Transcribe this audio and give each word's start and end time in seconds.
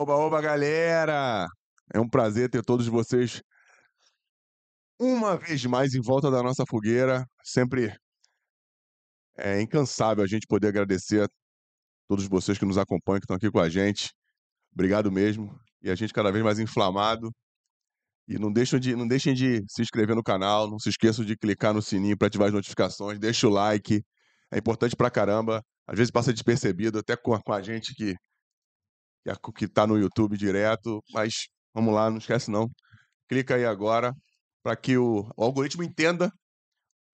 Oba, 0.00 0.14
oba, 0.14 0.40
galera! 0.40 1.48
É 1.92 1.98
um 1.98 2.08
prazer 2.08 2.48
ter 2.48 2.62
todos 2.62 2.86
vocês 2.86 3.42
uma 4.96 5.36
vez 5.36 5.64
mais 5.66 5.92
em 5.92 6.00
volta 6.00 6.30
da 6.30 6.40
nossa 6.40 6.62
fogueira. 6.70 7.26
Sempre 7.42 7.92
é 9.36 9.60
incansável 9.60 10.22
a 10.22 10.26
gente 10.28 10.46
poder 10.46 10.68
agradecer 10.68 11.24
a 11.24 11.28
todos 12.08 12.28
vocês 12.28 12.56
que 12.56 12.64
nos 12.64 12.78
acompanham, 12.78 13.18
que 13.18 13.24
estão 13.24 13.36
aqui 13.36 13.50
com 13.50 13.58
a 13.58 13.68
gente. 13.68 14.12
Obrigado 14.72 15.10
mesmo. 15.10 15.58
E 15.82 15.90
a 15.90 15.96
gente 15.96 16.14
cada 16.14 16.30
vez 16.30 16.44
mais 16.44 16.60
inflamado. 16.60 17.32
E 18.28 18.38
não 18.38 18.52
deixem 18.52 18.78
de, 18.78 18.94
não 18.94 19.08
deixem 19.08 19.34
de 19.34 19.64
se 19.68 19.82
inscrever 19.82 20.14
no 20.14 20.22
canal, 20.22 20.70
não 20.70 20.78
se 20.78 20.90
esqueçam 20.90 21.24
de 21.24 21.36
clicar 21.36 21.74
no 21.74 21.82
sininho 21.82 22.16
para 22.16 22.28
ativar 22.28 22.46
as 22.48 22.54
notificações, 22.54 23.18
deixa 23.18 23.48
o 23.48 23.50
like. 23.50 24.00
É 24.52 24.58
importante 24.58 24.94
pra 24.94 25.10
caramba. 25.10 25.60
Às 25.88 25.98
vezes 25.98 26.12
passa 26.12 26.32
despercebido, 26.32 27.00
até 27.00 27.16
com 27.16 27.34
a, 27.34 27.42
com 27.42 27.52
a 27.52 27.60
gente 27.62 27.94
que, 27.96 28.14
que, 29.36 29.48
a- 29.48 29.52
que 29.52 29.68
tá 29.68 29.86
no 29.86 29.98
YouTube 29.98 30.36
direto. 30.36 31.02
Mas 31.12 31.48
vamos 31.74 31.94
lá, 31.94 32.10
não 32.10 32.18
esquece 32.18 32.50
não. 32.50 32.68
Clica 33.28 33.54
aí 33.56 33.64
agora 33.64 34.12
para 34.62 34.76
que 34.76 34.96
o, 34.96 35.28
o 35.36 35.44
algoritmo 35.44 35.82
entenda 35.82 36.30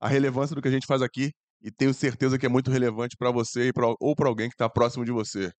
a 0.00 0.08
relevância 0.08 0.54
do 0.54 0.62
que 0.62 0.68
a 0.68 0.70
gente 0.70 0.86
faz 0.86 1.02
aqui 1.02 1.30
e 1.62 1.70
tenho 1.70 1.94
certeza 1.94 2.38
que 2.38 2.46
é 2.46 2.48
muito 2.48 2.70
relevante 2.70 3.16
para 3.16 3.30
você 3.30 3.72
pra, 3.72 3.86
ou 4.00 4.14
para 4.14 4.28
alguém 4.28 4.48
que 4.48 4.54
está 4.54 4.68
próximo 4.68 5.04
de 5.04 5.10
você. 5.12 5.50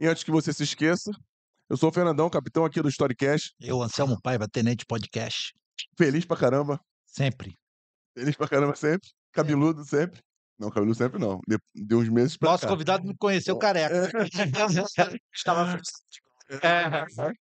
E 0.00 0.06
antes 0.06 0.22
que 0.24 0.30
você 0.30 0.52
se 0.52 0.62
esqueça, 0.64 1.10
eu 1.70 1.76
sou 1.76 1.88
o 1.88 1.92
Fernandão, 1.92 2.28
capitão 2.28 2.64
aqui 2.64 2.80
do 2.82 2.88
Storycast. 2.88 3.54
Eu, 3.60 3.82
Anselmo 3.82 4.20
Paiva, 4.22 4.46
Tenente 4.48 4.84
Podcast. 4.86 5.52
Feliz 5.96 6.24
pra 6.24 6.36
caramba. 6.36 6.80
Sempre. 7.06 7.54
Feliz 8.16 8.36
pra 8.36 8.48
caramba 8.48 8.74
sempre. 8.76 9.08
Cabeludo 9.32 9.84
sempre. 9.84 10.20
Não, 10.58 10.70
cabeludo 10.70 10.96
sempre 10.96 11.18
não. 11.18 11.40
De, 11.46 11.58
de 11.74 11.94
uns 11.94 12.08
meses 12.08 12.36
pra 12.36 12.50
Nosso 12.50 12.62
cá. 12.64 12.68
convidado 12.70 13.04
me 13.06 13.14
conheceu 13.16 13.58
careca. 13.58 14.10
Estava 15.34 15.78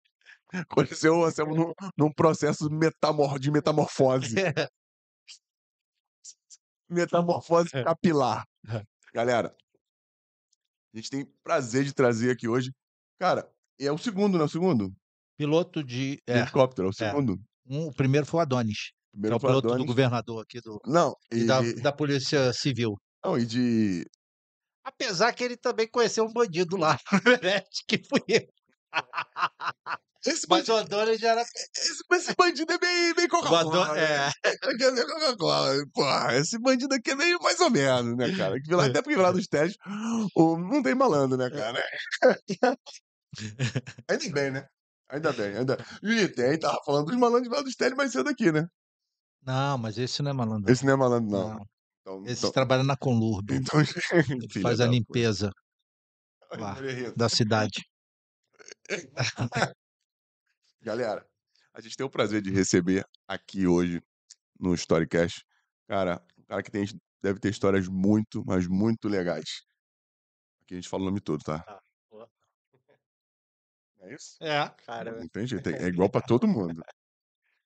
É. 0.55 0.65
Conheceu 0.69 1.17
o 1.19 1.25
Anselmo 1.25 1.55
num, 1.57 1.73
num 1.97 2.13
processo 2.13 2.69
metamor, 2.71 3.39
de 3.39 3.51
metamorfose. 3.51 4.35
Metamorfose 6.89 7.71
É. 7.75 7.83
capilar. 7.85 8.45
Galera, 9.15 9.55
a 10.95 10.97
gente 10.97 11.11
tem 11.11 11.27
prazer 11.43 11.85
de 11.85 11.93
trazer 11.95 12.31
aqui 12.31 12.47
hoje. 12.49 12.71
Cara, 13.19 13.51
é 13.81 13.91
o 13.91 13.99
segundo, 13.99 14.37
né? 14.39 14.45
O 14.45 14.49
segundo? 14.49 14.93
Piloto 15.39 15.83
de. 15.83 16.17
De 16.17 16.23
É, 16.27 16.41
helicóptero, 16.41 16.89
é 16.89 16.91
o 16.91 16.93
segundo. 16.93 17.41
um, 17.67 17.87
o 17.87 17.93
primeiro 17.95 18.27
foi 18.27 18.39
o 18.39 18.43
Adonis, 18.43 18.93
que 19.21 19.27
é 19.27 19.35
o 19.35 19.41
piloto 19.41 19.75
do 19.75 19.85
governador 19.87 20.43
aqui 20.43 20.61
do, 20.61 20.81
Não, 20.87 21.15
e 21.33 21.39
e, 21.39 21.47
da, 21.47 21.61
da 21.83 21.93
Polícia 21.93 22.53
Civil. 22.53 22.95
Não, 23.25 23.39
e 23.39 23.47
de. 23.47 24.07
Apesar 24.85 25.33
que 25.33 25.45
ele 25.45 25.57
também 25.57 25.89
conheceu 25.89 26.25
um 26.25 26.33
bandido 26.33 26.77
lá, 26.77 26.99
que 27.87 28.03
fui 28.09 28.23
eu. 28.29 28.49
Esse, 30.25 30.47
Mas 30.49 30.67
bandido, 30.67 30.75
o 30.75 30.77
Adonis 30.77 31.21
já 31.21 31.31
era. 31.31 31.43
esse, 31.43 32.05
esse 32.13 32.35
bandido 32.37 32.73
é 32.73 32.79
bem, 32.79 33.15
bem 33.15 33.29
Coca-Cola. 33.29 33.93
né? 33.95 34.31
é, 34.45 34.51
Aqui 34.51 34.85
é 34.85 34.91
meio 34.93 35.07
Coca-Cola. 35.07 35.75
Porra, 35.93 36.37
esse 36.37 36.59
bandido 36.59 36.95
aqui 36.95 37.11
é 37.11 37.17
meio 37.17 37.41
mais 37.43 37.59
ou 37.59 37.71
menos, 37.71 38.17
né, 38.17 38.37
cara? 38.37 38.61
Que 38.61 38.73
É. 38.73 38.77
Até 38.77 39.03
porque 39.03 39.17
lá 39.17 39.33
dos 39.33 39.49
testes 39.49 39.77
o, 40.37 40.57
não 40.57 40.81
tem 40.81 40.95
malandro, 40.95 41.37
né, 41.37 41.51
cara? 41.51 41.83
Ainda 44.09 44.31
bem, 44.31 44.51
né? 44.53 44.67
Ainda 45.09 45.33
bem, 45.33 45.57
ainda. 45.57 45.77
E 46.03 46.29
tem, 46.29 46.59
tava 46.59 46.79
falando 46.87 47.07
dos 47.07 47.17
malandros 47.17 47.53
lá 47.53 47.61
dos 47.61 47.75
teles 47.75 47.97
mais 47.97 48.13
cedo 48.13 48.31
aqui, 48.31 48.51
né? 48.51 48.67
Não, 49.45 49.77
mas 49.77 49.99
esse 49.99 50.23
não 50.23 50.31
é 50.31 50.35
malandro. 50.35 50.73
Esse 50.73 50.87
não 50.87 50.93
é 50.93 50.97
malandro, 50.97 51.31
não. 51.31 51.49
Não. 51.51 51.67
Então, 52.03 52.25
Esse 52.25 52.41
então, 52.41 52.53
trabalha 52.53 52.83
na 52.83 52.97
Conlurb. 52.97 53.55
então 53.55 53.81
Ele 54.43 54.49
filha 54.49 54.63
faz 54.63 54.81
a 54.81 54.87
limpeza 54.87 55.51
lá. 56.51 56.77
Da 57.17 57.29
cidade. 57.29 57.81
Galera, 60.83 61.25
a 61.73 61.81
gente 61.81 61.97
tem 61.97 62.05
o 62.05 62.11
prazer 62.11 62.43
de 62.43 62.51
receber 62.51 63.07
aqui 63.27 63.67
hoje 63.69 64.03
no 64.59 64.75
Storycast, 64.75 65.45
cara, 65.87 66.21
um 66.37 66.43
cara 66.45 66.63
que 66.63 66.71
tem, 66.71 66.85
deve 67.23 67.39
ter 67.39 67.51
histórias 67.51 67.87
muito, 67.89 68.45
mas 68.45 68.67
muito 68.67 69.09
legais. 69.09 69.63
Aqui 70.63 70.75
a 70.75 70.77
gente 70.77 70.89
fala 70.89 71.05
o 71.05 71.07
nome 71.07 71.21
todo, 71.21 71.43
tá? 71.43 71.65
Boa. 72.11 72.29
É 74.01 74.15
isso? 74.15 74.37
É. 74.43 74.69
Cara, 74.85 75.13
Não 75.19 75.29
tem 75.29 75.47
jeito, 75.47 75.69
é 75.71 75.73
é 75.87 75.89
igual 75.89 76.11
pra 76.11 76.21
todo 76.21 76.49
mundo. 76.49 76.83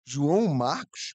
João 0.05 0.47
Marcos 0.55 1.15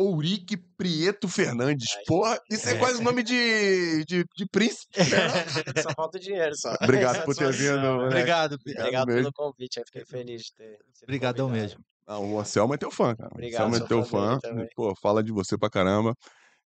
Ourique 0.00 0.56
Prieto 0.56 1.28
Fernandes. 1.28 1.88
Ai. 1.96 2.04
Porra, 2.06 2.40
isso 2.48 2.68
é 2.68 2.78
quase 2.78 3.02
nome 3.02 3.22
de, 3.24 4.04
de, 4.04 4.24
de 4.36 4.46
príncipe. 4.46 4.96
né? 4.98 5.02
só 5.82 5.90
falta 5.94 6.18
o 6.18 6.20
dinheiro 6.20 6.54
só. 6.56 6.72
Obrigado 6.80 7.24
por 7.24 7.34
ter 7.34 7.52
vindo. 7.52 7.80
Né? 7.80 8.06
Obrigado. 8.06 8.54
Obrigado 8.54 9.06
mesmo. 9.08 9.22
pelo 9.22 9.32
convite, 9.32 9.78
aí 9.80 9.84
fiquei 9.84 10.04
feliz 10.04 10.42
de 10.42 10.54
ter 10.54 10.78
sido 10.94 11.02
Obrigadão 11.04 11.46
convidado. 11.48 11.70
mesmo. 11.70 11.84
Não, 12.06 12.32
o 12.32 12.38
Anselmo 12.40 12.74
é 12.74 12.76
teu 12.78 12.90
fã, 12.92 13.14
cara. 13.16 13.28
O 13.30 13.34
Obrigado, 13.34 13.66
Anselmo 13.66 13.84
é 13.84 13.88
teu 13.88 14.04
fã 14.04 14.38
também. 14.38 14.68
Pô, 14.76 14.94
fala 15.02 15.22
de 15.22 15.32
você 15.32 15.58
pra 15.58 15.68
caramba. 15.68 16.14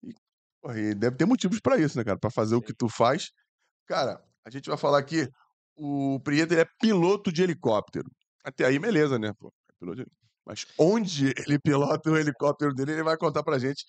E, 0.03 0.12
porra, 0.60 0.78
e 0.78 0.94
deve 0.94 1.16
ter 1.16 1.25
motivos 1.25 1.59
pra 1.59 1.78
isso, 1.78 1.97
né, 1.97 2.04
cara? 2.04 2.19
Pra 2.19 2.31
fazer 2.31 2.54
o 2.54 2.59
Sim. 2.59 2.64
que 2.66 2.75
tu 2.75 2.88
faz. 2.88 3.31
Cara, 3.87 4.20
a 4.44 4.50
gente 4.50 4.69
vai 4.69 4.76
falar 4.76 4.99
aqui. 4.99 5.26
O 5.75 6.20
Prieto 6.22 6.53
ele 6.53 6.60
é 6.60 6.66
piloto 6.78 7.32
de 7.32 7.43
helicóptero. 7.43 8.10
Até 8.44 8.66
aí, 8.66 8.78
beleza, 8.78 9.19
né? 9.19 9.32
Pô, 9.38 9.49
é 9.70 9.72
piloto 9.81 10.04
de- 10.04 10.10
Mas 10.44 10.66
onde 10.78 11.32
ele 11.36 11.58
pilota 11.58 12.10
o 12.10 12.16
helicóptero 12.16 12.75
dele, 12.75 12.92
ele 12.92 13.03
vai 13.03 13.16
contar 13.16 13.42
pra 13.42 13.58
gente, 13.58 13.84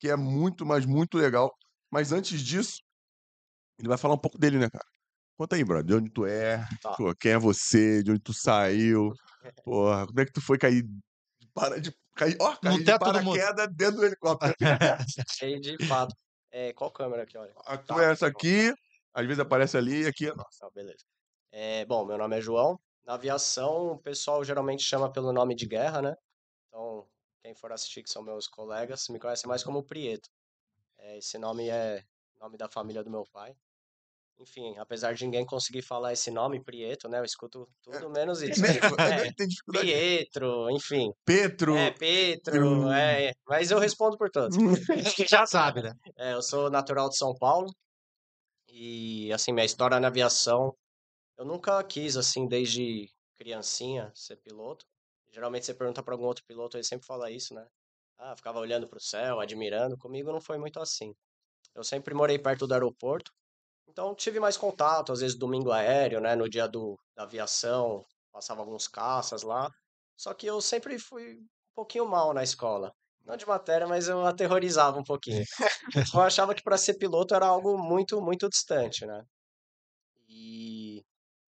que 0.00 0.08
é 0.08 0.16
muito, 0.16 0.64
mas 0.64 0.86
muito 0.86 1.18
legal. 1.18 1.54
Mas 1.90 2.12
antes 2.12 2.40
disso, 2.40 2.78
ele 3.78 3.88
vai 3.88 3.98
falar 3.98 4.14
um 4.14 4.18
pouco 4.18 4.38
dele, 4.38 4.58
né, 4.58 4.68
cara? 4.70 4.84
Conta 5.36 5.56
aí, 5.56 5.64
brother, 5.64 5.84
de 5.86 5.94
onde 5.94 6.10
tu 6.10 6.26
é, 6.26 6.66
Tá. 6.82 6.94
pô, 6.96 7.14
quem 7.14 7.32
é 7.32 7.38
você, 7.38 8.02
de 8.02 8.10
onde 8.10 8.20
tu 8.20 8.32
saiu, 8.34 9.12
porra, 9.64 10.06
como 10.06 10.20
é 10.20 10.24
que 10.24 10.32
tu 10.32 10.40
foi 10.40 10.58
cair, 10.58 10.84
para 11.54 11.80
de, 11.80 11.94
cair, 12.16 12.36
ó, 12.40 12.56
cair 12.56 12.82
de 12.82 12.98
paraquedas 12.98 13.68
dentro 13.74 13.96
do 13.96 14.04
helicóptero. 14.06 14.54
Aí, 15.42 15.60
de 15.60 15.76
fato. 15.86 16.14
É, 16.50 16.72
qual 16.72 16.90
câmera 16.90 17.22
aqui, 17.22 17.36
olha? 17.36 17.52
A 17.66 17.76
Tá, 17.76 17.94
tua 17.94 18.04
é 18.04 18.10
essa 18.10 18.26
tá 18.26 18.26
aqui, 18.26 18.72
às 19.12 19.26
vezes 19.26 19.38
aparece 19.38 19.76
ali, 19.76 20.02
e 20.04 20.06
aqui 20.06 20.26
é 20.26 20.34
nossa. 20.34 20.68
Beleza. 20.74 21.04
É, 21.52 21.84
bom, 21.84 22.04
meu 22.04 22.18
nome 22.18 22.36
é 22.36 22.40
João. 22.40 22.80
Na 23.08 23.14
aviação, 23.14 23.92
o 23.92 23.98
pessoal 23.98 24.44
geralmente 24.44 24.82
chama 24.82 25.10
pelo 25.10 25.32
nome 25.32 25.54
de 25.54 25.64
guerra, 25.64 26.02
né? 26.02 26.14
Então, 26.68 27.06
quem 27.42 27.54
for 27.54 27.72
assistir, 27.72 28.02
que 28.02 28.10
são 28.10 28.22
meus 28.22 28.46
colegas, 28.46 29.08
me 29.08 29.18
conhece 29.18 29.48
mais 29.48 29.64
como 29.64 29.82
Prieto. 29.82 30.28
É, 30.98 31.16
esse 31.16 31.38
nome 31.38 31.70
é 31.70 32.04
nome 32.38 32.58
da 32.58 32.68
família 32.68 33.02
do 33.02 33.10
meu 33.10 33.24
pai. 33.32 33.56
Enfim, 34.38 34.76
apesar 34.76 35.14
de 35.14 35.24
ninguém 35.24 35.46
conseguir 35.46 35.80
falar 35.80 36.12
esse 36.12 36.30
nome, 36.30 36.62
Prieto, 36.62 37.08
né? 37.08 37.18
Eu 37.18 37.24
escuto 37.24 37.66
tudo 37.82 38.10
menos 38.12 38.42
isso. 38.42 38.62
Tipo, 38.62 38.66
é, 38.68 38.72
dificuldade, 38.74 39.34
tem 39.36 39.48
dificuldade. 39.48 39.86
Pietro, 39.86 40.70
enfim. 40.70 41.10
Petro, 41.24 41.76
É, 41.78 41.90
Petro, 41.90 42.92
é, 42.92 43.32
mas 43.46 43.70
eu 43.70 43.78
respondo 43.78 44.18
por 44.18 44.28
todos. 44.28 44.54
Já 45.30 45.46
sabe, 45.46 45.80
né? 45.80 45.94
É, 46.14 46.34
eu 46.34 46.42
sou 46.42 46.68
natural 46.68 47.08
de 47.08 47.16
São 47.16 47.34
Paulo 47.34 47.70
e, 48.68 49.32
assim, 49.32 49.50
minha 49.50 49.64
história 49.64 49.98
na 49.98 50.08
aviação, 50.08 50.76
eu 51.38 51.44
nunca 51.44 51.82
quis, 51.84 52.16
assim, 52.16 52.46
desde 52.48 53.08
criancinha, 53.36 54.10
ser 54.14 54.36
piloto. 54.38 54.84
Geralmente 55.30 55.66
você 55.66 55.74
pergunta 55.74 56.02
para 56.02 56.14
algum 56.14 56.26
outro 56.26 56.44
piloto, 56.44 56.76
ele 56.76 56.84
sempre 56.84 57.06
fala 57.06 57.30
isso, 57.30 57.54
né? 57.54 57.66
Ah, 58.18 58.34
ficava 58.36 58.58
olhando 58.58 58.88
para 58.88 58.98
o 58.98 59.00
céu, 59.00 59.40
admirando. 59.40 59.96
Comigo 59.96 60.32
não 60.32 60.40
foi 60.40 60.58
muito 60.58 60.80
assim. 60.80 61.14
Eu 61.74 61.84
sempre 61.84 62.14
morei 62.14 62.38
perto 62.38 62.66
do 62.66 62.74
aeroporto, 62.74 63.32
então 63.88 64.14
tive 64.14 64.40
mais 64.40 64.56
contato, 64.56 65.12
às 65.12 65.20
vezes 65.20 65.36
domingo 65.38 65.72
aéreo, 65.72 66.20
né? 66.20 66.36
No 66.36 66.48
dia 66.48 66.66
do, 66.68 66.98
da 67.16 67.24
aviação, 67.24 68.04
passava 68.32 68.60
alguns 68.60 68.88
caças 68.88 69.42
lá. 69.42 69.70
Só 70.16 70.34
que 70.34 70.46
eu 70.46 70.60
sempre 70.60 70.98
fui 70.98 71.36
um 71.36 71.46
pouquinho 71.74 72.06
mal 72.08 72.34
na 72.34 72.42
escola. 72.42 72.92
Não 73.24 73.36
de 73.36 73.46
matéria, 73.46 73.86
mas 73.86 74.08
eu 74.08 74.24
aterrorizava 74.26 74.98
um 74.98 75.04
pouquinho. 75.04 75.44
Eu 76.14 76.20
achava 76.22 76.54
que 76.54 76.62
para 76.62 76.78
ser 76.78 76.94
piloto 76.94 77.34
era 77.34 77.46
algo 77.46 77.76
muito, 77.78 78.20
muito 78.22 78.48
distante, 78.48 79.04
né? 79.06 79.22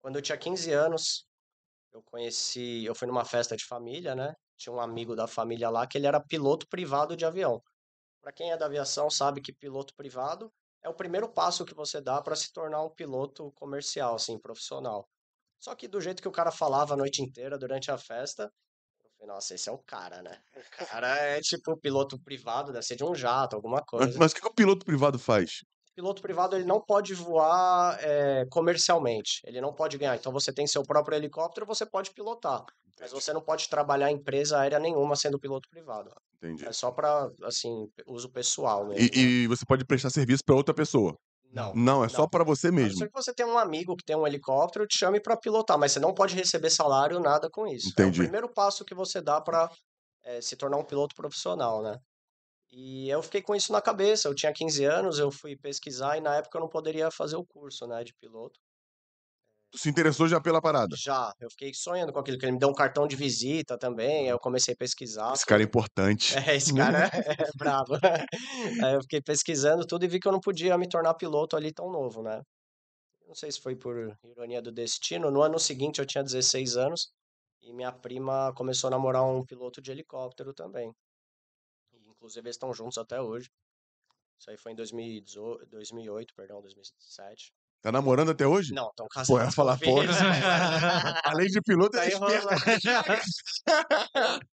Quando 0.01 0.17
eu 0.17 0.23
tinha 0.23 0.39
15 0.39 0.73
anos, 0.73 1.27
eu 1.93 2.03
conheci, 2.05 2.85
eu 2.85 2.95
fui 2.95 3.09
numa 3.09 3.25
festa 3.25 3.57
de 3.57 3.67
família, 3.67 4.15
né? 4.15 4.35
Tinha 4.57 4.73
um 4.73 4.81
amigo 4.81 5.17
da 5.17 5.27
família 5.27 5.71
lá 5.71 5.87
que 5.87 5.99
ele 5.99 6.07
era 6.07 6.21
piloto 6.21 6.67
privado 6.69 7.17
de 7.17 7.25
avião. 7.25 7.63
Para 8.23 8.33
quem 8.33 8.53
é 8.53 8.57
da 8.57 8.67
aviação 8.67 9.11
sabe 9.11 9.41
que 9.41 9.53
piloto 9.53 9.95
privado 9.97 10.53
é 10.83 10.89
o 10.89 10.95
primeiro 10.95 11.29
passo 11.33 11.65
que 11.65 11.75
você 11.75 12.01
dá 12.01 12.23
para 12.23 12.37
se 12.37 12.53
tornar 12.53 12.83
um 12.83 12.91
piloto 12.95 13.53
comercial, 13.53 14.15
assim, 14.17 14.39
profissional. 14.39 15.09
Só 15.59 15.75
que 15.75 15.89
do 15.89 16.01
jeito 16.01 16.23
que 16.23 16.29
o 16.29 16.33
cara 16.33 16.51
falava 16.51 16.95
a 16.95 16.97
noite 16.97 17.23
inteira 17.23 17.59
durante 17.59 17.91
a 17.91 17.99
festa, 17.99 18.45
eu 19.05 19.11
falei, 19.13 19.27
nossa, 19.35 19.55
esse 19.55 19.69
é 19.69 19.73
o 19.73 19.79
cara, 19.79 20.23
né? 20.23 20.43
O 20.57 20.87
cara 20.87 21.17
é 21.19 21.41
tipo 21.41 21.77
piloto 21.79 22.19
privado, 22.23 22.73
deve 22.73 22.85
ser 22.87 22.97
de 22.97 23.05
um 23.05 23.15
jato, 23.15 23.57
alguma 23.57 23.83
Mas, 23.97 24.11
coisa. 24.11 24.19
mas 24.19 24.33
o 24.33 24.35
que, 24.35 24.41
que 24.41 24.49
o 24.49 24.55
piloto 24.55 24.85
privado 24.85 25.19
faz? 25.19 25.61
Piloto 26.01 26.23
privado 26.23 26.57
ele 26.57 26.65
não 26.65 26.81
pode 26.81 27.13
voar 27.13 27.99
eh, 28.01 28.47
comercialmente, 28.51 29.41
ele 29.45 29.61
não 29.61 29.73
pode 29.75 29.99
ganhar. 29.99 30.17
Então 30.17 30.33
você 30.33 30.51
tem 30.51 30.67
seu 30.67 30.83
próprio 30.83 31.15
helicóptero, 31.17 31.67
você 31.67 31.85
pode 31.85 32.11
pilotar, 32.13 32.65
mas 32.99 33.13
você 33.13 33.33
não 33.35 33.43
pode 33.43 33.69
trabalhar 33.69 34.11
em 34.11 34.15
empresa 34.15 34.59
aérea 34.59 34.79
nenhuma 34.79 35.15
sendo 35.15 35.39
piloto 35.39 35.69
privado. 35.69 36.11
Entendi. 36.37 36.67
É 36.67 36.73
só 36.73 36.91
para 36.91 37.29
assim 37.45 37.87
uso 38.07 38.31
pessoal 38.31 38.87
mesmo. 38.87 38.99
E, 38.99 39.11
né? 39.11 39.23
e 39.23 39.47
você 39.47 39.65
pode 39.67 39.85
prestar 39.85 40.09
serviço 40.09 40.43
pra 40.45 40.55
outra 40.57 40.73
pessoa. 40.73 41.15
Não. 41.53 41.75
Não, 41.75 42.05
é 42.05 42.09
só 42.09 42.23
Não. 42.23 42.29
pra 42.29 42.45
você 42.45 42.69
A 42.69 42.71
não 42.71 42.77
mesmo. 42.79 42.99
ser 42.99 43.09
que 43.09 43.13
você 43.13 43.35
tenha 43.35 43.49
um 43.49 43.59
amigo 43.59 43.95
que 43.97 44.05
tem 44.05 44.17
um 44.17 44.27
helicóptero, 44.27 44.87
te 44.87 44.97
chame 44.97 45.21
para 45.21 45.37
pilotar, 45.37 45.77
mas 45.79 45.93
você 45.93 46.01
não 46.01 46.15
pode 46.15 46.35
receber 46.35 46.71
salário, 46.71 47.21
nada 47.21 47.51
com 47.51 47.67
isso. 47.67 47.89
É 47.89 47.91
Entendi. 47.91 48.21
o 48.21 48.23
primeiro 48.23 48.49
passo 48.49 48.85
que 48.85 48.95
você 48.95 49.21
dá 49.21 49.41
para 49.41 49.69
se 50.41 50.57
tornar 50.57 50.77
um 50.79 50.85
piloto 50.85 51.15
profissional, 51.15 51.83
né? 51.83 51.97
E 52.73 53.09
eu 53.09 53.23
fiquei 53.23 53.43
com 53.43 53.55
isso 53.55 53.73
na 53.73 53.81
cabeça. 53.81 54.29
Eu 54.29 54.35
tinha 54.35 54.53
15 54.53 54.85
anos, 54.85 55.19
eu 55.19 55.31
fui 55.31 55.57
pesquisar 55.57 56.17
e 56.17 56.21
na 56.21 56.37
época 56.37 56.57
eu 56.57 56.61
não 56.63 56.69
poderia 56.69 57.11
fazer 57.11 57.37
o 57.37 57.45
curso, 57.45 57.87
né, 57.87 58.05
de 58.05 58.15
piloto. 58.15 58.61
Tu 59.73 59.79
se 59.79 59.89
interessou 59.89 60.27
já 60.27 60.41
pela 60.41 60.61
parada. 60.61 60.97
Já, 60.99 61.33
eu 61.39 61.49
fiquei 61.49 61.73
sonhando 61.73 62.13
com 62.13 62.19
aquilo, 62.19 62.37
que 62.37 62.45
ele 62.45 62.53
me 62.53 62.59
deu 62.59 62.69
um 62.69 62.75
cartão 62.75 63.07
de 63.07 63.15
visita 63.15 63.79
também, 63.79 64.25
aí 64.25 64.29
eu 64.29 64.39
comecei 64.39 64.75
a 64.75 64.77
pesquisar. 64.77 65.33
Esse 65.33 65.47
cara 65.47 65.63
é 65.63 65.65
importante. 65.65 66.37
É, 66.37 66.57
esse 66.57 66.75
cara 66.75 67.07
é 67.07 67.51
brabo. 67.57 67.93
Aí 68.85 68.95
eu 68.95 69.03
fiquei 69.03 69.21
pesquisando 69.23 69.87
tudo 69.87 70.05
e 70.05 70.09
vi 70.09 70.19
que 70.19 70.27
eu 70.27 70.33
não 70.33 70.41
podia 70.41 70.77
me 70.77 70.89
tornar 70.89 71.15
piloto 71.15 71.57
ali 71.57 71.73
tão 71.73 71.89
novo, 71.89 72.21
né? 72.21 72.43
Não 73.29 73.35
sei 73.35 73.53
se 73.53 73.61
foi 73.61 73.77
por 73.77 73.95
ironia 74.25 74.61
do 74.61 74.73
destino. 74.73 75.31
No 75.31 75.41
ano 75.43 75.59
seguinte 75.59 76.01
eu 76.01 76.07
tinha 76.07 76.25
16 76.25 76.77
anos 76.77 77.13
e 77.63 77.73
minha 77.73 77.93
prima 77.93 78.53
começou 78.57 78.89
a 78.89 78.91
namorar 78.91 79.25
um 79.25 79.45
piloto 79.45 79.81
de 79.81 79.93
helicóptero 79.93 80.53
também. 80.53 80.93
Inclusive 82.21 82.47
eles 82.47 82.57
estão 82.57 82.73
juntos 82.75 82.99
até 82.99 83.19
hoje. 83.21 83.51
Isso 84.39 84.51
aí 84.51 84.59
foi 84.59 84.73
em 84.73 84.75
2018, 84.75 85.67
2008, 85.67 86.35
perdão, 86.35 86.61
2007. 86.61 87.51
Tá 87.81 87.91
namorando 87.91 88.31
até 88.31 88.47
hoje? 88.47 88.75
Não, 88.75 88.89
estão 88.91 89.07
Pô, 89.27 89.39
eu 89.39 89.45
ia 89.45 89.51
casados. 89.51 89.55
falar, 89.55 89.79
pô. 89.79 90.01
filhos. 90.03 90.17
Além 91.25 91.47
de 91.47 91.61
piloto, 91.63 91.93
Tá 91.93 92.05
é 92.05 92.09
esperto. 92.09 92.35
enrolando. 92.35 92.61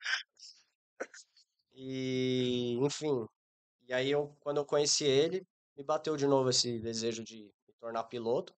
E, 1.80 2.76
enfim, 2.82 3.28
e 3.88 3.94
aí 3.94 4.10
eu, 4.10 4.36
quando 4.40 4.58
eu 4.58 4.66
conheci 4.66 5.04
ele, 5.04 5.46
me 5.76 5.84
bateu 5.84 6.18
de 6.18 6.26
novo 6.26 6.50
esse 6.50 6.80
desejo 6.80 7.24
de 7.24 7.44
me 7.68 7.74
tornar 7.80 8.04
piloto. 8.06 8.52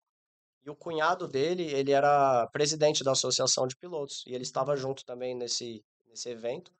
E 0.64 0.70
o 0.70 0.76
cunhado 0.76 1.28
dele, 1.28 1.64
ele 1.64 1.92
era 1.92 2.48
presidente 2.48 3.04
da 3.04 3.12
Associação 3.12 3.68
de 3.68 3.76
Pilotos, 3.76 4.24
e 4.26 4.34
ele 4.34 4.44
estava 4.44 4.76
junto 4.78 5.04
também 5.06 5.36
nesse, 5.36 5.84
nesse 6.08 6.30
evento. 6.30 6.72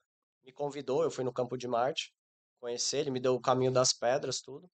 Me 0.46 0.52
convidou, 0.54 1.04
eu 1.04 1.12
fui 1.12 1.24
no 1.26 1.34
Campo 1.34 1.58
de 1.58 1.68
Marte 1.68 2.14
conhecer, 2.60 3.00
ele 3.00 3.12
me 3.12 3.20
deu 3.20 3.36
o 3.36 3.42
caminho 3.42 3.72
das 3.72 3.94
pedras, 3.94 4.42
tudo. 4.42 4.70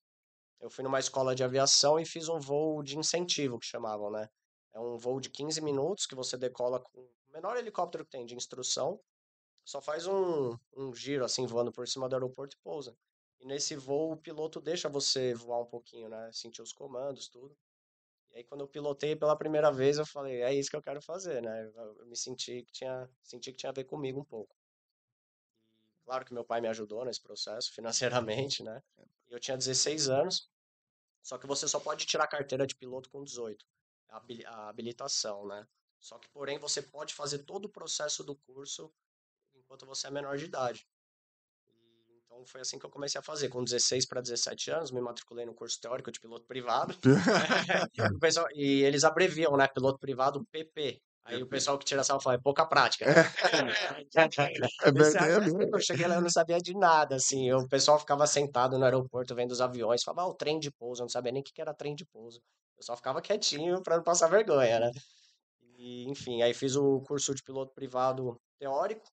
Eu 0.60 0.70
fui 0.70 0.82
numa 0.84 0.98
escola 0.98 1.34
de 1.34 1.44
aviação 1.44 1.98
e 2.00 2.06
fiz 2.06 2.28
um 2.28 2.40
voo 2.40 2.82
de 2.82 2.98
incentivo, 2.98 3.58
que 3.58 3.66
chamavam, 3.66 4.10
né? 4.10 4.28
É 4.74 4.80
um 4.80 4.96
voo 4.98 5.20
de 5.20 5.30
15 5.30 5.60
minutos 5.60 6.06
que 6.06 6.14
você 6.14 6.36
decola 6.36 6.80
com 6.80 7.00
o 7.00 7.32
menor 7.32 7.56
helicóptero 7.56 8.04
que 8.04 8.10
tem 8.10 8.26
de 8.26 8.34
instrução, 8.34 9.00
só 9.64 9.80
faz 9.80 10.06
um, 10.06 10.56
um 10.76 10.94
giro 10.94 11.24
assim 11.24 11.46
voando 11.46 11.72
por 11.72 11.88
cima 11.88 12.08
do 12.08 12.14
aeroporto 12.14 12.56
e 12.56 12.60
pousa. 12.62 12.96
E 13.40 13.46
nesse 13.46 13.76
voo 13.76 14.12
o 14.12 14.16
piloto 14.16 14.60
deixa 14.60 14.88
você 14.88 15.34
voar 15.34 15.60
um 15.60 15.66
pouquinho, 15.66 16.08
né? 16.08 16.30
Sentir 16.32 16.62
os 16.62 16.72
comandos, 16.72 17.28
tudo. 17.28 17.56
E 18.32 18.38
aí 18.38 18.44
quando 18.44 18.62
eu 18.62 18.68
pilotei 18.68 19.16
pela 19.16 19.36
primeira 19.36 19.70
vez, 19.72 19.98
eu 19.98 20.06
falei, 20.06 20.42
é 20.42 20.54
isso 20.54 20.70
que 20.70 20.76
eu 20.76 20.82
quero 20.82 21.02
fazer, 21.02 21.42
né? 21.42 21.70
Eu, 21.76 22.06
me 22.06 22.16
senti 22.16 22.62
que 22.64 22.72
tinha, 22.72 23.10
senti 23.22 23.52
que 23.52 23.58
tinha 23.58 23.70
a 23.70 23.74
ver 23.74 23.84
comigo 23.84 24.20
um 24.20 24.24
pouco. 24.24 24.55
Claro 26.06 26.24
que 26.24 26.32
meu 26.32 26.44
pai 26.44 26.60
me 26.60 26.68
ajudou 26.68 27.04
nesse 27.04 27.20
processo 27.20 27.72
financeiramente, 27.74 28.62
né? 28.62 28.80
E 29.28 29.32
eu 29.34 29.40
tinha 29.40 29.56
16 29.56 30.08
anos. 30.08 30.48
Só 31.22 31.38
que 31.38 31.46
você 31.46 31.66
só 31.68 31.80
pode 31.80 32.06
tirar 32.06 32.24
a 32.24 32.28
carteira 32.28 32.66
de 32.66 32.76
piloto 32.76 33.10
com 33.10 33.24
18, 33.24 33.66
a 34.08 34.18
habili- 34.18 34.46
a 34.46 34.68
habilitação, 34.68 35.46
né? 35.46 35.66
Só 36.00 36.18
que, 36.18 36.28
porém, 36.30 36.58
você 36.58 36.80
pode 36.82 37.14
fazer 37.14 37.40
todo 37.40 37.66
o 37.66 37.68
processo 37.72 38.22
do 38.22 38.36
curso 38.36 38.92
enquanto 39.54 39.86
você 39.86 40.06
é 40.06 40.10
menor 40.10 40.36
de 40.36 40.44
idade. 40.44 40.86
E, 41.68 42.20
então 42.24 42.46
foi 42.46 42.60
assim 42.60 42.78
que 42.78 42.86
eu 42.86 42.90
comecei 42.90 43.18
a 43.18 43.22
fazer. 43.24 43.48
Com 43.48 43.64
16 43.64 44.06
para 44.06 44.20
17 44.20 44.70
anos, 44.70 44.92
me 44.92 45.00
matriculei 45.00 45.46
no 45.46 45.54
curso 45.54 45.80
teórico 45.80 46.12
de 46.12 46.20
piloto 46.20 46.46
privado. 46.46 46.94
Pessoal- 48.20 48.48
e 48.54 48.82
eles 48.84 49.04
abreviam, 49.04 49.56
né? 49.56 49.66
Piloto 49.68 49.98
privado 49.98 50.44
PP. 50.46 51.02
Aí 51.26 51.42
o 51.42 51.48
pessoal 51.48 51.76
que 51.76 51.84
tira 51.84 52.04
sal 52.04 52.20
fala, 52.20 52.36
é 52.36 52.40
pouca 52.40 52.64
prática. 52.64 53.04
É 53.04 53.12
Nesse 54.92 55.18
verdade, 55.18 55.32
é 55.32 55.66
eu 55.74 55.80
cheguei 55.80 56.06
lá, 56.06 56.14
eu 56.14 56.20
não 56.20 56.30
sabia 56.30 56.58
de 56.58 56.72
nada, 56.72 57.16
assim. 57.16 57.52
O 57.52 57.68
pessoal 57.68 57.98
ficava 57.98 58.24
sentado 58.28 58.78
no 58.78 58.84
aeroporto 58.84 59.34
vendo 59.34 59.50
os 59.50 59.60
aviões, 59.60 60.04
falava, 60.04 60.28
ah, 60.28 60.30
o 60.30 60.34
trem 60.34 60.60
de 60.60 60.70
pouso, 60.70 61.02
eu 61.02 61.04
não 61.04 61.08
sabia 61.08 61.32
nem 61.32 61.42
o 61.42 61.44
que 61.44 61.52
que 61.52 61.60
era 61.60 61.74
trem 61.74 61.96
de 61.96 62.06
pouso. 62.06 62.40
Eu 62.76 62.82
só 62.84 62.96
ficava 62.96 63.20
quietinho 63.20 63.82
para 63.82 63.96
não 63.96 64.04
passar 64.04 64.28
vergonha, 64.28 64.78
né? 64.78 64.90
E, 65.76 66.08
enfim, 66.08 66.42
aí 66.42 66.54
fiz 66.54 66.76
o 66.76 67.00
curso 67.00 67.34
de 67.34 67.42
piloto 67.42 67.74
privado 67.74 68.36
teórico, 68.56 69.04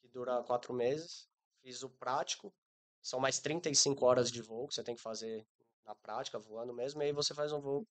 que 0.00 0.08
dura 0.08 0.42
quatro 0.44 0.72
meses. 0.72 1.28
Fiz 1.62 1.82
o 1.82 1.90
prático, 1.90 2.50
são 3.02 3.20
mais 3.20 3.38
35 3.38 4.06
horas 4.06 4.30
de 4.30 4.40
voo 4.40 4.66
que 4.66 4.74
você 4.74 4.82
tem 4.82 4.94
que 4.94 5.02
fazer 5.02 5.44
na 5.84 5.94
prática, 5.94 6.38
voando 6.38 6.72
mesmo, 6.72 7.02
e 7.02 7.06
aí 7.06 7.12
você 7.12 7.34
faz 7.34 7.52
um 7.52 7.60
voo 7.60 7.84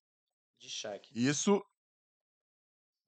de 0.58 0.68
cheque. 0.68 1.10
Isso 1.14 1.60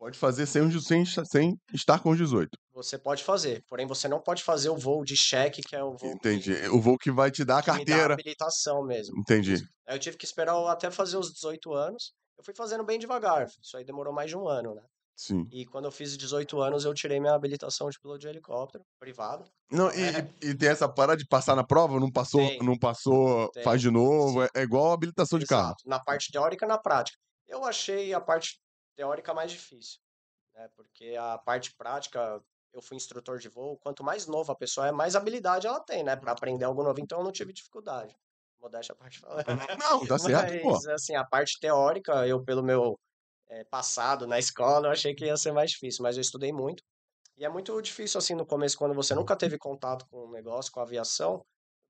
pode 0.03 0.19
fazer 0.19 0.47
sem, 0.47 0.63
os- 0.63 0.85
sem, 0.85 1.05
sem 1.07 1.57
estar 1.73 2.01
com 2.01 2.11
os 2.11 2.19
18. 2.19 2.51
Você 2.75 2.99
pode 2.99 3.23
fazer, 3.23 3.63
porém 3.69 3.87
você 3.87 4.09
não 4.09 4.21
pode 4.21 4.43
fazer 4.43 4.69
o 4.69 4.77
voo 4.77 5.05
de 5.05 5.17
cheque, 5.17 5.63
que 5.63 5.77
é 5.77 5.83
o 5.85 5.91
voo 5.97 5.99
que- 5.99 6.07
Entendi. 6.09 6.53
O 6.73 6.81
voo 6.81 6.99
que 6.99 7.11
vai 7.13 7.31
te 7.31 7.45
dar 7.45 7.59
a 7.59 7.63
que 7.63 7.71
me 7.71 7.77
dá 7.77 7.83
a 7.83 7.87
carteira. 7.87 8.15
habilitação 8.15 8.83
mesmo. 8.85 9.17
Entendi. 9.21 9.55
Aí 9.87 9.95
eu 9.95 10.01
tive 10.01 10.17
que 10.17 10.25
esperar 10.25 10.57
até 10.69 10.91
fazer 10.91 11.17
os 11.17 11.33
18 11.33 11.73
anos. 11.73 12.13
Eu 12.37 12.43
fui 12.45 12.53
fazendo 12.53 12.83
bem 12.83 12.99
devagar, 12.99 13.47
isso 13.47 13.77
aí 13.77 13.85
demorou 13.85 14.13
mais 14.13 14.29
de 14.29 14.37
um 14.37 14.49
ano, 14.49 14.75
né? 14.75 14.83
Sim. 15.15 15.47
E 15.53 15.65
quando 15.67 15.85
eu 15.85 15.93
fiz 15.93 16.17
18 16.17 16.61
anos, 16.61 16.85
eu 16.85 16.93
tirei 16.95 17.21
minha 17.21 17.35
habilitação 17.35 17.89
de 17.89 18.01
piloto 18.01 18.19
de 18.19 18.27
helicóptero, 18.27 18.83
privado. 18.99 19.45
Não, 19.71 19.89
e, 19.93 20.01
e- 20.43 20.49
e 20.51 20.55
tem 20.57 20.69
essa 20.71 20.89
parada 20.89 21.17
de 21.19 21.27
passar 21.29 21.55
na 21.55 21.63
prova, 21.63 22.01
não 22.01 22.11
passou, 22.11 22.41
É. 22.41 22.49
Tem. 22.49 22.63
não 22.67 22.77
passou, 22.77 23.49
Tem, 23.51 23.63
faz 23.63 23.81
de 23.81 23.91
novo. 23.91 24.43
É, 24.43 24.49
é 24.57 24.63
igual 24.63 24.91
a 24.91 24.95
habilitação 24.95 25.39
de 25.39 25.47
carro. 25.47 25.67
Exato, 25.69 25.83
na 25.89 26.01
parte 26.03 26.33
teórica 26.33 26.65
e 26.65 26.69
na 26.69 26.79
prática. 26.79 27.17
Eu 27.47 27.65
achei 27.65 28.13
a 28.15 28.21
parte 28.21 28.59
teórica 28.95 29.35
mais 29.35 29.53
difícil, 29.53 30.01
né? 30.55 30.69
Porque 30.77 31.17
a 31.19 31.39
parte 31.39 31.75
prática, 31.77 32.43
eu 32.73 32.83
fui 32.83 32.97
instrutor 32.97 33.39
de 33.39 33.49
voo, 33.49 33.79
quanto 33.79 34.05
mais 34.05 34.27
nova 34.27 34.53
a 34.53 34.57
pessoa 34.57 34.89
é, 34.89 34.93
mais 34.93 35.17
habilidade 35.17 35.67
ela 35.67 35.81
tem, 35.81 36.03
né? 36.03 36.17
Para 36.17 36.33
aprender 36.33 36.65
algo 36.65 36.83
novo, 36.83 37.01
então 37.01 37.19
eu 37.19 37.25
não 37.25 37.33
tive 37.33 37.53
dificuldade. 37.53 38.17
Modéstia 38.61 38.93
a 38.93 38.97
parte 38.97 39.19
falando. 39.19 39.45
Não, 39.79 40.07
tá 40.07 40.19
certo, 40.19 40.63
pô. 40.63 40.73
Mas, 40.73 40.87
assim, 40.87 41.17
a 41.17 41.25
parte 41.25 41.59
teórica, 41.59 42.27
eu, 42.27 42.45
pelo 42.45 42.63
meu 42.63 42.99
eh, 43.49 43.65
passado 43.65 44.27
na 44.27 44.39
escola, 44.39 44.87
eu 44.87 44.93
achei 44.93 45.15
que 45.15 45.25
ia 45.25 45.37
ser 45.37 45.53
mais 45.53 45.73
difícil, 45.73 46.03
mas 46.03 46.17
eu 46.17 46.21
estudei 46.21 46.53
muito. 46.53 46.83
E 47.37 47.45
é 47.45 47.49
muito 47.49 47.81
difícil, 47.83 48.19
assim, 48.19 48.35
no 48.35 48.47
começo, 48.47 48.79
quando 48.79 48.95
você 48.95 49.15
nunca 49.15 49.37
teve 49.37 49.59
contato 49.59 50.07
com 50.09 50.27
o 50.27 50.31
negócio, 50.31 50.71
com 50.71 50.81
a 50.81 50.85
aviação. 50.85 51.45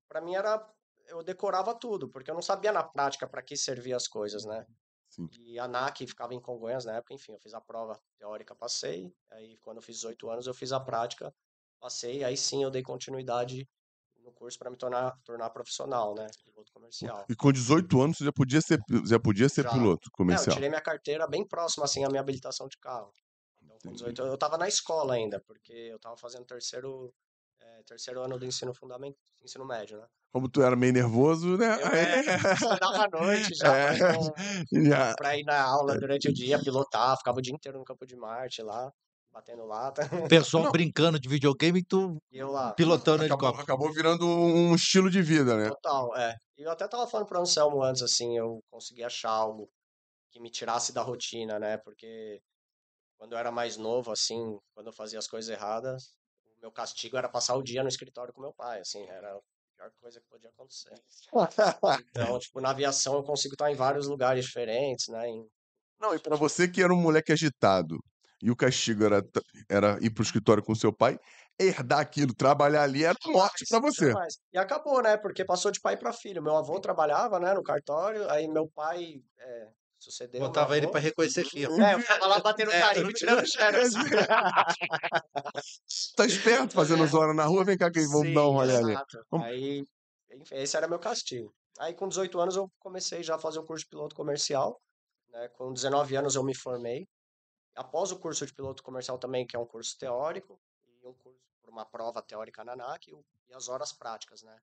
Para 0.09 0.21
mim 0.21 0.35
era. 0.35 0.67
Eu 1.07 1.21
decorava 1.21 1.77
tudo, 1.77 2.09
porque 2.09 2.31
eu 2.31 2.35
não 2.35 2.41
sabia 2.41 2.71
na 2.71 2.83
prática 2.83 3.27
para 3.27 3.43
que 3.43 3.55
servia 3.55 3.95
as 3.95 4.07
coisas, 4.07 4.45
né? 4.45 4.65
Sim. 5.15 5.29
E 5.29 5.59
a 5.59 5.65
ANAC 5.65 6.07
ficava 6.07 6.33
em 6.33 6.39
Congonhas 6.41 6.85
na 6.85 6.95
época, 6.97 7.13
enfim, 7.13 7.33
eu 7.33 7.39
fiz 7.39 7.53
a 7.53 7.61
prova 7.61 7.99
teórica, 8.17 8.55
passei. 8.55 9.13
Aí, 9.31 9.57
quando 9.59 9.77
eu 9.77 9.81
fiz 9.83 9.97
18 9.97 10.29
anos, 10.29 10.47
eu 10.47 10.53
fiz 10.53 10.71
a 10.71 10.79
prática, 10.79 11.33
passei. 11.79 12.23
Aí 12.23 12.37
sim 12.37 12.63
eu 12.63 12.71
dei 12.71 12.81
continuidade 12.83 13.67
no 14.23 14.31
curso 14.31 14.57
para 14.57 14.69
me 14.71 14.77
tornar, 14.77 15.19
tornar 15.23 15.49
profissional, 15.49 16.15
né? 16.15 16.27
Piloto 16.45 16.71
comercial. 16.71 17.25
E 17.29 17.35
com 17.35 17.51
18 17.51 18.01
anos 18.01 18.17
você 18.17 18.25
já 18.25 18.31
podia 18.31 18.61
ser, 18.61 18.79
já 19.05 19.19
podia 19.19 19.49
ser 19.49 19.63
Já. 19.63 19.71
piloto 19.71 20.09
É, 20.09 20.09
eu 20.09 20.13
comercial. 20.13 20.55
tirei 20.55 20.69
minha 20.69 20.81
carteira 20.81 21.27
bem 21.27 21.45
próxima, 21.45 21.85
assim, 21.85 22.03
à 22.03 22.09
minha 22.09 22.21
habilitação 22.21 22.67
de 22.67 22.77
carro. 22.77 23.11
Então, 23.61 23.77
com 23.77 23.89
Entendi. 23.89 23.93
18, 23.93 24.21
eu 24.23 24.33
estava 24.33 24.57
na 24.57 24.67
escola 24.67 25.13
ainda, 25.15 25.41
porque 25.41 25.73
eu 25.73 25.97
estava 25.97 26.15
fazendo 26.17 26.45
terceiro, 26.45 27.13
terceiro 27.83 28.21
ano 28.21 28.37
do 28.39 28.45
ensino 28.45 28.73
fundamental, 28.73 29.17
ensino 29.43 29.65
médio, 29.65 29.99
né? 29.99 30.07
Como 30.31 30.49
tu 30.49 30.63
era 30.63 30.75
meio 30.75 30.93
nervoso, 30.93 31.57
né? 31.57 31.77
Eu 31.81 31.87
é, 31.89 32.53
estudava 32.53 33.05
à 33.05 33.09
noite 33.09 33.53
já, 33.55 33.75
É. 33.75 33.85
pra 33.85 33.95
ir 33.95 34.15
com- 34.17 34.83
já- 34.89 35.15
pra 35.15 35.37
ir 35.37 35.43
na 35.43 35.61
aula 35.61 35.97
durante 35.99 36.27
o 36.29 36.33
dia, 36.33 36.59
pilotar, 36.59 37.15
ficava 37.17 37.37
o 37.37 37.41
dia 37.41 37.53
inteiro 37.53 37.77
no 37.77 37.85
Campo 37.85 38.05
de 38.05 38.15
Marte 38.15 38.61
lá, 38.63 38.91
batendo 39.31 39.63
lata, 39.65 40.03
O 40.25 40.27
pessoal 40.27 40.63
Não. 40.63 40.71
brincando 40.71 41.19
de 41.19 41.27
videogame 41.29 41.79
e 41.79 41.83
tu 41.85 42.17
eu 42.31 42.49
lá. 42.51 42.73
pilotando 42.73 43.23
acabou, 43.23 43.47
helicóptero. 43.49 43.63
acabou 43.63 43.93
virando 43.93 44.25
um 44.27 44.73
estilo 44.73 45.09
de 45.09 45.21
vida, 45.21 45.55
né? 45.55 45.69
Total, 45.69 46.15
é. 46.17 46.35
E 46.57 46.63
eu 46.63 46.71
até 46.71 46.87
tava 46.87 47.05
falando 47.07 47.27
pro 47.27 47.39
Anselmo 47.39 47.83
antes, 47.83 48.01
assim, 48.01 48.37
eu 48.37 48.59
consegui 48.71 49.03
achar 49.03 49.29
algo 49.31 49.69
que 50.31 50.39
me 50.39 50.49
tirasse 50.49 50.93
da 50.93 51.01
rotina, 51.03 51.59
né? 51.59 51.77
Porque 51.77 52.39
quando 53.19 53.33
eu 53.33 53.37
era 53.37 53.51
mais 53.51 53.77
novo, 53.77 54.11
assim, 54.11 54.57
quando 54.75 54.87
eu 54.87 54.93
fazia 54.93 55.19
as 55.19 55.27
coisas 55.27 55.49
erradas, 55.49 56.13
meu 56.63 56.71
castigo 56.71 57.17
era 57.17 57.27
passar 57.27 57.55
o 57.55 57.61
dia 57.61 57.83
no 57.83 57.89
escritório 57.89 58.33
com 58.33 58.39
meu 58.39 58.53
pai, 58.53 58.79
assim, 58.79 59.05
era 59.09 59.35
a 59.35 59.39
pior 59.75 59.91
coisa 59.99 60.21
que 60.21 60.27
podia 60.29 60.49
acontecer. 60.49 60.93
Então, 62.09 62.39
tipo, 62.39 62.61
na 62.61 62.69
aviação 62.69 63.15
eu 63.15 63.23
consigo 63.23 63.53
estar 63.53 63.69
em 63.69 63.75
vários 63.75 64.07
lugares 64.07 64.45
diferentes, 64.45 65.09
né? 65.09 65.27
Em- 65.27 65.45
Não, 65.99 66.15
e 66.15 66.19
pra 66.19 66.37
você 66.37 66.65
que 66.67 66.81
era 66.81 66.93
um 66.93 67.01
moleque 67.01 67.33
agitado 67.33 67.97
e 68.41 68.49
o 68.49 68.55
castigo 68.55 69.03
era, 69.03 69.21
era 69.69 69.97
ir 70.01 70.09
pro 70.09 70.23
escritório 70.23 70.63
com 70.63 70.73
seu 70.73 70.93
pai, 70.95 71.19
herdar 71.59 71.99
aquilo, 71.99 72.33
trabalhar 72.33 72.83
ali 72.83 73.03
era 73.03 73.15
morte 73.25 73.65
pra 73.69 73.79
você. 73.79 74.07
Jamais. 74.07 74.35
E 74.53 74.57
acabou, 74.57 75.01
né? 75.01 75.17
Porque 75.17 75.43
passou 75.43 75.69
de 75.69 75.81
pai 75.81 75.97
para 75.97 76.13
filho. 76.13 76.41
Meu 76.41 76.55
avô 76.55 76.79
trabalhava, 76.79 77.39
né, 77.41 77.53
no 77.53 77.63
cartório, 77.63 78.29
aí 78.29 78.47
meu 78.47 78.69
pai 78.69 79.21
é, 79.37 79.67
sucedeu. 80.03 80.39
meu 80.41 80.49
Botava 80.49 80.77
ele 80.77 80.87
pra 80.87 80.99
reconhecer 80.99 81.45
firma. 81.45 81.89
É, 81.89 81.93
eu 81.95 81.99
ficava 81.99 82.27
lá 82.27 82.39
batendo 82.39 82.71
É, 82.71 82.79
carimbo, 82.79 83.13
tirando 83.13 83.45
xerox. 83.47 83.93
Tá 86.15 86.25
esperto 86.25 86.73
fazendo 86.73 87.05
zona 87.07 87.33
na 87.33 87.45
rua, 87.45 87.63
vem 87.63 87.77
cá 87.77 87.91
que 87.91 88.05
vamos 88.07 88.33
dar 88.33 88.47
um 88.47 88.51
Sim, 88.51 88.55
rolê 88.55 88.75
ali. 88.75 88.91
exato. 88.91 89.25
Vamos- 89.31 89.45
Aí, 89.47 89.85
enfim, 90.31 90.55
esse 90.55 90.77
era 90.77 90.87
meu 90.87 90.99
castigo. 90.99 91.53
Aí 91.79 91.93
com 91.93 92.07
18 92.07 92.39
anos 92.39 92.55
eu 92.55 92.71
comecei 92.79 93.23
já 93.23 93.35
a 93.35 93.39
fazer 93.39 93.59
o 93.59 93.63
curso 93.65 93.83
de 93.85 93.89
piloto 93.89 94.15
comercial, 94.15 94.79
né? 95.29 95.47
Com 95.49 95.73
19 95.73 96.15
anos 96.15 96.35
eu 96.35 96.43
me 96.43 96.55
formei. 96.55 97.07
Após 97.75 98.11
o 98.11 98.19
curso 98.19 98.45
de 98.45 98.53
piloto 98.53 98.83
comercial 98.83 99.17
também, 99.17 99.47
que 99.47 99.55
é 99.55 99.59
um 99.59 99.65
curso 99.65 99.97
teórico 99.97 100.59
e 101.01 101.07
um 101.07 101.13
curso 101.13 101.39
por 101.61 101.71
uma 101.71 101.85
prova 101.85 102.21
teórica 102.21 102.63
na 102.63 102.73
ANAC 102.73 103.11
e 103.47 103.53
as 103.53 103.67
horas 103.67 103.91
práticas, 103.91 104.43
né? 104.43 104.55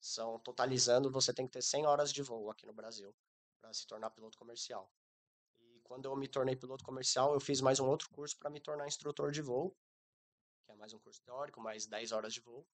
São 0.00 0.38
totalizando, 0.40 1.10
você 1.10 1.32
tem 1.32 1.46
que 1.46 1.52
ter 1.52 1.62
100 1.62 1.86
horas 1.86 2.12
de 2.12 2.22
voo 2.22 2.50
aqui 2.50 2.66
no 2.66 2.72
Brasil 2.72 3.14
para 3.60 3.72
se 3.72 3.86
tornar 3.86 4.10
piloto 4.10 4.38
comercial. 4.38 4.90
E 5.60 5.80
quando 5.82 6.06
eu 6.06 6.16
me 6.16 6.28
tornei 6.28 6.56
piloto 6.56 6.84
comercial, 6.84 7.32
eu 7.34 7.40
fiz 7.40 7.60
mais 7.60 7.80
um 7.80 7.86
outro 7.86 8.08
curso 8.10 8.36
para 8.38 8.50
me 8.50 8.60
tornar 8.60 8.86
instrutor 8.86 9.30
de 9.30 9.42
voo, 9.42 9.74
que 10.64 10.72
é 10.72 10.74
mais 10.74 10.92
um 10.92 10.98
curso 10.98 11.20
teórico, 11.24 11.60
mais 11.60 11.86
10 11.86 12.12
horas 12.12 12.32
de 12.32 12.40
voo. 12.40 12.66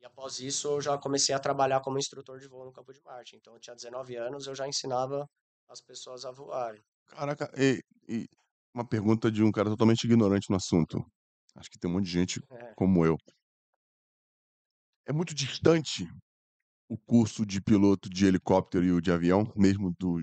E 0.00 0.06
após 0.06 0.38
isso, 0.38 0.68
eu 0.68 0.80
já 0.80 0.96
comecei 0.96 1.34
a 1.34 1.40
trabalhar 1.40 1.80
como 1.80 1.98
instrutor 1.98 2.38
de 2.38 2.46
voo 2.46 2.64
no 2.64 2.72
Campo 2.72 2.92
de 2.92 3.00
Marte. 3.02 3.36
Então, 3.36 3.54
eu 3.54 3.60
tinha 3.60 3.74
19 3.74 4.16
anos, 4.16 4.46
eu 4.46 4.54
já 4.54 4.66
ensinava 4.66 5.26
as 5.68 5.80
pessoas 5.80 6.24
a 6.24 6.30
voarem. 6.30 6.82
Caraca, 7.06 7.50
e, 7.56 7.80
e 8.08 8.26
uma 8.74 8.86
pergunta 8.86 9.30
de 9.30 9.42
um 9.42 9.50
cara 9.50 9.68
totalmente 9.68 10.04
ignorante 10.04 10.48
no 10.50 10.56
assunto. 10.56 11.04
Acho 11.56 11.68
que 11.68 11.78
tem 11.78 11.90
um 11.90 11.94
monte 11.94 12.04
de 12.04 12.12
gente 12.12 12.40
É. 12.50 12.74
como 12.76 13.04
eu. 13.04 13.16
É 15.06 15.12
muito 15.12 15.34
distante 15.34 16.06
o 16.88 16.96
curso 16.98 17.44
de 17.46 17.60
piloto 17.62 18.08
de 18.10 18.26
helicóptero 18.26 18.84
e 18.84 18.92
o 18.92 19.00
de 19.00 19.12
avião, 19.12 19.52
mesmo 19.56 19.94
do, 19.98 20.20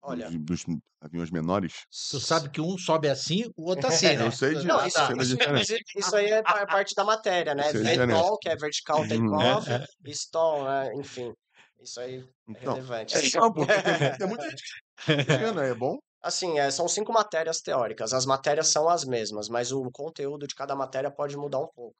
Olha, 0.00 0.30
dos, 0.40 0.64
dos 0.64 0.64
aviões 1.00 1.30
menores? 1.30 1.84
Tu 2.10 2.20
sabe 2.20 2.50
que 2.50 2.60
um 2.60 2.76
sobe 2.76 3.08
assim, 3.08 3.44
o 3.56 3.64
outro 3.70 3.88
assim, 3.88 4.08
né? 4.16 4.24
Eu 4.26 4.32
sei 4.32 4.54
disso, 4.54 4.66
Não, 4.66 4.84
isso, 4.86 4.98
da 5.16 5.24
isso, 5.24 5.36
diferença. 5.36 5.74
isso- 5.96 6.16
aí 6.16 6.26
é 6.32 6.42
pa- 6.42 6.66
parte 6.66 6.94
da 6.94 7.04
matéria, 7.04 7.54
né? 7.54 7.70
É. 7.70 7.72
VTOL, 7.72 8.38
que 8.38 8.48
é 8.48 8.56
Vertical 8.56 8.98
Uhum. 9.00 9.06
Takeoff, 9.06 9.66
É, 9.66 9.84
e 10.04 10.14
STOL, 10.14 10.64
né? 10.64 10.94
Enfim, 10.96 11.32
isso 11.80 12.00
aí 12.00 12.28
é 12.54 12.58
Então, 12.58 12.74
relevante. 12.74 13.16
é 13.16 13.20
porque 13.54 13.80
tem, 13.80 13.94
tem 14.16 14.26
muita 14.28 14.48
gente 14.50 14.62
que 14.62 14.82
pequena, 15.26 15.62
é 15.64 15.74
bom? 15.74 15.98
Assim, 16.22 16.58
é, 16.58 16.70
são 16.72 16.88
cinco 16.88 17.12
matérias 17.12 17.60
teóricas. 17.60 18.12
As 18.12 18.26
matérias 18.26 18.68
são 18.68 18.88
as 18.88 19.04
mesmas, 19.04 19.48
mas 19.48 19.70
o 19.72 19.90
conteúdo 19.92 20.46
de 20.46 20.54
cada 20.54 20.74
matéria 20.74 21.10
pode 21.10 21.36
mudar 21.36 21.60
um 21.60 21.68
pouco. 21.68 21.94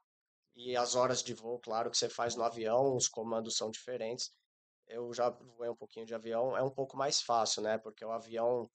E 0.56 0.76
as 0.76 0.94
horas 0.94 1.22
de 1.22 1.34
voo, 1.34 1.58
claro, 1.58 1.90
que 1.90 1.98
você 1.98 2.08
faz 2.08 2.36
no 2.36 2.44
avião, 2.44 2.94
os 2.96 3.08
comandos 3.08 3.56
são 3.56 3.70
diferentes. 3.70 4.32
Eu 4.86 5.12
já 5.12 5.30
voei 5.30 5.68
um 5.68 5.76
pouquinho 5.76 6.06
de 6.06 6.14
avião, 6.14 6.56
é 6.56 6.62
um 6.62 6.70
pouco 6.70 6.96
mais 6.96 7.20
fácil, 7.20 7.62
né? 7.62 7.78
Porque 7.78 8.04
o 8.04 8.12
avião, 8.12 8.70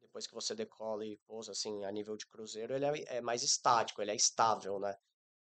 depois 0.00 0.26
que 0.26 0.34
você 0.34 0.54
decola 0.54 1.04
e 1.04 1.16
pousa, 1.26 1.52
assim, 1.52 1.84
a 1.84 1.90
nível 1.90 2.16
de 2.16 2.26
cruzeiro, 2.26 2.74
ele 2.74 2.84
é, 2.84 3.16
é 3.16 3.20
mais 3.20 3.42
estático, 3.42 4.00
ele 4.00 4.12
é 4.12 4.14
estável, 4.14 4.78
né? 4.78 4.94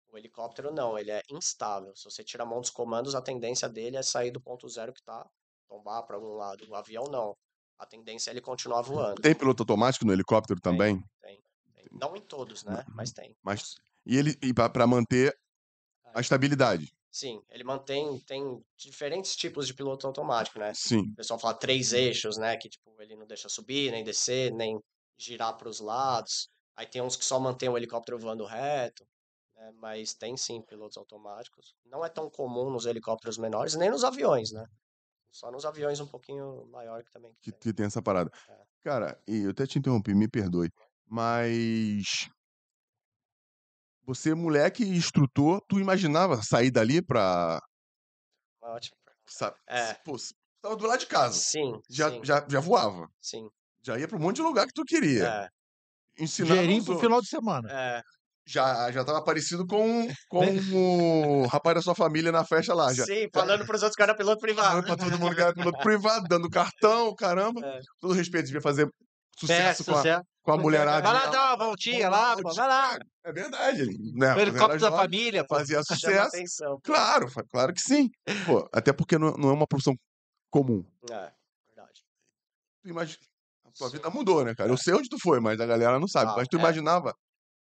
O 0.09 0.17
helicóptero 0.17 0.71
não, 0.71 0.97
ele 0.97 1.11
é 1.11 1.21
instável. 1.29 1.95
Se 1.95 2.05
você 2.05 2.23
tira 2.23 2.43
a 2.43 2.45
mão 2.45 2.61
dos 2.61 2.69
comandos, 2.69 3.15
a 3.15 3.21
tendência 3.21 3.67
dele 3.67 3.97
é 3.97 4.03
sair 4.03 4.31
do 4.31 4.39
ponto 4.39 4.69
zero 4.69 4.93
que 4.93 5.01
tá, 5.03 5.27
tombar 5.67 6.03
para 6.03 6.15
algum 6.15 6.33
lado. 6.35 6.67
O 6.69 6.75
avião 6.75 7.05
não. 7.05 7.35
A 7.79 7.85
tendência 7.85 8.29
é 8.29 8.33
ele 8.33 8.41
continuar 8.41 8.81
voando. 8.81 9.21
Tem 9.21 9.35
piloto 9.35 9.63
automático 9.63 10.05
no 10.05 10.13
helicóptero 10.13 10.59
também? 10.61 11.03
Tem, 11.21 11.41
tem. 11.73 11.87
Não 11.91 12.15
em 12.15 12.21
todos, 12.21 12.63
né? 12.63 12.85
Mas 12.89 13.11
tem. 13.11 13.35
Mas, 13.41 13.75
e 14.05 14.17
ele 14.17 14.37
e 14.41 14.53
para 14.53 14.87
manter 14.87 15.35
a 16.13 16.21
estabilidade? 16.21 16.93
Sim, 17.11 17.41
ele 17.49 17.63
mantém, 17.63 18.19
tem 18.21 18.63
diferentes 18.75 19.35
tipos 19.35 19.67
de 19.67 19.73
piloto 19.73 20.07
automático, 20.07 20.57
né? 20.57 20.73
Sim. 20.73 21.11
O 21.11 21.15
pessoal 21.15 21.39
fala 21.39 21.53
três 21.53 21.93
eixos, 21.93 22.37
né? 22.37 22.57
Que 22.57 22.67
tipo, 22.67 22.91
ele 22.99 23.15
não 23.15 23.27
deixa 23.27 23.47
subir, 23.47 23.91
nem 23.91 24.03
descer, 24.03 24.51
nem 24.51 24.79
girar 25.17 25.55
para 25.55 25.69
os 25.69 25.79
lados. 25.79 26.49
Aí 26.75 26.87
tem 26.87 27.01
uns 27.01 27.15
que 27.15 27.23
só 27.23 27.39
mantém 27.39 27.69
o 27.69 27.77
helicóptero 27.77 28.17
voando 28.17 28.45
reto, 28.45 29.05
né? 29.55 29.71
Mas 29.75 30.15
tem 30.15 30.35
sim 30.35 30.61
pilotos 30.61 30.97
automáticos. 30.97 31.75
Não 31.85 32.03
é 32.03 32.09
tão 32.09 32.29
comum 32.29 32.71
nos 32.71 32.87
helicópteros 32.87 33.37
menores, 33.37 33.75
nem 33.75 33.91
nos 33.91 34.03
aviões, 34.03 34.51
né? 34.51 34.65
Só 35.31 35.51
nos 35.51 35.65
aviões 35.65 35.99
um 35.99 36.07
pouquinho 36.07 36.65
maior 36.71 37.03
que 37.03 37.11
também 37.11 37.31
que, 37.41 37.51
que 37.51 37.51
tem. 37.51 37.59
que 37.59 37.73
tem 37.73 37.85
essa 37.85 38.01
parada. 38.01 38.31
É. 38.49 38.57
Cara, 38.83 39.21
e 39.27 39.43
eu 39.43 39.51
até 39.51 39.65
te 39.65 39.79
interrompi, 39.79 40.13
me 40.13 40.27
perdoe, 40.27 40.69
mas 41.07 42.27
você, 44.05 44.33
moleque 44.33 44.83
e 44.83 44.89
instrutor, 44.97 45.61
tu 45.67 45.79
imaginava 45.79 46.41
sair 46.43 46.71
dali 46.71 47.01
pra, 47.01 47.59
Uma 48.61 48.73
ótima 48.75 48.97
pergunta. 49.03 49.23
sabe, 49.27 49.55
É. 49.67 49.93
pô, 50.05 50.17
você 50.17 50.33
tava 50.61 50.75
do 50.75 50.85
lado 50.87 50.99
de 50.99 51.07
casa, 51.07 51.33
Sim, 51.39 51.79
já, 51.89 52.09
sim, 52.09 52.21
já, 52.23 52.45
já 52.49 52.59
voava, 52.59 53.07
sim. 53.21 53.47
já 53.83 53.97
ia 53.99 54.07
pra 54.07 54.17
um 54.17 54.21
monte 54.21 54.37
de 54.37 54.41
lugar 54.41 54.65
que 54.67 54.73
tu 54.73 54.83
queria, 54.85 55.27
É, 55.27 55.49
ensinava 56.23 56.55
Dinheirinho 56.55 56.79
os 56.81 56.85
pro 56.85 56.99
final 56.99 57.21
de 57.21 57.27
semana. 57.27 57.69
é. 57.71 58.01
Já, 58.45 58.91
já 58.91 59.05
tava 59.05 59.23
parecido 59.23 59.65
com, 59.65 60.05
com 60.29 60.39
o 61.45 61.47
rapaz 61.47 61.75
da 61.75 61.81
sua 61.81 61.95
família 61.95 62.29
na 62.29 62.43
festa 62.43 62.73
lá, 62.73 62.93
já. 62.93 63.05
Sim, 63.05 63.29
falando 63.33 63.65
pros 63.65 63.81
outros 63.83 63.95
que 63.95 64.03
era 64.03 64.13
piloto 64.15 64.41
privado. 64.41 64.67
Falando 64.69 64.85
pra 64.85 64.97
todo 64.97 65.17
mundo 65.19 65.33
que 65.35 65.41
era 65.41 65.53
piloto 65.53 65.79
privado, 65.79 66.25
dando 66.27 66.49
cartão, 66.49 67.15
caramba. 67.15 67.61
É. 67.65 67.79
Todo 68.01 68.13
respeito, 68.13 68.47
devia 68.47 68.61
fazer 68.61 68.89
sucesso 69.39 69.81
É, 69.83 69.85
com 69.85 69.91
a, 69.93 69.95
sucesso. 69.97 70.25
Com 70.43 70.51
a 70.51 70.57
mulherada. 70.57 71.01
Vai 71.01 71.13
lá 71.13 71.31
dar 71.31 71.47
uma 71.55 71.65
voltinha 71.65 72.09
lá, 72.09 72.35
vai 72.35 72.67
lá. 72.67 72.99
É 73.23 73.31
verdade. 73.31 73.85
Né, 74.13 74.35
O 74.35 74.39
helicóptero 74.39 74.79
da 74.81 74.91
família, 74.91 75.45
pô. 75.47 75.55
Fazia 75.55 75.81
sucesso. 75.83 76.27
atenção. 76.27 76.79
Claro, 76.83 77.27
claro 77.49 77.73
que 77.73 77.81
sim. 77.81 78.09
Pô, 78.45 78.67
até 78.71 78.91
porque 78.91 79.17
não, 79.17 79.31
não 79.37 79.49
é 79.49 79.53
uma 79.53 79.67
profissão 79.67 79.95
comum. 80.51 80.85
É, 81.09 81.31
verdade. 81.73 82.03
Tu 82.83 82.89
imagina, 82.89 83.17
a 83.65 83.71
tua 83.71 83.87
Sim. 83.89 83.95
vida 83.97 84.09
mudou, 84.09 84.43
né, 84.43 84.53
cara? 84.53 84.69
Eu 84.69 84.77
sei 84.77 84.93
onde 84.93 85.07
tu 85.09 85.17
foi, 85.19 85.39
mas 85.39 85.59
a 85.59 85.65
galera 85.65 85.97
não 85.99 86.07
sabe. 86.07 86.31
Ah, 86.31 86.35
mas 86.35 86.47
tu 86.49 86.57
é. 86.57 86.59
imaginava 86.59 87.15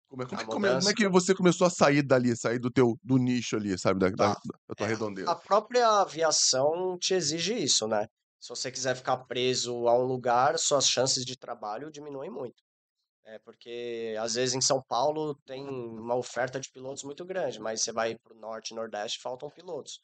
como 0.10 0.24
é, 0.24 0.26
como, 0.26 0.42
é, 0.42 0.46
como, 0.46 0.66
é, 0.66 0.76
como 0.80 0.90
é 0.90 0.94
que 0.94 1.08
você 1.08 1.34
começou 1.36 1.66
a 1.68 1.70
sair 1.70 2.02
dali, 2.04 2.36
sair 2.36 2.60
do 2.60 2.70
teu 2.72 2.98
do 3.04 3.18
nicho 3.18 3.56
ali, 3.56 3.78
sabe, 3.80 4.00
da, 4.00 4.10
da, 4.10 4.36
Tá. 4.36 4.42
da 4.70 4.76
tua 4.76 4.88
É, 4.88 4.90
redondeza? 4.90 5.32
A 5.32 5.36
própria 5.36 5.88
aviação 6.02 6.98
te 7.00 7.14
exige 7.14 7.54
isso, 7.54 7.88
né? 7.88 8.08
Se 8.44 8.50
você 8.50 8.70
quiser 8.70 8.94
ficar 8.94 9.16
preso 9.20 9.88
a 9.88 9.98
um 9.98 10.04
lugar, 10.04 10.60
suas 10.60 10.86
chances 10.86 11.24
de 11.24 11.38
trabalho 11.38 11.90
diminuem 11.90 12.30
muito. 12.30 12.62
É 13.24 13.40
porque 13.40 14.18
às 14.20 14.34
vezes 14.34 14.54
em 14.54 14.60
São 14.60 14.84
Paulo 14.84 15.34
tem 15.46 15.66
uma 15.66 16.14
oferta 16.14 16.60
de 16.60 16.70
pilotos 16.70 17.04
muito 17.06 17.24
grande, 17.24 17.58
mas 17.58 17.82
você 17.82 17.94
vai 17.94 18.18
para 18.18 18.34
o 18.34 18.38
norte 18.38 18.72
e 18.72 18.76
nordeste 18.76 19.22
faltam 19.22 19.50
pilotos, 19.50 20.02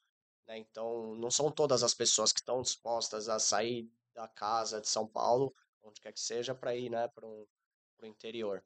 né? 0.48 0.58
Então 0.58 1.16
não 1.16 1.30
são 1.30 1.52
todas 1.52 1.84
as 1.84 1.94
pessoas 1.94 2.32
que 2.32 2.40
estão 2.40 2.62
dispostas 2.62 3.28
a 3.28 3.40
sair 3.40 3.92
da 4.16 4.26
casa 4.30 4.80
de 4.80 4.88
São 4.88 5.06
Paulo, 5.06 5.54
onde 5.84 6.00
quer 6.00 6.14
que 6.14 6.22
seja, 6.22 6.56
para 6.56 6.74
ir, 6.74 6.90
né, 6.90 7.10
para 7.10 7.28
o 7.28 7.46
interior. 8.06 8.64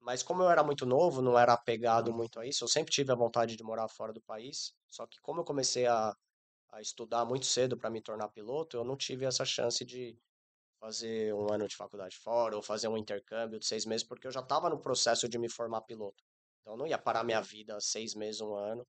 Mas 0.00 0.22
como 0.22 0.42
eu 0.42 0.50
era 0.50 0.64
muito 0.64 0.86
novo, 0.86 1.20
não 1.20 1.38
era 1.38 1.52
apegado 1.52 2.10
muito 2.10 2.40
a 2.40 2.46
isso, 2.46 2.64
eu 2.64 2.68
sempre 2.68 2.90
tive 2.90 3.12
a 3.12 3.16
vontade 3.16 3.54
de 3.54 3.62
morar 3.62 3.86
fora 3.88 4.14
do 4.14 4.22
país. 4.22 4.72
Só 4.88 5.06
que 5.06 5.20
como 5.20 5.42
eu 5.42 5.44
comecei 5.44 5.86
a, 5.86 6.16
a 6.72 6.80
estudar 6.80 7.24
muito 7.24 7.46
cedo 7.46 7.76
para 7.76 7.90
me 7.90 8.00
tornar 8.00 8.28
piloto, 8.28 8.76
eu 8.76 8.84
não 8.84 8.96
tive 8.96 9.24
essa 9.24 9.44
chance 9.44 9.84
de 9.84 10.16
fazer 10.80 11.34
um 11.34 11.52
ano 11.52 11.68
de 11.68 11.76
faculdade 11.76 12.16
fora 12.16 12.56
ou 12.56 12.62
fazer 12.62 12.88
um 12.88 12.96
intercâmbio 12.96 13.58
de 13.58 13.66
seis 13.66 13.84
meses, 13.84 14.06
porque 14.06 14.26
eu 14.26 14.32
já 14.32 14.40
estava 14.40 14.70
no 14.70 14.80
processo 14.80 15.28
de 15.28 15.38
me 15.38 15.50
formar 15.50 15.82
piloto. 15.82 16.22
Então 16.60 16.74
eu 16.74 16.78
não 16.78 16.86
ia 16.86 16.98
parar 16.98 17.24
minha 17.24 17.40
vida 17.40 17.78
seis 17.80 18.14
meses, 18.14 18.40
um 18.40 18.54
ano. 18.54 18.86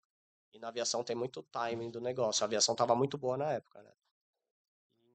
E 0.54 0.60
na 0.60 0.70
aviação 0.70 1.04
tem 1.04 1.16
muito 1.16 1.44
timing 1.52 1.92
do 1.92 2.02
negócio. 2.02 2.44
A 2.44 2.48
aviação 2.48 2.74
estava 2.74 2.96
muito 2.96 3.18
boa 3.18 3.38
na 3.38 3.54
época, 3.54 3.82
né? 3.84 3.92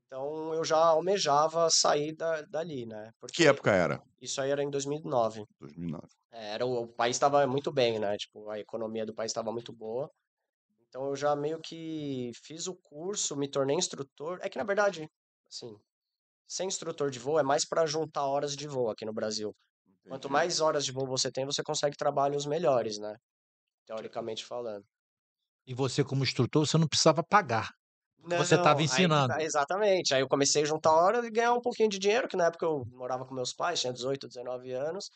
Então 0.07 0.55
eu 0.55 0.65
já 0.65 0.79
almejava 0.79 1.69
sair 1.71 2.15
da, 2.15 2.43
dali, 2.43 2.87
né? 2.87 3.11
Que 3.11 3.19
Porque 3.21 3.45
época 3.45 3.73
era? 3.73 4.03
isso 4.21 4.41
aí 4.41 4.51
era 4.51 4.63
em 4.63 4.71
2009. 4.71 5.45
2009. 5.61 6.07
É, 6.33 6.55
Era, 6.55 6.67
o, 6.67 6.83
o 6.85 6.89
país 6.89 7.17
estava 7.17 7.47
muito 7.47 7.73
bem, 7.73 7.99
né? 7.99 8.17
Tipo, 8.17 8.49
a 8.51 8.59
economia 8.59 9.07
do 9.07 9.15
país 9.15 9.31
estava 9.31 9.53
muito 9.53 9.73
boa. 9.73 10.11
Então 10.89 11.07
eu 11.07 11.17
já 11.17 11.35
meio 11.37 11.61
que 11.61 12.31
fiz 12.45 12.67
o 12.67 12.75
curso, 12.77 13.37
me 13.37 13.49
tornei 13.51 13.77
instrutor. 13.77 14.39
É 14.43 14.49
que 14.49 14.59
na 14.59 14.65
verdade, 14.65 15.09
assim, 15.49 15.77
ser 16.49 16.65
instrutor 16.65 17.11
de 17.11 17.19
voo 17.19 17.39
é 17.39 17.43
mais 17.45 17.65
para 17.67 17.87
juntar 17.87 18.27
horas 18.27 18.57
de 18.57 18.69
voo 18.69 18.91
aqui 18.91 19.05
no 19.05 19.13
Brasil. 19.15 19.55
Quanto 20.09 20.29
Entendi. 20.29 20.33
mais 20.33 20.61
horas 20.61 20.85
de 20.85 20.93
voo 20.93 21.07
você 21.07 21.31
tem, 21.33 21.45
você 21.47 21.63
consegue 21.63 21.97
trabalhos 21.97 22.47
melhores, 22.47 22.99
né? 22.99 23.17
Teoricamente 23.87 24.45
falando. 24.45 24.85
E 25.67 25.75
você, 25.75 26.05
como 26.05 26.23
instrutor, 26.23 26.67
você 26.67 26.79
não 26.79 26.89
precisava 26.89 27.23
pagar. 27.23 27.71
Você 28.37 28.55
Não, 28.55 28.67
aí 28.69 28.83
que 28.83 28.85
ensinando. 28.85 29.27
tá, 29.27 29.43
exatamente. 29.43 30.15
Aí 30.15 30.21
eu 30.21 30.29
comecei 30.29 30.63
a 30.63 30.67
juntar 30.67 30.93
horas 30.93 31.25
e 31.25 31.31
ganhar 31.31 31.53
um 31.53 31.61
pouquinho 31.61 31.89
de 31.89 31.99
dinheiro, 31.99 32.29
que 32.29 32.37
na 32.37 32.47
época 32.47 32.67
eu 32.67 32.85
morava 32.87 33.25
com 33.25 33.35
meus 33.35 33.53
pais, 33.53 33.81
tinha 33.81 33.93
18, 33.93 34.27
19 34.29 34.73
anos. 34.73 35.11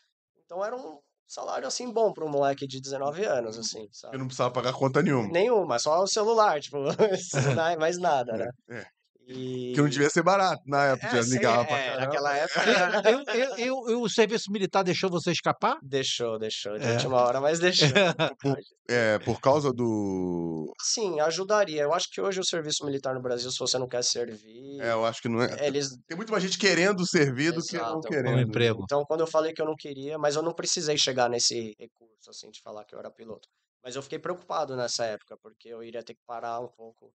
Então 0.44 0.64
era 0.64 0.76
um 0.76 0.98
salário 1.32 1.66
assim 1.68 1.92
bom 1.92 2.12
para 2.12 2.24
um 2.24 2.30
moleque 2.30 2.66
de 2.66 2.80
19 2.80 3.24
anos, 3.24 3.58
assim, 3.58 3.82
Eu 3.82 3.88
sabe? 3.92 4.18
não 4.18 4.26
precisava 4.26 4.50
pagar 4.52 4.72
conta 4.72 5.02
nenhuma. 5.02 5.28
Nenhuma, 5.28 5.78
só 5.78 6.02
o 6.02 6.06
celular, 6.06 6.60
tipo, 6.60 6.78
não- 6.78 6.90
mais 7.78 7.98
nada, 7.98 8.32
né? 8.36 8.48
É, 8.68 8.78
é. 8.78 8.86
E 9.28 9.72
Que 9.74 9.80
não 9.80 9.88
devia 9.88 10.10
ser 10.10 10.22
barato 10.22 10.62
na 10.66 10.84
época, 10.86 11.06
é, 11.06 11.10
já 11.16 11.22
sim, 11.22 11.38
ligava 11.38 11.64
pra 11.64 11.76
é, 11.76 11.84
caramba. 11.90 12.06
naquela 12.06 12.36
época 12.36 12.60
Eu, 13.10 13.18
eu, 13.34 13.56
eu, 13.56 13.88
eu- 13.88 14.02
o 14.02 14.08
serviço 14.08 14.50
militar 14.50 14.82
deixou 14.82 15.08
você 15.10 15.30
escapar? 15.30 15.76
deixou, 15.82 16.38
deixou, 16.38 16.78
de 16.78 16.86
É. 16.86 16.92
última 16.92 17.16
hora, 17.22 17.40
mas 17.40 17.58
deixou. 17.60 17.88
Por, 18.40 18.58
é, 18.88 19.18
por 19.20 19.40
causa 19.40 19.72
do. 19.72 20.72
Sim, 20.82 21.20
ajudaria. 21.20 21.82
Eu 21.82 21.92
acho 21.94 22.08
que 22.10 22.20
hoje 22.20 22.40
o 22.40 22.44
serviço 22.44 22.84
militar 22.84 23.14
no 23.14 23.22
Brasil, 23.22 23.50
se 23.50 23.58
você 23.58 23.78
não 23.78 23.86
quer 23.86 24.02
servir, 24.02 24.80
É, 24.80 24.92
eu 24.92 25.04
acho 25.04 25.20
que 25.22 25.28
não 25.28 25.42
é. 25.42 25.66
eles 25.66 25.88
Tem 26.08 26.16
muito 26.16 26.32
mais 26.32 26.42
gente 26.42 26.58
querendo 26.58 27.06
servir 27.06 27.52
do 27.52 27.62
que 27.62 27.76
não. 27.76 27.98
Um 27.98 28.00
querendo. 28.00 28.40
emprego. 28.40 28.82
Então, 28.84 29.04
quando 29.06 29.20
eu 29.20 29.26
falei 29.26 29.52
que 29.52 29.60
eu 29.62 29.66
não 29.66 29.74
queria, 29.76 30.18
mas 30.18 30.36
eu 30.36 30.42
não 30.42 30.52
precisei 30.54 30.96
chegar 30.98 31.28
nesse 31.28 31.74
recurso, 31.78 32.30
assim, 32.30 32.50
de 32.50 32.60
falar 32.62 32.84
que 32.84 32.94
eu 32.94 32.98
era 32.98 33.10
piloto. 33.10 33.48
Mas 33.82 33.96
eu 33.96 34.02
fiquei 34.02 34.18
preocupado 34.18 34.76
nessa 34.76 35.04
época, 35.04 35.36
porque 35.42 35.68
eu 35.68 35.82
iria 35.82 36.02
ter 36.02 36.14
que 36.14 36.20
parar 36.26 36.60
um 36.60 36.68
pouco 36.68 37.12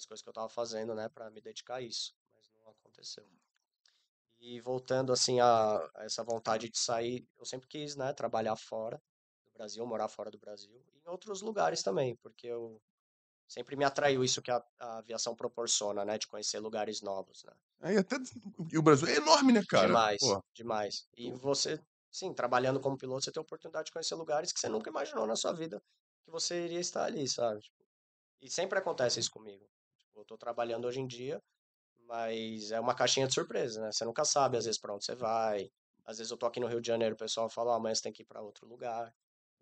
das 0.00 0.06
coisas 0.06 0.22
que 0.22 0.28
eu 0.28 0.32
tava 0.32 0.48
fazendo, 0.48 0.94
né, 0.94 1.08
para 1.08 1.30
me 1.30 1.40
dedicar 1.40 1.76
a 1.76 1.82
isso, 1.82 2.14
mas 2.34 2.50
não 2.58 2.70
aconteceu. 2.70 3.26
E 4.38 4.60
voltando 4.60 5.12
assim 5.12 5.38
a, 5.40 5.76
a 5.94 6.04
essa 6.04 6.24
vontade 6.24 6.70
de 6.70 6.78
sair, 6.78 7.26
eu 7.38 7.44
sempre 7.44 7.68
quis, 7.68 7.94
né, 7.96 8.12
trabalhar 8.14 8.56
fora 8.56 8.96
do 9.44 9.52
Brasil, 9.52 9.86
morar 9.86 10.08
fora 10.08 10.30
do 10.30 10.38
Brasil, 10.38 10.82
e 10.94 10.98
em 10.98 11.08
outros 11.10 11.42
lugares 11.42 11.82
também, 11.82 12.16
porque 12.16 12.46
eu 12.46 12.80
sempre 13.46 13.76
me 13.76 13.84
atraiu 13.84 14.24
isso 14.24 14.40
que 14.40 14.50
a, 14.50 14.62
a 14.78 14.98
aviação 14.98 15.36
proporciona, 15.36 16.04
né, 16.04 16.16
de 16.16 16.26
conhecer 16.26 16.58
lugares 16.60 17.02
novos, 17.02 17.42
né? 17.44 17.52
Aí 17.80 17.96
até 17.96 18.16
e 18.72 18.78
o 18.78 18.82
Brasil 18.82 19.08
é 19.08 19.16
enorme, 19.16 19.52
né, 19.52 19.62
cara? 19.68 19.88
Demais, 19.88 20.18
Pô, 20.20 20.42
demais. 20.54 21.08
E 21.16 21.32
você, 21.32 21.78
sim, 22.10 22.32
trabalhando 22.32 22.80
como 22.80 22.96
piloto, 22.96 23.24
você 23.24 23.32
tem 23.32 23.40
a 23.40 23.42
oportunidade 23.44 23.86
de 23.86 23.92
conhecer 23.92 24.14
lugares 24.14 24.52
que 24.52 24.60
você 24.60 24.68
nunca 24.68 24.88
imaginou 24.88 25.26
na 25.26 25.36
sua 25.36 25.52
vida 25.52 25.82
que 26.24 26.30
você 26.30 26.64
iria 26.64 26.80
estar 26.80 27.04
ali, 27.04 27.26
sabe? 27.28 27.60
Tipo, 27.60 27.84
e 28.40 28.50
sempre 28.50 28.78
acontece 28.78 29.20
isso 29.20 29.30
comigo. 29.30 29.68
Eu 30.14 30.24
tô 30.24 30.36
trabalhando 30.36 30.86
hoje 30.86 31.00
em 31.00 31.06
dia, 31.06 31.40
mas 32.06 32.70
é 32.72 32.80
uma 32.80 32.94
caixinha 32.94 33.26
de 33.26 33.34
surpresa, 33.34 33.80
né? 33.80 33.92
Você 33.92 34.04
nunca 34.04 34.24
sabe, 34.24 34.56
às 34.56 34.64
vezes, 34.64 34.80
para 34.80 34.94
onde 34.94 35.04
você 35.04 35.14
vai. 35.14 35.70
Às 36.04 36.18
vezes 36.18 36.30
eu 36.30 36.36
tô 36.36 36.46
aqui 36.46 36.60
no 36.60 36.66
Rio 36.66 36.80
de 36.80 36.88
Janeiro, 36.88 37.14
o 37.14 37.18
pessoal 37.18 37.48
fala, 37.48 37.74
ah, 37.74 37.76
amanhã 37.76 37.94
você 37.94 38.02
tem 38.02 38.12
que 38.12 38.22
ir 38.22 38.26
para 38.26 38.42
outro 38.42 38.66
lugar. 38.66 39.14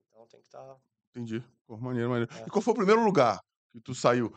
Então 0.09 0.27
tem 0.27 0.41
que 0.41 0.47
estar. 0.47 0.77
entendi. 1.11 1.43
Pô, 1.67 1.77
maneiro, 1.79 2.11
maneiro. 2.11 2.33
É. 2.35 2.47
E 2.47 2.51
qual 2.51 2.63
foi 2.63 2.73
o 2.73 2.77
primeiro 2.77 3.05
lugar 3.05 3.41
que 3.73 3.81
tu 3.81 3.95
saiu? 3.95 4.33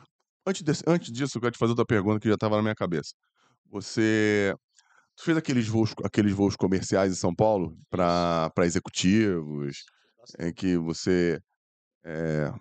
Antes, 0.46 0.62
desse- 0.64 0.84
antes 0.88 1.12
disso, 1.12 1.38
eu 1.38 1.42
quero 1.42 1.54
te 1.54 1.58
fazer 1.60 1.72
outra 1.72 1.86
pergunta 1.86 2.20
que 2.20 2.28
já 2.28 2.34
estava 2.36 2.56
na 2.58 2.62
minha 2.62 2.76
cabeça. 2.76 3.14
Você 3.70 4.56
tu 5.16 5.24
fez 5.24 5.38
aqueles 5.38 5.68
voos, 5.68 5.94
aqueles 6.04 6.34
voos 6.34 6.56
comerciais 6.56 7.12
em 7.14 7.16
São 7.16 7.36
Paulo 7.36 7.78
para 7.90 8.52
executivos, 8.66 9.84
em 10.40 10.54
que 10.54 10.78
você 10.78 11.40
é, 12.04 12.52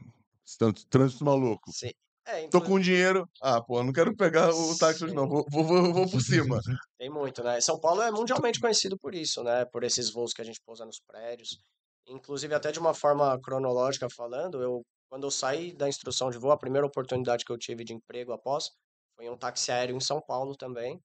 tanto 0.59 0.87
trânsito 0.89 1.25
maluco. 1.25 1.71
Sim. 1.73 1.93
É, 2.27 2.49
Tô 2.49 2.61
com 2.61 2.79
dinheiro. 2.79 3.29
Ah, 3.43 3.61
pô, 3.63 3.83
não 3.83 3.93
quero 3.93 4.15
pegar 4.15 4.51
o 4.51 4.79
táxi 4.79 5.05
hoje, 5.05 5.15
não. 5.15 5.29
Vou, 5.29 5.45
vou, 5.51 5.65
vou, 5.65 5.93
vou 5.93 6.11
por 6.11 6.21
cima. 6.23 6.61
Tem 6.99 7.11
muito, 7.11 7.43
né? 7.43 7.61
São 7.61 7.79
Paulo 7.81 8.03
é 8.03 8.11
mundialmente 8.11 8.61
conhecido 8.61 8.97
por 8.99 9.15
isso, 9.15 9.43
né? 9.43 9.65
Por 9.67 9.85
esses 9.85 10.11
voos 10.13 10.33
que 10.33 10.43
a 10.43 10.45
gente 10.45 10.61
pousa 10.65 10.85
nos 10.85 11.01
prédios. 11.01 11.59
Inclusive, 12.07 12.55
até 12.55 12.71
de 12.73 12.79
uma 12.79 12.95
forma 12.95 13.39
cronológica 13.41 14.09
falando, 14.15 14.63
eu, 14.63 14.83
quando 15.09 15.27
eu 15.27 15.31
saí 15.31 15.75
da 15.75 15.89
instrução 15.89 16.31
de 16.31 16.39
voo, 16.39 16.51
a 16.51 16.59
primeira 16.59 16.87
oportunidade 16.87 17.45
que 17.45 17.53
eu 17.53 17.59
tive 17.59 17.85
de 17.85 17.95
emprego 17.95 18.33
após 18.33 18.71
foi 19.17 19.27
em 19.27 19.31
um 19.31 19.37
táxi 19.37 19.71
aéreo 19.73 19.97
em 19.97 20.01
São 20.01 20.21
Paulo 20.21 20.57
também, 20.57 21.01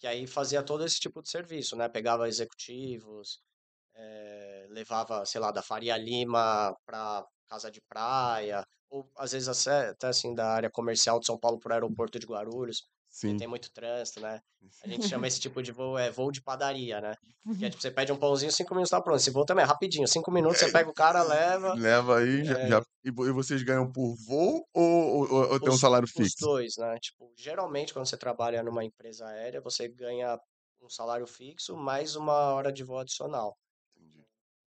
que 0.00 0.06
aí 0.06 0.26
fazia 0.26 0.62
todo 0.62 0.84
esse 0.84 0.98
tipo 1.00 1.22
de 1.22 1.30
serviço, 1.30 1.76
né? 1.76 1.88
Pegava 1.88 2.28
executivos, 2.28 3.40
eh, 3.94 4.66
levava, 4.70 5.24
sei 5.26 5.40
lá, 5.40 5.50
da 5.50 5.62
Faria 5.62 5.96
Lima 5.96 6.74
para 6.86 7.24
casa 7.48 7.70
de 7.70 7.80
praia, 7.88 8.64
ou 8.90 9.10
às 9.16 9.32
vezes 9.32 9.48
até, 9.66 9.94
assim 10.06 10.34
da 10.34 10.48
área 10.48 10.70
comercial 10.70 11.18
de 11.18 11.26
São 11.26 11.38
Paulo 11.38 11.58
para 11.58 11.70
o 11.70 11.74
aeroporto 11.74 12.18
de 12.18 12.26
Guarulhos, 12.26 12.82
Sim. 13.10 13.36
tem 13.36 13.48
muito 13.48 13.70
trânsito, 13.72 14.20
né? 14.20 14.40
A 14.84 14.88
gente 14.88 15.08
chama 15.08 15.26
esse 15.28 15.40
tipo 15.40 15.62
de 15.62 15.72
voo, 15.72 15.98
é 15.98 16.10
voo 16.10 16.30
de 16.30 16.42
padaria, 16.42 17.00
né? 17.00 17.14
Que 17.58 17.64
é 17.64 17.70
tipo, 17.70 17.80
você 17.80 17.90
pede 17.90 18.12
um 18.12 18.16
pãozinho, 18.18 18.52
cinco 18.52 18.74
minutos 18.74 18.90
tá 18.90 19.00
pronto. 19.00 19.18
Esse 19.18 19.30
voo 19.30 19.44
também 19.46 19.64
é 19.64 19.66
rapidinho, 19.66 20.06
cinco 20.06 20.30
minutos 20.32 20.58
você 20.58 20.70
pega 20.70 20.88
o 20.90 20.92
cara, 20.94 21.22
leva. 21.22 21.74
Leva 21.74 22.18
aí, 22.18 22.44
já, 22.44 22.58
É. 22.58 22.68
já- 22.68 22.82
e 23.04 23.10
vo- 23.10 23.26
e 23.26 23.32
vocês 23.32 23.62
ganham 23.62 23.90
por 23.90 24.14
voo 24.26 24.62
ou, 24.74 24.84
ou, 24.84 25.32
ou- 25.32 25.52
ou 25.52 25.60
tem 25.60 25.70
um 25.70 25.72
Os- 25.74 25.80
salário 25.80 26.04
Os 26.06 26.12
fixo? 26.12 26.36
dois, 26.40 26.76
né? 26.76 26.98
Tipo, 27.00 27.32
geralmente 27.36 27.92
quando 27.94 28.06
você 28.06 28.16
trabalha 28.18 28.62
numa 28.62 28.84
empresa 28.84 29.26
aérea, 29.26 29.60
você 29.62 29.88
ganha 29.88 30.38
um 30.82 30.88
salário 30.90 31.26
fixo 31.26 31.74
mais 31.76 32.14
uma 32.14 32.52
hora 32.54 32.70
de 32.70 32.84
voo 32.84 32.98
adicional. 32.98 33.56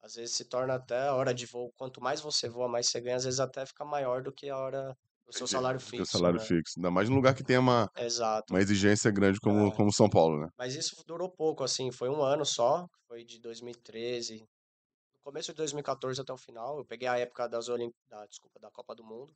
Às 0.04 0.16
vezes 0.16 0.36
se 0.36 0.44
torna 0.44 0.74
até 0.74 1.08
a 1.08 1.14
hora 1.14 1.32
de 1.32 1.46
voo, 1.46 1.72
quanto 1.78 1.98
mais 1.98 2.20
você 2.20 2.46
voa, 2.46 2.68
mais 2.68 2.88
você 2.90 3.00
ganha, 3.00 3.16
às 3.16 3.24
vezes 3.24 3.40
até 3.40 3.64
fica 3.64 3.86
maior 3.86 4.22
do 4.22 4.30
que 4.30 4.50
a 4.50 4.58
hora 4.58 4.94
do 5.24 5.32
seu 5.32 5.46
salário 5.46 5.80
Do 5.80 5.86
fixo, 5.86 6.12
salário 6.18 6.38
né? 6.38 6.44
fixo. 6.44 6.74
Ainda 6.76 6.90
mais 6.90 7.08
num 7.08 7.16
lugar 7.16 7.34
que 7.34 7.42
tenha 7.42 7.58
uma, 7.58 7.90
Exato. 7.96 8.52
uma 8.52 8.60
exigência 8.60 9.10
grande 9.10 9.40
como, 9.40 9.68
É. 9.68 9.74
como 9.74 9.90
São 9.90 10.10
Paulo, 10.10 10.38
né? 10.38 10.50
Mas 10.58 10.74
isso 10.74 11.02
durou 11.06 11.30
pouco, 11.30 11.64
assim, 11.64 11.90
foi 11.90 12.10
um 12.10 12.22
ano 12.22 12.44
só, 12.44 12.86
foi 13.08 13.24
de 13.24 13.40
2013, 13.40 14.40
do 14.40 15.18
começo 15.22 15.52
de 15.52 15.56
2014 15.56 16.20
até 16.20 16.34
o 16.34 16.36
final. 16.36 16.76
Eu 16.76 16.84
peguei 16.84 17.08
a 17.08 17.18
época 17.18 17.48
das 17.48 17.70
Olim... 17.70 17.90
da, 18.06 18.26
desculpa, 18.26 18.60
da 18.60 18.70
Copa 18.70 18.94
do 18.94 19.02
Mundo. 19.02 19.34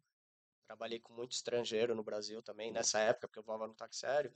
Trabalhei 0.66 1.00
com 1.00 1.14
muito 1.14 1.32
estrangeiro 1.32 1.94
no 1.94 2.04
Brasil 2.04 2.42
também, 2.42 2.70
nessa 2.70 2.98
época, 2.98 3.26
porque 3.26 3.38
eu 3.38 3.42
voava 3.44 3.66
no 3.66 3.74
táxi 3.74 4.04
aéreo. 4.04 4.34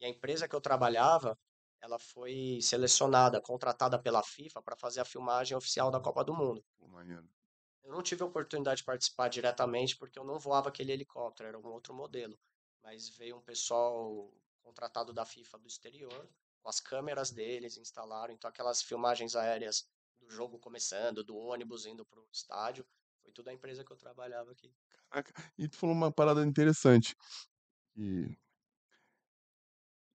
E 0.00 0.06
a 0.06 0.08
empresa 0.08 0.46
que 0.46 0.54
eu 0.54 0.60
trabalhava, 0.60 1.36
ela 1.82 1.98
foi 1.98 2.60
selecionada, 2.62 3.40
contratada 3.40 3.98
pela 3.98 4.22
FIFA 4.22 4.62
para 4.62 4.76
fazer 4.76 5.00
a 5.00 5.04
filmagem 5.04 5.56
oficial 5.56 5.90
da 5.90 6.00
Copa 6.00 6.24
do 6.24 6.32
Mundo. 6.32 6.64
Maneiro. 6.80 7.28
Eu 7.82 7.92
não 7.92 8.02
tive 8.02 8.22
a 8.22 8.26
oportunidade 8.26 8.78
de 8.78 8.84
participar 8.84 9.28
diretamente 9.28 9.96
porque 9.96 10.16
eu 10.16 10.24
não 10.24 10.38
voava 10.38 10.68
aquele 10.68 10.92
helicóptero, 10.92 11.48
era 11.48 11.58
um 11.58 11.66
outro 11.66 11.92
modelo. 11.92 12.38
Mas 12.80 13.08
veio 13.08 13.36
um 13.36 13.40
pessoal 13.40 14.32
contratado 14.62 15.12
da 15.12 15.26
FIFA 15.26 15.58
do 15.58 15.66
exterior, 15.66 16.28
com 16.62 16.68
as 16.68 16.78
câmeras 16.78 17.32
deles, 17.32 17.76
instalaram. 17.76 18.32
Então, 18.32 18.48
aquelas 18.48 18.80
filmagens 18.80 19.34
aéreas 19.34 19.88
do 20.20 20.30
jogo 20.30 20.60
começando, 20.60 21.24
do 21.24 21.36
ônibus 21.36 21.84
indo 21.84 22.06
para 22.06 22.20
o 22.20 22.28
estádio, 22.30 22.86
foi 23.20 23.32
tudo 23.32 23.48
a 23.48 23.52
empresa 23.52 23.84
que 23.84 23.92
eu 23.92 23.96
trabalhava 23.96 24.52
aqui. 24.52 24.72
E 25.58 25.68
tu 25.68 25.76
falou 25.76 25.96
uma 25.96 26.12
parada 26.12 26.44
interessante. 26.46 27.16
Que 27.92 28.38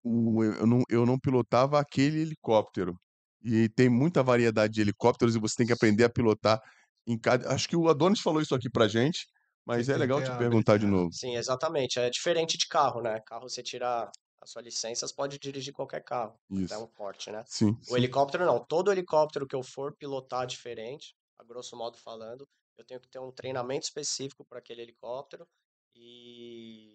o, 0.04 0.44
eu, 0.44 0.66
não, 0.66 0.82
eu 0.90 1.06
não 1.06 1.18
pilotava 1.18 1.80
aquele 1.80 2.20
helicóptero. 2.20 2.96
E 3.44 3.68
tem 3.70 3.88
muita 3.90 4.22
variedade 4.22 4.74
de 4.74 4.80
helicópteros 4.82 5.36
e 5.36 5.40
você 5.40 5.56
tem 5.56 5.66
que 5.66 5.72
aprender 5.72 6.04
a 6.04 6.10
pilotar 6.10 6.60
em 7.06 7.18
cada. 7.18 7.52
Acho 7.54 7.68
que 7.68 7.76
o 7.76 7.88
Adonis 7.88 8.20
falou 8.20 8.40
isso 8.42 8.54
aqui 8.54 8.70
pra 8.70 8.88
gente, 8.88 9.26
mas 9.66 9.88
é 9.88 9.96
tem 9.96 9.98
legal 9.98 10.22
te 10.22 10.32
a 10.32 10.34
perguntar 10.34 10.78
de 10.78 10.86
novo. 10.86 11.10
Sim, 11.10 11.36
exatamente. 11.36 11.98
É 11.98 12.10
diferente 12.10 12.58
de 12.58 12.66
carro, 12.68 13.00
né? 13.00 13.20
Carro 13.20 13.48
você 13.48 13.62
tira 13.62 14.10
a 14.40 14.46
sua 14.46 14.62
licença, 14.62 15.06
você 15.06 15.14
pode 15.14 15.38
dirigir 15.38 15.72
qualquer 15.72 16.02
carro, 16.02 16.38
até 16.66 16.76
Isso. 16.76 16.78
um 16.78 16.86
porte, 16.86 17.30
né? 17.30 17.44
Sim, 17.44 17.78
O 17.86 17.96
sim. 17.96 17.96
helicóptero 17.96 18.44
não. 18.46 18.64
Todo 18.64 18.90
helicóptero 18.92 19.46
que 19.46 19.54
eu 19.56 19.62
for 19.62 19.96
pilotar 19.96 20.46
diferente, 20.46 21.14
a 21.38 21.44
grosso 21.44 21.76
modo 21.76 21.96
falando, 21.98 22.48
eu 22.76 22.84
tenho 22.84 23.00
que 23.00 23.08
ter 23.08 23.18
um 23.20 23.30
treinamento 23.32 23.84
específico 23.84 24.44
para 24.44 24.58
aquele 24.58 24.82
helicóptero 24.82 25.46
e 25.94 26.93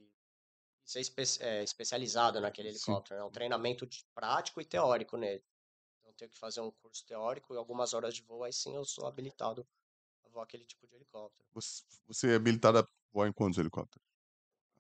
ser 0.90 1.02
espe 1.02 1.24
é, 1.40 1.64
especializado 1.64 2.42
naquele 2.42 2.70
Sim. 2.70 2.92
helicóptero. 2.92 3.20
É 3.20 3.24
um 3.24 3.30
treinamento 3.30 3.86
de 3.86 4.04
prático 4.16 4.60
e 4.60 4.66
teórico 4.66 5.18
nele. 5.18 5.44
Então, 6.00 6.12
eu 6.12 6.16
tenho 6.16 6.32
que 6.32 6.40
fazer 6.40 6.62
um 6.62 6.72
curso 6.72 7.06
teórico 7.06 7.54
e 7.54 7.58
algumas 7.58 7.94
horas 7.94 8.16
de 8.16 8.24
voo, 8.24 8.44
aí 8.44 8.52
sim 8.52 8.76
eu 8.76 8.84
sou 8.84 9.06
habilitado 9.06 9.68
a 10.26 10.30
voar 10.30 10.44
aquele 10.44 10.66
tipo 10.66 10.88
de 10.88 10.96
helicóptero. 10.96 11.48
Você, 11.54 11.84
você 12.08 12.32
é 12.32 12.36
habilitado 12.36 12.80
a 12.80 12.88
voar 13.14 13.28
em 13.28 13.34
quantos 13.34 13.60
helicópteros? 13.60 14.04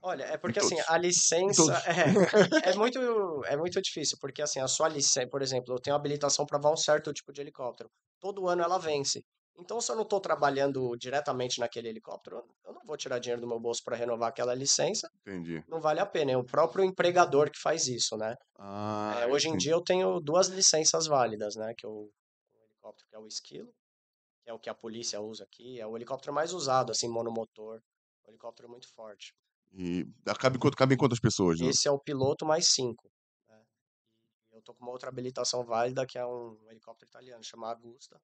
Olha, 0.01 0.23
é 0.23 0.37
porque 0.37 0.59
assim, 0.59 0.77
a 0.87 0.97
licença 0.97 1.73
é, 2.65 2.71
é 2.71 2.75
muito 2.75 3.43
é 3.45 3.57
muito 3.57 3.81
difícil, 3.81 4.17
porque 4.19 4.41
assim, 4.41 4.59
a 4.59 4.67
sua 4.67 4.87
licença, 4.87 5.27
por 5.27 5.41
exemplo, 5.41 5.75
eu 5.75 5.79
tenho 5.79 5.95
habilitação 5.95 6.45
para 6.45 6.57
voar 6.57 6.73
um 6.73 6.77
certo 6.77 7.13
tipo 7.13 7.33
de 7.33 7.41
helicóptero. 7.41 7.91
Todo 8.19 8.47
ano 8.47 8.63
ela 8.63 8.79
vence. 8.79 9.23
Então, 9.59 9.81
se 9.81 9.91
eu 9.91 9.95
não 9.95 10.03
estou 10.03 10.21
trabalhando 10.21 10.95
diretamente 10.95 11.59
naquele 11.59 11.89
helicóptero, 11.89 12.43
eu 12.65 12.73
não 12.73 12.81
vou 12.85 12.95
tirar 12.95 13.19
dinheiro 13.19 13.41
do 13.41 13.47
meu 13.47 13.59
bolso 13.59 13.83
para 13.83 13.95
renovar 13.95 14.29
aquela 14.29 14.55
licença. 14.55 15.11
Entendi. 15.21 15.63
Não 15.67 15.81
vale 15.81 15.99
a 15.99 16.05
pena. 16.05 16.31
É 16.31 16.37
o 16.37 16.43
próprio 16.43 16.83
empregador 16.83 17.51
que 17.51 17.59
faz 17.59 17.87
isso, 17.87 18.15
né? 18.15 18.35
Ah, 18.57 19.17
é, 19.19 19.27
hoje 19.27 19.47
entendi. 19.47 19.65
em 19.65 19.67
dia 19.67 19.73
eu 19.73 19.83
tenho 19.83 20.19
duas 20.21 20.47
licenças 20.47 21.07
válidas, 21.07 21.55
né? 21.55 21.73
Que 21.77 21.85
o 21.85 22.09
um 22.55 22.63
helicóptero 22.63 23.09
que 23.09 23.15
é 23.15 23.19
o 23.19 23.27
esquilo, 23.27 23.73
que 24.43 24.49
é 24.49 24.53
o 24.53 24.59
que 24.59 24.69
a 24.69 24.73
polícia 24.73 25.19
usa 25.19 25.43
aqui, 25.43 25.79
é 25.79 25.85
o 25.85 25.97
helicóptero 25.97 26.33
mais 26.33 26.53
usado, 26.53 26.91
assim, 26.91 27.09
monomotor. 27.09 27.81
Um 28.25 28.29
helicóptero 28.29 28.69
muito 28.69 28.87
forte. 28.93 29.33
E 29.73 30.05
cabe, 30.39 30.57
cabe 30.75 30.95
em 30.95 30.97
quantas 30.97 31.19
pessoas? 31.19 31.59
Né? 31.59 31.67
Esse 31.67 31.87
é 31.87 31.91
o 31.91 31.99
piloto 31.99 32.45
mais 32.45 32.69
cinco. 32.69 33.11
Né? 33.47 33.61
eu 34.53 34.61
tô 34.61 34.73
com 34.73 34.83
uma 34.83 34.91
outra 34.91 35.09
habilitação 35.09 35.63
válida 35.63 36.05
que 36.07 36.17
é 36.17 36.25
um 36.25 36.57
helicóptero 36.71 37.09
italiano 37.09 37.43
chamado 37.43 37.85
Augusta 37.85 38.19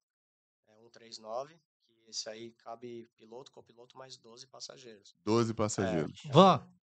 739, 0.96 1.58
que 1.86 2.10
esse 2.10 2.28
aí 2.28 2.52
cabe 2.52 3.08
piloto, 3.16 3.52
copiloto, 3.52 3.96
mais 3.96 4.16
12 4.16 4.46
passageiros. 4.46 5.14
12 5.24 5.54
passageiros. 5.54 6.22
É, 6.24 6.28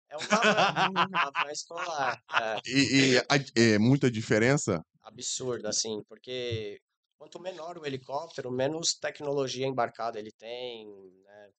É 0.09 0.17
um 0.17 0.19
van, 0.19 1.31
van 1.43 1.51
escolar. 1.51 2.21
É. 2.33 2.59
E, 2.65 3.15
e 3.15 3.73
é 3.73 3.79
muita 3.79 4.11
diferença? 4.11 4.83
Absurda, 5.01 5.69
assim, 5.69 6.03
porque 6.03 6.81
quanto 7.17 7.39
menor 7.39 7.77
o 7.77 7.85
helicóptero, 7.85 8.51
menos 8.51 8.93
tecnologia 8.93 9.65
embarcada 9.65 10.19
ele 10.19 10.31
tem, 10.31 10.87
né? 11.23 11.49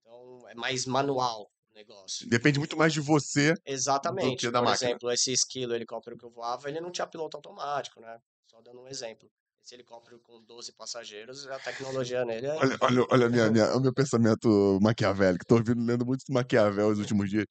Então, 0.00 0.48
é 0.48 0.54
mais 0.54 0.86
manual 0.86 1.50
o 1.70 1.74
negócio. 1.74 2.28
Depende 2.28 2.58
muito 2.58 2.76
mais 2.76 2.92
de 2.92 3.00
você 3.00 3.54
Exatamente. 3.64 4.30
do 4.30 4.40
que 4.40 4.50
da 4.50 4.58
Por 4.60 4.66
máquina. 4.66 4.78
Por 4.78 4.84
exemplo, 4.86 5.10
esse 5.12 5.32
esquilo 5.32 5.74
helicóptero 5.74 6.18
que 6.18 6.24
eu 6.24 6.30
voava, 6.30 6.68
ele 6.68 6.80
não 6.80 6.90
tinha 6.90 7.06
piloto 7.06 7.36
automático, 7.36 8.00
né? 8.00 8.18
Só 8.46 8.60
dando 8.60 8.80
um 8.80 8.88
exemplo. 8.88 9.30
Esse 9.68 9.74
helicóptero 9.74 10.18
com 10.20 10.42
12 10.44 10.72
passageiros, 10.72 11.46
a 11.46 11.58
tecnologia 11.58 12.24
nele 12.24 12.46
é. 12.46 12.54
Olha, 12.54 12.78
olha, 12.80 13.06
olha 13.10 13.28
minha, 13.28 13.50
minha- 13.50 13.76
o 13.76 13.80
meu 13.80 13.92
pensamento 13.92 14.78
maquiavélico. 14.80 15.44
Tô 15.46 15.56
ouvindo, 15.56 15.84
lendo 15.84 16.06
muito 16.06 16.22
Maquiavel 16.30 16.88
os 16.88 16.98
últimos 16.98 17.28
dias. 17.28 17.44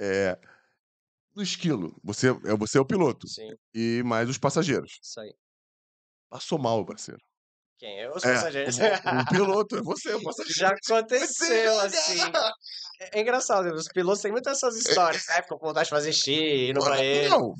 É, 0.00 0.38
no 1.36 1.42
esquilo, 1.42 1.94
você, 2.02 2.30
é- 2.30 2.56
você 2.56 2.78
é 2.78 2.80
o 2.80 2.86
piloto 2.86 3.28
Sim, 3.28 3.50
e 3.74 4.02
mais 4.06 4.30
os 4.30 4.38
passageiros. 4.38 4.98
isso 5.02 5.20
aí. 5.20 5.34
Passou 6.30 6.58
mal, 6.58 6.82
parceiro. 6.86 7.20
Quem? 7.76 8.00
Eu, 8.00 8.12
os 8.14 8.24
É, 8.24 8.32
passageiros. 8.32 8.78
o, 8.78 9.20
o 9.20 9.26
piloto 9.28 9.76
é 9.76 9.82
você, 9.82 10.14
o 10.14 10.22
passageiro. 10.24 10.58
Já 10.58 10.70
aconteceu 10.70 11.78
assim. 11.84 12.32
É 13.12 13.20
engraçado, 13.20 13.66
os 13.74 13.88
pilotos 13.88 14.22
têm 14.22 14.32
muitas 14.32 14.56
essas 14.56 14.76
histórias, 14.76 15.26
né? 15.28 15.42
Ficam 15.42 15.58
com 15.58 15.66
vontade 15.66 15.88
de 15.88 15.90
fazer 15.90 16.10
xixi, 16.10 16.32
ir 16.70 16.72
no 16.74 16.80
banheiro. 16.80 17.28
Não, 17.38 17.54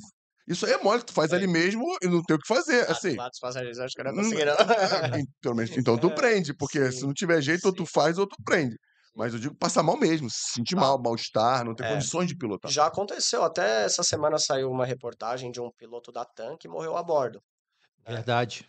isso 0.49 0.67
aí 0.67 0.73
é 0.73 0.79
mole, 0.83 1.03
tu 1.05 1.13
faz 1.13 1.33
ali 1.33 1.47
mesmo 1.47 1.85
e 2.03 2.07
não 2.09 2.23
tem 2.23 2.37
o 2.37 2.39
que 2.41 2.47
fazer, 2.49 2.89
Ah, 2.89 2.91
assim. 2.91 3.17
lá 3.17 3.29
dos 3.29 3.39
passageiros, 3.39 3.79
acho 3.79 3.95
que 3.95 4.01
eu 4.01 4.05
não 4.07 4.13
Hum, 4.13 4.15
consegui, 4.15 4.45
não. 4.45 4.55
é, 4.55 5.23
Pelo 5.43 5.55
menos, 5.57 5.77
então 5.77 5.99
tu 5.99 6.13
É, 6.15 6.15
prende, 6.15 6.55
porque 6.57 6.91
se 6.93 7.05
sim, 7.05 7.07
não 7.07 7.15
tiver 7.15 7.41
jeito, 7.43 7.67
ou 7.67 7.75
tu 7.75 7.85
sim. 7.85 7.87
faz 7.87 8.19
ou 8.19 8.27
tu 8.29 8.37
prende. 8.45 8.77
Mas 9.17 9.35
eu 9.35 9.41
digo 9.41 9.57
passar 9.57 9.83
mal 9.83 9.99
mesmo, 9.99 10.31
se 10.31 10.53
sentir 10.55 10.77
Ah, 10.77 10.77
mal, 10.77 11.01
mal-estar, 11.03 11.65
não 11.65 11.75
ter 11.75 11.85
é. 11.85 11.87
condições 11.87 12.29
de 12.29 12.37
pilotar. 12.37 12.73
Já 12.73 12.87
aconteceu, 12.87 13.45
até 13.45 13.85
essa 13.85 14.03
semana 14.05 14.39
saiu 14.39 14.71
uma 14.71 14.87
reportagem 14.87 15.51
de 15.53 15.61
um 15.61 15.71
piloto 15.73 16.13
da 16.13 16.25
TAM 16.25 16.57
que 16.59 16.69
morreu 16.69 16.97
a 16.97 17.03
bordo. 17.05 17.43
né? 18.07 18.25
Verdade. 18.25 18.67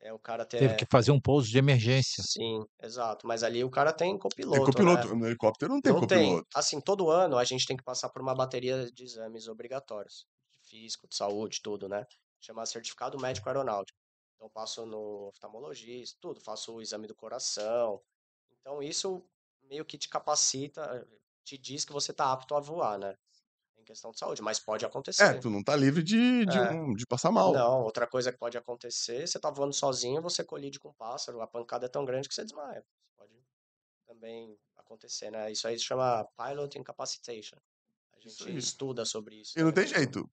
É, 0.00 0.12
o 0.12 0.18
cara 0.20 0.46
Teve 0.56 0.74
tem. 0.74 0.74
que 0.74 0.84
fazer 0.90 1.12
um 1.12 1.20
pouso 1.20 1.48
de 1.48 1.58
emergência. 1.58 2.24
Sim, 2.24 2.64
exato. 2.82 3.26
Mas 3.26 3.42
ali 3.42 3.62
o 3.64 3.70
cara 3.70 3.92
tem 3.92 4.18
Tem 4.50 4.62
copiloto, 4.62 4.80
né? 4.82 5.06
copiloto, 5.08 5.14
no 5.14 5.26
helicóptero 5.26 5.70
não 5.74 5.82
tem 5.82 5.92
Não 5.92 6.04
tem. 6.04 6.42
copiloto. 6.42 6.54
Assim, 6.54 6.80
todo 6.80 7.10
ano 7.10 7.38
a 7.38 7.44
gente 7.44 7.66
tem 7.66 7.76
que 7.76 7.84
passar 7.84 8.10
por 8.10 8.22
uma 8.22 8.34
bateria 8.36 8.90
de 8.92 9.04
exames 9.04 9.48
obrigatórios. 9.48 10.26
Físico, 10.74 11.08
de 11.08 11.16
saúde, 11.16 11.60
tudo, 11.62 11.88
né? 11.88 12.06
Chama 12.40 12.66
certificado 12.66 13.18
médico 13.18 13.48
aeronáutico. 13.48 13.98
Então, 14.36 14.50
passo 14.50 14.84
no 14.86 15.28
oftalmologista, 15.28 16.18
tudo. 16.20 16.40
Faço 16.40 16.74
o 16.74 16.82
exame 16.82 17.06
do 17.06 17.14
coração. 17.14 18.02
Então, 18.60 18.82
isso 18.82 19.24
meio 19.62 19.84
que 19.84 19.98
te 19.98 20.08
capacita, 20.08 21.06
te 21.44 21.58
diz 21.58 21.84
que 21.84 21.92
você 21.92 22.12
tá 22.12 22.32
apto 22.32 22.54
a 22.56 22.60
voar, 22.60 22.98
né? 22.98 23.16
Em 23.76 23.84
questão 23.84 24.12
de 24.12 24.18
saúde, 24.18 24.42
mas 24.42 24.60
pode 24.60 24.84
É, 25.18 25.32
acontecer. 25.32 25.34
tu 25.34 25.50
não 25.50 25.62
tá 25.62 25.76
livre 25.76 26.02
de, 26.02 26.44
de, 26.46 26.60
É. 26.60 26.72
um- 26.72 26.94
de 26.94 27.06
passar 27.06 27.30
mal. 27.32 27.52
Não, 27.52 27.82
outra 27.84 28.06
coisa 28.06 28.32
que 28.32 28.38
pode 28.38 28.58
acontecer, 28.58 29.26
você 29.28 29.40
tá 29.40 29.50
voando 29.50 29.74
sozinho, 29.74 30.22
você 30.22 30.44
colide 30.44 30.78
com 30.80 30.90
um 30.90 30.94
pássaro, 30.94 31.40
a 31.42 31.46
pancada 31.48 31.86
é 31.86 31.88
tão 31.88 32.04
grande 32.04 32.28
que 32.28 32.34
você 32.34 32.44
desmaia. 32.44 32.84
Pode 33.16 33.34
também 34.06 34.58
acontecer, 34.76 35.30
né? 35.30 35.52
Isso 35.52 35.68
aí 35.68 35.78
se 35.78 35.84
chama 35.84 36.24
pilot 36.36 36.78
incapacitation. 36.78 37.58
A 38.12 38.20
gente 38.20 38.56
estuda 38.56 39.04
sobre 39.04 39.36
isso. 39.36 39.56
E 39.56 39.62
não 39.62 39.72
né? 39.72 39.72
tem 39.72 39.86
jeito. 39.86 40.30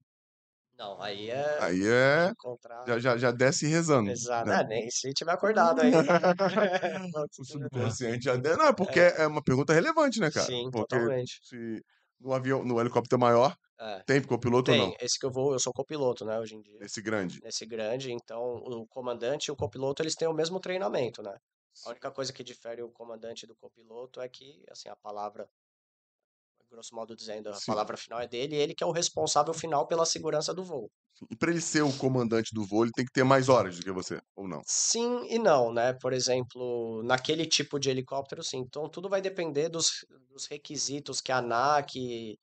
Não, 0.81 1.01
aí 1.01 1.29
é 1.29 1.57
Aí 1.61 1.87
é. 1.87 2.29
encontrar. 2.31 2.83
Já, 2.87 2.99
já, 2.99 3.17
já 3.17 3.31
desce 3.31 3.67
rezando. 3.67 4.09
Exato. 4.09 4.49
né? 4.49 4.55
Ah, 4.55 4.63
nem 4.63 4.89
se 4.89 5.13
tiver 5.13 5.31
acordado 5.31 5.81
aí. 5.81 5.91
O 7.39 7.45
subconsciente 7.45 8.23
já 8.25 8.35
desce. 8.35 8.57
Não, 8.57 8.67
é 8.67 8.73
porque 8.73 8.99
é 8.99 9.27
uma 9.27 9.43
pergunta 9.43 9.73
relevante, 9.73 10.19
né, 10.19 10.31
cara? 10.31 10.45
Sim, 10.45 10.69
Porque 10.71 10.95
totalmente. 10.95 11.39
se 11.43 11.83
no 12.19 12.33
avião, 12.33 12.63
no 12.63 12.79
helicóptero 12.79 13.19
maior, 13.19 13.55
É. 13.79 13.99
tem 14.05 14.21
copiloto 14.23 14.71
ou 14.71 14.77
Tem, 14.77 14.87
não? 14.87 14.95
esse 14.99 15.19
que 15.19 15.25
eu 15.25 15.31
vou, 15.31 15.53
eu 15.53 15.59
sou 15.59 15.73
copiloto, 15.73 16.23
né, 16.25 16.39
hoje 16.39 16.55
em 16.55 16.61
dia. 16.61 16.77
Esse 16.81 17.01
grande. 17.01 17.39
Nesse 17.43 17.65
grande, 17.65 18.11
então 18.11 18.55
o 18.57 18.87
comandante 18.87 19.47
e 19.47 19.51
o 19.51 19.55
copiloto, 19.55 20.01
eles 20.03 20.15
têm 20.15 20.27
o 20.27 20.33
mesmo 20.33 20.59
treinamento, 20.59 21.21
né? 21.23 21.35
A 21.85 21.89
única 21.89 22.11
coisa 22.11 22.33
que 22.33 22.43
difere 22.43 22.81
o 22.83 22.89
comandante 22.89 23.47
do 23.47 23.55
copiloto 23.55 24.19
é 24.21 24.27
que, 24.29 24.63
assim, 24.69 24.89
a 24.89 24.95
palavra, 24.95 25.47
grosso 26.71 26.95
modo 26.95 27.15
dizendo, 27.15 27.49
a 27.49 27.53
Sim. 27.53 27.71
palavra 27.71 27.97
final 27.97 28.19
é 28.21 28.27
dele, 28.27 28.55
e 28.55 28.59
ele 28.59 28.75
que 28.75 28.83
é 28.83 28.87
o 28.87 28.91
responsável 28.91 29.53
final 29.53 29.87
pela 29.87 30.05
segurança 30.05 30.53
do 30.53 30.63
voo. 30.63 30.89
E 31.29 31.35
pra 31.35 31.51
ele 31.51 31.61
ser 31.61 31.81
o 31.81 31.97
comandante 31.97 32.53
do 32.53 32.65
voo, 32.65 32.83
ele 32.83 32.91
tem 32.93 33.05
que 33.05 33.11
ter 33.11 33.23
mais 33.23 33.49
horas 33.49 33.77
do 33.77 33.83
que 33.83 33.91
você, 33.91 34.21
ou 34.35 34.47
não? 34.47 34.61
Sim 34.63 35.25
e 35.29 35.37
não, 35.39 35.73
né? 35.73 35.93
Por 35.93 36.13
exemplo, 36.13 37.03
naquele 37.03 37.45
tipo 37.45 37.79
de 37.79 37.89
helicóptero, 37.89 38.43
sim. 38.43 38.59
Então, 38.59 38.87
tudo 38.89 39.09
vai 39.09 39.21
depender 39.21 39.69
dos, 39.69 40.05
dos 40.29 40.45
requisitos 40.45 41.19
que 41.19 41.31
a 41.31 41.37
ANAC, 41.37 42.37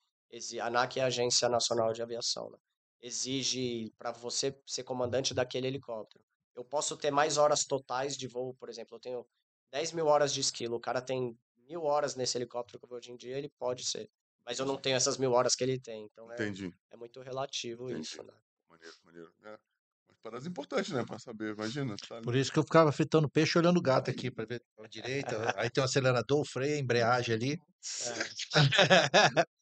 a 0.61 0.65
ANAC 0.67 0.99
é 0.99 1.03
a 1.03 1.07
Agência 1.07 1.49
Nacional 1.49 1.93
de 1.93 2.01
Aviação, 2.01 2.49
né? 2.51 2.57
Exige 3.01 3.91
para 3.97 4.11
você 4.11 4.59
ser 4.67 4.83
comandante 4.83 5.33
daquele 5.33 5.67
helicóptero. 5.67 6.23
Eu 6.55 6.65
posso 6.65 6.97
ter 6.97 7.09
mais 7.11 7.37
horas 7.37 7.65
totais 7.65 8.17
de 8.17 8.27
voo, 8.27 8.53
por 8.55 8.69
exemplo, 8.69 8.97
eu 8.97 8.99
tenho 8.99 9.25
10 9.71 9.93
mil 9.93 10.07
horas 10.07 10.33
de 10.33 10.41
esquilo, 10.41 10.75
o 10.75 10.79
cara 10.79 11.01
tem 11.01 11.37
mil 11.67 11.83
horas 11.83 12.15
nesse 12.15 12.37
helicóptero 12.37 12.79
que 12.79 12.85
eu 12.85 12.89
vou 12.89 12.97
hoje 12.97 13.11
em 13.11 13.15
dia, 13.15 13.37
ele 13.37 13.49
pode 13.57 13.85
ser. 13.85 14.09
Mas 14.49 14.57
eu 14.57 14.65
não 14.65 14.77
tenho 14.77 14.95
essas 14.95 15.15
mil 15.15 15.31
horas 15.31 15.53
que 15.53 15.63
ele 15.63 15.79
tem, 15.79 16.05
então 16.05 16.31
é, 16.31 16.33
Entendi. 16.33 16.73
é 16.89 16.97
muito 16.97 17.21
relativo 17.21 17.87
Entendi. 17.87 18.01
isso, 18.01 18.23
né? 18.23 18.33
Maneiro, 18.67 18.95
maneiro. 19.05 19.31
É. 19.43 19.59
Mas 20.07 20.17
paradas 20.23 20.47
importantes, 20.47 20.91
né? 20.91 21.05
Pra 21.05 21.19
saber, 21.19 21.53
imagina. 21.53 21.95
Tá. 21.95 22.19
Por 22.19 22.35
isso 22.35 22.51
que 22.51 22.57
eu 22.57 22.63
ficava 22.63 22.91
fritando 22.91 23.29
peixe 23.29 23.59
olhando 23.59 23.77
o 23.77 23.81
gato 23.81 24.09
aqui, 24.09 24.31
para 24.31 24.45
ver 24.45 24.63
a 24.79 24.87
direita. 24.89 25.53
Aí 25.55 25.69
tem 25.69 25.83
o 25.83 25.85
acelerador, 25.85 26.41
o 26.41 26.45
freio, 26.45 26.77
a 26.77 26.79
embreagem 26.79 27.35
ali. 27.35 27.57
Bom, 27.57 27.65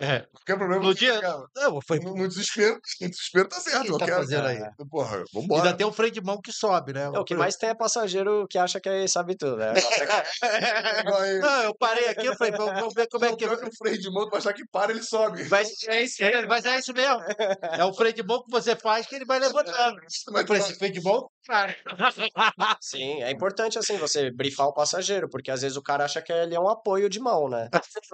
É. 0.00 0.20
Qualquer 0.32 0.56
problema, 0.58 0.82
No 0.82 0.94
dia. 0.94 1.20
Não, 1.54 1.80
foi. 1.86 1.98
no, 2.00 2.14
no 2.14 2.28
desespero. 2.28 2.78
No 3.00 3.08
desespero 3.08 3.48
tá 3.48 3.60
certo. 3.60 3.82
que 3.82 3.92
tá 3.92 3.98
qualquer- 3.98 4.16
fazendo 4.16 4.46
aí? 4.46 4.60
Porra, 4.90 5.16
Ainda 5.16 5.28
vambora. 5.32 5.74
tem 5.74 5.86
o 5.86 5.92
freio 5.92 6.12
de 6.12 6.20
mão 6.22 6.40
que 6.40 6.52
sobe, 6.52 6.92
né? 6.92 7.04
É, 7.04 7.18
o 7.18 7.24
que 7.24 7.34
mais 7.34 7.56
tem 7.56 7.68
é 7.70 7.74
passageiro 7.74 8.46
que 8.48 8.58
acha 8.58 8.80
que 8.80 9.06
sabe 9.08 9.36
tudo, 9.36 9.56
né? 9.56 9.72
Aí. 10.42 11.38
Não, 11.38 11.62
eu 11.64 11.74
parei 11.76 12.08
aqui, 12.08 12.26
eu 12.26 12.36
falei, 12.36 12.52
vamos, 12.52 12.94
ver 12.94 13.08
como 13.08 13.24
é 13.24 13.34
que. 13.36 13.44
o 13.46 13.76
freio 13.76 13.98
de 13.98 14.10
mão, 14.10 14.28
tu 14.28 14.36
achar 14.36 14.52
que 14.52 14.64
para, 14.70 14.92
ele 14.92 15.02
sobe. 15.02 15.46
Mas 15.48 15.70
é, 15.88 16.02
isso, 16.02 16.22
é, 16.22 16.46
mas 16.46 16.64
é 16.64 16.78
isso 16.78 16.92
mesmo. 16.92 17.20
É 17.62 17.84
o 17.84 17.94
freio 17.94 18.14
de 18.14 18.22
mão 18.22 18.42
que 18.42 18.50
você 18.50 18.76
faz 18.76 19.06
que 19.06 19.14
ele 19.16 19.24
vai 19.24 19.38
levantando. 19.38 19.96
Mas 20.32 20.46
falei, 20.46 20.62
esse 20.62 20.74
freio 20.76 20.92
de 20.92 21.02
mão, 21.02 21.28
cara. 21.46 21.74
Sim, 22.80 23.22
é 23.22 23.30
importante 23.30 23.78
assim 23.78 23.96
você 23.96 24.30
brifar 24.30 24.66
o 24.68 24.74
passageiro, 24.74 25.28
porque 25.28 25.50
às 25.50 25.62
vezes 25.62 25.76
o 25.76 25.82
cara 25.82 26.04
acha 26.04 26.20
que 26.22 26.32
ele 26.32 26.54
é 26.54 26.60
um 26.60 26.68
apoio 26.68 27.08
de 27.08 27.20
mão, 27.20 27.48
né? 27.48 27.68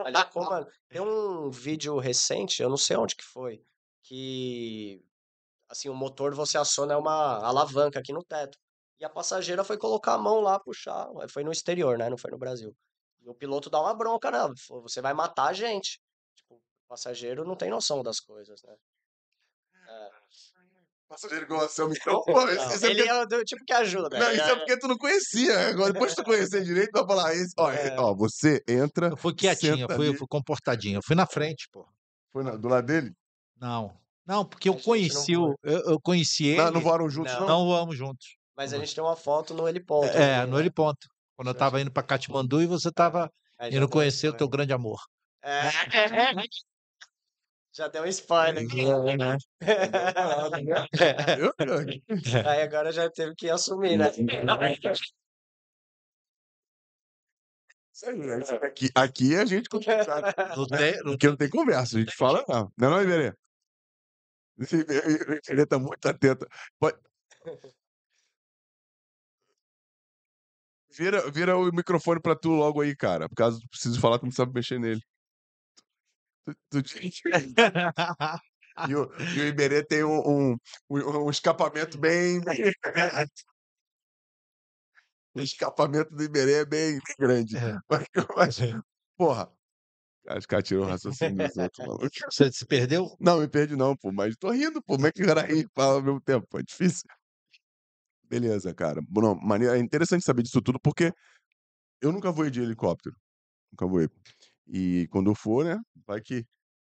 Ali 0.05 0.17
é 0.17 0.25
comando. 0.25 0.67
Tem 0.89 1.01
um 1.01 1.20
vídeo 1.51 1.99
recente, 1.99 2.63
eu 2.63 2.69
não 2.69 2.77
sei 2.77 2.97
onde 2.97 3.17
que 3.17 3.25
foi, 3.25 3.63
que 4.03 5.03
assim, 5.69 5.89
o 5.89 5.95
motor 5.95 6.35
você 6.35 6.59
aciona 6.59 6.99
uma 6.99 7.39
alavanca 7.47 8.01
aqui 8.01 8.13
no 8.13 8.25
teto. 8.25 8.59
E 8.99 9.05
a 9.05 9.09
passageira 9.09 9.65
foi 9.65 9.79
colocar 9.79 10.15
a 10.15 10.19
mão 10.19 10.41
lá, 10.41 10.59
puxar, 10.61 11.09
foi 11.29 11.43
no 11.45 11.53
exterior, 11.53 11.97
né? 11.97 12.11
Não 12.11 12.19
foi 12.19 12.31
no 12.31 12.39
Brasil. 12.39 12.77
E 13.23 13.29
o 13.29 13.35
piloto 13.35 13.71
dá 13.71 13.81
uma 13.81 13.95
bronca, 13.95 14.31
né? 14.31 14.39
Falou, 14.67 14.83
Você 14.83 15.01
vai 15.01 15.15
matar 15.15 15.49
a 15.49 15.53
gente. 15.53 16.01
Tipo, 16.35 16.57
o 16.57 16.89
passageiro 16.89 17.45
não 17.45 17.57
tem 17.57 17.71
noção 17.71 18.03
das 18.03 18.21
coisas, 18.21 18.63
né? 18.63 18.77
Passageiro 21.11 21.45
igual 21.45 21.63
a 21.63 21.65
então, 21.67 22.23
pô, 22.23 22.41
esse, 22.47 22.55
Não, 22.57 22.71
esse 22.73 22.87
é 22.87 22.91
ele 22.91 22.99
porque... 23.03 23.11
é 23.11 23.23
o 23.23 23.27
do 23.27 23.45
tipo 23.45 23.65
que 23.65 23.73
ajuda. 23.73 24.17
Não, 24.17 24.31
ele 24.31 24.41
isso 24.41 24.49
é- 24.49 24.55
porque 24.57 24.79
tu 24.79 24.87
não 24.87 24.97
conhecia. 24.97 25.69
Agora, 25.71 25.93
depois 25.93 26.15
que 26.15 26.23
tu 26.23 26.25
conhecer 26.25 26.63
direito, 26.63 26.93
tu 26.93 27.05
vai 27.05 27.07
falar 27.17 27.35
esse. 27.35 27.53
Ó, 27.59 27.69
É. 27.69 27.97
ó, 27.99 28.15
você 28.15 28.63
entra. 28.69 29.09
Eu 29.09 29.17
fui 29.17 29.35
quietinho, 29.35 29.81
eu 29.91 29.97
fui, 29.97 30.09
eu 30.09 30.15
fui 30.15 30.27
comportadinho. 30.29 30.99
Eu 30.99 31.03
fui 31.05 31.17
na 31.17 31.27
frente, 31.27 31.69
pô. 31.73 31.85
Foi 32.33 32.45
na- 32.45 32.55
do 32.55 32.69
lado 32.69 32.87
dele? 32.87 33.13
Não. 33.61 33.93
Não, 34.25 34.45
porque 34.45 34.69
eu 34.69 34.77
conheci 34.77 35.37
o. 35.37 35.57
Eu, 35.65 35.81
eu 35.81 36.01
conheci 36.01 36.47
ele. 36.47 36.59
Não, 36.63 36.71
não 36.71 36.81
voaram 36.81 37.11
juntos, 37.11 37.33
Não. 37.33 37.41
não? 37.41 37.49
Não 37.49 37.65
voamos 37.67 37.97
juntos. 37.99 38.37
Mas 38.57 38.73
a 38.73 38.79
gente 38.79 38.95
tem 38.95 39.03
uma 39.03 39.17
foto 39.17 39.53
no 39.53 39.69
heliponto. 39.69 40.07
É, 40.17 40.37
ali, 40.37 40.51
no 40.51 40.59
né? 40.59 40.63
heliponto. 40.63 41.09
Quando 41.37 41.49
eu 41.49 41.55
tava 41.55 41.81
indo 41.81 41.91
pra 41.91 42.05
Katmandu 42.05 42.63
e 42.63 42.67
você 42.67 42.93
tava 42.93 43.29
indo 43.69 43.89
conhecer 43.89 44.29
o 44.29 44.33
teu 44.37 44.49
grande 44.49 44.73
amor. 44.73 45.01
É. 45.43 45.63
Já 47.73 47.89
deu 47.89 48.03
um 48.03 48.07
spoiler. 48.07 48.65
Eu, 51.39 51.55
cara. 51.57 52.51
Aí 52.51 52.63
agora 52.63 52.91
já 52.91 53.09
teve 53.11 53.35
que 53.35 53.49
assumir, 53.49 53.97
né? 53.97 54.11
Né? 58.17 58.37
Aqui, 58.63 58.91
aqui 58.95 59.37
a 59.37 59.45
gente. 59.45 59.69
Não 60.57 60.67
tem, 60.67 60.97
não 61.05 61.13
Porque 61.13 61.29
não 61.29 61.37
tem 61.37 61.51
conversa, 61.51 61.97
a 61.97 62.01
gente 62.01 62.17
fala 62.17 62.43
não. 62.49 62.73
Não 62.79 62.89
é 62.89 62.91
não, 62.91 63.03
Iberê? 63.03 63.35
Iberê 64.59 65.67
tá 65.67 65.79
muito 65.79 66.07
atento. 66.07 66.47
Pode- 66.79 66.99
Vira, 70.97 71.31
vira 71.31 71.57
o 71.57 71.71
microfone 71.73 72.21
pra 72.21 72.35
tu 72.35 72.51
logo 72.51 72.81
aí, 72.81 72.97
cara. 72.97 73.29
Por 73.29 73.35
causa 73.37 73.61
tu 73.61 73.69
precisa 73.69 74.01
falar, 74.01 74.19
tu 74.19 74.25
não 74.25 74.33
sabe 74.33 74.53
mexer 74.55 74.79
nele. 74.81 75.01
Tu- 76.71 76.83
E 78.89 78.95
o, 78.95 79.11
e 79.37 79.41
o 79.41 79.47
Iberê 79.47 79.85
tem 79.85 80.05
um, 80.05 80.53
um, 80.53 80.57
um- 80.91 81.31
escapamento 81.31 81.99
bem. 81.99 82.41
O 85.35 85.41
escapamento 85.41 86.13
do 86.15 86.23
Iberê 86.25 86.55
é 86.55 86.65
bem, 86.65 86.99
grande. 87.19 87.57
É. 87.57 87.79
Mas, 87.89 88.07
mas, 88.37 88.59
porra. 89.17 89.49
Acho 90.29 90.47
que 90.47 90.63
tirou 90.63 90.85
o 90.85 90.89
raciocínio 90.89 91.47
dos 91.47 91.57
outros, 91.57 91.87
maluco. 91.87 92.09
Você 92.31 92.53
se 92.53 92.67
perdeu? 92.67 93.17
Não, 93.21 93.39
me 93.41 93.49
perdi 93.49 93.77
não, 93.77 93.97
pô. 93.97 94.13
Mas 94.13 94.37
tô 94.37 94.51
rindo, 94.51 94.83
pô. 94.83 94.95
Como 94.95 95.07
é 95.07 95.13
que 95.13 95.23
o 95.23 95.27
cara 95.27 95.43
ri 95.43 95.63
e 95.63 95.69
fala 95.75 95.95
ao 95.95 96.03
mesmo 96.03 96.21
tempo? 96.21 96.47
É 96.59 96.63
difícil. 96.63 97.05
Beleza, 98.25 98.75
cara. 98.75 99.01
Maneiro, 99.43 99.75
é 99.75 99.79
interessante 99.79 100.25
saber 100.25 100.43
disso 100.43 100.61
tudo, 100.61 100.79
porque 100.81 101.13
eu 102.01 102.13
nunca 102.13 102.33
voei 102.33 102.51
de 102.51 102.61
helicóptero. 102.63 103.17
Nunca 103.73 103.87
voei. 103.87 104.09
E 104.73 105.09
quando 105.11 105.31
eu 105.31 105.35
for, 105.35 105.65
né? 105.65 105.77
Vai 106.07 106.21
que. 106.21 106.45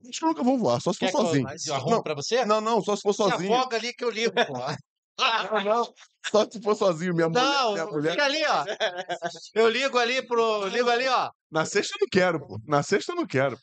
Acho 0.07 0.19
que 0.19 0.25
eu 0.25 0.29
nunca 0.29 0.43
vou 0.43 0.57
voar, 0.57 0.79
só 0.81 0.91
se 0.93 0.99
for 0.99 1.05
Quer 1.05 1.11
que 1.11 1.17
eu- 1.17 1.21
sozinho. 1.25 1.47
arrumo 1.75 1.91
Não, 1.95 2.03
pra 2.03 2.13
você? 2.15 2.45
não, 2.45 2.61
não, 2.61 2.81
só 2.83 2.95
se 2.95 3.01
for 3.01 3.13
Se 3.13 3.17
sozinho. 3.17 3.53
afoga 3.53 3.77
ali 3.77 3.93
que 3.93 4.03
eu 4.03 4.09
ligo, 4.33 4.33
pô. 4.45 4.53
Não, 5.19 5.63
não, 5.63 5.93
só 6.29 6.47
se 6.49 6.61
for 6.61 6.75
sozinho. 6.75 7.13
Minha 7.15 7.27
mulher, 7.29 7.43
Não, 7.43 7.91
mulher. 7.91 8.11
fica 8.11 8.25
ali, 8.25 8.43
ó. 8.45 8.65
Eu 9.55 9.67
ligo 9.69 9.97
ali 9.97 10.21
pro. 10.25 10.67
Ligo 10.67 10.89
ali, 10.89 11.07
ó. 11.07 11.31
Na 11.51 11.65
sexta 11.65 11.95
eu 11.95 11.99
não 12.01 12.07
quero, 12.11 12.39
pô. 12.45 12.59
Na 12.67 12.83
sexta 12.83 13.11
eu 13.11 13.15
não 13.15 13.25
quero. 13.25 13.57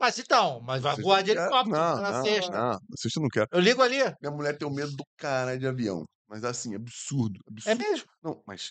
Mas 0.00 0.18
então, 0.18 0.60
mas 0.60 0.82
vai 0.82 0.94
voar 0.96 1.22
de 1.22 1.34
não 1.34 1.42
helicóptero 1.42 1.76
Não, 1.76 1.96
na 2.02 2.12
não, 2.12 2.24
sexta. 2.24 2.50
não. 2.52 2.70
Na 2.72 2.96
sexta 2.96 3.18
eu 3.18 3.22
não 3.22 3.28
quero. 3.28 3.48
Eu 3.50 3.60
ligo 3.60 3.82
ali. 3.82 3.98
Minha 4.20 4.30
mulher 4.32 4.56
tem 4.58 4.68
um 4.68 4.72
medo 4.74 4.92
do 4.94 5.04
cara 5.16 5.58
de 5.58 5.66
avião. 5.66 6.04
Mas 6.28 6.44
assim, 6.44 6.74
absurdo. 6.74 7.40
É 7.48 7.72
absurdo. 7.72 7.78
mesmo? 7.90 8.06
Não, 8.22 8.42
mas 8.46 8.70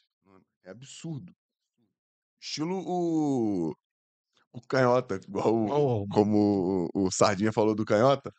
é 0.66 0.70
absurdo. 0.72 1.34
Estilo 2.42 2.84
o, 2.86 3.74
o 4.54 4.62
canhota, 4.62 5.20
igual 5.28 5.54
o- 5.54 6.02
Oh, 6.04 6.08
como 6.08 6.88
o, 6.94 7.06
o 7.08 7.12
Sardinha 7.12 7.52
falou 7.52 7.74
do 7.76 7.84
canhota, 7.86 8.32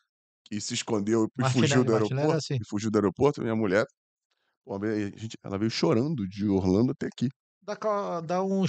que 0.44 0.60
se 0.60 0.74
escondeu 0.74 1.24
e 1.38 1.42
Martinelli, 1.42 1.68
fugiu 1.68 1.84
do 1.84 1.92
aeroporto. 1.92 2.32
assim. 2.36 2.54
E 2.54 2.64
fugiu 2.68 2.90
do 2.90 2.96
aeroporto, 2.96 3.42
minha 3.42 3.56
mulher. 3.56 3.84
Pô, 4.64 4.76
a 4.76 4.78
gente, 5.18 5.36
ela 5.42 5.58
veio 5.58 5.70
chorando 5.70 6.26
de 6.28 6.48
Orlando 6.48 6.92
até 6.92 7.06
aqui. 7.06 7.28
Dá, 7.62 7.76
dá 8.20 8.42
um. 8.44 8.64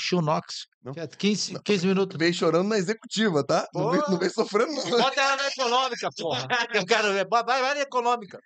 Não. 0.82 0.94
Que 0.94 1.00
é 1.02 1.08
15, 1.08 1.60
15 1.64 1.86
minutos. 1.88 2.18
Veio 2.18 2.34
chorando 2.34 2.70
na 2.70 2.78
executiva, 2.78 3.46
tá? 3.46 3.68
Não 3.74 3.92
veio, 3.92 4.04
não 4.10 4.18
veio 4.18 4.32
sofrendo, 4.32 4.72
não. 4.74 4.90
Bota 4.90 5.22
ela 5.22 5.36
na 5.36 5.48
econômica, 5.48 6.10
porra. 6.18 6.48
Eu 6.74 6.86
quero 6.86 7.14
ver. 7.14 7.28
Vai, 7.30 7.44
vai 7.44 7.76
na 7.76 7.82
econômica. 7.82 8.40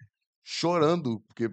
Chorando, 0.44 1.20
porque 1.28 1.52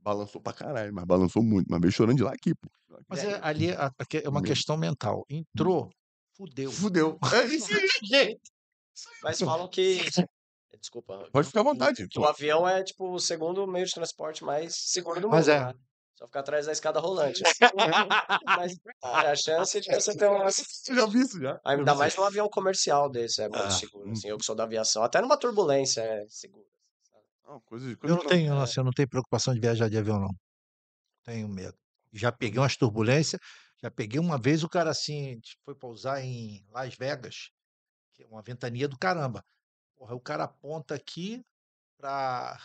balançou 0.00 0.40
pra 0.40 0.52
caralho, 0.52 0.94
mas 0.94 1.04
balançou 1.04 1.42
muito. 1.42 1.66
Mas 1.68 1.80
veio 1.80 1.92
chorando 1.92 2.16
de 2.16 2.22
lá 2.22 2.32
aqui, 2.32 2.54
pô. 2.54 2.68
Mas 3.08 3.24
é, 3.24 3.40
ali 3.42 3.70
é 3.70 4.28
uma 4.28 4.40
questão 4.42 4.76
mental. 4.76 5.24
Entrou, 5.28 5.90
fudeu. 6.36 6.70
Fudeu. 6.72 7.18
É 7.34 7.44
isso 7.46 7.72
aí. 7.74 7.88
Gente, 8.02 8.40
Mas 9.22 9.38
falam 9.40 9.68
que. 9.68 10.00
Desculpa. 10.80 11.28
Pode 11.32 11.46
ficar 11.48 11.60
à 11.60 11.64
vontade. 11.64 12.06
Que 12.08 12.18
o 12.18 12.24
avião 12.26 12.68
é, 12.68 12.82
tipo, 12.82 13.12
o 13.12 13.18
segundo 13.18 13.66
meio 13.66 13.86
de 13.86 13.92
transporte 13.92 14.44
mais 14.44 14.74
seguro 14.76 15.20
do 15.20 15.26
mundo. 15.28 15.36
Mas 15.36 15.48
é. 15.48 15.58
né? 15.60 15.74
Só 16.14 16.26
ficar 16.26 16.40
atrás 16.40 16.64
da 16.66 16.72
escada 16.72 16.98
rolante. 17.00 17.42
Mas 18.46 18.72
é, 19.02 19.28
a 19.30 19.36
chance 19.36 19.80
de 19.80 19.94
você 19.94 20.16
ter 20.16 20.28
um. 20.30 20.38
Eu 20.88 20.94
já 20.94 21.06
vi 21.06 21.20
isso 21.20 21.38
já. 21.40 21.60
Ainda 21.64 21.94
mais 21.94 22.16
num 22.16 22.24
avião 22.24 22.48
comercial 22.48 23.10
desse, 23.10 23.42
é 23.42 23.48
muito 23.48 23.62
Ah, 23.64 23.70
seguro. 23.70 24.10
Assim, 24.12 24.28
eu 24.28 24.38
que 24.38 24.44
sou 24.44 24.54
da 24.54 24.64
aviação. 24.64 25.02
Até 25.02 25.20
numa 25.20 25.36
turbulência 25.36 26.00
é 26.00 26.24
seguro. 26.28 26.64
Não, 27.46 27.60
coisa 27.60 27.84
de 27.86 27.92
eu 27.92 27.98
coisa 27.98 28.16
não 28.16 28.22
de- 28.22 28.28
tenho, 28.28 28.58
assim, 28.58 28.80
eu 28.80 28.84
não 28.84 28.92
tenho 28.92 29.08
preocupação 29.08 29.52
de 29.54 29.60
viajar 29.60 29.88
de 29.90 29.98
avião, 29.98 30.18
não. 30.18 30.34
Tenho 31.24 31.48
medo. 31.48 31.76
Já 32.12 32.32
peguei 32.32 32.58
umas 32.60 32.76
turbulências. 32.76 33.40
Já 33.82 33.90
peguei 33.90 34.18
uma 34.18 34.40
vez 34.40 34.62
o 34.64 34.68
cara 34.68 34.90
assim, 34.90 35.38
foi 35.64 35.74
pousar 35.74 36.22
em 36.24 36.64
Las 36.70 36.94
Vegas, 36.94 37.50
que 38.14 38.22
é 38.22 38.26
uma 38.26 38.42
ventania 38.42 38.88
do 38.88 38.98
caramba. 38.98 39.44
Porra, 39.96 40.14
o 40.14 40.20
cara 40.20 40.44
aponta 40.44 40.94
aqui 40.94 41.42
pra, 41.98 42.58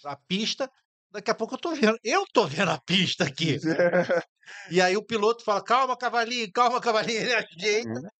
pra 0.00 0.16
pista. 0.16 0.70
Daqui 1.10 1.30
a 1.30 1.34
pouco 1.34 1.54
eu 1.54 1.58
tô 1.58 1.74
vendo. 1.74 1.98
Eu 2.02 2.24
tô 2.32 2.46
vendo 2.46 2.70
a 2.70 2.80
pista 2.80 3.24
aqui. 3.24 3.58
E 4.70 4.80
aí 4.80 4.96
o 4.96 5.04
piloto 5.06 5.44
fala: 5.44 5.62
calma, 5.62 5.96
cavalinho, 5.96 6.50
calma, 6.52 6.80
cavalinho. 6.80 7.20
Ele 7.20 7.32
ajeita, 7.32 8.10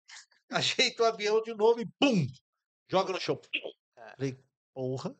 ajeita 0.50 1.02
o 1.02 1.06
avião 1.06 1.42
de 1.42 1.52
novo 1.52 1.80
e 1.80 1.86
pum! 1.98 2.26
Joga 2.88 3.12
no 3.12 3.20
chão. 3.20 3.40
É. 3.96 4.14
Falei, 4.16 4.38
porra. 4.72 5.14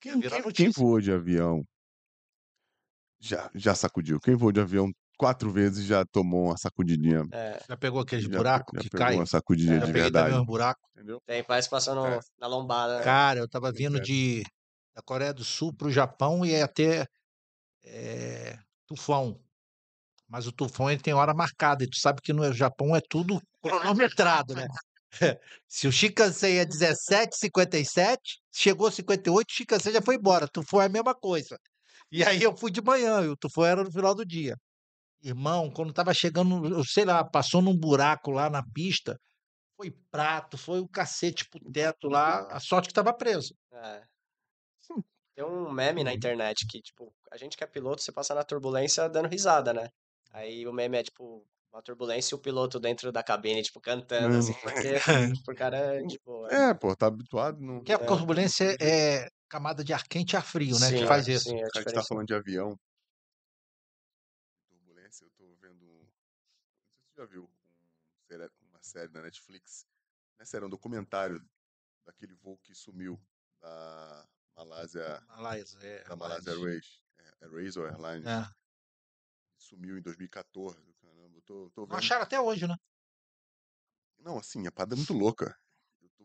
Quem, 0.00 0.20
quem- 0.20 0.52
quem 0.52 0.70
voou 0.70 1.00
de 1.00 1.12
avião 1.12 1.62
já, 3.20 3.50
já 3.54 3.74
sacudiu. 3.74 4.18
Quem 4.20 4.34
voou 4.34 4.52
de 4.52 4.60
avião 4.60 4.90
quatro 5.18 5.50
vezes 5.50 5.84
já 5.86 6.04
tomou 6.04 6.46
uma 6.46 6.56
sacudidinha. 6.56 7.22
É, 7.32 7.60
Já 7.68 7.76
pegou 7.76 8.00
aqueles 8.00 8.24
já, 8.24 8.30
buracos 8.36 8.76
já 8.76 8.82
que 8.82 8.90
pegou 8.90 9.06
caem? 9.06 9.18
uma 9.20 9.26
sacudidinha 9.26 9.78
Já 9.80 9.86
de 9.86 9.92
peguei 9.92 10.02
verdade. 10.10 10.44
buracos. 10.44 10.82
Entendeu? 10.94 11.20
tem, 11.26 11.42
parece 11.44 11.68
passando 11.70 12.06
É. 12.06 12.20
na 12.38 12.46
lombada. 12.46 12.98
né? 12.98 13.04
Cara, 13.04 13.40
eu 13.40 13.48
tava 13.48 13.70
vindo 13.72 13.98
É. 13.98 14.00
de 14.00 14.42
da 14.94 15.00
Coreia 15.02 15.32
do 15.32 15.42
Sul 15.44 15.72
pro 15.74 15.90
Japão 15.90 16.44
e 16.44 16.50
ia 16.50 16.68
ter 16.68 17.06
eh, 17.84 18.58
tufão. 18.86 19.40
Mas 20.28 20.46
o 20.46 20.52
tufão 20.52 20.90
ele 20.90 21.00
tem 21.00 21.14
hora 21.14 21.34
marcada, 21.34 21.84
e 21.84 21.88
tu 21.88 21.98
sabe 21.98 22.20
que 22.22 22.32
no 22.32 22.52
Japão 22.52 22.94
é 22.96 23.00
tudo 23.08 23.40
cronometrado, 23.62 24.54
né? 24.54 24.66
Se 25.68 25.86
o 25.88 25.92
Shinkansen 25.92 26.58
é 26.58 26.64
17h57, 26.64 28.16
chegou 28.54 28.90
58, 28.90 29.48
o 29.50 29.52
Shinkansen 29.54 29.92
já 29.92 30.02
foi 30.02 30.16
embora. 30.16 30.46
Tufão 30.48 30.80
é 30.82 30.86
a 30.86 30.88
mesma 30.88 31.14
coisa. 31.14 31.58
E 32.10 32.22
aí 32.24 32.42
eu 32.42 32.56
fui 32.56 32.70
de 32.70 32.82
manhã, 32.82 33.22
e 33.22 33.28
o 33.28 33.36
tufão 33.36 33.64
era 33.64 33.82
no 33.84 33.90
final 33.92 34.14
do 34.14 34.24
dia. 34.24 34.56
Irmão, 35.22 35.70
quando 35.70 35.92
tava 35.92 36.12
chegando, 36.12 36.66
eu 36.66 36.84
sei 36.84 37.04
lá, 37.04 37.22
passou 37.24 37.62
num 37.62 37.76
buraco 37.76 38.30
lá 38.30 38.50
na 38.50 38.62
pista, 38.74 39.16
foi 39.76 39.90
prato, 40.10 40.58
foi 40.58 40.80
o 40.80 40.88
cacete 40.88 41.48
pro 41.48 41.60
teto 41.72 42.08
lá, 42.08 42.46
a 42.50 42.60
sorte 42.60 42.88
que 42.88 42.94
tava 42.94 43.12
preso. 43.14 43.54
É. 43.72 44.02
Tem 45.34 45.44
um 45.44 45.70
meme 45.72 46.04
na 46.04 46.12
internet 46.12 46.66
que, 46.68 46.80
tipo, 46.82 47.12
a 47.30 47.36
gente 47.36 47.56
que 47.56 47.64
é 47.64 47.66
piloto, 47.66 48.02
você 48.02 48.12
passa 48.12 48.34
na 48.34 48.44
turbulência 48.44 49.08
dando 49.08 49.28
risada, 49.28 49.72
né? 49.72 49.88
Aí 50.30 50.66
o 50.66 50.72
meme 50.72 50.98
é, 50.98 51.02
tipo, 51.02 51.46
uma 51.72 51.82
turbulência 51.82 52.34
e 52.34 52.36
o 52.36 52.40
piloto 52.40 52.78
dentro 52.78 53.10
da 53.10 53.22
cabine, 53.22 53.62
tipo, 53.62 53.80
cantando, 53.80 54.36
assim, 54.36 54.52
porque 54.60 54.94
o 55.48 55.54
cara 55.54 55.76
é, 55.96 56.06
tipo... 56.06 56.46
é- 56.48 56.70
É, 56.70 56.74
pô, 56.74 56.94
tá 56.94 57.06
habituado. 57.06 57.58
Não... 57.60 57.76
Porque 57.78 57.92
a 57.92 57.98
turbulência 58.06 58.76
é 58.80 59.26
camada 59.48 59.82
de 59.82 59.92
ar 59.92 60.02
quente 60.06 60.32
e 60.32 60.36
ar 60.36 60.44
frio, 60.44 60.78
né? 60.78 60.88
Sim, 60.88 60.96
que 60.98 61.06
faz 61.06 61.26
é, 61.28 61.32
isso. 61.32 61.48
Sim, 61.48 61.56
é 61.62 61.66
Já 61.74 61.84
que 61.84 61.92
tá 61.92 62.02
falando 62.02 62.26
de 62.26 62.34
avião. 62.34 62.76
Turbulência, 64.68 65.24
eu 65.24 65.30
tô 65.30 65.54
vendo. 65.60 65.82
um- 65.86 66.06
Não 67.22 67.26
já 67.28 67.32
viu 67.32 67.44
um 67.44 68.68
uma 68.72 68.82
série 68.82 69.08
da 69.08 69.22
Netflix. 69.22 69.86
Não 70.38 70.42
é 70.42 70.44
série, 70.44 70.64
é 70.64 70.66
um 70.66 70.70
documentário 70.70 71.40
daquele 72.04 72.34
voo 72.34 72.58
que 72.58 72.74
sumiu 72.74 73.20
da 73.60 74.26
Malásia, 74.56 75.22
Malásia, 75.28 75.78
é, 75.82 76.04
da 76.04 76.16
Malásia. 76.16 76.50
Airways. 76.50 77.00
É, 77.18 77.44
Airways 77.44 77.76
ou 77.76 77.86
Airlines? 77.86 78.26
É. 78.26 78.50
Sumiu 79.56 79.96
em 79.98 80.02
2014. 80.02 80.80
Caramba, 81.00 81.36
eu 81.36 81.42
tô, 81.42 81.70
tô 81.70 81.82
Não 81.82 81.86
vendo. 81.88 81.98
acharam 81.98 82.22
até 82.22 82.40
hoje, 82.40 82.66
né? 82.66 82.76
Não, 84.18 84.38
assim, 84.38 84.66
a 84.66 84.72
parada 84.72 84.94
é 84.94 84.96
muito 84.96 85.12
louca. 85.12 85.56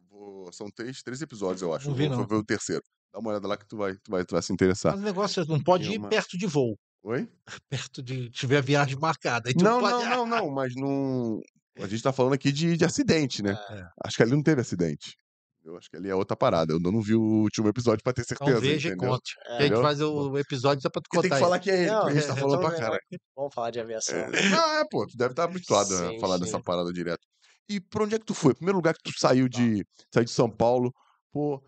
Vou- 0.09 0.51
São 0.51 0.71
três, 0.71 1.03
três 1.03 1.21
episódios, 1.21 1.61
eu 1.61 1.73
acho. 1.75 1.89
Não 1.89 1.95
vi, 1.95 2.07
vou, 2.07 2.17
vou 2.17 2.21
não. 2.23 2.27
ver 2.27 2.35
o 2.37 2.43
terceiro. 2.45 2.83
Dá 3.11 3.19
uma 3.19 3.29
olhada 3.31 3.47
lá 3.47 3.55
que 3.57 3.67
tu 3.67 3.77
vai, 3.77 3.95
tu 3.97 4.09
vai, 4.09 4.25
tu 4.25 4.31
vai 4.31 4.41
se 4.41 4.51
interessar. 4.51 4.93
Mas 4.93 5.01
o 5.01 5.05
negócio 5.05 5.43
é 5.43 5.45
não 5.45 5.61
pode 5.63 5.91
ir 5.91 5.97
uma- 5.99 6.09
perto 6.09 6.37
de 6.37 6.47
voo, 6.47 6.79
Oi? 7.07 7.25
perto 7.69 8.03
de 8.03 8.29
tiver 8.29 8.61
viagem 8.61 8.97
marcada. 8.99 9.47
Aí 9.49 9.55
tu 9.55 9.63
Não, 9.63 9.79
pode... 9.79 10.03
não, 10.05 10.09
não, 10.09 10.25
não, 10.25 10.49
mas 10.51 10.75
não. 10.75 11.39
A 11.79 11.87
gente 11.87 12.03
tá 12.03 12.11
falando 12.11 12.33
aqui 12.33 12.51
de, 12.51 12.75
de 12.75 12.83
acidente, 12.83 13.41
né? 13.41 13.51
É. 13.69 13.87
Acho 14.03 14.17
que 14.17 14.23
ali 14.23 14.31
não 14.33 14.43
teve 14.43 14.59
acidente. 14.59 15.15
Eu 15.63 15.77
acho 15.77 15.89
que 15.89 15.95
ali 15.95 16.09
é 16.09 16.15
outra 16.15 16.35
parada. 16.35 16.73
Eu 16.73 16.79
não 16.79 17.01
vi 17.01 17.15
o 17.15 17.21
último 17.21 17.69
episódio 17.69 18.03
pra 18.03 18.11
ter 18.11 18.25
certeza. 18.25 18.51
Então 18.51 18.61
veja 18.61 18.89
e 18.89 18.95
conte. 18.97 19.35
É, 19.45 19.47
A 19.47 19.51
gente 19.53 19.65
Entendeu? 19.67 19.81
faz 19.83 20.01
o 20.01 20.37
episódio 20.37 20.81
só 20.81 20.89
pra 20.89 21.01
tu 21.01 21.07
Porque 21.09 21.21
tem 21.21 21.29
contar 21.29 21.35
que 21.37 21.43
falar 21.45 21.59
que 21.59 21.71
é 21.71 21.81
ele, 21.83 21.91
Não, 21.91 21.99
porque 22.01 22.11
a 22.11 22.19
gente 22.19 22.27
tá 22.27 22.35
falando 22.35 22.59
então 22.59 22.69
pra 22.69 22.79
caralho. 22.79 23.01
Vamos 23.35 23.53
falar 23.53 23.71
de 23.71 23.79
aviação. 23.79 24.17
É. 24.17 24.49
Não, 24.49 24.69
é, 24.79 24.83
pô, 24.91 25.05
tu 25.07 25.15
deve 25.17 25.31
estar 25.31 25.43
habituado 25.45 25.93
a 25.93 26.09
Sim, 26.09 26.19
falar 26.19 26.37
sim. 26.37 26.43
dessa 26.43 26.59
parada 26.61 26.91
direto. 26.91 27.25
E 27.69 27.79
pra 27.79 28.03
onde 28.03 28.15
é 28.15 28.19
que 28.19 28.25
tu 28.25 28.33
foi? 28.33 28.53
Primeiro 28.53 28.77
lugar 28.77 28.93
que 28.93 29.03
tu 29.11 29.17
saiu 29.17 29.47
de, 29.47 29.85
saiu 30.13 30.23
de 30.25 30.31
São 30.31 30.49
Paulo, 30.49 30.93
pô, 31.33 31.61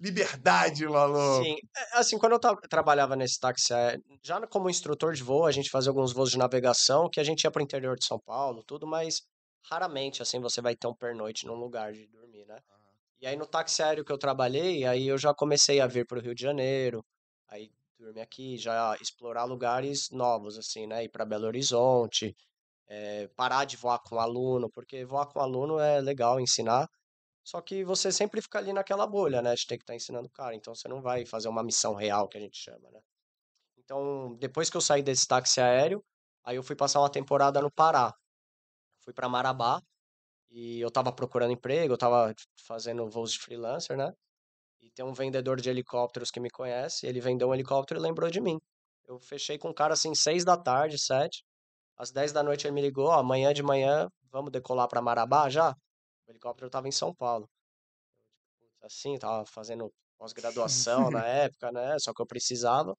liberdade, 0.00 0.86
maluco. 0.86 1.44
Sim, 1.44 1.56
é, 1.76 1.98
assim, 1.98 2.18
quando 2.18 2.32
eu 2.32 2.38
tra- 2.40 2.56
trabalhava 2.68 3.14
nesse 3.16 3.38
táxi, 3.38 3.72
é, 3.74 3.96
já 4.22 4.44
como 4.46 4.70
instrutor 4.70 5.12
de 5.14 5.22
voo, 5.22 5.44
a 5.46 5.52
gente 5.52 5.70
fazia 5.70 5.90
alguns 5.90 6.12
voos 6.12 6.30
de 6.30 6.38
navegação, 6.38 7.08
que 7.10 7.20
a 7.20 7.24
gente 7.24 7.44
ia 7.44 7.50
para 7.50 7.60
o 7.60 7.62
interior 7.64 7.96
de 7.96 8.06
São 8.06 8.18
Paulo, 8.18 8.62
tudo, 8.64 8.86
mas 8.86 9.20
raramente, 9.70 10.22
assim, 10.22 10.40
você 10.40 10.60
vai 10.62 10.74
ter 10.74 10.86
um 10.88 10.94
pernoite 10.94 11.46
num 11.46 11.54
lugar 11.54 11.92
de 11.92 12.06
dormir, 12.08 12.46
né? 12.46 12.58
E 13.20 13.26
aí 13.26 13.36
no 13.36 13.46
táxi 13.46 13.82
aéreo 13.82 14.04
que 14.04 14.12
eu 14.12 14.18
trabalhei, 14.18 14.84
aí 14.86 15.06
eu 15.08 15.18
já 15.18 15.34
comecei 15.34 15.80
a 15.80 15.86
vir 15.86 16.06
para 16.06 16.18
o 16.18 16.22
Rio 16.22 16.34
de 16.34 16.42
Janeiro, 16.42 17.04
aí 17.48 17.70
dormir 17.98 18.22
aqui, 18.22 18.56
já 18.56 18.96
explorar 19.00 19.44
lugares 19.44 20.08
novos, 20.10 20.58
assim, 20.58 20.86
né? 20.86 21.04
Ir 21.04 21.10
para 21.10 21.26
Belo 21.26 21.46
Horizonte, 21.46 22.34
é, 22.88 23.28
parar 23.36 23.64
de 23.66 23.76
voar 23.76 24.00
com 24.00 24.18
aluno, 24.18 24.70
porque 24.72 25.04
voar 25.04 25.26
com 25.26 25.40
aluno 25.40 25.78
é 25.78 26.00
legal 26.00 26.40
ensinar, 26.40 26.86
só 27.44 27.60
que 27.60 27.84
você 27.84 28.12
sempre 28.12 28.40
fica 28.40 28.58
ali 28.58 28.72
naquela 28.72 29.06
bolha, 29.06 29.42
né? 29.42 29.54
De 29.54 29.66
ter 29.66 29.76
que 29.76 29.82
estar 29.82 29.94
ensinando 29.94 30.26
o 30.28 30.30
cara. 30.30 30.54
Então 30.54 30.74
você 30.74 30.88
não 30.88 31.00
vai 31.00 31.24
fazer 31.26 31.48
uma 31.48 31.62
missão 31.62 31.94
real, 31.94 32.28
que 32.28 32.38
a 32.38 32.40
gente 32.40 32.58
chama, 32.58 32.90
né? 32.90 33.00
Então, 33.78 34.36
depois 34.38 34.70
que 34.70 34.76
eu 34.76 34.80
saí 34.80 35.02
desse 35.02 35.26
táxi 35.26 35.60
aéreo, 35.60 36.04
aí 36.44 36.56
eu 36.56 36.62
fui 36.62 36.76
passar 36.76 37.00
uma 37.00 37.10
temporada 37.10 37.60
no 37.60 37.70
Pará. 37.72 38.14
Fui 39.04 39.12
para 39.12 39.28
Marabá 39.28 39.80
e 40.50 40.80
eu 40.80 40.90
tava 40.90 41.12
procurando 41.12 41.52
emprego, 41.52 41.94
eu 41.94 41.98
tava 41.98 42.34
fazendo 42.66 43.08
voos 43.10 43.32
de 43.32 43.40
freelancer, 43.40 43.96
né? 43.96 44.12
E 44.80 44.90
tem 44.92 45.04
um 45.04 45.12
vendedor 45.12 45.60
de 45.60 45.68
helicópteros 45.70 46.30
que 46.30 46.40
me 46.40 46.50
conhece, 46.50 47.06
ele 47.06 47.20
vendeu 47.20 47.48
um 47.48 47.54
helicóptero 47.54 48.00
e 48.00 48.02
lembrou 48.02 48.30
de 48.30 48.40
mim. 48.40 48.58
Eu 49.06 49.18
fechei 49.20 49.58
com 49.58 49.70
o 49.70 49.74
cara 49.74 49.94
assim, 49.94 50.14
seis 50.14 50.44
da 50.44 50.56
tarde, 50.56 50.98
sete. 50.98 51.44
Às 51.96 52.12
dez 52.12 52.32
da 52.32 52.42
noite 52.42 52.66
ele 52.66 52.74
me 52.74 52.82
ligou, 52.82 53.08
ó, 53.08 53.18
amanhã 53.18 53.52
de 53.52 53.62
manhã 53.62 54.08
vamos 54.30 54.50
decolar 54.52 54.88
para 54.88 55.02
Marabá 55.02 55.48
já? 55.50 55.74
O 56.30 56.32
helicóptero 56.32 56.68
estava 56.68 56.86
em 56.86 56.92
São 56.92 57.12
Paulo. 57.12 57.50
Eu, 58.62 58.68
tipo, 58.68 58.86
Assim, 58.86 59.18
tava 59.18 59.44
fazendo 59.46 59.92
pós-graduação 60.16 61.10
na 61.10 61.26
época, 61.26 61.72
né? 61.72 61.98
Só 61.98 62.14
que 62.14 62.22
eu 62.22 62.26
precisava. 62.26 62.96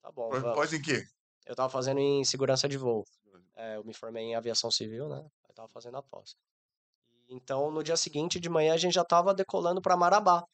Tá 0.00 0.12
bom, 0.12 0.30
Pós- 0.54 0.72
em 0.72 0.80
quê? 0.80 1.02
Eu 1.46 1.56
tava 1.56 1.68
fazendo 1.68 1.98
em 1.98 2.24
segurança 2.24 2.68
de 2.68 2.78
voo. 2.78 3.04
É, 3.56 3.76
eu 3.76 3.84
me 3.84 3.92
formei 3.92 4.24
em 4.24 4.36
aviação 4.36 4.70
civil, 4.70 5.08
né? 5.08 5.26
Eu 5.48 5.54
tava 5.54 5.68
fazendo 5.68 5.96
a 5.96 6.02
pós. 6.02 6.36
Então, 7.28 7.70
no 7.70 7.82
dia 7.82 7.96
seguinte, 7.96 8.38
de 8.38 8.48
manhã, 8.48 8.74
a 8.74 8.76
gente 8.76 8.94
já 8.94 9.04
tava 9.04 9.34
decolando 9.34 9.82
para 9.82 9.96
Marabá. 9.96 10.44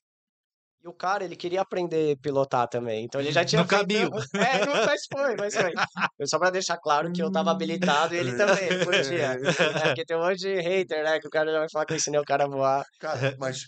E 0.82 0.88
o 0.88 0.94
cara, 0.94 1.24
ele 1.24 1.36
queria 1.36 1.60
aprender 1.60 2.14
a 2.16 2.16
pilotar 2.22 2.66
também. 2.66 3.04
Então, 3.04 3.20
ele 3.20 3.30
já 3.30 3.44
tinha 3.44 3.62
No 3.62 3.68
feito- 3.68 3.80
caminho. 3.86 4.10
É, 4.34 4.64
não, 4.64 4.86
mas 4.86 5.02
foi, 5.12 5.36
mas 5.36 5.54
foi. 5.54 6.26
Só 6.26 6.38
pra 6.38 6.48
deixar 6.48 6.78
claro 6.78 7.12
que 7.12 7.22
eu 7.22 7.30
tava 7.30 7.50
habilitado 7.50 8.14
e 8.14 8.18
ele 8.18 8.34
também, 8.36 8.82
podia. 8.84 9.32
É, 9.32 9.82
porque 9.88 10.04
tem 10.06 10.16
um 10.16 10.20
monte 10.22 10.38
de 10.38 10.54
hater, 10.60 11.04
né? 11.04 11.20
Que 11.20 11.28
o 11.28 11.30
cara 11.30 11.52
já 11.52 11.58
vai 11.58 11.68
falar 11.70 11.84
que 11.84 11.92
eu 11.92 11.96
ensinei 11.98 12.18
o 12.18 12.24
cara 12.24 12.44
a 12.44 12.48
voar. 12.48 12.84
Cara, 12.98 13.36
mas 13.38 13.66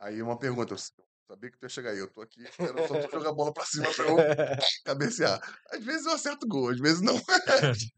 aí 0.00 0.20
uma 0.20 0.36
pergunta. 0.36 0.74
Eu 0.74 0.78
sabia 1.30 1.48
que 1.50 1.58
tu 1.58 1.62
ia 1.64 1.68
chegar 1.68 1.90
aí. 1.90 1.98
Eu 1.98 2.10
tô 2.12 2.22
aqui 2.22 2.42
esperando 2.42 2.88
só 2.88 2.94
tu 3.06 3.10
jogar 3.12 3.30
a 3.30 3.34
bola 3.34 3.52
pra 3.52 3.64
cima 3.64 3.86
pra 3.94 4.04
eu 4.06 4.16
cabecear. 4.84 5.40
Às 5.70 5.84
vezes 5.84 6.06
eu 6.06 6.12
acerto 6.12 6.44
gol, 6.48 6.70
às 6.70 6.78
vezes 6.80 7.00
não. 7.00 7.14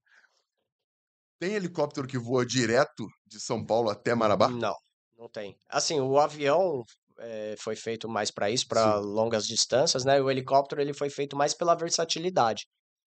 Tem 1.39 1.55
helicóptero 1.55 2.07
que 2.07 2.19
voa 2.19 2.45
direto 2.45 3.07
de 3.27 3.41
São 3.41 3.65
Paulo 3.65 3.89
até 3.89 4.15
Marabá? 4.15 4.49
Não, 4.51 4.77
não 5.19 5.29
tem. 5.31 5.57
Assim, 5.69 5.99
o 5.99 6.19
avião 6.19 6.85
eh, 7.21 7.55
foi 7.59 7.77
feito 7.77 8.09
mais 8.09 8.31
para 8.31 8.51
isso, 8.51 8.67
para 8.67 8.97
longas 8.97 9.47
distâncias, 9.47 10.05
né? 10.05 10.21
O 10.21 10.31
helicóptero 10.31 10.81
ele 10.81 10.93
foi 10.95 11.11
feito 11.11 11.37
mais 11.37 11.55
pela 11.55 11.75
versatilidade. 11.75 12.67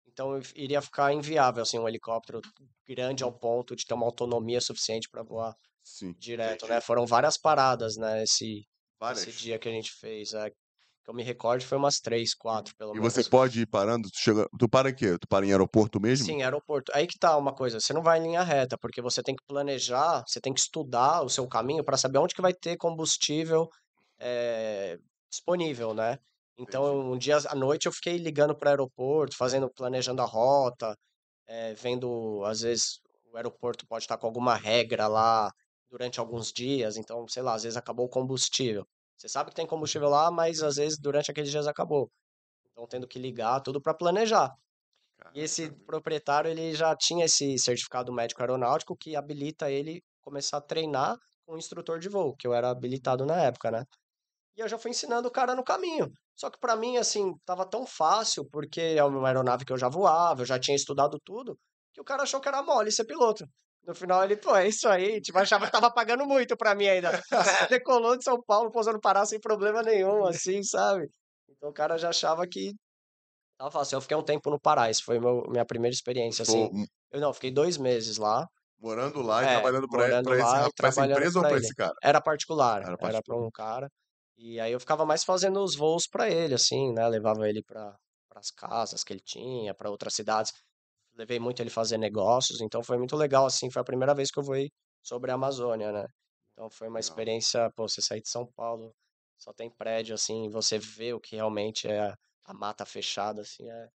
Então 0.07 0.38
iria 0.55 0.81
ficar 0.81 1.12
inviável 1.12 1.62
assim 1.62 1.79
um 1.79 1.88
helicóptero 1.88 2.40
grande 2.87 3.25
ao 3.25 3.33
ponto 3.33 3.75
de 3.75 3.85
ter 3.85 3.95
uma 3.95 4.07
autonomia 4.07 4.61
suficiente 4.61 5.09
para 5.11 5.23
voar 5.23 5.55
Sim. 5.83 6.14
direto, 6.19 6.67
né? 6.69 6.81
Foram 6.81 7.07
várias 7.07 7.37
paradas, 7.37 7.97
né? 7.97 8.23
Esse, 8.23 8.62
Várias. 9.01 9.27
esse 9.27 9.37
dia 9.38 9.59
que 9.59 9.69
a 9.69 9.73
gente 9.73 9.90
fez. 9.93 10.33
é, 10.35 10.51
que 10.51 11.11
eu 11.11 11.14
me 11.14 11.23
recordo 11.23 11.62
foi 11.64 11.77
umas 11.77 12.01
três, 12.01 12.35
quatro, 12.35 12.75
pelo 12.77 12.93
E 12.93 12.95
menos. 12.95 13.12
você 13.12 13.23
pode 13.25 13.61
ir 13.61 13.67
parando? 13.67 14.09
Tu, 14.11 14.19
chega... 14.19 14.49
tu 14.59 14.69
para 14.69 14.88
em 14.90 14.95
quê? 14.95 15.19
Tu 15.19 15.29
para 15.29 15.45
em 15.45 15.51
aeroporto 15.51 16.01
mesmo? 16.01 16.25
Sim, 16.27 16.43
aeroporto. 16.43 16.90
Aí 16.95 17.07
que 17.07 17.19
tá 17.19 17.37
uma 17.37 17.55
coisa, 17.55 17.79
você 17.79 17.93
não 17.93 18.03
vai 18.03 18.19
em 18.19 18.23
linha 18.23 18.43
reta, 18.43 18.79
porque 18.79 19.03
você 19.03 19.23
tem 19.23 19.35
que 19.37 19.45
planejar, 19.47 20.23
você 20.27 20.40
tem 20.40 20.55
que 20.55 20.61
estudar 20.61 21.23
o 21.23 21.29
seu 21.29 21.47
caminho 21.47 21.85
para 21.85 21.99
saber 21.99 22.19
onde 22.19 22.35
que 22.35 22.40
vai 22.40 22.55
ter 22.55 22.77
combustível 22.79 23.69
eh, 24.18 24.98
disponível, 25.31 25.94
né? 25.94 26.18
Então, 26.59 27.12
um 27.12 27.18
dia 27.18 27.38
à 27.48 27.55
noite 27.55 27.87
eu 27.87 27.92
fiquei 27.92 28.16
ligando 28.18 28.57
para 28.57 28.68
o 28.68 28.70
aeroporto, 28.70 29.37
fazendo, 29.37 29.70
planejando 29.74 30.22
a 30.22 30.24
rota, 30.24 30.96
eh, 31.48 31.74
vendo, 31.74 32.44
às 32.46 32.61
vezes 32.62 33.00
o 33.33 33.37
aeroporto 33.37 33.87
pode 33.88 34.05
estar 34.05 34.18
com 34.18 34.27
alguma 34.27 34.55
regra 34.57 35.09
lá 35.09 35.50
durante 35.90 36.20
alguns 36.20 36.53
dias, 36.53 36.96
então, 36.96 37.27
sei 37.29 37.42
lá, 37.42 37.55
às 37.55 37.64
vezes 37.64 37.77
acabou 37.77 38.07
o 38.07 38.09
combustível. 38.11 38.87
Você 39.16 39.29
sabe 39.29 39.50
que 39.50 39.57
tem 39.57 39.66
combustível 39.66 40.09
lá, 40.09 40.31
mas 40.31 40.62
às 40.62 40.77
vezes 40.77 40.98
durante 41.00 41.31
aqueles 41.31 41.50
dias 41.50 41.66
acabou. 41.66 42.11
Então, 42.72 42.87
tendo 42.88 43.09
que 43.09 43.18
ligar 43.18 43.61
tudo 43.62 43.81
para 43.83 43.94
planejar. 43.94 44.50
E 45.35 45.40
esse 45.40 45.70
proprietário, 45.87 46.50
ele 46.50 46.74
já 46.74 46.94
tinha 46.96 47.24
esse 47.27 47.59
certificado 47.59 48.12
médico 48.12 48.40
aeronáutico 48.40 48.96
que 48.96 49.16
habilita 49.16 49.70
ele 49.70 50.03
começar 50.22 50.59
a 50.59 50.61
treinar 50.61 51.16
com 51.44 51.55
um 51.55 51.59
instrutor 51.59 51.98
de 51.98 52.09
voo, 52.09 52.35
que 52.37 52.46
eu 52.46 52.55
era 52.55 52.70
habilitado 52.70 53.27
na 53.27 53.37
época, 53.42 53.70
né? 53.70 53.85
E 54.57 54.61
eu 54.61 54.69
já 54.69 54.79
fui 54.79 54.90
ensinando 54.90 55.29
o 55.29 55.31
cara 55.31 55.55
no 55.55 55.64
caminho. 55.64 56.11
Só 56.37 56.51
que 56.51 56.59
pra 56.59 56.77
mim, 56.77 56.97
assim, 56.97 57.33
tava 57.45 57.69
tão 57.69 57.87
fácil, 57.87 58.47
porque 58.51 58.81
é 58.81 59.05
uma 59.05 59.27
aeronave 59.29 59.64
que 59.64 59.73
eu 59.73 59.79
já 59.79 59.88
voava, 59.88 60.43
eu 60.43 60.47
já 60.47 60.59
tinha 60.59 60.77
estudado 60.77 61.19
tudo, 61.25 61.59
que 61.93 62.01
o 62.01 62.05
cara 62.05 62.23
achou 62.25 62.40
que 62.40 62.49
era 62.49 62.62
mole 62.62 62.90
ser 62.93 63.05
piloto. 63.05 63.45
No 63.87 63.95
final 63.95 64.25
ele, 64.25 64.37
pô, 64.37 64.57
é 64.57 64.67
isso 64.69 64.88
aí, 64.88 65.21
tipo, 65.21 65.38
achava 65.38 65.67
que 65.67 65.73
tava 65.73 65.93
pagando 65.93 66.25
muito 66.27 66.57
pra 66.57 66.75
mim 66.75 66.87
ainda. 66.87 67.11
Decolou 67.71 68.17
de 68.17 68.25
São 68.25 68.40
Paulo, 68.43 68.71
pousou 68.71 68.93
no 68.95 69.01
Pará 69.01 69.27
sem 69.27 69.38
problema 69.40 69.83
nenhum, 69.83 70.25
assim, 70.27 70.62
sabe? 70.62 71.07
Então 71.51 71.69
o 71.69 71.73
cara 71.73 71.99
já 71.99 72.09
achava 72.09 72.47
que 72.49 72.73
tava 73.59 73.71
fácil. 73.71 73.97
Eu 73.97 74.01
fiquei 74.01 74.17
um 74.17 74.23
tempo 74.25 74.51
no 74.51 74.61
Pará, 74.61 74.90
isso 74.90 75.05
foi 75.05 75.19
meu, 75.21 75.43
minha 75.49 75.64
primeira 75.67 75.95
experiência, 75.95 76.43
assim. 76.43 76.69
Eu 77.12 77.21
não, 77.21 77.33
fiquei 77.35 77.51
dois 77.53 77.77
meses 77.77 78.17
lá. 78.17 78.47
morando 78.79 79.21
lá 79.23 79.43
e 79.43 79.47
É, 79.47 79.53
trabalhando 79.55 79.88
pra, 79.88 80.01
morando 80.01 80.25
pra 80.25 80.35
esse, 80.37 80.43
lá 80.45 80.69
pra 80.77 80.88
essa 80.88 81.07
empresa 81.07 81.38
ou 81.38 81.43
pra 81.43 81.49
pra 81.51 81.57
ele. 81.59 81.67
esse 81.67 81.75
cara? 81.75 81.95
Era 82.03 82.21
particular, 82.23 82.77
Era 82.79 82.87
era 82.88 82.97
pra 82.97 83.09
particular. 83.11 83.47
um 83.47 83.51
cara. 83.51 83.88
E 84.46 84.61
aí 84.61 84.72
eu 84.72 84.78
ficava 84.80 85.07
mais 85.07 85.24
fazendo 85.24 85.62
os 85.64 85.74
voos 85.74 86.07
pra 86.07 86.28
ele, 86.30 86.54
assim, 86.54 86.92
né? 86.92 87.09
Levava 87.09 87.48
ele 87.48 87.62
para 87.62 87.96
as 88.35 88.50
casas 88.50 89.02
que 89.02 89.11
ele 89.14 89.22
tinha, 89.24 89.74
pra 89.74 89.88
outras 89.90 90.14
cidades. 90.14 90.52
Levei 91.14 91.40
muito 91.40 91.61
ele 91.62 91.70
fazer 91.70 91.96
negócios, 91.96 92.61
então 92.61 92.83
foi 92.83 92.98
muito 92.98 93.16
legal, 93.16 93.46
assim. 93.46 93.70
Foi 93.70 93.80
a 93.80 93.85
primeira 93.85 94.14
vez 94.14 94.30
que 94.30 94.38
eu 94.38 94.44
voei 94.44 94.70
sobre 95.02 95.30
a 95.30 95.35
Amazônia, 95.35 95.90
né? 95.92 96.04
Então 96.52 96.68
foi 96.70 96.88
uma 96.88 96.98
Legal. 96.98 97.00
experiência, 97.00 97.70
pô, 97.74 97.88
você 97.88 98.02
sair 98.02 98.20
de 98.20 98.28
São 98.28 98.46
Paulo, 98.54 98.94
só 99.38 99.50
tem 99.54 99.70
prédio, 99.70 100.14
assim, 100.14 100.50
você 100.50 100.78
vê 100.78 101.14
o 101.14 101.20
que 101.20 101.37
realmente 101.37 101.88
é 101.88 102.12
a, 102.44 102.52
mata 102.54 102.85
fechada, 102.85 103.40
assim, 103.40 103.68
é, 103.70 103.88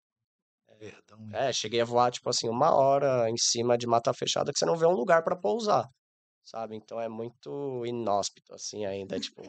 Perdão. 0.80 1.20
hein? 1.22 1.30
é, 1.34 1.54
cheguei 1.54 1.82
a 1.82 1.86
voar, 1.86 2.12
tipo 2.12 2.28
assim, 2.30 2.50
uma 2.50 2.74
hora 2.76 3.30
em 3.30 3.38
cima 3.38 3.78
de 3.78 3.86
mata 3.86 4.12
fechada 4.14 4.52
que 4.52 4.58
você 4.58 4.66
não 4.66 4.76
vê 4.76 4.86
um 4.88 4.96
lugar 4.96 5.24
para 5.24 5.36
pousar, 5.36 5.88
sabe? 6.50 6.76
Então 6.76 7.00
é 7.00 7.08
muito 7.08 7.86
inóspito, 7.86 8.54
assim, 8.54 8.86
ainda, 8.86 9.20
tipo, 9.22 9.42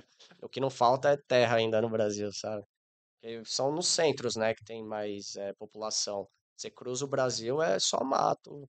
o 0.43 0.49
que 0.49 0.61
não 0.61 0.71
falta 0.71 1.11
é 1.11 1.17
terra 1.17 1.57
ainda 1.57 1.81
no 1.81 1.89
Brasil, 1.89 2.31
sabe? 2.33 2.65
Porque 3.15 3.43
são 3.45 3.73
nos 3.73 3.89
centros, 3.89 4.37
né, 4.37 4.55
que 4.55 4.65
tem 4.65 4.85
mais 4.85 5.37
é, 5.37 5.53
população. 5.55 6.29
Você 6.57 6.71
cruza 6.71 7.05
o 7.05 7.09
Brasil, 7.09 7.63
é 7.63 7.79
só 7.79 8.05
mato, 8.05 8.69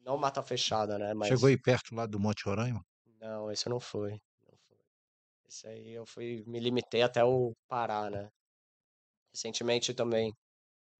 não 0.00 0.16
mata 0.16 0.42
fechada, 0.42 0.98
né? 0.98 1.14
Mas 1.14 1.28
Chegou 1.28 1.48
aí 1.48 1.60
perto 1.60 1.94
lá 1.94 2.06
do 2.06 2.18
Monte 2.18 2.44
Roraima? 2.44 2.84
não, 3.20 3.50
esse 3.50 3.66
eu 3.66 3.70
não 3.70 3.80
fui, 3.80 4.12
não 4.46 4.56
fui. 4.56 4.76
Esse 5.48 5.66
aí 5.68 5.92
eu 5.92 6.06
fui, 6.06 6.44
me 6.46 6.60
limitei 6.60 7.02
até 7.02 7.24
o 7.24 7.52
Pará, 7.68 8.08
né? 8.10 8.28
Recentemente 9.32 9.92
também, 9.94 10.32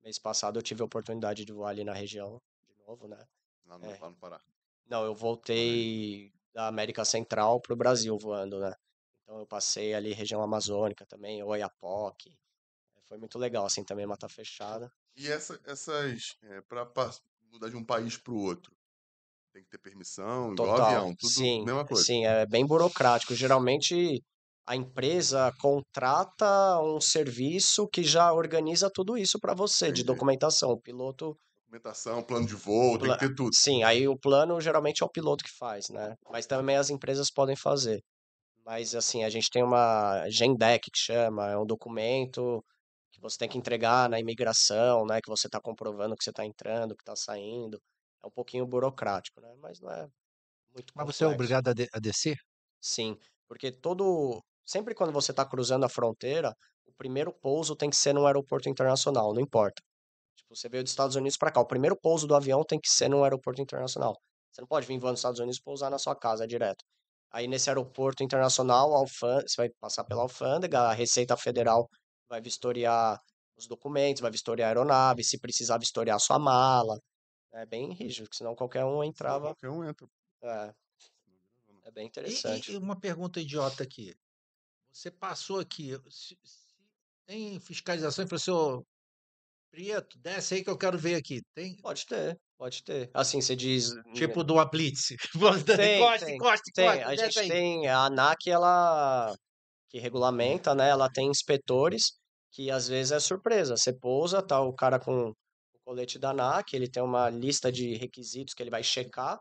mês 0.02 0.18
passado, 0.18 0.58
eu 0.58 0.62
tive 0.62 0.82
a 0.82 0.84
oportunidade 0.84 1.44
de 1.44 1.52
voar 1.52 1.70
ali 1.70 1.84
na 1.84 1.92
região, 1.92 2.40
de 2.68 2.74
novo, 2.86 3.08
né? 3.08 3.24
Lá 3.66 3.78
no, 3.78 3.86
É. 3.86 3.98
lá 3.98 4.10
no 4.10 4.16
Pará. 4.16 4.40
Não, 4.86 5.04
eu 5.04 5.14
voltei 5.14 6.32
da 6.54 6.68
América 6.68 7.04
Central 7.04 7.61
pro 7.61 7.76
Brasil 7.76 8.16
voando, 8.18 8.61
né? 8.61 8.74
Então 9.22 9.38
eu 9.40 9.46
passei 9.46 9.94
ali 9.94 10.12
região 10.12 10.42
amazônica 10.42 11.06
também, 11.06 11.42
Oiapoque. 11.42 12.38
Eh, 12.96 13.00
Foi 13.08 13.18
muito 13.18 13.38
legal, 13.38 13.66
assim, 13.66 13.84
também 13.84 14.06
mata 14.06 14.28
fechada. 14.28 14.92
E 15.16 15.28
essa, 15.28 15.61
essas. 15.64 16.37
É, 16.42 16.61
pra 16.62 16.87
pa- 16.87 17.11
mudar 17.50 17.68
de 17.68 17.76
um 17.76 17.84
país 17.84 18.16
pro 18.16 18.37
outro, 18.37 18.74
tem 19.52 19.64
que 19.64 19.70
ter 19.70 19.78
permissão, 19.78 20.54
igual 20.54 20.76
Total. 20.76 20.76
avião, 20.76 21.16
tudo 21.16 21.50
Sim, 21.50 21.64
mesma 21.64 21.87
coisa. 21.87 22.11
sim, 22.11 22.26
é 22.26 22.46
bem 22.46 22.66
burocrático. 22.66 23.34
Geralmente 23.34 24.22
a 24.66 24.76
empresa 24.76 25.52
contrata 25.61 26.80
um 26.82 27.00
serviço 27.00 27.88
que 27.88 28.02
já 28.02 28.32
organiza 28.32 28.90
tudo 28.92 29.16
isso 29.16 29.38
para 29.40 29.54
você, 29.54 29.90
de 29.92 30.02
Entendi. 30.02 30.04
documentação. 30.04 30.70
O 30.70 30.80
piloto 30.80 31.37
Documentação, 31.68 32.22
plano 32.22 32.46
de 32.46 32.54
voo, 32.54 32.98
tem 32.98 33.11
Pla- 33.11 33.16
que 33.16 33.18
ter 33.18 33.35
tudo. 33.35 33.50
Sim, 33.54 33.83
aí 33.83 34.07
o 34.09 34.18
plano 34.18 34.61
geralmente 34.61 35.02
é 35.02 35.07
o 35.07 35.11
piloto 35.11 35.44
que 35.44 35.50
faz, 35.59 35.88
né? 35.90 36.14
Mas 36.31 36.46
também 36.46 36.76
as 36.76 36.90
empresas 36.90 37.31
podem 37.31 37.57
fazer. 37.57 38.02
Mas 38.64 38.94
assim, 38.94 39.24
a 39.24 39.31
gente 39.31 39.50
tem 39.50 39.62
uma 39.64 40.28
GENDEC 40.31 40.90
que 40.92 41.00
chama, 41.00 41.50
é 41.50 41.59
um 41.59 41.66
documento 41.66 42.64
que 43.12 43.20
você 43.20 43.38
tem 43.38 43.48
que 43.48 43.59
entregar 43.59 44.09
na 44.11 44.20
imigração, 44.20 45.07
né? 45.07 45.20
Que 45.22 45.31
você 45.31 45.48
está 45.48 45.61
comprovando 45.61 46.16
que 46.16 46.24
você 46.24 46.31
está 46.31 46.44
entrando, 46.46 46.96
que 46.96 47.02
está 47.02 47.16
saindo. 47.16 47.81
É 48.24 48.26
um 48.28 48.31
pouquinho 48.33 48.66
burocrático, 48.66 49.40
né? 49.40 49.54
Mas 49.61 49.81
não 49.81 49.90
é 49.90 50.09
muito 50.72 50.94
Mas 50.94 51.07
você 51.07 51.24
é 51.24 51.26
complexo. 51.26 51.28
obrigado 51.28 51.68
a, 51.68 51.72
de- 51.72 51.88
a 51.92 51.98
descer? 51.98 52.37
Sim, 52.81 53.16
porque 53.46 53.70
todo. 53.72 54.42
Sempre 54.66 54.94
quando 54.94 55.12
você 55.12 55.31
está 55.33 55.44
cruzando 55.46 55.85
a 55.85 55.88
fronteira, 55.88 56.54
o 56.87 56.92
primeiro 56.92 57.33
pouso 57.33 57.74
tem 57.76 57.88
que 57.90 57.96
ser 57.96 58.12
num 58.12 58.26
aeroporto 58.26 58.68
internacional, 58.68 59.33
não 59.33 59.40
importa. 59.40 59.83
Tipo, 60.48 60.56
você 60.56 60.68
veio 60.68 60.82
dos 60.82 60.92
Estados 60.92 61.14
Unidos 61.14 61.37
para 61.37 61.52
cá, 61.52 61.61
o 61.61 61.66
primeiro 61.66 61.94
pouso 62.00 62.26
do 62.26 62.34
avião 62.34 62.64
tem 62.64 62.80
que 62.80 62.88
ser 62.88 63.08
num 63.08 63.22
aeroporto 63.22 63.61
internacional. 63.61 64.16
Você 64.50 64.62
não 64.62 64.68
pode 64.68 64.87
vir 64.87 64.98
voando 64.98 65.12
dos 65.12 65.20
Estados 65.20 65.38
Unidos 65.40 65.58
e 65.58 65.62
pousar 65.62 65.90
na 65.90 65.98
sua 65.98 66.16
casa 66.16 66.46
direto. 66.46 66.82
Aí 67.30 67.46
nesse 67.46 67.68
aeroporto 67.68 68.22
internacional, 68.22 68.90
você 69.06 69.54
vai 69.58 69.68
passar 69.78 70.04
pela 70.04 70.22
alfândega, 70.22 70.80
a 70.80 70.92
Receita 70.94 71.37
Federal 71.37 71.87
vai 72.28 72.40
vistoriar 72.40 73.20
os 73.56 73.66
documentos, 73.66 74.22
vai 74.22 74.30
vistoriar 74.30 74.68
a 74.68 74.70
aeronave, 74.70 75.22
se 75.22 75.38
precisar 75.38 75.78
vistoriar 75.78 76.16
a 76.16 76.20
sua 76.20 76.38
mala. 76.38 76.98
É 77.52 77.66
bem 77.66 77.92
rígido, 77.92 78.24
porque 78.24 78.38
senão 78.38 78.54
qualquer 78.54 78.84
um 78.84 79.04
entrava. 79.04 79.54
Qualquer 79.54 79.68
um 79.68 79.84
entra. 79.87 80.06
É, 80.42 80.72
é 81.84 81.90
bem 81.90 82.06
interessante. 82.06 82.70
E, 82.70 82.74
e 82.74 82.78
uma 82.78 82.98
pergunta 82.98 83.40
idiota 83.40 83.82
aqui. 83.82 84.14
Você 84.90 85.11
passou 85.11 85.61
aqui, 85.61 85.90
se- 86.11 86.38
se 86.42 86.74
tem 87.26 87.61
fiscalização 87.61 88.24
e 88.24 88.28
falou 88.28 88.76
assim, 88.78 88.87
Prieto, 89.70 90.18
desce 90.18 90.54
aí 90.54 90.64
que 90.64 90.70
eu 90.70 90.78
quero 90.78 90.98
ver 90.98 91.14
aqui. 91.16 91.40
Tem, 91.54 91.76
Pode 91.76 92.07
ter, 92.07 92.37
pode 92.57 92.83
ter. 92.83 93.11
Assim, 93.14 93.40
você 93.40 93.54
diz. 93.54 93.90
tipo 94.14 94.42
do 94.42 94.54
Blitz. 94.66 95.09
Tem, 95.76 95.98
encosta, 96.00 96.26
tem, 96.26 96.35
encosta, 96.37 96.64
Tem, 96.74 96.87
encosta, 96.87 97.09
a 97.09 97.16
gente 97.16 97.38
aí. 97.38 97.48
tem. 97.48 97.87
A 97.87 98.07
ANAC, 98.07 98.48
ela. 98.50 99.35
que 99.90 99.98
regulamenta, 99.98 100.74
né? 100.74 100.88
Ela 100.88 101.09
tem 101.11 101.28
inspetores 101.28 102.12
que 102.50 102.70
às 102.70 102.88
vezes 102.88 103.12
é 103.12 103.20
surpresa. 103.20 103.76
Você 103.76 103.92
pousa, 103.92 104.42
tá 104.42 104.61
o 104.61 104.72
cara 104.74 104.98
com 104.98 105.28
o 105.31 105.35
colete 105.85 106.18
da 106.18 106.31
ANAC, 106.31 106.74
ele 106.74 106.90
tem 106.90 107.02
uma 107.02 107.28
lista 107.31 107.70
de 107.70 107.94
requisitos 107.96 108.54
que 108.54 108.62
ele 108.62 108.70
vai 108.70 108.83
checar, 108.83 109.38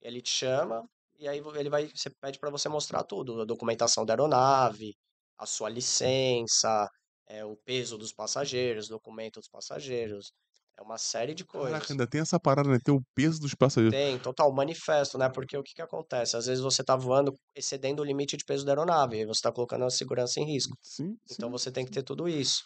ele 0.00 0.20
te 0.20 0.30
chama, 0.30 0.82
e 1.18 1.26
aí 1.28 1.42
ele 1.56 1.70
vai. 1.70 1.88
Você 1.88 2.10
pede 2.20 2.38
para 2.38 2.50
você 2.50 2.68
mostrar 2.68 3.02
tudo: 3.04 3.40
a 3.40 3.44
documentação 3.44 4.04
da 4.04 4.12
aeronave, 4.12 4.94
a 5.38 5.46
sua 5.46 5.68
licença, 5.68 6.88
é, 7.26 7.44
o 7.44 7.56
peso 7.56 7.96
dos 7.98 8.12
passageiros, 8.12 8.88
documento 8.88 9.40
dos 9.40 9.48
passageiros. 9.48 10.32
É 10.76 10.82
uma 10.82 10.98
série 10.98 11.34
de 11.34 11.44
coisas. 11.44 11.70
Caraca, 11.70 11.92
ainda 11.92 12.06
tem 12.06 12.20
essa 12.20 12.40
parada, 12.40 12.68
né? 12.68 12.78
Tem 12.82 12.92
o 12.94 13.00
peso 13.14 13.40
dos 13.40 13.54
passageiros. 13.54 13.96
Tem, 13.96 14.18
total, 14.18 14.52
manifesto, 14.52 15.16
né? 15.18 15.28
Porque 15.28 15.56
o 15.56 15.62
que 15.62 15.74
que 15.74 15.82
acontece? 15.82 16.36
Às 16.36 16.46
vezes 16.46 16.62
você 16.62 16.82
tá 16.82 16.96
voando 16.96 17.38
excedendo 17.54 18.02
o 18.02 18.04
limite 18.04 18.36
de 18.36 18.44
peso 18.44 18.64
da 18.64 18.72
aeronave, 18.72 19.18
e 19.20 19.26
você 19.26 19.40
tá 19.42 19.52
colocando 19.52 19.84
a 19.84 19.90
segurança 19.90 20.40
em 20.40 20.44
risco. 20.44 20.76
Sim, 20.82 21.18
Então 21.30 21.48
sim. 21.48 21.52
você 21.52 21.70
tem 21.70 21.84
que 21.84 21.92
ter 21.92 22.02
tudo 22.02 22.28
isso. 22.28 22.62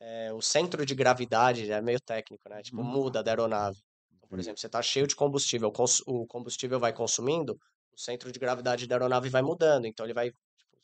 É, 0.00 0.32
o 0.32 0.42
centro 0.42 0.84
de 0.86 0.94
gravidade 0.94 1.70
é 1.70 1.80
meio 1.82 2.00
técnico, 2.00 2.48
né? 2.48 2.62
Tipo, 2.62 2.82
Uhum. 2.82 2.84
muda 2.84 3.22
da 3.22 3.30
aeronave. 3.32 3.78
Então, 4.16 4.28
por 4.28 4.38
exemplo, 4.38 4.58
você 4.60 4.68
tá 4.68 4.82
cheio 4.82 5.06
de 5.06 5.16
combustível, 5.16 5.72
o 6.06 6.26
combustível 6.26 6.80
vai 6.80 6.92
consumindo, 6.92 7.54
o 7.92 7.98
centro 8.00 8.30
de 8.32 8.38
gravidade 8.38 8.86
da 8.86 8.96
aeronave 8.96 9.28
vai 9.30 9.42
mudando. 9.42 9.86
Então 9.86 10.04
ele 10.06 10.14
vai, 10.14 10.30
tipo, 10.30 10.38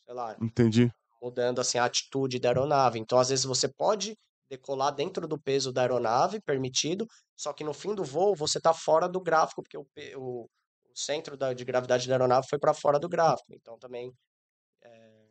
sei 0.07 0.15
lá, 0.15 0.37
Entendi. 0.41 0.93
Mudando 1.23 1.61
assim 1.61 1.79
a 1.79 1.85
atitude 1.85 2.39
da 2.41 2.49
aeronave. 2.51 2.99
Então, 2.99 3.19
às 3.19 3.29
vezes 3.31 3.45
você 3.45 3.69
pode 3.69 4.17
decolar 4.51 4.95
dentro 4.95 5.27
do 5.27 5.41
peso 5.41 5.73
da 5.73 5.83
aeronave, 5.83 6.41
permitido, 6.43 7.07
só 7.37 7.53
que 7.53 7.65
no 7.65 7.73
fim 7.73 7.95
do 7.95 8.05
voo 8.05 8.35
você 8.37 8.59
está 8.59 8.75
fora 8.75 9.09
do 9.09 9.21
gráfico, 9.21 9.63
porque 9.63 9.79
o, 9.79 9.87
o- 10.19 10.45
o 10.45 10.95
centro 10.95 11.37
da- 11.39 11.55
de 11.55 11.65
gravidade 11.65 12.07
da 12.07 12.15
aeronave 12.15 12.47
foi 12.51 12.59
para 12.59 12.75
fora 12.75 12.99
do 12.99 13.09
gráfico. 13.09 13.55
Então 13.55 13.79
também. 13.79 14.13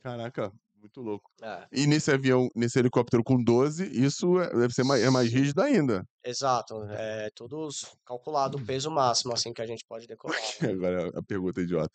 Caraca, 0.02 0.52
muito 0.76 1.00
louco. 1.02 1.30
é, 1.44 1.68
E 1.72 1.86
nesse 1.86 2.12
avião, 2.12 2.48
nesse 2.56 2.80
helicóptero 2.80 3.24
com 3.24 3.42
12, 3.44 3.86
isso 3.92 4.40
é- 4.40 4.50
deve 4.50 4.74
ser 4.74 4.84
mais, 4.84 5.04
é 5.04 5.10
mais 5.12 5.32
rígido 5.32 5.62
ainda. 5.62 6.04
exato. 6.24 6.84
É 6.90 7.30
tudo 7.36 7.68
calculado 8.06 8.58
o 8.58 8.66
peso 8.66 8.90
máximo 8.90 9.34
assim 9.34 9.54
que 9.54 9.62
a 9.62 9.68
gente 9.68 9.86
pode 9.88 10.08
decolar. 10.40 10.40
Agora 10.62 11.12
a 11.16 11.22
pergunta 11.24 11.62
idiota. 11.62 11.92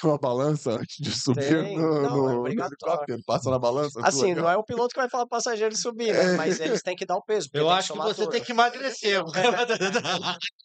Tem 0.00 0.10
uma 0.10 0.18
balança 0.18 0.72
antes 0.72 0.96
de 0.98 1.10
subir 1.12 1.62
Tem, 1.62 1.78
no, 1.78 2.02
não, 2.02 2.28
é 2.28 2.32
no- 2.32 2.40
obrigatório. 2.40 2.76
helicóptero? 2.84 3.22
Passa 3.26 3.50
na 3.50 3.58
balança? 3.58 4.00
Assim, 4.04 4.34
não 4.34 4.48
é 4.48 4.56
o 4.56 4.64
piloto 4.64 4.94
que 4.94 5.00
vai 5.00 5.08
falar 5.08 5.24
pro 5.24 5.30
passageiro 5.30 5.74
subir, 5.76 6.12
né? 6.12 6.34
É. 6.34 6.36
Mas 6.36 6.60
eles 6.60 6.82
têm 6.82 6.94
que 6.96 7.06
dar 7.06 7.16
o 7.16 7.22
peso. 7.22 7.48
Eu 7.52 7.68
acho 7.70 7.88
que 7.92 7.94
somar 7.98 8.08
você 8.14 8.22
tudo. 8.22 8.32
tem 8.32 8.42
que 8.42 8.52
emagrecer. 8.52 9.22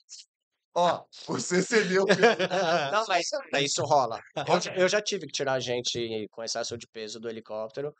Ó, 0.73 1.03
você 1.27 1.61
cedeu. 1.61 2.05
Não, 2.93 3.05
mas 3.07 3.25
é, 3.53 3.61
isso 3.61 3.83
rola. 3.83 4.19
Eu, 4.47 4.61
já- 4.61 4.75
eu 4.75 4.87
já 4.89 5.01
tive 5.01 5.25
que 5.27 5.33
tirar 5.33 5.59
gente 5.59 6.27
com 6.31 6.41
excesso 6.43 6.77
de 6.77 6.87
peso 6.87 7.19
do 7.19 7.29
helicóptero. 7.29 7.93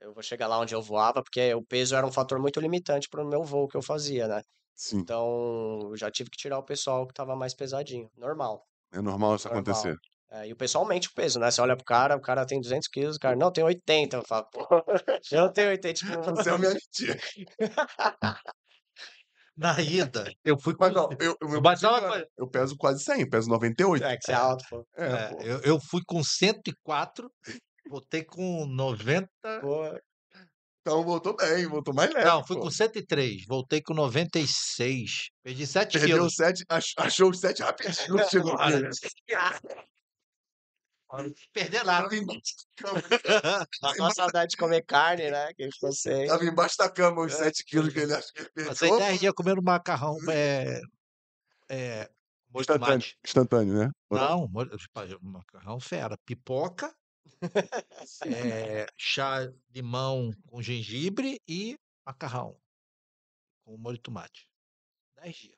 Eu 0.00 0.12
vou 0.12 0.22
chegar 0.22 0.46
lá 0.48 0.58
onde 0.58 0.74
eu 0.74 0.82
voava, 0.82 1.22
porque 1.22 1.54
o 1.54 1.64
peso 1.64 1.94
era 1.94 2.06
um 2.06 2.12
fator 2.12 2.38
muito 2.40 2.60
limitante 2.60 3.08
para 3.08 3.22
o 3.24 3.28
meu 3.28 3.42
voo 3.44 3.68
que 3.68 3.76
eu 3.76 3.82
fazia, 3.82 4.26
né? 4.28 4.42
Sim, 4.74 4.98
Então, 4.98 5.78
eu 5.90 5.96
já 5.96 6.10
tive 6.10 6.28
que 6.28 6.36
tirar 6.36 6.58
o 6.58 6.62
pessoal 6.64 7.06
que 7.06 7.14
tava 7.14 7.34
mais 7.36 7.54
pesadinho. 7.54 8.10
Normal. 8.16 8.62
é 8.92 9.00
normal 9.00 9.36
isso 9.36 9.46
Normal. 9.48 9.62
acontecer. 9.62 9.96
É, 10.30 10.48
e 10.48 10.52
o 10.52 10.56
pessoal 10.56 10.84
mente 10.84 11.08
o 11.08 11.14
peso, 11.14 11.38
né? 11.38 11.50
Você 11.50 11.60
olha 11.60 11.76
pro 11.76 11.84
cara, 11.84 12.16
o 12.16 12.20
cara 12.20 12.44
tem 12.44 12.60
200 12.60 12.88
quilos, 12.88 13.16
o 13.16 13.20
cara, 13.20 13.36
não, 13.36 13.52
tem 13.52 13.62
80. 13.62 14.16
Eu 14.16 14.24
falo, 14.26 14.44
pô, 14.50 14.66
eu 15.32 15.40
não 15.42 15.52
tenho 15.52 15.68
80. 15.70 15.94
Tipo, 15.94 16.12
Você 16.36 16.50
é 16.50 16.58
minha 16.58 16.74
mentira. 16.74 17.18
Na 19.56 19.80
ida, 19.80 20.30
eu 20.44 20.58
fui 20.58 20.74
com. 20.74 20.84
Mas 20.84 20.92
não, 20.92 21.08
eu, 21.18 21.34
eu, 21.40 21.62
Mas 21.62 21.82
eu, 21.82 21.88
uma 21.88 22.00
coisa? 22.02 22.28
eu 22.36 22.46
peso 22.46 22.76
quase 22.76 23.02
100, 23.02 23.22
eu 23.22 23.30
peso 23.30 23.48
98. 23.48 24.04
é 24.04 24.16
que 24.16 24.24
você 24.24 24.32
é 24.32 24.34
alto, 24.34 24.64
pô. 24.68 24.86
É, 24.98 25.06
É, 25.06 25.28
pô. 25.28 25.42
eu, 25.42 25.60
eu 25.60 25.80
fui 25.80 26.02
com 26.06 26.22
104, 26.22 27.30
voltei 27.88 28.22
com 28.22 28.66
90. 28.66 29.26
Pô, 29.62 29.98
Então 30.82 31.02
voltou 31.02 31.34
bem, 31.34 31.66
voltou 31.66 31.94
mais 31.94 32.12
leve. 32.12 32.26
Não, 32.26 32.46
fui 32.46 32.56
pô. 32.56 32.64
com 32.64 32.70
103, 32.70 33.46
voltei 33.48 33.80
com 33.80 33.94
96. 33.94 35.30
Perdi 35.42 35.66
7 35.66 35.92
Perdeu 36.00 36.16
quilos. 36.18 36.34
7, 36.34 36.64
achou 36.98 37.30
os 37.30 37.40
7 37.40 37.62
rapidinho. 37.62 38.28
Chegou 38.28 38.52
lá. 38.52 38.66
Perder 41.52 41.84
nada. 41.84 42.04
Tava 42.04 42.16
embaixo 42.16 42.54
da 42.56 42.84
cama. 42.84 43.02
Uma 44.00 44.14
saudade 44.14 44.50
de 44.50 44.56
comer 44.56 44.82
carne, 44.82 45.30
né? 45.30 45.52
Que 45.54 45.70
ficou 45.70 45.92
sem. 45.92 46.26
Tava 46.26 46.44
embaixo 46.44 46.76
da 46.78 46.90
cama 46.90 47.22
os 47.22 47.32
7 47.32 47.64
quilos 47.64 47.92
que 47.92 48.00
ele 48.00 48.12
acha 48.12 48.32
que 48.32 48.42
ele 48.56 48.66
Passei 48.68 48.88
perdeu. 48.88 49.06
10 49.06 49.20
dias 49.20 49.34
comendo 49.34 49.62
macarrão. 49.62 50.16
É, 50.28 50.80
é, 51.68 52.10
Instantâneo, 52.54 52.86
tomate. 52.86 53.18
instantâneo, 53.24 53.74
né? 53.74 53.90
Não, 54.10 54.48
macarrão 55.22 55.78
fera. 55.78 56.16
Pipoca, 56.24 56.92
é, 58.24 58.86
chá 58.96 59.46
de 59.46 59.54
limão 59.74 60.30
com 60.46 60.62
gengibre 60.62 61.40
e 61.46 61.78
macarrão 62.04 62.58
com 63.64 63.76
molho 63.76 63.96
de 63.96 64.02
tomate. 64.02 64.48
10 65.22 65.36
dias. 65.36 65.56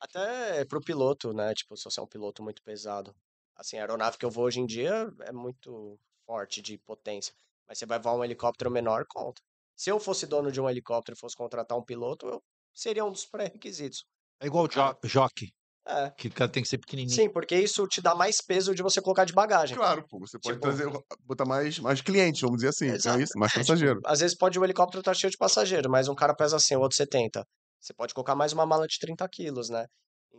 Até 0.00 0.64
pro 0.64 0.80
piloto, 0.80 1.32
né? 1.32 1.52
Tipo, 1.54 1.76
se 1.76 1.84
você 1.84 1.98
é 1.98 2.02
um 2.02 2.06
piloto 2.06 2.42
muito 2.42 2.62
pesado. 2.62 3.14
Assim, 3.58 3.76
a 3.76 3.80
aeronave 3.80 4.16
que 4.16 4.24
eu 4.24 4.30
vou 4.30 4.44
hoje 4.44 4.60
em 4.60 4.66
dia 4.66 5.12
é 5.22 5.32
muito 5.32 5.98
forte 6.26 6.62
de 6.62 6.78
potência. 6.78 7.34
Mas 7.68 7.78
você 7.78 7.86
vai 7.86 7.98
voar 7.98 8.14
um 8.14 8.24
helicóptero 8.24 8.70
menor, 8.70 9.04
conta. 9.08 9.42
Se 9.76 9.90
eu 9.90 9.98
fosse 10.00 10.26
dono 10.26 10.50
de 10.52 10.60
um 10.60 10.68
helicóptero 10.70 11.16
e 11.16 11.20
fosse 11.20 11.36
contratar 11.36 11.76
um 11.76 11.82
piloto, 11.84 12.26
eu 12.26 12.42
seria 12.74 13.04
um 13.04 13.10
dos 13.12 13.24
pré-requisitos. 13.30 14.04
É 14.40 14.46
igual 14.46 14.64
o 14.64 14.68
jo 14.70 14.80
jockey, 15.04 15.48
É. 15.86 16.10
que 16.16 16.28
o 16.28 16.32
cara 16.32 16.50
tem 16.50 16.62
que 16.62 16.68
ser 16.68 16.78
pequenininho. 16.78 17.14
Sim, 17.14 17.28
porque 17.28 17.56
isso 17.56 17.86
te 17.88 18.00
dá 18.00 18.14
mais 18.14 18.40
peso 18.40 18.74
de 18.74 18.82
você 18.82 19.00
colocar 19.02 19.24
de 19.24 19.32
bagagem. 19.32 19.76
Claro, 19.76 20.06
pô, 20.08 20.18
você 20.20 20.38
pode 20.38 20.54
Tipo- 20.56 20.60
trazer, 20.68 20.86
botar 21.24 21.44
mais, 21.44 21.78
mais 21.80 22.00
clientes, 22.00 22.40
vamos 22.40 22.58
dizer 22.58 22.68
assim. 22.68 22.86
Então 22.96 23.14
é 23.18 23.22
isso, 23.22 23.36
mais 23.36 23.50
É, 23.56 23.60
tipo, 23.60 23.66
passageiro. 23.66 24.00
às 24.04 24.20
vezes 24.20 24.36
pode 24.36 24.58
o 24.58 24.64
helicóptero 24.64 25.00
estar 25.00 25.14
cheio 25.14 25.30
de 25.30 25.36
passageiro, 25.36 25.90
mas 25.90 26.08
um 26.08 26.14
cara 26.14 26.34
pesa 26.34 26.58
100, 26.60 26.76
o 26.76 26.80
outro 26.80 26.96
70. 26.96 27.44
Você 27.80 27.92
pode 27.94 28.14
colocar 28.14 28.34
mais 28.36 28.52
uma 28.52 28.64
mala 28.66 28.86
de 28.86 28.98
30 28.98 29.28
quilos, 29.28 29.68
né? 29.68 29.86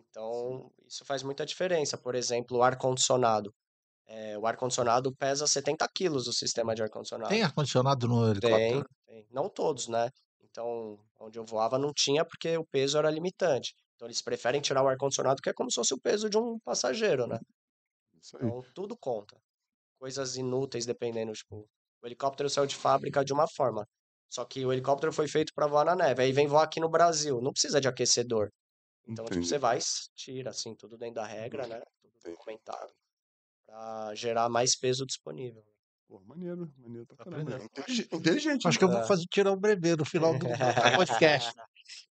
Então, 0.10 0.72
isso 0.88 1.04
faz 1.06 1.24
muita 1.24 1.46
diferença. 1.46 1.98
Por 1.98 2.16
exemplo, 2.16 2.58
o 2.58 2.64
ar-condicionado. 2.64 3.54
É, 4.08 4.38
o 4.38 4.48
ar-condicionado 4.48 5.16
pesa 5.16 5.46
70 5.46 5.88
quilos, 5.94 6.28
o 6.28 6.34
sistema 6.34 6.74
de 6.74 6.82
ar-condicionado. 6.82 7.30
Tem 7.30 7.44
ar-condicionado 7.44 8.08
no 8.08 8.30
helicóptero? 8.30 8.86
Tem, 9.06 9.24
tem. 9.24 9.28
Não 9.32 9.50
todos, 9.50 9.88
né? 9.88 10.10
Então, 10.42 11.00
onde 11.20 11.38
eu 11.38 11.46
voava 11.46 11.78
não 11.78 11.94
tinha 11.94 12.26
porque 12.26 12.58
o 12.58 12.66
peso 12.66 12.98
era 12.98 13.12
limitante. 13.12 13.74
Então, 13.96 14.08
eles 14.08 14.22
preferem 14.22 14.62
tirar 14.62 14.84
o 14.84 14.88
ar-condicionado, 14.88 15.42
que 15.42 15.50
é 15.50 15.54
como 15.54 15.70
se 15.70 15.76
fosse 15.76 15.94
o 15.94 16.00
peso 16.00 16.30
de 16.30 16.38
um 16.38 16.58
passageiro, 16.60 17.28
né? 17.28 17.38
Então, 18.16 18.62
tudo 18.74 18.98
conta. 18.98 19.38
Coisas 20.00 20.38
inúteis, 20.38 20.86
dependendo, 20.86 21.34
tipo, 21.34 21.68
o 22.02 22.08
helicóptero 22.08 22.50
saiu 22.50 22.66
de 22.66 22.76
fábrica 22.76 23.24
de 23.24 23.34
uma 23.34 23.48
forma. 23.48 23.86
Só 24.30 24.46
que 24.46 24.66
o 24.66 24.72
helicóptero 24.72 25.12
foi 25.12 25.28
feito 25.28 25.52
para 25.54 25.68
voar 25.68 25.86
na 25.86 25.96
neve. 25.96 26.24
Aí 26.24 26.32
vem 26.32 26.48
voar 26.48 26.64
aqui 26.64 26.80
no 26.80 26.90
Brasil, 26.90 27.42
não 27.42 27.52
precisa 27.52 27.82
de 27.82 27.88
aquecedor. 27.88 28.50
Então, 29.08 29.26
tipo, 29.26 29.44
você 29.44 29.58
vai, 29.58 29.80
tira, 30.16 30.52
assim, 30.52 30.76
tudo 30.76 30.98
dentro 30.98 31.16
da 31.16 31.26
regra, 31.26 31.66
né? 31.68 31.82
Tudo 32.02 32.14
Entendi. 32.18 32.36
documentado. 32.36 32.94
Pra 33.66 34.14
gerar 34.16 34.50
mais 34.50 34.76
peso 34.76 35.06
disponível. 35.06 35.64
Pô, 36.08 36.20
maneiro, 36.22 36.72
maneiro 36.78 37.06
pra 37.06 37.18
Tá 37.18 37.24
caramba. 37.26 37.42
aprendendo. 37.56 37.70
Intelig- 37.80 38.10
Inteligente. 38.12 38.68
Acho 38.68 38.78
que 38.80 38.84
eu 38.84 38.90
vou 38.90 39.00
É. 39.02 39.06
fazer 39.08 39.26
tirar 39.30 39.52
o 39.52 39.56
brevet 39.60 39.96
no 39.98 40.06
final 40.06 40.38
do 40.38 40.46
podcast. 40.96 41.52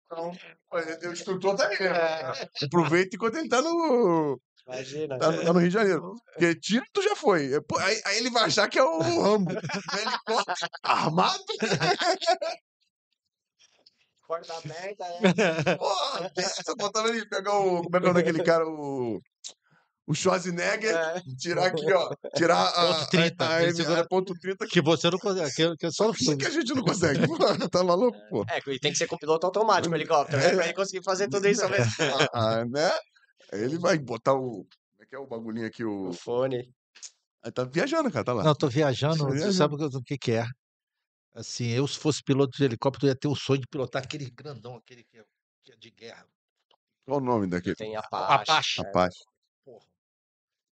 Então, 0.10 0.32
o 0.72 1.12
instrutor 1.12 1.58
tá 1.58 1.68
aí, 1.68 1.78
né? 1.78 1.88
É, 1.90 2.66
Aproveita 2.66 3.14
enquanto 3.18 3.36
ele 3.36 3.50
tá 3.50 3.62
no, 3.62 4.40
imagina. 4.66 5.20
tá, 5.20 5.30
no- 5.32 5.44
tá 5.44 5.52
no 5.54 5.60
Rio 5.60 5.68
de 5.68 5.74
Janeiro. 5.74 6.16
Porque 6.32 6.56
tiro 6.56 6.86
tu 6.94 7.02
já 7.02 7.14
foi. 7.14 7.54
É, 7.54 7.60
Aí, 7.82 8.02
aí 8.06 8.18
ele 8.20 8.30
vai 8.30 8.44
achar 8.46 8.70
que 8.70 8.80
é 8.80 8.84
o 8.84 9.00
Rambo. 9.02 9.52
Um 9.94 9.98
helicóptero 9.98 10.70
armado. 10.82 11.44
Porta 14.28 14.53
aberta, 14.57 15.05
né? 15.21 15.75
Porra, 15.78 16.32
deixa, 16.36 16.75
botava 16.78 17.07
ele 17.09 17.25
pegar 17.28 17.53
o. 17.57 17.82
Como 17.84 17.95
é 17.97 17.99
que 17.99 18.05
é 18.05 18.09
o 18.09 18.13
nome 18.13 18.23
daquele 18.23 18.43
cara? 18.43 18.67
O. 18.67 19.21
O 20.09 20.13
Schwarzenegger. 20.15 20.95
É. 20.95 21.21
Tirar 21.38 21.65
aqui, 21.67 21.91
ó. 21.91 22.09
Tirar 22.36 22.61
a. 22.61 22.93
Ponto 22.95 23.09
30, 23.09 23.45
A, 23.45 23.57
a, 23.57 23.73
segura- 23.73 24.01
a 24.01 24.07
ponto 24.07 24.34
30 24.39 24.65
que, 24.65 24.71
Que 24.71 24.82
você 24.82 25.09
não 25.09 25.17
consegue. 25.19 25.51
Que, 25.53 25.75
que 25.78 25.91
só 25.91 26.11
que 26.13 26.45
a 26.45 26.49
gente 26.49 26.73
não 26.73 26.84
consegue. 26.84 27.28
Pô, 27.28 27.38
tá 27.69 27.84
maluco, 27.84 28.17
pô. 28.30 28.45
É, 28.49 28.59
e 28.71 28.80
tem 28.80 28.91
que 28.91 28.97
ser 28.97 29.07
com 29.07 29.17
piloto 29.17 29.45
automático 29.45 29.93
o 29.93 29.97
helicóptero, 29.97 30.41
né? 30.41 30.55
Pra 30.55 30.63
ele 30.65 30.73
conseguir 30.73 31.03
fazer 31.03 31.28
tudo 31.30 31.45
isso 31.47 31.63
ao 31.63 31.69
mesmo 31.69 31.93
tempo. 31.97 32.17
Ah, 32.34 32.63
né? 32.65 32.89
Aí 33.51 33.61
ele 33.63 33.78
vai 33.78 33.97
botar 33.97 34.34
o. 34.34 34.65
Como 34.65 35.01
é 35.01 35.05
que 35.05 35.15
é 35.15 35.19
o 35.19 35.28
bagulhinho 35.28 35.67
aqui? 35.67 35.84
O... 35.84 36.09
O 36.09 36.13
fone. 36.13 36.69
Aí 37.43 37.51
tá 37.51 37.65
viajando, 37.65 38.09
cara, 38.11 38.23
tá 38.25 38.34
lá. 38.34 38.43
Não, 38.43 38.51
eu 38.51 38.55
tô 38.55 38.67
viajando, 38.69 39.17
Tô 39.17 39.25
você 39.25 39.34
viajando. 39.34 39.53
sabe 39.53 39.75
o 39.75 39.78
que, 39.78 39.97
o 39.97 40.03
que 40.03 40.17
que 40.17 40.32
é. 40.34 40.45
Assim, 41.38 41.68
eu 41.68 41.88
se 41.88 42.00
fosse 42.00 42.24
piloto 42.24 42.58
de 42.58 42.64
helicóptero, 42.64 43.06
eu 43.06 43.10
ia 43.12 43.16
ter 43.16 43.28
o 43.28 43.36
sonho 43.36 43.62
de 43.62 43.68
pilotar 43.68 44.04
aquele 44.04 44.28
grandão, 44.32 44.76
aquele 44.76 45.04
que 45.04 45.20
é, 45.20 45.24
que 45.64 45.72
é 45.72 45.76
de 45.76 45.92
guerra. 45.92 46.28
Qual 47.06 47.20
o 47.20 47.24
nome 47.24 47.46
daquele? 47.46 47.76
Tem 47.76 47.96
Apache. 47.96 48.42
Apache. 48.42 48.82
é, 48.82 48.84
Rapaz. 48.84 49.16
Porra. 49.64 49.86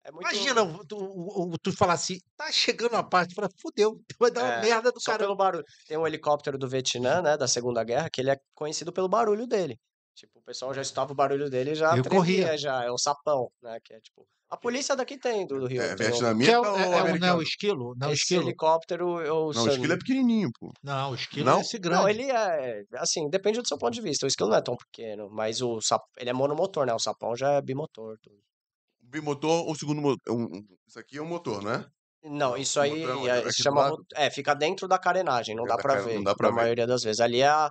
É 0.04 0.12
muito... 0.12 0.22
Imagina 0.22 0.64
tu, 0.88 1.52
tu 1.60 1.72
falar 1.76 1.94
assim, 1.94 2.18
tá 2.36 2.50
chegando 2.52 2.94
a 2.94 3.02
parte, 3.02 3.30
tu 3.30 3.34
fala, 3.34 3.48
fudeu, 3.60 4.00
vai 4.20 4.30
dar 4.30 4.44
uma 4.44 4.52
É, 4.54 4.60
merda 4.62 4.92
do 4.92 5.00
Só 5.00 5.12
cara. 5.12 5.24
pelo 5.24 5.34
barulho. 5.34 5.64
Tem 5.88 5.96
um 5.98 6.06
helicóptero 6.06 6.56
do 6.56 6.68
Vietnã, 6.68 7.20
né, 7.20 7.36
da 7.36 7.48
Segunda 7.48 7.82
Guerra, 7.82 8.08
que 8.08 8.20
ele 8.20 8.30
é 8.30 8.36
conhecido 8.54 8.92
pelo 8.92 9.08
barulho 9.08 9.48
dele. 9.48 9.76
Tipo, 10.14 10.38
o 10.38 10.42
pessoal 10.42 10.72
já 10.72 10.82
escutava 10.82 11.12
o 11.12 11.16
barulho 11.16 11.50
dele 11.50 11.72
e 11.72 11.74
já 11.74 11.96
Eu 11.96 12.04
corria. 12.04 12.56
já. 12.56 12.84
É 12.84 12.90
o 12.90 12.98
sapão, 12.98 13.50
né, 13.60 13.78
que 13.82 13.94
é 13.94 14.00
tipo... 14.00 14.24
A 14.52 14.56
polícia 14.58 14.94
daqui 14.94 15.16
tem, 15.16 15.46
do 15.46 15.64
Rio. 15.66 15.80
É 15.80 15.96
vietnamita 15.96 16.50
é, 16.52 16.58
ou 16.58 16.64
o- 16.66 16.76
é, 16.76 16.82
é 16.82 16.90
é 16.90 16.98
americano? 17.00 17.38
o 17.38 17.42
esquilo? 17.42 17.94
Não, 17.96 18.08
o 18.08 18.12
Esse 18.12 18.22
esquilo. 18.24 18.42
helicóptero, 18.42 19.18
eu... 19.22 19.50
Não, 19.54 19.64
o 19.64 19.68
esquilo 19.68 19.92
é 19.94 19.96
pequenininho, 19.96 20.50
pô. 20.60 20.70
Não, 20.82 21.12
o 21.12 21.14
esquilo 21.14 21.46
Não? 21.46 21.56
é 21.56 21.60
esse 21.62 21.78
grande. 21.78 22.02
Não, 22.02 22.08
ele 22.10 22.30
é, 22.30 22.82
assim, 22.96 23.30
depende 23.30 23.62
do 23.62 23.66
seu 23.66 23.78
ponto 23.78 23.94
de 23.94 24.02
vista. 24.02 24.26
O 24.26 24.28
esquilo 24.28 24.50
não 24.50 24.58
é 24.58 24.60
tão 24.62 24.76
pequeno, 24.76 25.30
mas 25.30 25.62
o 25.62 25.80
sap... 25.80 26.02
ele 26.18 26.28
é 26.28 26.32
monomotor, 26.34 26.84
né? 26.84 26.92
O 26.92 26.98
sapão 26.98 27.34
já 27.34 27.52
é 27.52 27.62
bimotor. 27.62 28.18
Tudo. 28.22 28.36
Bimotor 29.00 29.66
ou 29.66 29.74
segundo 29.74 30.02
motor? 30.02 30.20
Um, 30.34 30.42
um- 30.44 30.66
isso 30.86 30.98
aqui 30.98 31.16
é 31.16 31.22
um 31.22 31.26
motor, 31.26 31.62
né? 31.62 31.86
Não, 32.22 32.54
isso 32.54 32.78
aí 32.78 33.02
é, 33.26 33.38
aqui 33.38 33.52
se 33.52 33.58
do 33.58 33.62
chama. 33.64 33.96
É, 34.14 34.30
fica 34.30 34.54
dentro 34.54 34.86
da 34.86 34.98
carenagem, 34.98 35.56
não 35.56 35.64
É 35.64 35.68
dá 35.68 35.76
care- 35.78 36.02
ver. 36.02 36.14
não 36.16 36.22
dá 36.24 36.34
pra 36.34 36.50
na 36.50 36.54
ver. 36.56 36.60
maioria 36.60 36.86
das 36.86 37.02
vezes. 37.02 37.20
Ali 37.20 37.40
é 37.40 37.48
a- 37.48 37.70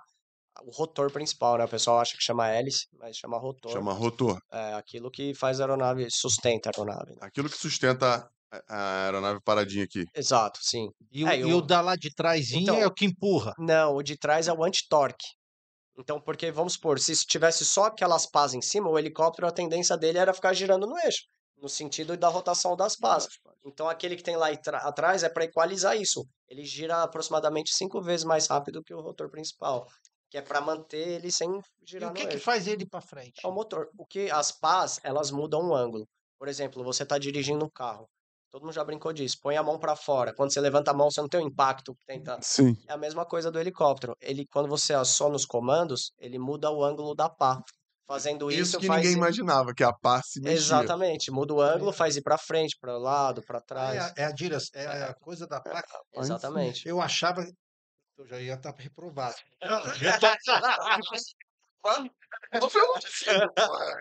o 0.65 0.71
rotor 0.71 1.11
principal, 1.11 1.57
né? 1.57 1.65
O 1.65 1.67
pessoal 1.69 1.99
acha 1.99 2.15
que 2.17 2.23
chama 2.23 2.47
hélice, 2.49 2.87
mas 2.99 3.17
chama 3.17 3.37
rotor. 3.37 3.71
Chama 3.71 3.93
rotor. 3.93 4.39
É 4.51 4.73
aquilo 4.73 5.09
que 5.11 5.33
faz 5.33 5.59
a 5.59 5.63
aeronave, 5.63 6.07
sustenta 6.09 6.69
a 6.69 6.71
aeronave. 6.75 7.11
né? 7.11 7.17
Aquilo 7.21 7.49
que 7.49 7.57
sustenta 7.57 8.29
a, 8.67 9.03
aeronave 9.05 9.39
paradinha 9.43 9.83
aqui. 9.85 10.03
Exato, 10.15 10.59
sim. 10.61 10.89
E, 11.11 11.23
o, 11.23 11.27
É, 11.27 11.37
e 11.37 11.41
eu- 11.41 11.57
o 11.57 11.61
da 11.61 11.81
lá 11.81 11.95
de 11.95 12.13
trásinho 12.13 12.61
Então- 12.63 12.75
é 12.77 12.85
o 12.85 12.93
que 12.93 13.05
empurra. 13.05 13.53
Não, 13.57 13.95
o 13.95 14.03
de 14.03 14.17
trás 14.17 14.47
é 14.47 14.53
o 14.53 14.63
anti-torque. 14.63 15.25
Então, 15.97 16.19
porque, 16.19 16.51
vamos 16.51 16.73
supor, 16.73 16.99
se 16.99 17.13
tivesse 17.25 17.63
só 17.65 17.85
aquelas 17.85 18.25
pás 18.25 18.53
em 18.53 18.61
cima, 18.61 18.89
o 18.89 18.97
helicóptero, 18.97 19.47
a 19.47 19.51
tendência 19.51 19.97
dele 19.97 20.17
era 20.17 20.33
ficar 20.33 20.53
girando 20.53 20.87
no 20.87 20.97
eixo, 20.99 21.25
no 21.57 21.69
sentido 21.69 22.15
da 22.17 22.27
rotação 22.27 22.75
das 22.75 22.95
pás. 22.95 23.27
Então 23.63 23.87
aquele 23.87 24.15
que 24.15 24.23
tem 24.23 24.35
lá 24.35 24.47
atrás 24.49 25.21
é 25.21 25.29
para 25.29 25.43
equalizar 25.43 25.95
isso. 25.95 26.25
Ele 26.49 26.65
gira 26.65 27.03
aproximadamente 27.03 27.71
cinco 27.73 28.01
vezes 28.01 28.25
mais 28.25 28.47
rápido 28.47 28.81
que 28.83 28.93
o 28.93 29.01
rotor 29.01 29.29
principal, 29.29 29.85
que 30.31 30.37
é 30.37 30.41
para 30.41 30.61
manter 30.61 31.07
ele 31.09 31.29
sem 31.31 31.49
E 31.57 31.61
girar 31.85 32.09
o 32.09 32.13
no 32.13 32.17
que 32.19 32.25
que 32.25 32.33
eixo. 32.35 32.45
faz 32.45 32.65
ele 32.65 32.87
para 32.87 33.01
frente? 33.01 33.41
É 33.43 33.47
o 33.47 33.51
motor. 33.51 33.89
O 33.97 34.05
que 34.05 34.31
as 34.31 34.51
pás, 34.51 34.99
elas 35.03 35.29
mudam 35.29 35.59
o 35.69 35.75
ângulo. 35.75 36.07
Por 36.39 36.47
exemplo, 36.47 36.83
você 36.83 37.03
está 37.03 37.17
dirigindo 37.17 37.63
um 37.65 37.69
carro. 37.69 38.07
Todo 38.49 38.63
mundo 38.63 38.73
já 38.73 38.83
brincou 38.83 39.13
disso. 39.13 39.37
Põe 39.41 39.55
a 39.57 39.63
mão 39.63 39.77
para 39.77 39.95
fora. 39.95 40.33
Quando 40.33 40.51
você 40.53 40.59
levanta 40.61 40.91
a 40.91 40.93
mão, 40.93 41.11
você 41.11 41.21
não 41.21 41.27
tem 41.29 41.41
o 41.41 41.47
impacto 41.47 41.93
que 41.93 42.05
tenta. 42.05 42.39
Sim. 42.41 42.75
É 42.87 42.93
a 42.93 42.97
mesma 42.97 43.25
coisa 43.25 43.51
do 43.51 43.59
helicóptero. 43.59 44.13
Ele, 44.21 44.45
quando 44.51 44.67
você 44.69 44.93
aciona 44.93 45.35
os 45.35 45.45
comandos, 45.45 46.11
ele 46.17 46.39
muda 46.39 46.71
o 46.71 46.83
ângulo 46.83 47.13
da 47.13 47.29
pá. 47.29 47.61
Fazendo 48.07 48.51
isso, 48.51 48.61
Isso 48.61 48.79
que 48.79 48.87
faz 48.87 49.03
ninguém 49.03 49.17
imaginava, 49.17 49.73
que 49.73 49.83
a 49.85 49.93
pá 49.93 50.21
se 50.21 50.41
mexia. 50.41 50.57
Exatamente. 50.57 51.31
Muda 51.31 51.53
o 51.53 51.61
ângulo, 51.61 51.93
faz 51.93 52.17
ir 52.17 52.21
para 52.21 52.37
frente, 52.37 52.75
para 52.79 52.97
o 52.97 52.99
lado, 52.99 53.41
para 53.41 53.59
Ah, 53.59 53.61
trás. 53.61 53.95
É, 53.95 53.99
a- 53.99 54.13
é 54.17 54.25
a 54.25 54.31
dire- 54.31 54.57
é 54.73 54.85
a 55.03 55.13
coisa 55.13 55.47
da 55.47 55.61
placa. 55.61 55.97
Exatamente. 56.13 56.87
Eu 56.87 56.99
achava 56.99 57.45
eu 58.21 58.27
já 58.27 58.39
ia 58.39 58.53
estar 58.53 58.73
reprovado. 58.77 59.35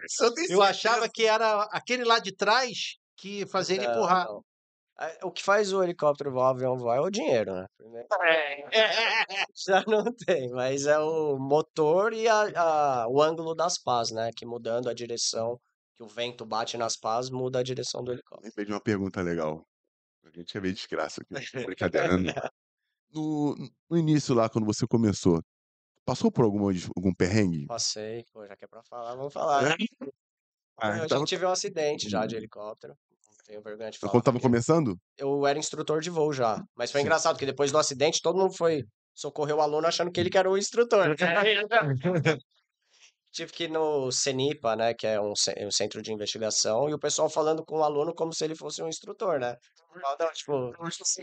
Só 0.09 0.33
tem 0.35 0.47
Eu 0.51 0.63
achava 0.63 1.09
que 1.09 1.25
era 1.25 1.63
aquele 1.73 2.05
lá 2.05 2.19
de 2.19 2.35
trás 2.35 2.97
que 3.17 3.47
fazia 3.47 3.77
ele 3.77 3.87
empurrar. 3.87 4.27
não. 4.29 4.43
É, 5.01 5.19
O 5.25 5.31
que 5.31 5.43
faz 5.43 5.73
o 5.73 5.83
helicóptero 5.83 6.31
voar, 6.31 6.49
o 6.49 6.51
avião 6.57 6.77
voar 6.77 6.99
é 6.99 7.01
o 7.01 7.11
dinheiro, 7.11 7.55
né? 7.55 7.67
Primeiro. 7.79 8.07
Já 9.67 9.83
não 9.87 10.05
tem, 10.15 10.51
mas 10.51 10.85
é 10.87 10.99
o 10.99 11.39
motor 11.39 12.13
e 12.13 12.29
a, 12.29 12.43
a- 13.05 13.07
o 13.09 13.23
ângulo 13.23 13.55
das 13.55 13.79
pás, 13.79 14.11
né? 14.11 14.31
Que 14.37 14.45
mudando 14.45 14.91
a 14.91 14.95
direção, 14.95 15.59
que 15.97 16.03
o 16.03 16.07
vento 16.07 16.45
bate 16.45 16.77
nas 16.77 16.97
pás, 16.99 17.31
muda 17.31 17.61
a 17.61 17.63
direção 17.63 18.05
do 18.05 18.13
helicóptero. 18.13 18.47
Lembrei 18.49 18.67
de 18.67 18.73
uma 18.73 18.81
pergunta 18.83 19.23
legal. 19.23 19.65
A 20.23 20.31
gente 20.39 20.55
ia 20.55 20.61
ver 20.61 20.73
desgraça 20.75 21.23
aqui. 21.23 21.65
Brincadeira. 21.65 22.19
né? 22.19 22.33
No, 23.13 23.55
no 23.89 23.97
início 23.97 24.35
lá, 24.35 24.49
quando 24.49 24.65
você 24.65 24.87
começou, 24.87 25.43
passou 26.05 26.31
por 26.31 26.45
alguma, 26.45 26.71
algum 26.97 27.13
perrengue? 27.15 27.67
Passei, 27.67 28.25
pô, 28.33 28.47
já 28.47 28.57
que 28.57 28.65
é 28.65 28.69
pra 28.69 28.83
falar, 28.83 29.15
vamos 29.15 29.33
falar. 29.33 29.63
né? 29.63 29.75
Ah, 30.83 30.97
Eu 30.97 31.03
já 31.03 31.09
tava- 31.09 31.27
tive 31.27 31.45
um 31.45 31.51
acidente 31.51 32.09
já 32.09 32.25
de 32.25 32.37
helicóptero. 32.37 32.95
Tenho 33.45 33.61
vergonha 33.61 33.91
de 33.91 33.99
falar. 33.99 34.13
Quando 34.13 34.23
tava 34.25 34.41
começando? 34.41 34.97
Eu 35.19 35.47
era 35.47 35.59
instrutor 35.59 36.01
de 36.01 36.09
voo 36.09 36.33
já. 36.33 36.65
Mas 36.75 36.91
foi 36.91 37.03
Sim. 37.03 37.07
engraçado, 37.07 37.35
porque 37.35 37.45
depois 37.45 37.71
do 37.71 37.77
acidente, 37.77 38.23
todo 38.23 38.39
mundo 38.39 38.57
foi 38.57 38.85
socorrer 39.15 39.55
o 39.55 39.61
aluno 39.61 39.87
achando 39.87 40.11
que 40.11 40.19
ele 40.19 40.31
que 40.31 40.39
era 40.39 40.49
o 40.51 40.57
instrutor. 40.57 41.15
Tive 43.33 43.53
que 43.53 43.65
ir 43.65 43.71
no 43.71 44.11
CENIPA, 44.11 44.75
né, 44.75 44.93
que 44.95 45.07
é 45.07 45.21
um, 45.21 45.33
um 45.33 45.71
centro 45.71 46.03
de 46.03 46.13
investigação, 46.13 46.89
e 46.91 46.95
o 46.95 46.99
pessoal 46.99 47.31
falando 47.31 47.65
com 47.65 47.79
o 47.79 47.85
aluno 47.85 48.13
como 48.13 48.33
se 48.35 48.45
ele 48.45 48.57
fosse 48.57 48.83
um 48.83 48.89
instrutor, 48.89 49.39
né? 49.39 49.57
Não, 49.95 50.17
não, 50.19 50.33
tipo, 50.33 50.73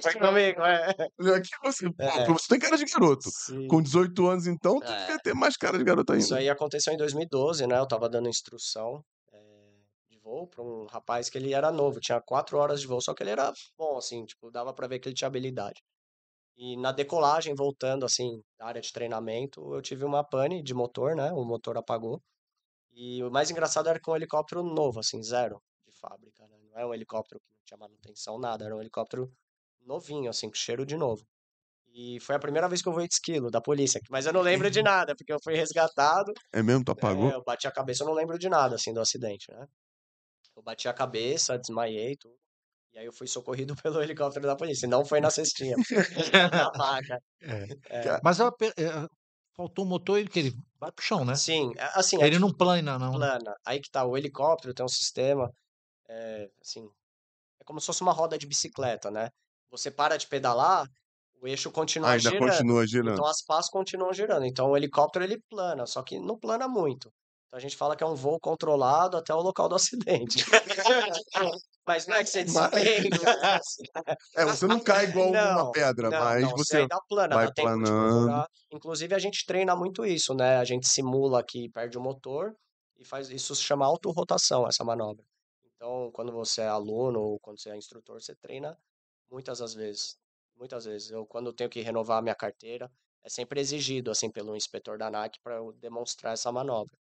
vai 0.03 0.13
comigo, 0.13 0.61
é. 0.61 0.89
Aqui 1.35 1.49
você, 1.63 1.89
pô, 1.89 2.03
É. 2.03 2.25
você 2.27 2.47
tem 2.49 2.59
cara 2.59 2.77
de 2.77 2.85
garoto. 2.85 3.29
Sim. 3.29 3.67
Com 3.67 3.81
18 3.81 4.27
anos, 4.27 4.47
então, 4.47 4.79
tu 4.79 4.91
É. 4.91 4.97
devia 4.99 5.19
ter 5.19 5.33
mais 5.33 5.57
cara 5.57 5.77
de 5.77 5.83
garoto 5.83 6.13
ainda. 6.13 6.23
Isso 6.23 6.35
aí 6.35 6.49
aconteceu 6.49 6.93
em 6.93 6.97
2012, 6.97 7.65
né? 7.67 7.77
Eu 7.77 7.87
tava 7.87 8.09
dando 8.09 8.29
instrução 8.29 9.01
eh, 9.33 9.37
de 10.09 10.19
voo 10.19 10.47
para 10.47 10.63
um 10.63 10.85
rapaz 10.85 11.29
que 11.29 11.37
ele 11.37 11.53
era 11.53 11.71
novo, 11.71 11.99
tinha 11.99 12.21
quatro 12.21 12.57
horas 12.57 12.79
de 12.81 12.87
voo, 12.87 13.01
só 13.01 13.13
que 13.13 13.23
ele 13.23 13.31
era 13.31 13.51
bom, 13.77 13.97
assim, 13.97 14.25
tipo, 14.25 14.49
dava 14.51 14.73
pra 14.73 14.87
ver 14.87 14.99
que 14.99 15.07
ele 15.09 15.15
tinha 15.15 15.27
habilidade. 15.27 15.81
E 16.57 16.75
na 16.75 16.91
decolagem, 16.91 17.53
voltando, 17.53 18.03
assim, 18.05 18.41
da 18.57 18.65
área 18.65 18.81
de 18.81 18.91
treinamento, 18.91 19.75
eu 19.75 19.81
tive 19.81 20.03
uma 20.03 20.23
pane 20.23 20.63
de 20.63 20.73
motor, 20.73 21.15
né? 21.15 21.31
O 21.31 21.45
motor 21.45 21.77
apagou. 21.77 22.19
E 22.91 23.23
o 23.23 23.29
mais 23.29 23.51
engraçado 23.51 23.89
era 23.89 23.99
com 23.99 24.11
um 24.11 24.15
helicóptero 24.15 24.63
novo, 24.63 24.99
assim, 24.99 25.21
zero 25.21 25.61
de 25.85 25.91
fábrica, 25.99 26.47
né? 26.47 26.57
Não 26.63 26.77
era 26.79 26.87
um 26.87 26.93
helicóptero 26.93 27.39
que 27.39 27.47
não 27.51 27.61
tinha 27.63 27.77
manutenção, 27.77 28.39
nada, 28.39 28.65
era 28.65 28.75
um 28.75 28.81
helicóptero 28.81 29.31
novinho, 29.85 30.29
assim, 30.29 30.49
com 30.49 30.55
cheiro 30.55 30.83
de 30.83 30.97
novo. 30.97 31.23
E 31.93 32.19
foi 32.19 32.35
a 32.35 32.39
primeira 32.39 32.67
vez 32.67 32.81
que 32.81 32.87
eu 32.89 32.93
voei 32.93 33.07
de 33.07 33.13
esquilo 33.13 33.51
da 33.51 33.61
polícia, 33.61 34.01
mas 34.09 34.25
eu 34.25 34.33
não 34.33 34.41
lembro 34.41 34.69
de 34.69 34.81
nada, 34.83 35.15
porque 35.15 35.31
eu 35.31 35.39
fui 35.43 35.55
resgatado. 35.55 36.33
É 36.51 36.63
mesmo? 36.63 36.83
Tu 36.83 36.91
apagou? 36.91 37.29
É, 37.29 37.35
eu 37.35 37.43
bati 37.43 37.67
a 37.67 37.71
cabeça, 37.71 38.03
eu 38.03 38.07
não 38.07 38.15
lembro 38.15 38.37
de 38.39 38.49
nada, 38.49 38.75
assim, 38.75 38.91
do 38.91 38.99
acidente, 38.99 39.51
né? 39.51 39.67
Eu 40.55 40.63
bati 40.63 40.87
a 40.87 40.93
cabeça, 40.93 41.57
desmaiei, 41.57 42.15
tudo. 42.15 42.35
E 42.97 43.01
aí 43.01 43.05
eu 43.05 43.13
fui 43.13 43.27
socorrido 43.27 43.75
pelo 43.83 44.01
helicóptero 44.01 44.47
da 44.47 44.55
polícia. 44.55 44.87
Não 44.87 45.05
foi 45.05 45.21
na 45.21 45.29
cestinha. 45.29 45.75
na 46.51 46.71
maca. 46.75 47.19
É. 47.89 48.19
Mas 48.23 48.41
a 48.41 48.51
pe- 48.51 48.73
é, 48.75 49.07
faltou 49.55 49.85
o 49.85 49.87
motor, 49.87 50.21
que 50.27 50.39
ele 50.39 50.53
vai 50.79 50.91
pro 50.91 51.05
chão, 51.05 51.23
né? 51.23 51.35
Sim, 51.35 51.71
é- 51.77 51.91
assim, 51.93 52.19
é 52.19 52.25
Ele 52.25 52.39
não 52.39 52.51
plana, 52.51 52.97
não. 52.97 53.11
né? 53.11 53.17
plana. 53.17 53.55
Aí 53.63 53.79
que 53.79 53.91
tá, 53.91 54.03
o 54.03 54.17
helicóptero 54.17 54.73
tem 54.73 54.83
um 54.83 54.89
sistema, 54.89 55.51
é, 56.09 56.49
assim, 56.59 56.89
é 57.61 57.63
como 57.63 57.79
se 57.79 57.85
fosse 57.85 58.01
uma 58.01 58.11
roda 58.11 58.37
de 58.39 58.47
bicicleta, 58.47 59.11
né? 59.11 59.29
Você 59.69 59.91
para 59.91 60.17
de 60.17 60.25
pedalar, 60.27 60.87
o 61.39 61.47
eixo 61.47 61.69
continua 61.71 62.09
Ah, 62.09 62.11
ainda 62.13 62.31
girando. 62.31 62.49
continua 62.49 62.87
girando. 62.87 63.13
Então 63.13 63.25
as 63.27 63.43
pás 63.43 63.69
continuam 63.69 64.11
girando. 64.11 64.45
Então 64.45 64.71
o 64.71 64.75
helicóptero 64.75 65.23
ele 65.23 65.39
plana, 65.47 65.85
só 65.85 66.01
que 66.01 66.19
não 66.19 66.39
plana 66.39 66.67
muito. 66.67 67.13
Então 67.47 67.57
a 67.59 67.61
gente 67.61 67.77
fala 67.77 67.95
que 67.95 68.03
é 68.03 68.07
um 68.07 68.15
voo 68.15 68.39
controlado 68.39 69.15
até 69.15 69.31
o 69.33 69.41
local 69.41 69.69
do 69.69 69.75
acidente. 69.77 70.43
Mas 71.87 72.05
não 72.05 72.17
é 72.17 72.23
que 72.23 72.29
você 72.29 72.43
Mas- 72.43 72.71
despenca. 72.71 73.61
É, 74.35 74.45
você 74.45 74.67
não 74.67 74.79
cai 74.79 75.05
igual 75.05 75.29
uma 75.29 75.55
Não, 75.55 75.71
pedra, 75.71 76.09
Não, 76.09 76.19
mas 76.19 76.41
não, 76.43 76.49
você. 76.51 76.85
plana, 77.07 77.35
vai 77.35 77.45
dá 77.47 77.53
tempo 77.53 77.77
de 77.77 77.83
planando. 77.83 78.47
Inclusive 78.71 79.15
a 79.15 79.19
gente 79.19 79.45
treina 79.45 79.73
muito 79.73 80.05
isso, 80.05 80.33
né? 80.33 80.57
A 80.57 80.65
gente 80.65 80.87
simula 80.87 81.41
que 81.41 81.69
perde 81.69 81.97
o 81.97 82.01
motor 82.01 82.53
e 82.97 83.05
faz 83.05 83.29
isso 83.29 83.55
se 83.55 83.63
chama 83.63 83.85
autorrotação, 83.85 84.67
essa 84.67 84.83
manobra. 84.83 85.23
Então, 85.75 86.11
quando 86.11 86.31
você 86.33 86.61
é 86.61 86.67
aluno 86.67 87.21
ou 87.21 87.39
quando 87.39 87.61
você 87.61 87.69
é 87.69 87.77
instrutor, 87.77 88.19
você 88.19 88.35
treina 88.35 88.77
muitas 89.31 89.59
das 89.59 89.73
vezes. 89.73 90.17
Muitas 90.57 90.83
vezes. 90.85 91.09
Eu, 91.11 91.25
quando 91.25 91.47
eu 91.47 91.53
tenho 91.53 91.69
que 91.69 91.79
renovar 91.81 92.17
a 92.17 92.21
minha 92.21 92.35
carteira, 92.35 92.91
é 93.23 93.29
sempre 93.29 93.61
exigido, 93.61 94.11
assim, 94.11 94.29
pelo 94.29 94.55
inspetor 94.57 94.97
da 94.97 95.07
ANAC 95.07 95.39
para 95.41 95.55
eu 95.55 95.71
demonstrar 95.73 96.33
essa 96.33 96.51
manobra. 96.51 96.93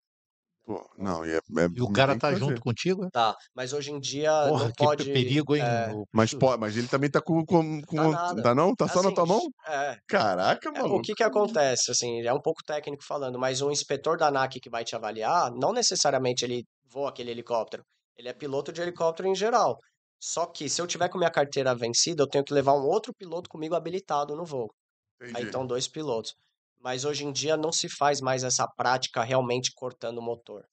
Pô, 0.66 0.84
não, 0.97 1.26
e, 1.26 1.32
é, 1.32 1.38
é- 1.38 1.68
E 1.76 1.82
o 1.82 1.91
cara 1.91 2.18
tá 2.18 2.34
junto 2.34 2.59
contigo? 2.61 3.05
é? 3.05 3.09
Tá, 3.11 3.36
mas 3.55 3.72
hoje 3.72 3.91
em 3.91 3.99
dia 3.99 4.32
Porra, 4.49 4.66
não 4.66 4.72
que 4.72 4.84
pode... 4.84 5.11
perigo, 5.11 5.55
hein? 5.55 5.63
é, 5.63 5.93
Mas, 6.11 6.34
pô, 6.34 6.57
mas 6.57 6.76
ele 6.76 6.88
também 6.88 7.09
tá 7.09 7.22
com. 7.22 7.45
com, 7.45 7.82
com 7.84 8.11
Tá 8.11 8.36
tá 8.41 8.55
não? 8.55 8.76
Tá 8.76 8.88
só 8.88 9.01
na 9.01 9.09
assim, 9.09 9.16
tua 9.16 9.26
mão? 9.28 9.41
É, 9.68 9.97
Caraca, 10.07 10.70
É, 10.70 10.80
maluco. 10.82 10.97
o 10.97 11.01
que 11.01 11.13
que 11.13 11.24
acontece, 11.24 11.91
assim, 11.91 12.22
é 12.22 12.34
um 12.34 12.41
pouco 12.41 12.63
técnico 12.63 13.03
falando, 13.05 13.38
mas 13.38 13.61
o 13.61 13.70
inspetor 13.72 14.18
da 14.18 14.28
ANAC 14.28 14.59
que 14.59 14.70
vai 14.70 14.84
te 14.84 14.95
avaliar, 14.95 15.51
não 15.51 15.72
necessariamente 15.72 16.43
ele 16.43 16.63
voa 16.91 17.09
aquele 17.09 17.32
helicóptero, 17.32 17.84
ele 18.18 18.28
é 18.30 18.34
piloto 18.34 18.72
de 18.72 18.82
helicóptero 18.82 19.30
em 19.30 19.36
geral. 19.36 19.78
Só 20.20 20.45
que 20.47 20.68
se 20.70 20.82
eu 20.82 20.88
tiver 20.88 21.09
com 21.09 21.18
minha 21.20 21.30
carteira 21.32 21.76
vencida, 21.76 22.24
eu 22.24 22.28
tenho 22.28 22.43
que 22.43 22.53
levar 22.53 22.74
um 22.74 22.86
outro 22.86 23.13
piloto 23.13 23.49
comigo 23.49 23.76
habilitado 23.76 24.36
no 24.36 24.45
voo. 24.45 24.74
Aí 25.34 25.43
Entendi. 25.43 25.47
então 25.49 25.66
dois 25.68 25.88
pilotos. 25.88 26.34
Mas 26.80 27.05
hoje 27.05 27.26
em 27.26 27.32
dia 27.32 27.57
não 27.57 27.71
se 27.71 27.89
faz 27.89 28.21
mais 28.21 28.43
essa 28.43 28.67
prática 28.67 29.23
realmente 29.23 29.71
cortando 29.73 30.19
o 30.19 30.21
motor. 30.21 30.63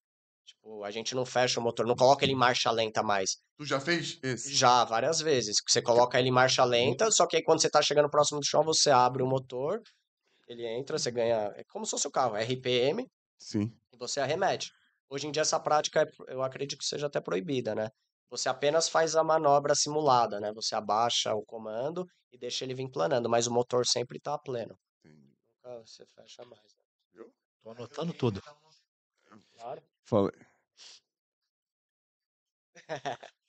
Tipo, 0.44 0.84
a 0.84 0.90
gente 0.90 1.14
não 1.14 1.24
fecha 1.24 1.58
o 1.60 1.62
motor, 1.62 1.86
não 1.86 1.94
coloca 1.94 2.24
ele 2.24 2.32
em 2.32 2.36
marcha 2.36 2.70
lenta 2.70 3.02
mais. 3.02 3.36
Tu 3.56 3.64
já 3.64 3.80
fez 3.80 4.18
esse? 4.22 4.52
Já, 4.54 4.84
várias 4.84 5.20
vezes. 5.20 5.56
Você 5.68 5.80
coloca 5.80 6.18
ele 6.18 6.28
em 6.28 6.32
marcha 6.32 6.64
lenta, 6.64 7.10
só 7.10 7.26
que 7.26 7.36
aí 7.36 7.42
quando 7.42 7.60
você 7.62 7.70
tá 7.70 7.80
chegando 7.80 8.10
próximo 8.10 8.40
do 8.40 8.46
chão, 8.46 8.62
você 8.64 8.90
abre 8.90 9.22
o 9.22 9.26
motor, 9.26 9.80
ele 10.48 10.66
entra, 10.66 10.98
você 10.98 11.10
ganha. 11.10 11.52
É 11.56 11.64
como 11.64 11.84
se 11.84 11.92
fosse 11.92 12.06
o 12.08 12.10
carro, 12.10 12.36
RPM, 12.36 13.06
Sim. 13.38 13.72
e 13.92 13.96
você 13.96 14.20
arremete. 14.20 14.70
Hoje 15.08 15.26
em 15.26 15.30
dia 15.32 15.42
essa 15.42 15.60
prática, 15.60 16.02
é- 16.02 16.32
eu 16.32 16.42
acredito 16.42 16.78
que 16.78 16.84
seja 16.84 17.06
até 17.06 17.20
proibida, 17.20 17.74
né? 17.74 17.88
Você 18.30 18.48
apenas 18.48 18.88
faz 18.88 19.14
a 19.14 19.22
manobra 19.22 19.74
simulada, 19.74 20.40
né? 20.40 20.52
Você 20.54 20.74
abaixa 20.74 21.34
o 21.34 21.44
comando 21.44 22.06
e 22.32 22.38
deixa 22.38 22.64
ele 22.64 22.74
vir 22.74 22.90
planando, 22.90 23.28
mas 23.28 23.46
o 23.46 23.52
motor 23.52 23.86
sempre 23.86 24.18
tá 24.18 24.38
pleno. 24.38 24.76
Você 25.64 26.04
fecha 26.06 26.44
mais. 26.44 26.76
né? 27.14 27.24
Tô 27.62 27.70
anotando 27.70 28.12
tudo. 28.12 28.42
Claro. 29.56 29.82
Fala. 30.04 30.32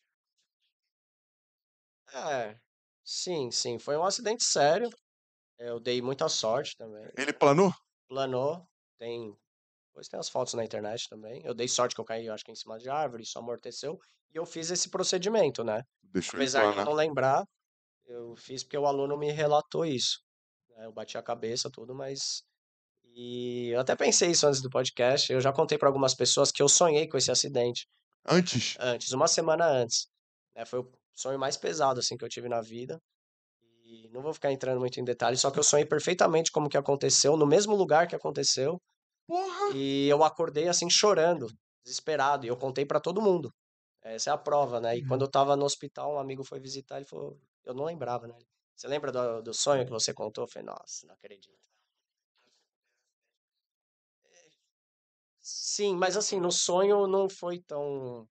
É, 2.14 2.56
sim, 3.04 3.50
sim. 3.52 3.80
Foi 3.80 3.98
um 3.98 4.04
acidente 4.04 4.44
sério. 4.44 4.90
Eu 5.58 5.80
dei 5.80 6.02
muita 6.02 6.30
sorte 6.30 6.76
também. 6.78 7.10
Ele 7.18 7.34
planou? 7.34 7.74
Planou, 8.08 8.68
tem. 8.98 9.36
Depois 9.90 10.08
tem 10.08 10.20
as 10.20 10.30
fotos 10.30 10.54
na 10.56 10.66
internet 10.66 11.08
também. 11.10 11.42
Eu 11.46 11.54
dei 11.54 11.68
sorte 11.68 11.96
que 11.96 12.02
eu 12.02 12.06
caí, 12.06 12.26
eu 12.28 12.34
acho 12.34 12.44
que 12.46 12.52
em 12.52 12.56
cima 12.56 12.78
de 12.80 12.90
árvore, 12.90 13.24
isso 13.24 13.40
amorteceu. 13.40 14.00
E 14.34 14.38
eu 14.38 14.46
fiz 14.46 14.72
esse 14.72 14.90
procedimento, 14.90 15.64
né? 15.64 15.84
Deixou 16.04 16.38
ele 16.40 16.44
Apesar 16.44 16.62
de 16.62 16.68
eu 16.68 16.74
planar. 16.74 16.86
não 16.86 16.94
lembrar, 16.94 17.46
eu 18.06 18.36
fiz 18.36 18.64
porque 18.64 18.78
o 18.78 18.88
aluno 18.88 19.18
me 19.18 19.32
relatou 19.32 19.86
isso. 19.86 20.23
Né? 20.76 20.86
Eu 20.86 20.92
bati 20.92 21.18
a 21.18 21.24
cabeça, 21.24 21.70
tudo, 21.72 21.94
mas. 21.94 22.44
E 23.16 23.70
eu 23.70 23.80
até 23.80 23.96
pensei 23.96 24.32
isso 24.32 24.48
antes 24.48 24.62
do 24.62 24.70
podcast. 24.70 25.32
Eu 25.32 25.40
já 25.42 25.54
contei 25.54 25.78
para 25.78 25.88
algumas 25.88 26.16
pessoas 26.16 26.52
que 26.52 26.62
eu 26.62 26.70
sonhei 26.70 27.08
com 27.08 27.18
esse 27.18 27.32
acidente 27.32 27.88
Antes? 28.26 28.76
antes, 28.80 29.12
uma 29.12 29.28
semana 29.28 29.66
antes. 29.68 30.08
né? 30.56 30.66
Foi 30.66 30.80
o 30.80 30.92
sonho 31.14 31.38
mais 31.38 31.58
pesado 31.58 32.00
assim 32.00 32.18
que 32.18 32.24
eu 32.26 32.30
tive 32.30 32.50
na 32.50 32.62
vida. 32.62 33.00
E 33.84 34.10
não 34.10 34.22
vou 34.22 34.34
ficar 34.34 34.52
entrando 34.52 34.80
muito 34.80 35.00
em 35.00 35.04
detalhes, 35.04 35.42
só 35.42 35.52
que 35.52 35.60
eu 35.60 35.64
sonhei 35.64 35.86
perfeitamente 35.86 36.52
como 36.52 36.70
que 36.70 36.78
aconteceu, 36.78 37.38
no 37.38 37.46
mesmo 37.46 37.76
lugar 37.76 38.08
que 38.08 38.16
aconteceu. 38.16 38.80
Porra! 39.28 39.76
E 39.76 40.08
eu 40.08 40.24
acordei 40.24 40.68
assim 40.68 40.90
chorando, 40.90 41.48
desesperado, 41.86 42.46
e 42.46 42.50
eu 42.50 42.58
contei 42.58 42.86
para 42.86 43.00
todo 43.00 43.22
mundo. 43.22 43.52
Essa 44.02 44.32
é 44.32 44.34
a 44.34 44.38
prova, 44.38 44.82
né? 44.82 44.98
E 44.98 45.06
quando 45.06 45.22
eu 45.22 45.30
tava 45.30 45.56
no 45.56 45.66
hospital, 45.66 46.16
um 46.16 46.20
amigo 46.20 46.44
foi 46.44 46.60
visitar, 46.60 46.98
ele 46.98 47.06
falou, 47.06 47.38
eu 47.64 47.74
não 47.74 47.86
lembrava, 47.86 48.28
né? 48.28 48.36
Você 48.76 48.88
lembra 48.88 49.12
do, 49.12 49.42
do 49.42 49.54
sonho 49.54 49.86
que 49.86 49.92
você 49.92 50.14
contou? 50.14 50.44
Eu 50.44 50.48
falei, 50.48 50.66
nossa, 50.66 51.08
não 51.08 51.14
acredito. 51.14 51.64
Sim, 55.42 55.96
mas 55.98 56.16
assim, 56.16 56.40
no 56.40 56.52
sonho 56.52 57.06
não 57.06 57.28
foi 57.30 57.60
tão 57.60 58.26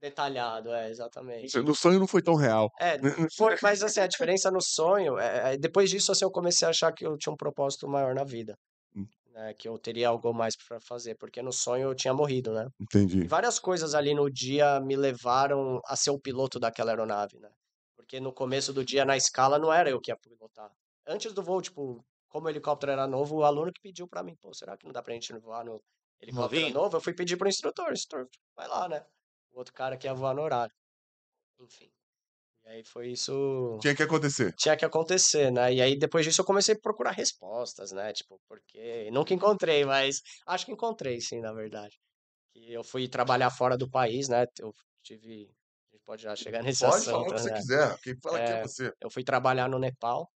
detalhado, 0.00 0.72
é, 0.74 0.90
exatamente. 0.90 1.58
No 1.60 1.74
sonho 1.74 2.00
não 2.00 2.08
foi 2.08 2.22
tão 2.22 2.34
real. 2.34 2.70
É, 2.78 2.98
foi, 3.36 3.56
mas 3.62 3.82
assim, 3.82 4.00
a 4.00 4.06
diferença 4.06 4.50
no 4.50 4.60
sonho, 4.60 5.18
é, 5.18 5.54
é, 5.54 5.56
depois 5.56 5.88
disso, 5.88 6.10
assim, 6.12 6.24
eu 6.24 6.30
comecei 6.30 6.66
a 6.66 6.70
achar 6.70 6.92
que 6.92 7.06
eu 7.06 7.16
tinha 7.16 7.32
um 7.32 7.36
propósito 7.36 7.88
maior 7.88 8.14
na 8.14 8.24
vida. 8.24 8.56
Hum. 8.96 9.06
Né, 9.32 9.54
que 9.54 9.68
eu 9.68 9.78
teria 9.78 10.08
algo 10.08 10.32
mais 10.32 10.54
para 10.56 10.80
fazer, 10.80 11.16
porque 11.16 11.40
no 11.42 11.52
sonho 11.52 11.90
eu 11.90 11.94
tinha 11.94 12.12
morrido, 12.14 12.52
né? 12.52 12.66
E 12.80 12.84
Entendi. 12.84 13.26
várias 13.26 13.58
coisas 13.58 13.94
ali 13.94 14.14
no 14.14 14.30
dia 14.30 14.80
me 14.80 14.96
levaram 14.96 15.80
a 15.86 15.96
ser 15.96 16.10
o 16.10 16.20
piloto 16.20 16.60
daquela 16.60 16.92
aeronave, 16.92 17.38
né? 17.38 17.50
Porque 18.04 18.20
no 18.20 18.32
começo 18.32 18.70
do 18.72 18.84
dia, 18.84 19.02
na 19.04 19.16
escala, 19.16 19.58
não 19.58 19.72
era 19.72 19.88
eu 19.88 19.98
que 19.98 20.10
ia 20.10 20.16
pilotar. 20.16 20.70
Antes 21.06 21.32
do 21.32 21.42
voo, 21.42 21.62
tipo, 21.62 22.04
como 22.28 22.46
o 22.46 22.50
helicóptero 22.50 22.92
era 22.92 23.06
novo, 23.06 23.36
o 23.36 23.44
aluno 23.44 23.72
que 23.72 23.80
pediu 23.80 24.06
para 24.06 24.22
mim, 24.22 24.36
pô, 24.36 24.52
será 24.52 24.76
que 24.76 24.84
não 24.84 24.92
dá 24.92 25.02
pra 25.02 25.14
gente 25.14 25.32
voar 25.38 25.64
no 25.64 25.82
helicóptero 26.20 26.60
Novinho? 26.60 26.74
novo? 26.74 26.96
Eu 26.96 27.00
fui 27.00 27.14
pedir 27.14 27.38
pro 27.38 27.48
instrutor, 27.48 27.92
instrutor, 27.92 28.28
vai 28.54 28.68
lá, 28.68 28.88
né? 28.88 29.02
O 29.52 29.58
outro 29.58 29.72
cara 29.72 29.96
que 29.96 30.06
ia 30.06 30.12
voar 30.12 30.34
no 30.34 30.42
horário. 30.42 30.74
Enfim. 31.58 31.90
E 32.64 32.68
aí 32.68 32.84
foi 32.84 33.08
isso 33.10 33.78
Tinha 33.80 33.94
que 33.94 34.02
acontecer. 34.02 34.54
tinha 34.54 34.76
que 34.76 34.84
acontecer, 34.84 35.50
né? 35.50 35.72
E 35.72 35.80
aí 35.80 35.98
depois 35.98 36.26
disso 36.26 36.42
eu 36.42 36.44
comecei 36.44 36.74
a 36.74 36.78
procurar 36.78 37.12
respostas, 37.12 37.90
né? 37.92 38.12
Tipo, 38.12 38.38
porque 38.46 39.10
nunca 39.12 39.32
encontrei, 39.32 39.84
mas 39.84 40.20
acho 40.46 40.66
que 40.66 40.72
encontrei 40.72 41.20
sim, 41.22 41.40
na 41.40 41.52
verdade. 41.52 41.98
E 42.54 42.72
eu 42.72 42.84
fui 42.84 43.08
trabalhar 43.08 43.50
fora 43.50 43.76
do 43.78 43.88
país, 43.90 44.28
né? 44.28 44.46
Eu 44.58 44.74
tive, 45.02 45.50
pode 46.04 46.22
já 46.22 46.36
chegar 46.36 46.62
nesse 46.62 46.84
Pode 46.84 47.04
falar 47.04 47.18
o 47.18 47.24
assunto, 47.26 47.34
que 47.34 47.40
você 47.40 47.50
né? 47.50 47.56
quiser. 47.56 47.98
Quem 48.02 48.14
fala 48.20 48.38
aqui 48.38 48.52
é 48.52 48.58
É, 48.58 48.62
você. 48.62 48.92
Eu 49.00 49.10
fui 49.10 49.24
trabalhar 49.24 49.68
no 49.68 49.78
Nepal, 49.78 50.30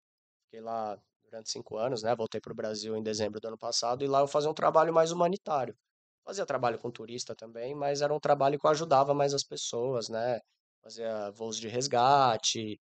fiquei 0.44 0.60
lá 0.60 0.98
durante 1.24 1.50
cinco 1.50 1.76
anos, 1.76 2.02
né? 2.02 2.14
Voltei 2.14 2.40
para 2.40 2.52
o 2.52 2.56
Brasil 2.56 2.96
em 2.96 3.02
dezembro 3.02 3.40
do 3.40 3.48
ano 3.48 3.58
passado 3.58 4.04
e 4.04 4.08
lá 4.08 4.20
eu 4.20 4.28
fazia 4.28 4.50
um 4.50 4.54
trabalho 4.54 4.92
mais 4.92 5.12
humanitário. 5.12 5.76
Fazia 6.24 6.46
trabalho 6.46 6.78
com 6.78 6.90
turista 6.90 7.34
também, 7.36 7.74
mas 7.74 8.02
era 8.02 8.12
um 8.14 8.20
trabalho 8.20 8.58
que 8.58 8.66
eu 8.66 8.70
ajudava 8.70 9.14
mais 9.14 9.32
as 9.34 9.44
pessoas, 9.44 10.08
né? 10.08 10.40
Fazia 10.82 11.30
voos 11.30 11.56
de 11.58 11.68
resgate, 11.68 12.80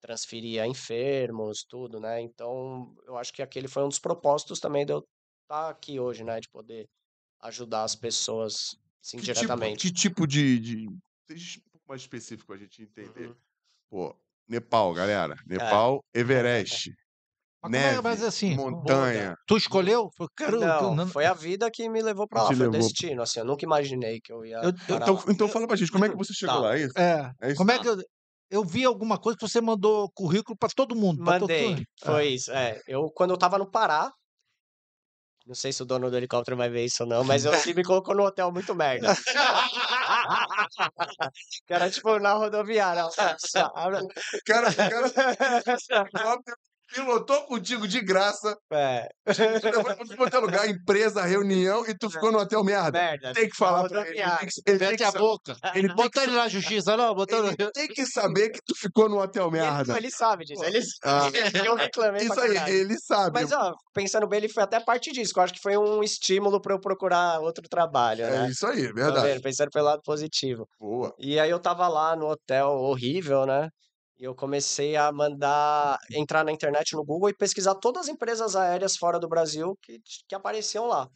transferia 0.00 0.66
enfermos, 0.66 1.64
tudo, 1.68 2.00
né? 2.00 2.20
Então, 2.20 2.94
eu 3.06 3.16
acho 3.16 3.32
que 3.32 3.42
aquele 3.42 3.68
foi 3.68 3.84
um 3.84 3.88
dos 3.88 3.98
propósitos 3.98 4.60
também 4.60 4.86
de 4.86 4.92
eu 4.92 5.02
estar 5.42 5.70
aqui 5.70 5.98
hoje, 6.00 6.24
né? 6.24 6.40
De 6.40 6.48
poder 6.50 6.86
ajudar 7.40 7.84
as 7.84 7.96
pessoas, 7.96 8.76
assim, 9.02 9.18
Que 9.18 9.24
tipo, 9.24 9.34
diretamente. 9.34 9.88
que 9.88 9.92
tipo 9.92 10.26
de, 10.26 10.58
de. 10.58 10.88
Pouco 11.84 11.92
mais 11.92 12.00
específico 12.00 12.46
pra 12.46 12.56
gente 12.56 12.82
entender. 12.82 13.28
Uhum. 13.28 13.34
Pô, 13.90 14.16
Nepal, 14.48 14.92
galera. 14.94 15.34
Nepal, 15.46 16.02
Everest. 16.14 16.90
Mas, 17.62 17.72
é- 17.72 17.76
Neve, 17.78 18.00
mas 18.02 18.22
assim, 18.22 18.56
montanha. 18.56 19.34
tu 19.46 19.56
escolheu? 19.56 20.10
Quero, 20.36 20.60
Não, 20.60 20.94
não- 20.94 21.06
foi 21.06 21.24
a 21.24 21.32
vida 21.32 21.70
que 21.70 21.88
me 21.88 22.02
levou 22.02 22.26
pra 22.28 22.42
lá, 22.42 22.46
foi 22.48 22.56
o 22.56 22.70
levou- 22.70 22.78
destino, 22.88 23.22
assim, 23.22 23.40
eu 23.40 23.46
nunca 23.46 23.64
imaginei 23.64 24.20
que 24.22 24.30
eu 24.32 24.44
ia 24.44 24.58
Eu- 24.62 24.68
Então, 24.70 25.14
lá. 25.14 25.24
então 25.28 25.48
fala 25.48 25.66
pra 25.66 25.76
gente, 25.76 25.90
como 25.90 26.04
é 26.04 26.08
que 26.10 26.16
você 26.16 26.32
chegou 26.34 26.54
Tá. 26.56 26.60
lá? 26.60 26.76
É 26.76 26.80
isso? 26.82 26.98
É, 26.98 27.32
É 27.40 27.48
isso? 27.48 27.56
como 27.56 27.70
é 27.70 27.78
que 27.78 27.88
eu, 27.88 27.96
eu 28.50 28.64
vi 28.64 28.84
alguma 28.84 29.18
coisa 29.18 29.38
que 29.38 29.48
você 29.48 29.62
mandou 29.62 30.10
currículo 30.14 30.56
pra 30.58 30.68
todo 30.74 30.94
mundo. 30.94 31.22
Mandei, 31.22 31.76
to- 31.76 31.82
foi 32.04 32.28
isso, 32.28 32.50
é. 32.52 32.80
Eu, 32.86 33.10
quando 33.14 33.30
eu 33.30 33.38
tava 33.38 33.56
no 33.56 33.70
Pará, 33.70 34.10
não 35.46 35.54
sei 35.54 35.72
se 35.72 35.82
o 35.82 35.84
dono 35.84 36.10
do 36.10 36.16
helicóptero 36.16 36.56
vai 36.56 36.70
ver 36.70 36.84
isso 36.84 37.02
ou 37.02 37.08
não, 37.08 37.22
mas 37.22 37.44
eu 37.44 37.52
me 37.76 37.84
colocou 37.84 38.14
num 38.14 38.24
hotel 38.24 38.50
muito 38.50 38.74
merda. 38.74 39.08
era 41.68 41.90
tipo 41.90 42.18
na 42.18 42.32
rodoviária. 42.32 43.04
O 43.04 43.10
cara, 44.44 44.70
o 44.70 44.74
cara 44.74 45.12
pilotou 46.94 47.42
contigo 47.46 47.86
de 47.88 48.00
graça, 48.00 48.56
É, 48.70 49.08
levou 49.26 49.84
pra 50.28 50.38
é 50.38 50.40
lugar, 50.40 50.68
empresa, 50.68 51.22
reunião, 51.22 51.84
e 51.86 51.96
tu 51.96 52.08
ficou 52.10 52.30
no 52.30 52.38
hotel 52.38 52.62
merda. 52.62 52.92
merda. 52.92 53.32
Tem 53.32 53.48
que 53.48 53.56
falar 53.56 53.88
pra 53.88 54.02
ele. 54.08 54.20
Ele 54.20 54.30
tem 54.38 54.48
que, 54.48 54.60
ele 54.66 54.78
tem 54.78 54.88
Mete 54.88 54.98
que 54.98 55.04
a 55.04 55.12
boca. 55.12 55.56
ele 55.74 55.94
Botou 55.94 56.22
ele 56.22 56.32
na 56.32 56.48
justiça, 56.48 56.96
não? 56.96 57.14
Botou 57.14 57.42
no... 57.42 57.48
ele 57.48 57.70
tem 57.72 57.88
que 57.88 58.06
saber 58.06 58.50
que 58.50 58.60
tu 58.64 58.74
ficou 58.76 59.08
no 59.08 59.18
hotel 59.20 59.50
merda. 59.50 59.92
Ele, 59.92 60.06
ele 60.06 60.10
sabe 60.10 60.44
disso, 60.44 60.64
ele 60.64 60.80
Ah. 61.04 61.28
eu 61.66 61.74
reclamei 61.74 62.24
Isso 62.24 62.40
aí, 62.40 62.56
ele 62.80 62.96
sabe. 62.98 63.40
Mas, 63.40 63.52
ó, 63.52 63.72
pensando 63.92 64.26
bem, 64.26 64.38
ele 64.38 64.48
foi 64.48 64.62
até 64.62 64.80
parte 64.80 65.12
disso, 65.12 65.32
eu 65.36 65.42
acho 65.42 65.52
que 65.52 65.60
foi 65.62 65.76
um 65.76 66.02
estímulo 66.02 66.60
pra 66.60 66.74
eu 66.74 66.80
procurar 66.80 67.40
outro 67.40 67.64
trabalho, 67.68 68.24
É 68.24 68.30
né? 68.30 68.48
isso 68.50 68.66
aí, 68.66 68.86
Tá 68.88 68.92
verdade. 68.94 69.26
vendo? 69.28 69.42
Pensando 69.42 69.70
pelo 69.70 69.86
lado 69.86 70.02
positivo. 70.04 70.66
Boa. 70.78 71.12
E 71.18 71.38
aí 71.38 71.50
eu 71.50 71.58
tava 71.58 71.88
lá 71.88 72.14
no 72.16 72.26
hotel 72.28 72.68
horrível, 72.68 73.46
né? 73.46 73.68
E 74.16 74.24
eu 74.24 74.34
comecei 74.34 74.96
a 74.96 75.10
mandar 75.10 75.98
entrar 76.12 76.44
na 76.44 76.52
internet 76.52 76.94
no 76.94 77.04
Google 77.04 77.30
e 77.30 77.36
pesquisar 77.36 77.74
todas 77.74 78.02
as 78.02 78.08
empresas 78.08 78.54
aéreas 78.54 78.96
fora 78.96 79.18
do 79.18 79.28
Brasil 79.28 79.76
que, 79.82 80.00
que 80.28 80.34
apareciam 80.34 80.86
lá. 80.86 81.08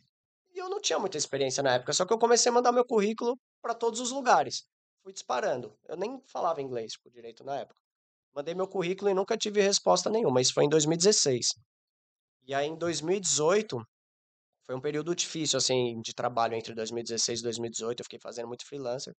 E 0.51 0.59
eu 0.59 0.69
não 0.69 0.81
tinha 0.81 0.99
muita 0.99 1.17
experiência 1.17 1.63
na 1.63 1.75
época, 1.75 1.93
só 1.93 2.05
que 2.05 2.13
eu 2.13 2.19
comecei 2.19 2.51
a 2.51 2.53
mandar 2.53 2.73
meu 2.73 2.85
currículo 2.85 3.39
para 3.63 3.75
todos 3.75 4.01
os 4.01 4.11
lugares. 4.11 4.65
Fui 5.03 5.13
disparando. 5.13 5.77
Eu 5.89 5.97
nem 5.97 6.21
falava 6.27 6.61
inglês 6.61 6.93
tipo, 6.93 7.11
direito 7.11 7.45
na 7.45 7.59
época. 7.59 7.81
Mandei 8.35 8.55
meu 8.55 8.67
currículo 8.69 9.11
e 9.11 9.15
nunca 9.15 9.37
tive 9.37 9.61
resposta 9.61 10.11
nenhuma. 10.11 10.41
Isso 10.41 10.53
foi 10.53 10.65
em 10.65 10.69
2016. 10.69 11.55
E 12.47 12.55
aí 12.55 12.67
em 12.67 12.77
2018 12.77 13.81
foi 14.65 14.75
um 14.75 14.81
período 14.81 15.15
difícil 15.15 15.57
assim 15.57 16.01
de 16.01 16.13
trabalho 16.15 16.55
entre 16.55 16.75
2016 16.75 17.41
e 17.41 17.43
2018. 17.43 18.01
Eu 18.01 18.05
fiquei 18.05 18.19
fazendo 18.21 18.49
muito 18.49 18.67
freelancer. 18.67 19.15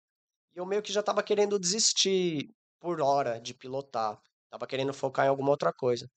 E 0.56 0.60
eu 0.60 0.66
meio 0.66 0.82
que 0.82 0.92
já 0.92 1.02
tava 1.02 1.24
querendo 1.24 1.60
desistir 1.60 2.50
por 2.80 3.02
hora 3.02 3.40
de 3.40 3.54
pilotar. 3.54 4.20
Tava 4.50 4.68
querendo 4.68 4.94
focar 4.94 5.26
em 5.26 5.30
alguma 5.30 5.52
outra 5.52 5.72
coisa. 5.74 6.08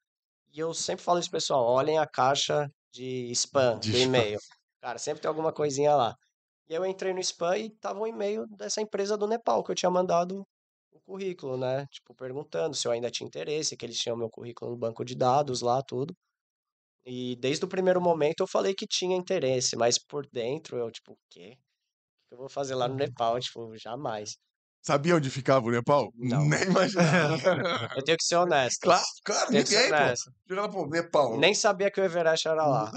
E 0.52 0.60
eu 0.60 0.74
sempre 0.74 1.04
falo 1.04 1.18
isso, 1.18 1.30
pessoal, 1.30 1.64
olhem 1.64 1.98
a 1.98 2.06
caixa 2.06 2.68
de 2.92 3.30
spam 3.32 3.78
De 3.78 3.92
do 3.92 3.98
e-mail. 3.98 4.38
Cara, 4.80 4.98
sempre 4.98 5.22
tem 5.22 5.28
alguma 5.28 5.52
coisinha 5.52 5.94
lá. 5.96 6.14
E 6.68 6.74
eu 6.74 6.86
entrei 6.86 7.12
no 7.14 7.20
spam 7.20 7.58
e 7.58 7.70
tava 7.78 8.00
um 8.00 8.06
e-mail 8.06 8.46
dessa 8.56 8.80
empresa 8.80 9.16
do 9.16 9.26
Nepal 9.28 9.62
que 9.64 9.70
eu 9.72 9.74
tinha 9.74 9.90
mandado 9.90 10.46
o 10.92 11.00
currículo, 11.00 11.56
né? 11.56 11.86
Tipo, 11.90 12.14
perguntando 12.14 12.76
se 12.76 12.86
eu 12.86 12.92
ainda 12.92 13.10
tinha 13.10 13.26
interesse, 13.26 13.76
que 13.76 13.84
eles 13.86 13.98
tinham 13.98 14.16
meu 14.16 14.30
currículo 14.30 14.72
no 14.72 14.76
banco 14.76 15.04
de 15.04 15.14
dados 15.14 15.62
lá, 15.62 15.82
tudo. 15.82 16.14
E 17.04 17.36
desde 17.36 17.64
o 17.64 17.68
primeiro 17.68 18.00
momento 18.00 18.40
eu 18.42 18.46
falei 18.46 18.74
que 18.74 18.86
tinha 18.86 19.16
interesse, 19.16 19.76
mas 19.76 19.98
por 19.98 20.26
dentro 20.30 20.76
eu, 20.78 20.90
tipo, 20.90 21.12
o 21.12 21.18
quê? 21.30 21.56
O 22.26 22.28
que 22.28 22.34
eu 22.34 22.38
vou 22.38 22.48
fazer 22.48 22.74
lá 22.74 22.88
no 22.88 22.94
Nepal? 22.96 23.38
Tipo, 23.40 23.76
jamais. 23.76 24.36
Sabia 24.84 25.14
onde 25.14 25.30
ficava 25.30 25.64
o 25.64 25.70
Nepal? 25.70 26.10
Não. 26.16 26.44
Nem 26.44 26.62
imaginava. 26.64 27.36
Eu 27.96 28.02
tenho 28.02 28.18
que 28.18 28.24
ser 28.24 28.34
honesto. 28.34 28.80
claro, 28.82 29.04
claro, 29.24 29.48
Tenho 29.50 29.62
que 29.62 29.68
ser 29.68 29.90
ninguém, 29.90 30.08
pô. 30.08 30.16
Chegava, 30.48 30.68
pô, 30.72 30.86
Nepal. 30.88 31.38
Nem 31.38 31.54
sabia 31.54 31.88
que 31.88 32.00
o 32.00 32.04
Everest 32.04 32.48
era 32.48 32.66
lá. 32.66 32.90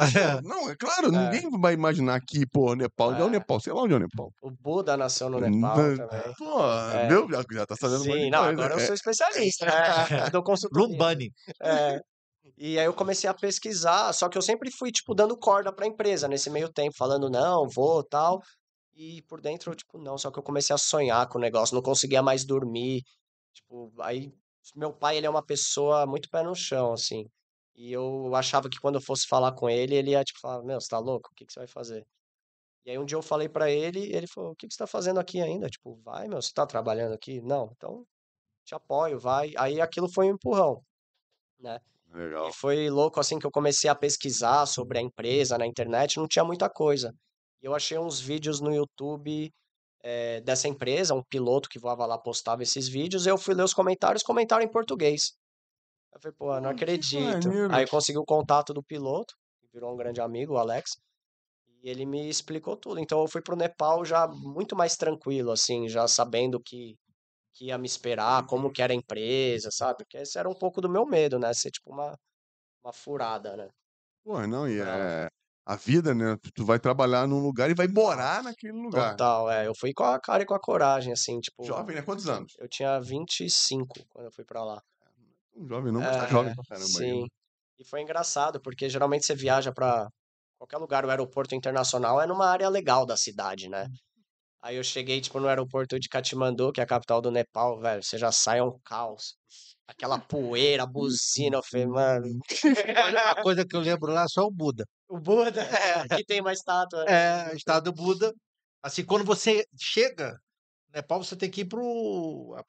Não, 0.43 0.69
é 0.71 0.75
claro, 0.75 1.07
É. 1.07 1.11
ninguém 1.11 1.47
vai 1.59 1.73
imaginar 1.75 2.19
que, 2.27 2.43
pô, 2.47 2.73
Nepal. 2.73 3.09
Onde 3.11 3.21
é 3.21 3.25
o 3.25 3.27
É. 3.27 3.31
Nepal? 3.31 3.59
Sei 3.59 3.71
lá 3.71 3.83
onde 3.83 3.93
é 3.93 3.97
o 3.97 3.99
Nepal. 3.99 4.31
O 4.41 4.49
Buda 4.49 4.97
nasceu 4.97 5.29
no 5.29 5.39
Nepal 5.39 5.77
Não, 5.77 5.97
também. 5.97 6.33
Pô, 6.39 6.63
É. 6.91 7.07
meu, 7.07 7.29
já, 7.29 7.43
já 7.51 7.65
tá 7.67 7.75
sabendo 7.75 8.03
Sim, 8.03 8.29
não, 8.31 8.39
coisa. 8.45 8.51
agora 8.53 8.73
eu 8.73 8.79
É. 8.79 8.85
sou 8.87 8.95
especialista, 8.95 9.65
né? 9.67 9.71
Dou 10.35 10.43
consultoria. 10.43 10.87
Lumbani. 10.87 11.31
É. 11.61 11.99
E 12.57 12.79
aí 12.79 12.85
eu 12.85 12.93
comecei 12.93 13.29
a 13.29 13.33
pesquisar, 13.33 14.11
só 14.13 14.27
que 14.29 14.37
eu 14.37 14.41
sempre 14.41 14.71
fui, 14.71 14.91
tipo, 14.91 15.13
dando 15.13 15.37
corda 15.37 15.71
pra 15.73 15.85
empresa 15.87 16.27
nesse 16.27 16.49
meio 16.49 16.69
tempo, 16.71 16.95
falando, 16.97 17.29
não, 17.29 17.67
vou, 17.69 18.03
tal. 18.03 18.39
E 18.95 19.21
por 19.23 19.41
dentro, 19.41 19.75
tipo, 19.75 19.97
não, 19.97 20.17
só 20.17 20.31
que 20.31 20.39
eu 20.39 20.43
comecei 20.43 20.73
a 20.73 20.77
sonhar 20.77 21.27
com 21.27 21.37
o 21.37 21.41
negócio, 21.41 21.75
não 21.75 21.81
conseguia 21.81 22.23
mais 22.23 22.45
dormir. 22.45 23.03
Tipo, 23.53 23.93
aí, 24.01 24.33
meu 24.75 24.93
pai, 24.93 25.17
ele 25.17 25.27
é 25.27 25.29
uma 25.29 25.45
pessoa 25.45 26.05
muito 26.05 26.29
pé 26.29 26.43
no 26.43 26.55
chão, 26.55 26.93
assim. 26.93 27.25
E 27.75 27.91
eu 27.91 28.33
achava 28.35 28.69
que 28.69 28.79
quando 28.79 28.95
eu 28.95 29.01
fosse 29.01 29.27
falar 29.27 29.51
com 29.53 29.69
ele, 29.69 29.95
ele 29.95 30.11
ia, 30.11 30.23
tipo, 30.23 30.39
falar, 30.39 30.63
meu, 30.63 30.79
você 30.79 30.87
tá 30.87 30.99
louco? 30.99 31.29
O 31.31 31.35
que 31.35 31.45
que 31.45 31.53
você 31.53 31.59
vai 31.59 31.67
fazer? 31.67 32.05
E 32.85 32.91
aí 32.91 32.97
um 32.99 33.05
dia 33.05 33.17
eu 33.17 33.21
falei 33.21 33.49
pra 33.49 33.69
ele, 33.69 34.15
ele 34.15 34.27
falou, 34.27 34.51
o 34.51 34.55
que 34.55 34.67
que 34.67 34.73
você 34.73 34.77
tá 34.77 34.87
fazendo 34.87 35.19
aqui 35.19 35.41
ainda? 35.41 35.67
Tipo, 35.69 35.95
vai, 36.03 36.27
meu, 36.27 36.41
você 36.41 36.51
tá 36.53 36.65
trabalhando 36.67 37.13
aqui? 37.13 37.41
Não, 37.41 37.71
então 37.75 38.05
te 38.65 38.75
apoio, 38.75 39.19
vai. 39.19 39.53
Aí 39.57 39.81
aquilo 39.81 40.07
foi 40.11 40.27
um 40.27 40.35
empurrão, 40.35 40.81
né? 41.59 41.79
Legal. 42.13 42.49
E 42.49 42.53
foi 42.53 42.89
louco 42.89 43.19
assim 43.19 43.39
que 43.39 43.45
eu 43.45 43.51
comecei 43.51 43.89
a 43.89 43.95
pesquisar 43.95 44.65
sobre 44.67 44.99
a 44.99 45.01
empresa 45.01 45.57
na 45.57 45.67
internet, 45.67 46.17
não 46.17 46.27
tinha 46.27 46.45
muita 46.45 46.69
coisa. 46.69 47.11
E 47.61 47.65
eu 47.65 47.73
achei 47.75 47.97
uns 47.97 48.19
vídeos 48.19 48.59
no 48.59 48.73
YouTube 48.73 49.51
eh, 50.03 50.41
dessa 50.41 50.67
empresa, 50.67 51.13
um 51.13 51.23
piloto 51.23 51.69
que 51.69 51.79
voava 51.79 52.05
lá 52.05 52.17
postava 52.17 52.63
esses 52.63 52.87
vídeos, 52.87 53.25
e 53.25 53.29
eu 53.29 53.37
fui 53.37 53.53
ler 53.55 53.63
os 53.63 53.73
comentários, 53.73 54.23
comentaram 54.23 54.63
em 54.63 54.71
português. 54.71 55.33
Eu 56.13 56.19
falei, 56.21 56.35
pô, 56.37 56.59
não 56.61 56.69
acredito. 56.69 57.49
Aí 57.71 57.83
eu 57.83 57.89
consegui 57.89 58.17
o 58.19 58.25
contato 58.25 58.73
do 58.73 58.83
piloto, 58.83 59.33
que 59.59 59.67
virou 59.73 59.93
um 59.93 59.97
grande 59.97 60.21
amigo, 60.21 60.53
o 60.53 60.57
Alex, 60.57 60.91
e 61.83 61.89
ele 61.89 62.05
me 62.05 62.29
explicou 62.29 62.77
tudo. 62.77 62.99
Então 62.99 63.19
eu 63.21 63.27
fui 63.27 63.41
pro 63.41 63.55
Nepal 63.55 64.05
já 64.05 64.27
muito 64.27 64.75
mais 64.75 64.95
tranquilo, 64.95 65.51
assim, 65.51 65.89
já 65.89 66.07
sabendo 66.07 66.59
que 66.59 66.95
que 67.55 67.67
ia 67.67 67.77
me 67.77 67.87
esperar, 67.87 68.45
como 68.45 68.69
que 68.71 68.81
era 68.81 68.91
a 68.91 68.95
empresa, 68.95 69.69
sabe? 69.71 69.99
Porque 69.99 70.17
esse 70.17 70.37
era 70.37 70.49
um 70.49 70.53
pouco 70.53 70.81
do 70.81 70.89
meu 70.89 71.05
medo, 71.05 71.39
né? 71.39 71.53
Ser 71.53 71.71
tipo 71.71 71.89
uma, 71.91 72.13
uma 72.83 72.91
furada, 72.91 73.55
né? 73.55 73.69
Pô, 74.25 74.45
não, 74.45 74.67
e 74.67 74.81
é. 74.81 75.29
A 75.65 75.75
vida, 75.75 76.13
né? 76.13 76.37
Tu- 76.41 76.51
Tu 76.53 76.65
vai 76.65 76.79
trabalhar 76.79 77.27
num 77.27 77.39
lugar 77.41 77.69
e 77.69 77.73
vai 77.73 77.87
morar 77.87 78.43
naquele 78.43 78.73
lugar. 78.73 79.11
Total, 79.11 79.49
é. 79.49 79.67
Eu 79.67 79.73
fui 79.75 79.93
com 79.93 80.03
a 80.03 80.19
cara 80.19 80.43
e 80.43 80.45
com 80.45 80.53
a 80.53 80.59
coragem, 80.59 81.11
assim, 81.11 81.39
tipo. 81.39 81.63
Jovem, 81.63 81.95
né? 81.95 82.01
Quantos 82.01 82.29
anos? 82.29 82.53
Eu 82.59 82.67
tinha 82.69 82.99
25 82.99 84.05
quando 84.09 84.25
eu 84.25 84.31
fui 84.31 84.45
pra 84.45 84.63
lá. 84.63 84.81
Um 85.55 85.67
jovem 85.67 85.91
não, 85.91 86.01
mas 86.01 86.17
tá 86.17 86.27
jovem 86.27 86.53
pra 86.53 86.63
caramba 86.65 86.87
sim. 86.87 87.11
ainda. 87.11 87.27
E 87.79 87.85
foi 87.85 88.01
engraçado, 88.01 88.61
porque 88.61 88.89
geralmente 88.89 89.25
você 89.25 89.33
viaja 89.35 89.71
pra 89.71 90.07
qualquer 90.57 90.77
lugar, 90.77 91.05
o 91.05 91.09
aeroporto 91.09 91.55
internacional 91.55 92.21
é 92.21 92.27
numa 92.27 92.47
área 92.47 92.69
legal 92.69 93.05
da 93.05 93.17
cidade, 93.17 93.67
né? 93.69 93.87
Aí 94.61 94.77
eu 94.77 94.83
cheguei, 94.83 95.21
tipo, 95.21 95.39
no 95.39 95.47
aeroporto 95.47 95.99
de 95.99 96.09
Katmandu, 96.09 96.71
que 96.71 96.79
é 96.81 96.83
a 96.83 96.87
capital 96.87 97.21
do 97.21 97.29
Nepal, 97.31 97.79
velho, 97.79 98.01
você 98.03 98.17
já 98.17 98.31
sai 98.31 98.59
é 98.59 98.63
um 98.63 98.79
caos. 98.83 99.35
Aquela 99.87 100.17
poeira, 100.17 100.85
buzina, 100.87 101.57
eu 101.57 101.63
falei, 101.63 101.85
mano... 101.85 102.25
A 103.37 103.43
coisa 103.43 103.63
que 103.63 103.75
eu 103.75 103.79
lembro 103.81 104.11
lá 104.11 104.23
é 104.23 104.27
só 104.27 104.41
o 104.41 104.51
Buda. 104.51 104.83
O 105.07 105.19
Buda, 105.19 105.61
é, 105.61 106.01
aqui 106.01 106.23
tem 106.25 106.41
uma 106.41 106.53
estátua. 106.53 107.03
É, 107.05 107.51
o 107.53 107.55
estado 107.55 107.91
do 107.91 107.93
Buda. 107.93 108.33
Assim, 108.83 109.03
quando 109.03 109.23
você 109.25 109.65
chega 109.79 110.31
no 110.31 110.95
Nepal, 110.95 111.23
você 111.23 111.35
tem 111.35 111.49
que 111.49 111.61
ir 111.61 111.65
para 111.65 111.79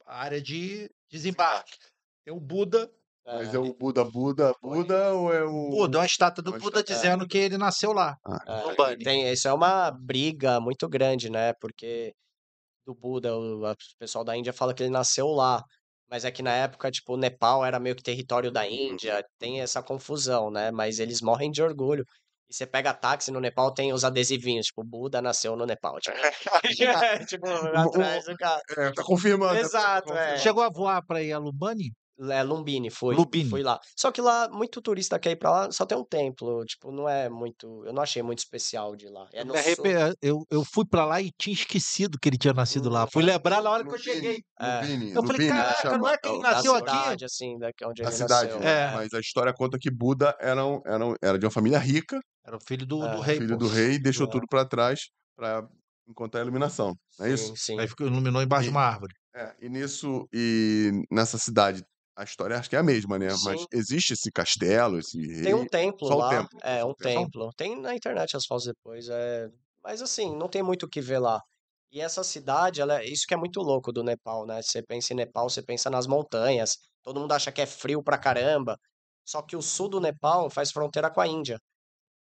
a 0.07 0.19
área 0.19 0.41
de 0.41 0.91
desembarque. 1.11 1.77
Tem 2.25 2.33
o 2.35 2.41
Buda. 2.41 2.91
Mas 3.25 3.53
é 3.53 3.59
o 3.59 3.75
Buda, 3.75 4.05
Buda, 4.05 4.55
Buda 4.63 5.13
ou 5.15 5.33
é 5.35 5.43
o. 5.43 5.71
Buda, 5.71 5.99
uma 5.99 6.07
estátua 6.07 6.43
do 6.45 6.51
Uma 6.53 6.59
Buda 6.59 6.79
estátua. 6.81 6.95
dizendo 6.95 7.27
que 7.27 7.37
ele 7.39 7.59
nasceu 7.59 7.93
lá. 7.93 8.17
Ah, 8.25 8.39
É, 8.47 8.63
no 8.71 8.77
Bani. 8.77 9.03
tem, 9.03 9.29
isso 9.33 9.49
é 9.49 9.53
uma 9.53 9.91
briga 9.91 10.61
muito 10.61 10.89
grande, 10.89 11.29
né? 11.29 11.53
Porque 11.61 12.13
do 12.87 12.95
Buda, 12.95 13.37
o 13.37 13.67
a- 13.67 13.73
o 13.73 13.99
pessoal 13.99 14.23
da 14.25 14.37
Índia 14.37 14.53
fala 14.53 14.73
que 14.73 14.83
ele 14.85 14.91
nasceu 14.91 15.27
lá. 15.27 15.61
Mas 16.09 16.25
é 16.25 16.31
que 16.31 16.41
na 16.41 16.53
época, 16.53 16.89
tipo, 16.89 17.15
o 17.15 17.17
Nepal 17.17 17.65
era 17.65 17.81
meio 17.81 17.97
que 17.97 18.03
território 18.03 18.53
da 18.53 18.65
Índia, 18.69 19.25
tem 19.41 19.61
essa 19.61 19.83
confusão, 19.83 20.49
né? 20.53 20.71
Mas 20.71 21.01
eles 21.01 21.21
morrem 21.21 21.51
de 21.51 21.61
orgulho. 21.61 22.05
E 22.49 22.55
você 22.55 22.65
pega 22.65 22.95
táxi 22.95 23.33
no 23.33 23.41
Nepal, 23.41 23.75
tem 23.75 23.93
os 23.93 24.05
adesivinhos, 24.05 24.67
tipo, 24.67 24.85
Buda 24.85 25.21
nasceu 25.21 25.57
no 25.57 25.67
Nepal. 25.67 25.99
Tipo, 26.63 27.27
tipo 27.27 27.47
atrás 27.77 28.25
do 28.25 28.37
carro. 28.37 28.61
É, 28.77 28.93
tá 28.93 29.03
confirmando. 29.03 29.59
Exato, 29.59 30.13
é. 30.13 30.39
Chegou 30.39 30.63
a 30.63 30.71
voar 30.71 31.03
para 31.05 31.23
ir 31.23 31.33
a 31.33 31.39
Lumbani? 31.39 31.93
É, 32.31 32.43
Lumbini. 32.43 32.89
Lumbini. 33.03 33.51
Fui 33.51 33.63
lá. 33.63 33.79
Só 33.95 34.11
que 34.11 34.21
lá, 34.23 34.49
muito 34.49 34.81
turista 34.81 35.19
quer 35.19 35.33
ir 35.33 35.37
pra 35.37 35.51
lá, 35.51 35.71
só 35.71 35.85
tem 35.85 35.97
um 35.99 36.05
templo. 36.05 36.65
Tipo, 36.65 36.91
não 36.91 37.09
é 37.09 37.29
muito. 37.29 37.85
Eu 37.85 37.93
não 37.93 38.03
achei 38.03 38.23
muito 38.23 38.39
especial 38.39 38.97
de 38.97 39.07
lá. 39.09 39.29
É 39.33 39.45
sul. 39.45 39.55
arrepe- 39.57 40.17
Eu, 40.23 40.47
eu 40.51 40.65
fui 40.65 40.85
para 40.87 41.05
lá 41.05 41.21
e 41.21 41.31
tinha 41.39 41.53
esquecido 41.55 42.19
que 42.21 42.29
ele 42.29 42.39
tinha 42.39 42.55
nascido 42.55 42.89
lá. 42.89 43.07
Fui 43.07 43.23
lembrar 43.23 43.63
na 43.63 43.71
hora 43.71 43.85
que 43.85 43.93
eu 43.95 43.99
cheguei. 43.99 44.43
É. 44.59 44.81
Lubini, 44.81 45.13
Eu 45.13 45.23
falei, 45.23 45.49
Lubini, 45.49 45.49
caraca, 45.49 45.99
não 45.99 46.09
é 46.09 46.17
que 46.19 46.29
ele 46.29 46.39
o- 46.39 46.43
Da 46.43 46.51
nasceu 46.53 46.75
aqui? 46.75 46.91
cidade, 46.91 47.25
assim, 47.27 47.59
da, 47.59 47.71
onde 47.85 48.03
da 48.03 48.09
ele 48.09 48.17
cidade. 48.17 48.45
nasceu. 48.47 48.61
né? 48.61 48.71
É. 48.71 48.91
Mas 48.95 49.13
a 49.15 49.21
história 49.21 49.53
conta 49.53 49.79
que 49.79 49.91
Buda 49.91 50.35
era, 50.41 50.65
um, 50.65 50.81
era, 50.87 51.05
um- 51.07 51.15
era 51.23 51.39
de 51.39 51.45
uma 51.45 51.51
família 51.53 51.79
rica, 51.79 52.19
Era 52.47 52.57
o 52.57 52.61
filho 52.67 52.87
do, 52.87 53.01
do 53.01 53.07
É, 53.07 53.21
rei. 53.23 53.37
filho 53.39 53.59
pô. 53.59 53.65
do 53.65 53.69
rei, 53.69 53.95
e 53.95 53.99
deixou 53.99 54.27
É. 54.27 54.31
tudo 54.31 54.47
pra 54.49 54.65
trás 54.65 55.09
pra 55.37 55.67
encontrar 56.09 56.41
a 56.41 56.45
iluminação. 56.45 56.95
Não 57.19 57.27
é 57.27 57.33
isso? 57.33 57.49
Sim, 57.49 57.57
sim. 57.57 57.81
Aí 57.81 57.89
ficou, 57.89 58.07
iluminou 58.07 58.41
embaixo 58.41 58.65
de 58.65 58.71
uma 58.71 58.83
árvore. 58.83 59.13
É, 59.35 59.53
e 59.61 59.69
nisso, 59.69 60.27
e 60.33 60.93
nessa 61.11 61.37
cidade, 61.39 61.83
a 62.17 62.25
história 62.25 62.59
acho 62.59 62.71
que 62.71 62.77
é 62.77 62.79
a 62.79 62.83
mesma, 62.83 63.19
né? 63.19 63.29
Mas 63.43 63.61
Sim. 63.61 63.67
existe 63.73 64.13
esse 64.15 64.31
castelo, 64.33 64.99
esse 64.99 65.19
Tem 65.41 65.55
um 65.55 65.65
rei. 65.65 65.69
templo 65.69 66.09
só 66.09 66.19
o 66.19 66.23
lá. 66.23 66.27
templo, 66.27 66.59
É, 66.63 66.85
um 66.85 66.95
templo. 66.95 67.51
Tem 67.57 67.81
na 67.81 67.95
internet 67.95 68.37
as 68.37 68.47
fotos 68.47 68.65
depois. 68.67 69.09
É... 69.09 69.49
Mas 69.83 70.03
assim, 70.03 70.35
não 70.37 70.49
tem 70.49 70.63
muito 70.63 70.85
o 70.87 70.89
que 70.89 71.01
ver 71.01 71.19
lá. 71.19 71.41
E 71.91 72.01
essa 72.01 72.25
cidade, 72.25 72.81
ela, 72.81 73.01
é- 73.01 73.07
isso 73.07 73.25
que 73.29 73.35
é 73.35 73.37
muito 73.37 73.61
louco 73.61 73.93
do 73.93 74.03
Nepal, 74.03 74.45
né? 74.47 74.61
Você 74.63 74.83
pensa 74.83 75.13
em 75.13 75.17
Nepal, 75.17 75.49
você 75.49 75.63
pensa 75.63 75.89
nas 75.91 76.07
montanhas. 76.07 76.77
Todo 77.03 77.21
mundo 77.21 77.33
acha 77.33 77.53
que 77.53 77.61
é 77.63 77.67
frio 77.67 78.03
pra 78.03 78.19
caramba. 78.19 78.77
Só 79.25 79.43
que 79.43 79.57
o 79.57 79.63
sul 79.63 79.89
do 79.89 80.01
Nepal 80.01 80.51
faz 80.51 80.71
fronteira 80.73 81.11
com 81.11 81.21
a 81.21 81.27
Índia, 81.29 81.59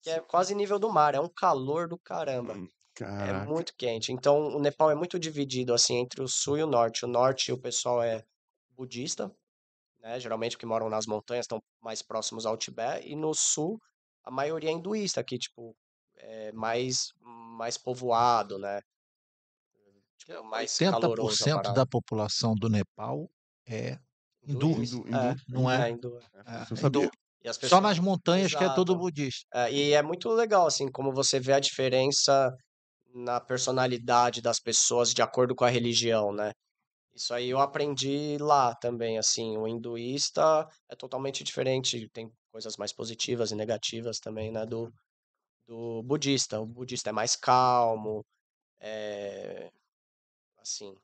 que 0.02 0.10
é 0.10 0.20
quase 0.20 0.54
nível 0.54 0.78
do 0.80 0.90
mar. 0.92 1.14
É 1.14 1.20
um 1.20 1.30
calor 1.34 1.88
do 1.88 1.98
caramba. 2.00 2.58
Hum, 2.58 2.68
É 3.22 3.32
Caraca. 3.32 3.32
muito 3.32 3.72
quente. 3.78 4.12
Então, 4.12 4.48
o 4.56 4.60
Nepal 4.60 4.90
é 4.90 4.94
muito 4.94 5.18
dividido 5.18 5.74
assim 5.74 5.96
entre 5.96 6.22
o 6.22 6.28
sul 6.28 6.58
e 6.58 6.62
o 6.62 6.66
norte. 6.66 7.04
O 7.04 7.08
norte, 7.08 7.52
o 7.52 7.60
pessoal 7.60 8.02
é 8.02 8.22
budista, 8.70 9.32
né? 10.02 10.18
Geralmente 10.20 10.56
que 10.58 10.66
moram 10.66 10.88
nas 10.88 11.06
montanhas 11.06 11.44
estão 11.44 11.62
mais 11.80 12.02
próximos 12.02 12.46
ao 12.46 12.56
Tibete. 12.56 13.08
E 13.08 13.14
no 13.16 13.32
sul, 13.34 13.78
a 14.24 14.30
maioria 14.30 14.70
é 14.70 14.72
hinduísta, 14.72 15.22
que 15.24 15.38
tipo 15.38 15.74
é 16.16 16.52
mais 16.52 17.12
mais 17.22 17.76
povoado, 17.78 18.58
né? 18.58 18.80
Tipo, 20.18 20.42
mais 20.44 20.76
caloroso 20.78 21.44
a 21.44 21.46
80% 21.46 21.54
parada. 21.54 21.74
da 21.74 21.86
população 21.86 22.54
do 22.54 22.68
Nepal 22.68 23.28
é 23.66 23.98
hindu. 24.42 24.70
Hinduísta. 24.72 24.96
Hindu- 24.96 25.08
É, 25.16 25.30
hindu- 25.32 25.42
não 25.48 25.70
é? 25.70 25.88
é 25.88 25.92
hindu. 25.92 26.18
É, 26.18 26.40
É, 26.40 26.76
sabia. 26.76 26.86
hindu. 26.86 27.10
E 27.42 27.48
as 27.48 27.56
Só 27.56 27.60
pessoas 27.62 27.82
nas 27.82 27.98
montanhas 27.98 28.50
que 28.54 28.62
é 28.62 28.68
todo 28.74 28.92
Exato. 28.92 28.98
budista. 28.98 29.46
É, 29.54 29.72
e 29.72 29.92
é 29.94 30.02
muito 30.02 30.28
legal, 30.30 30.66
assim, 30.66 30.90
como 30.90 31.10
você 31.12 31.40
vê 31.40 31.54
a 31.54 31.60
diferença 31.60 32.54
na 33.14 33.40
personalidade 33.40 34.42
das 34.42 34.60
pessoas 34.60 35.14
de 35.14 35.22
acordo 35.22 35.54
com 35.54 35.64
a 35.64 35.70
religião, 35.70 36.32
né? 36.32 36.52
Isso 37.20 37.34
aí 37.34 37.50
eu 37.50 37.58
aprendi 37.60 38.38
lá 38.40 38.74
também, 38.74 39.18
assim, 39.18 39.54
o 39.58 39.68
hinduísta 39.68 40.66
é 40.88 40.96
totalmente 40.96 41.44
diferente, 41.44 42.08
tem 42.14 42.32
coisas 42.50 42.78
mais 42.78 42.94
positivas 42.94 43.50
e 43.50 43.54
negativas 43.54 44.18
também, 44.18 44.50
né, 44.50 44.64
do, 44.64 44.90
do 45.68 46.02
budista. 46.02 46.58
O 46.58 46.64
budista 46.64 47.10
é 47.10 47.12
mais 47.12 47.36
calmo, 47.36 48.24
é... 48.80 49.70
assim, 50.58 50.94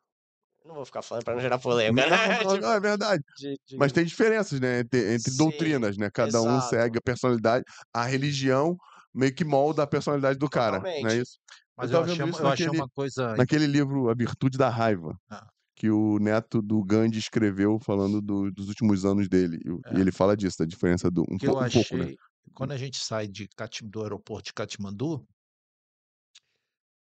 não 0.64 0.75
vou 0.75 0.87
ficar 0.87 1.03
falando 1.03 1.23
para 1.23 1.35
não 1.35 1.43
gerar 1.43 1.59
polêmica, 1.61 2.09
Não, 2.09 2.17
né? 2.17 2.17
não, 2.47 2.55
Tipo, 2.55 2.62
não, 2.62 2.73
é 2.73 2.81
verdade. 2.81 3.23
de- 3.37 3.61
de- 3.67 3.77
Mas 3.77 3.93
tem 3.93 4.07
diferenças, 4.07 4.59
né? 4.59 4.81
Entre, 4.81 5.14
entre 5.17 5.31
Sim, 5.31 5.37
doutrinas, 5.37 5.99
né? 5.99 6.09
Cada 6.11 6.41
um 6.41 6.47
exato. 6.47 6.71
segue 6.71 6.97
a 6.99 7.03
personalidade, 7.03 7.62
a 7.93 8.05
religião 8.07 8.75
meio 9.14 9.35
que 9.35 9.45
molda 9.45 9.83
a 9.83 9.87
personalidade 9.87 10.39
do 10.39 10.49
cara, 10.49 10.79
não 10.79 10.89
é 10.89 10.89
Totalmente. 10.89 11.21
isso? 11.21 11.39
Mas 11.77 11.91
Eu 11.91 11.99
eu, 11.99 12.05
achei, 12.05 12.25
eu 12.25 12.29
achei 12.49 12.67
naquele- 12.67 12.79
uma 12.79 12.89
coisa. 12.89 13.37
Naquele 13.37 13.67
livro 13.67 14.09
A 14.09 14.14
Virtude 14.14 14.57
da 14.57 14.71
Raiva, 14.71 15.14
Ah. 15.29 15.47
Que 15.77 15.91
o 15.91 16.18
neto 16.18 16.62
do 16.62 16.83
Gandhi 16.85 17.18
escreveu 17.18 17.79
falando 17.81 18.20
do- 18.22 18.51
dos 18.53 18.68
últimos 18.68 19.05
anos 19.05 19.29
dele. 19.29 19.59
E, 19.64 19.70
o- 19.70 19.83
e 19.93 20.01
É. 20.01 20.01
ele 20.01 20.12
fala 20.12 20.37
disso, 20.37 20.59
da 20.61 20.64
diferença 20.66 21.11
do 21.11 21.22
um, 21.31 21.39
que 21.39 21.47
eu 21.47 21.59
um 21.59 21.61
achei. 21.61 21.85
pouco, 21.85 21.97
né? 21.99 22.14
Quando 22.55 22.72
a 22.72 22.77
gente 22.77 22.99
sai 22.99 23.27
de 23.29 23.49
Katim- 23.49 23.89
do 23.89 24.03
aeroporto 24.03 24.47
de 24.47 24.55
Katmandu, 24.55 25.27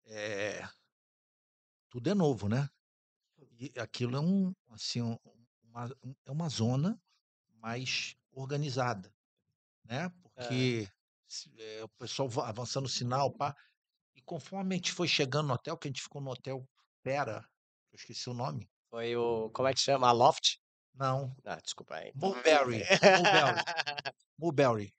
é, 0.05 0.67
tudo 1.89 2.09
é 2.09 2.13
novo, 2.13 2.47
né? 2.47 2.67
E 3.59 3.71
aquilo 3.79 4.17
é 4.17 4.19
um, 4.19 4.53
assim, 4.69 5.01
um- 5.01 5.17
uma, 5.63 5.85
um- 6.03 6.15
é 6.25 6.31
uma 6.31 6.49
zona 6.49 6.99
mais 7.55 8.15
organizada, 8.31 9.13
né? 9.85 10.09
Porque 10.23 10.87
se- 11.27 11.51
é, 11.59 11.83
o 11.83 11.89
pessoal 11.99 12.29
va- 12.29 12.49
avançando 12.49 12.85
o 12.87 12.89
sinal, 12.89 13.31
pá, 13.33 13.55
e 14.15 14.21
conforme 14.23 14.75
a 14.75 14.77
gente 14.77 14.93
foi 14.93 15.07
chegando 15.07 15.49
no 15.49 15.55
hotel, 15.55 15.77
que 15.77 15.87
a 15.87 15.91
gente 15.91 16.03
ficou 16.03 16.21
no 16.21 16.31
hotel 16.31 16.67
Pera, 17.03 17.45
eu 17.91 17.95
esqueci 17.97 18.29
o 18.29 18.33
nome. 18.33 18.69
Foi 18.89 19.15
o, 19.15 19.49
como 19.51 19.67
é 19.67 19.73
que 19.73 19.79
chama? 19.79 20.07
A 20.07 20.11
Loft? 20.11 20.57
Não, 20.93 21.33
Ah, 21.45 21.55
desculpa 21.55 21.95
aí. 21.95 22.11
Mulberry. 22.15 22.83
Mulberry. 22.83 23.63
Mulberry. 24.37 24.93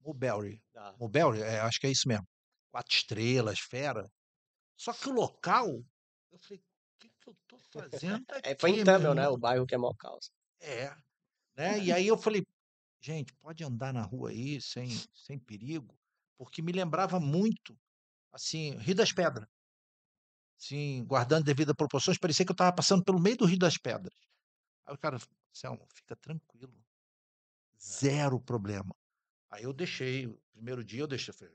Mulberry. 0.00 0.62
Tá. 0.72 0.94
Mulberry, 0.98 1.42
é, 1.42 1.60
acho 1.60 1.78
que 1.80 1.86
é 1.86 1.90
isso 1.90 2.08
mesmo. 2.08 2.26
Quatro 2.72 2.94
estrelas, 2.94 3.60
fera. 3.60 4.04
Só 4.76 4.92
que 4.92 5.08
o 5.08 5.12
local, 5.12 5.68
eu 6.32 6.38
falei, 6.38 6.58
o 6.60 6.98
que, 6.98 7.08
que 7.08 7.28
eu 7.28 7.36
tô 7.46 7.58
fazendo 7.72 8.24
aqui, 8.28 8.48
É, 8.50 8.56
foi 8.58 8.70
em 8.70 8.84
Tamil, 8.84 9.14
né? 9.14 9.22
irmão?" 9.22 9.34
O 9.34 9.38
bairro 9.38 9.66
que 9.66 9.74
é 9.74 9.78
mó 9.78 9.92
caos. 9.94 10.30
É, 10.60 10.94
né? 11.56 11.78
E 11.78 11.92
aí 11.92 12.06
eu 12.06 12.18
falei, 12.18 12.42
gente, 13.00 13.32
pode 13.34 13.62
andar 13.64 13.92
na 13.94 14.02
rua 14.02 14.30
aí 14.30 14.60
sem, 14.60 14.88
sem 15.14 15.38
perigo, 15.38 15.96
porque 16.36 16.60
me 16.60 16.72
lembrava 16.72 17.18
muito, 17.20 17.78
assim, 18.32 18.76
Rio 18.78 18.94
das 18.96 19.12
Pedras. 19.12 19.48
Sim, 20.58 21.04
guardando 21.04 21.44
devidas 21.44 21.74
proporções, 21.74 22.18
parecia 22.18 22.44
que 22.44 22.50
eu 22.50 22.54
estava 22.54 22.72
passando 22.74 23.04
pelo 23.04 23.20
meio 23.20 23.36
do 23.36 23.44
Rio 23.44 23.58
das 23.58 23.76
Pedras. 23.76 24.14
Aí 24.86 24.94
o 24.94 24.98
cara, 24.98 25.18
Selmo, 25.52 25.86
fica 25.94 26.16
tranquilo. 26.16 26.74
Zero 27.78 28.40
problema. 28.40 28.94
Aí 29.50 29.64
eu 29.64 29.72
deixei, 29.72 30.26
o 30.26 30.40
primeiro 30.52 30.82
dia 30.84 31.00
eu 31.00 31.06
deixei, 31.06 31.32
falei, 31.32 31.54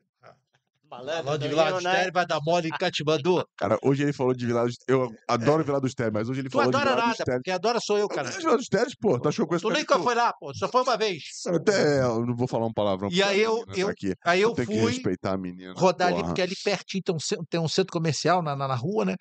Malandro, 0.91 1.23
Falando 1.23 1.41
de 1.41 1.47
do 1.47 1.55
Vila 1.55 1.71
dos 1.71 1.83
né? 1.83 2.11
Vai 2.11 2.25
dar 2.27 2.39
mole 2.45 2.67
em 2.67 2.71
Katmandu. 2.71 3.43
Cara, 3.57 3.79
hoje 3.81 4.03
ele 4.03 4.13
falou 4.13 4.33
de 4.33 4.45
Vila 4.45 4.65
dos 4.65 4.75
Eu 4.87 5.09
adoro 5.27 5.63
Vila 5.63 5.79
dos 5.81 5.93
Teles, 5.93 6.11
mas 6.13 6.29
hoje 6.29 6.41
ele 6.41 6.49
Tu 6.49 6.51
falou 6.57 6.69
de 6.69 6.77
adora 6.77 6.89
Vila 6.91 7.01
dos 7.07 7.17
nada, 7.17 7.25
Teles. 7.25 7.39
porque 7.39 7.51
adora 7.51 7.79
sou 7.79 7.97
eu, 7.97 8.01
Eu 8.03 8.09
cara. 8.09 8.23
gosto 8.23 8.37
de 8.39 8.43
Vila 8.45 8.57
dos 8.57 8.67
Teles, 8.67 8.95
pô. 8.95 9.19
Tu 9.19 9.29
achou 9.29 9.47
que 9.47 9.55
eu 9.55 9.59
Tu 9.61 9.69
nem 9.69 9.85
Teles? 9.85 10.03
foi 10.03 10.15
lá, 10.15 10.33
pô. 10.33 10.53
Só 10.53 10.67
foi 10.67 10.81
uma 10.83 10.97
vez. 10.97 11.23
Até 11.47 12.01
eu 12.03 12.25
não 12.25 12.35
vou 12.35 12.47
falar 12.47 12.67
um 12.67 12.73
palavrão. 12.73 13.09
E 13.11 13.23
a 13.23 13.27
aí 13.29 13.39
eu- 13.41 13.65
tá 13.65 13.73
eu 13.75 13.87
aqui. 13.87 14.13
Aí 14.25 14.41
eu 14.41 14.53
Tem 14.53 14.65
que 14.65 14.77
fui 14.79 14.91
respeitar 14.91 15.31
a 15.33 15.37
menina. 15.37 15.73
rodar 15.77 16.09
ali, 16.13 16.21
porque 16.23 16.41
ali 16.41 16.55
pertinho 16.63 17.01
tem 17.03 17.15
um, 17.15 17.43
tem 17.49 17.59
um 17.59 17.67
centro 17.69 17.93
comercial 17.93 18.41
na, 18.41 18.55
na, 18.55 18.67
na 18.67 18.75
rua, 18.75 19.05
né? 19.05 19.15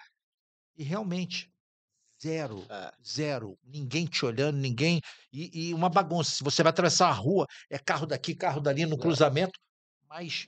E 0.76 0.82
realmente, 0.82 1.48
zero, 2.22 2.64
É. 2.68 2.90
zero. 3.06 3.56
Ninguém 3.64 4.06
te 4.06 4.24
olhando, 4.24 4.56
ninguém. 4.58 5.00
E, 5.32 5.68
e 5.70 5.74
uma 5.74 5.88
bagunça. 5.88 6.30
Se 6.32 6.42
você 6.44 6.62
vai 6.62 6.70
atravessar 6.70 7.08
a 7.08 7.12
rua, 7.12 7.46
é 7.70 7.78
carro 7.78 8.06
daqui, 8.06 8.34
carro 8.34 8.60
dali 8.60 8.86
no 8.86 8.96
É. 8.96 8.98
cruzamento. 8.98 9.52
Mas 10.08 10.46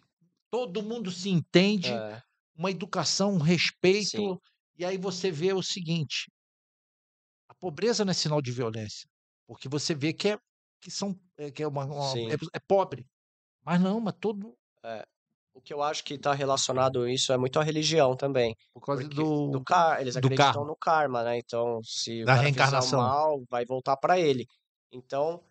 todo 0.53 0.82
mundo 0.82 1.11
se 1.11 1.30
entende, 1.30 1.90
É. 1.90 2.22
uma 2.55 2.70
educação, 2.70 3.32
um 3.32 3.38
respeito. 3.38 4.09
Sim. 4.11 4.38
E 4.78 4.84
aí 4.84 4.98
você 4.98 5.30
vê 5.30 5.53
o 5.55 5.62
seguinte: 5.62 6.30
a 7.48 7.55
pobreza 7.55 8.05
não 8.05 8.11
é 8.11 8.14
sinal 8.14 8.42
de 8.42 8.53
violência, 8.53 9.09
porque 9.46 9.68
você 9.68 9.94
vê 9.94 10.12
que 10.12 10.28
é 10.28 10.38
que 10.80 10.90
são 10.90 11.18
é, 11.38 11.50
que 11.50 11.62
é 11.62 11.66
uma, 11.68 11.84
uma- 11.86 12.18
é, 12.18 12.34
é 12.55 12.61
pobre, 12.68 13.07
mas 13.64 13.80
não, 13.80 13.98
mas 14.00 14.14
todo 14.20 14.55
É. 14.84 15.05
O 15.55 15.61
que 15.61 15.72
eu 15.74 15.82
acho 15.82 16.03
que 16.03 16.14
está 16.14 16.32
relacionado 16.32 17.03
a 17.03 17.11
isso 17.12 17.30
é 17.30 17.36
muito 17.36 17.61
a 17.61 17.62
religião 17.62 18.16
também. 18.16 18.57
Por 18.72 18.80
causa 18.80 19.07
do. 19.07 19.50
do 19.50 19.62
car... 19.62 20.00
eles 20.00 20.14
do 20.14 20.18
acreditam 20.18 20.53
karma. 20.55 20.66
no 20.66 20.74
karma, 20.76 21.22
né? 21.22 21.36
Então, 21.38 21.78
se 21.84 22.22
o 22.22 22.24
Da 22.24 22.36
o 22.36 22.40
reencarnação. 22.40 22.98
mal, 22.98 23.42
vai 23.50 23.62
voltar 23.66 23.98
para 23.98 24.18
ele. 24.18 24.46
Então, 24.90 25.44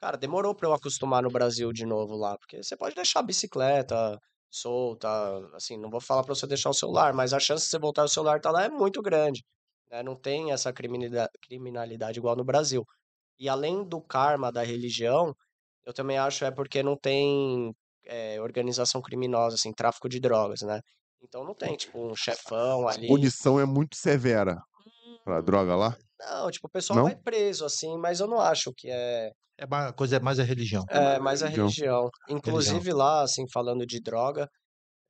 cara, 0.00 0.16
demorou 0.16 0.54
para 0.54 0.68
eu 0.68 0.72
acostumar 0.72 1.20
no 1.24 1.30
Brasil 1.30 1.72
de 1.72 1.84
novo 1.84 2.14
lá, 2.16 2.38
porque 2.38 2.62
você 2.62 2.76
pode 2.76 2.94
deixar 2.94 3.18
a 3.20 3.22
bicicleta 3.24 4.16
solta, 4.50 5.08
assim, 5.54 5.78
não 5.78 5.90
vou 5.90 6.00
falar 6.00 6.22
para 6.24 6.34
você 6.34 6.46
deixar 6.46 6.70
o 6.70 6.74
celular, 6.74 7.12
mas 7.14 7.32
a 7.32 7.40
chance 7.40 7.64
de 7.64 7.70
você 7.70 7.78
voltar 7.78 8.04
o 8.04 8.08
celular 8.08 8.40
tá 8.40 8.50
lá 8.50 8.64
é 8.64 8.68
muito 8.68 9.00
grande, 9.02 9.44
né? 9.90 10.02
Não 10.02 10.16
tem 10.16 10.52
essa 10.52 10.72
criminalidade, 10.72 12.18
igual 12.18 12.36
no 12.36 12.44
Brasil. 12.44 12.84
E 13.38 13.48
além 13.48 13.84
do 13.84 14.00
karma 14.00 14.52
da 14.52 14.62
religião, 14.62 15.34
eu 15.84 15.92
também 15.94 16.18
acho 16.18 16.44
é 16.44 16.50
porque 16.50 16.82
não 16.82 16.96
tem 16.96 17.74
é, 18.04 18.40
organização 18.40 19.00
criminosa, 19.00 19.56
assim, 19.56 19.72
tráfico 19.72 20.08
de 20.08 20.20
drogas, 20.20 20.62
né? 20.62 20.80
Então 21.22 21.44
não 21.44 21.54
tem, 21.54 21.76
tipo, 21.76 21.98
um 21.98 22.14
chefão 22.16 22.88
A 22.88 22.92
ali. 22.92 23.06
punição 23.06 23.60
é 23.60 23.64
muito 23.64 23.96
severa 23.96 24.60
pra 25.24 25.40
droga 25.40 25.76
lá. 25.76 25.96
Não, 26.20 26.50
tipo, 26.50 26.66
o 26.68 26.70
pessoal 26.70 26.98
Não? 26.98 27.04
vai 27.06 27.16
preso, 27.16 27.64
assim, 27.64 27.96
mas 27.98 28.20
eu 28.20 28.26
não 28.28 28.40
acho 28.40 28.72
que 28.76 28.88
é, 28.90 29.30
É 29.58 29.64
uma 29.66 29.92
coisa 29.92 30.16
é 30.16 30.20
mais 30.20 30.38
a 30.40 30.44
religião. 30.44 30.84
é 30.90 31.18
mais 31.18 31.42
a 31.42 31.46
religião. 31.48 31.66
religião. 31.66 32.10
Inclusive 32.28 32.92
lá, 32.92 33.22
assim, 33.22 33.44
falando 33.52 33.86
de 33.86 34.00
droga, 34.00 34.48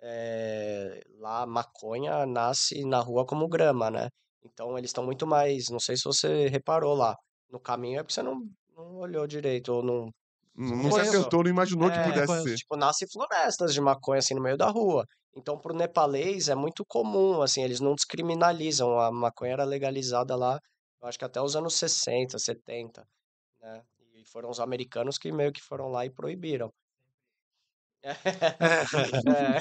é, 0.02 1.00
lá 1.18 1.46
maconha 1.46 2.26
nasce 2.26 2.84
na 2.84 3.00
rua 3.00 3.26
como 3.26 3.48
grama, 3.48 3.90
né? 3.90 4.08
Então 4.44 4.76
eles 4.78 4.90
estão 4.90 5.04
muito 5.04 5.26
mais, 5.26 5.64
não 5.70 5.80
sei 5.80 5.96
se 5.96 6.04
você 6.04 6.48
reparou 6.48 6.94
lá, 6.94 7.14
no 7.50 7.60
caminho 7.60 8.00
é 8.00 8.02
porque 8.02 8.14
você 8.14 8.22
não, 8.22 8.40
não 8.76 8.96
olhou 8.98 9.26
direito, 9.26 9.72
ou 9.72 9.82
não, 9.82 10.08
Não, 10.56 10.76
não 10.76 10.92
se 10.92 11.00
atentou, 11.00 11.42
não 11.44 11.50
imaginou 11.50 11.90
que 11.90 11.98
É, 11.98 12.02
pudesse 12.04 12.26
conheço. 12.26 12.48
ser. 12.48 12.56
tipo, 12.56 12.76
nasce 12.76 13.06
florestas 13.12 13.72
de 13.74 13.80
maconha 13.80 14.18
assim 14.18 14.34
no 14.34 14.42
meio 14.42 14.56
da 14.56 14.68
rua. 14.70 15.04
Então, 15.36 15.58
pro 15.58 15.74
nepalês 15.74 16.48
é 16.48 16.54
muito 16.54 16.84
comum, 16.86 17.40
assim, 17.42 17.62
eles 17.62 17.80
não 17.80 17.94
descriminalizam. 17.94 18.98
A 18.98 19.10
maconha 19.12 19.52
era 19.52 19.64
legalizada 19.64 20.34
lá, 20.36 20.58
eu 21.00 21.08
acho 21.08 21.18
que 21.18 21.24
até 21.24 21.40
os 21.40 21.56
anos 21.56 21.74
60, 21.74 22.38
70, 22.38 23.06
né? 23.60 23.82
E 24.14 24.24
foram 24.26 24.50
os 24.50 24.60
americanos 24.60 25.18
que 25.18 25.32
meio 25.32 25.52
que 25.52 25.62
foram 25.62 25.88
lá 25.88 26.04
e 26.04 26.10
proibiram. 26.10 26.72
É. 29.26 29.58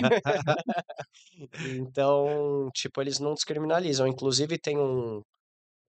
Então, 1.77 2.69
tipo, 2.73 3.01
eles 3.01 3.19
não 3.19 3.33
descriminalizam. 3.33 4.07
Inclusive 4.07 4.57
tem 4.57 4.77
um, 4.77 5.21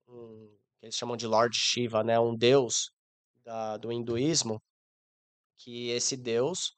um 0.08 0.58
eles 0.82 0.96
chamam 0.96 1.16
de 1.16 1.26
Lord 1.26 1.56
Shiva, 1.56 2.02
né? 2.04 2.18
Um 2.18 2.36
deus 2.36 2.90
da, 3.44 3.76
do 3.76 3.92
hinduísmo, 3.92 4.60
que 5.56 5.90
esse 5.90 6.16
deus 6.16 6.74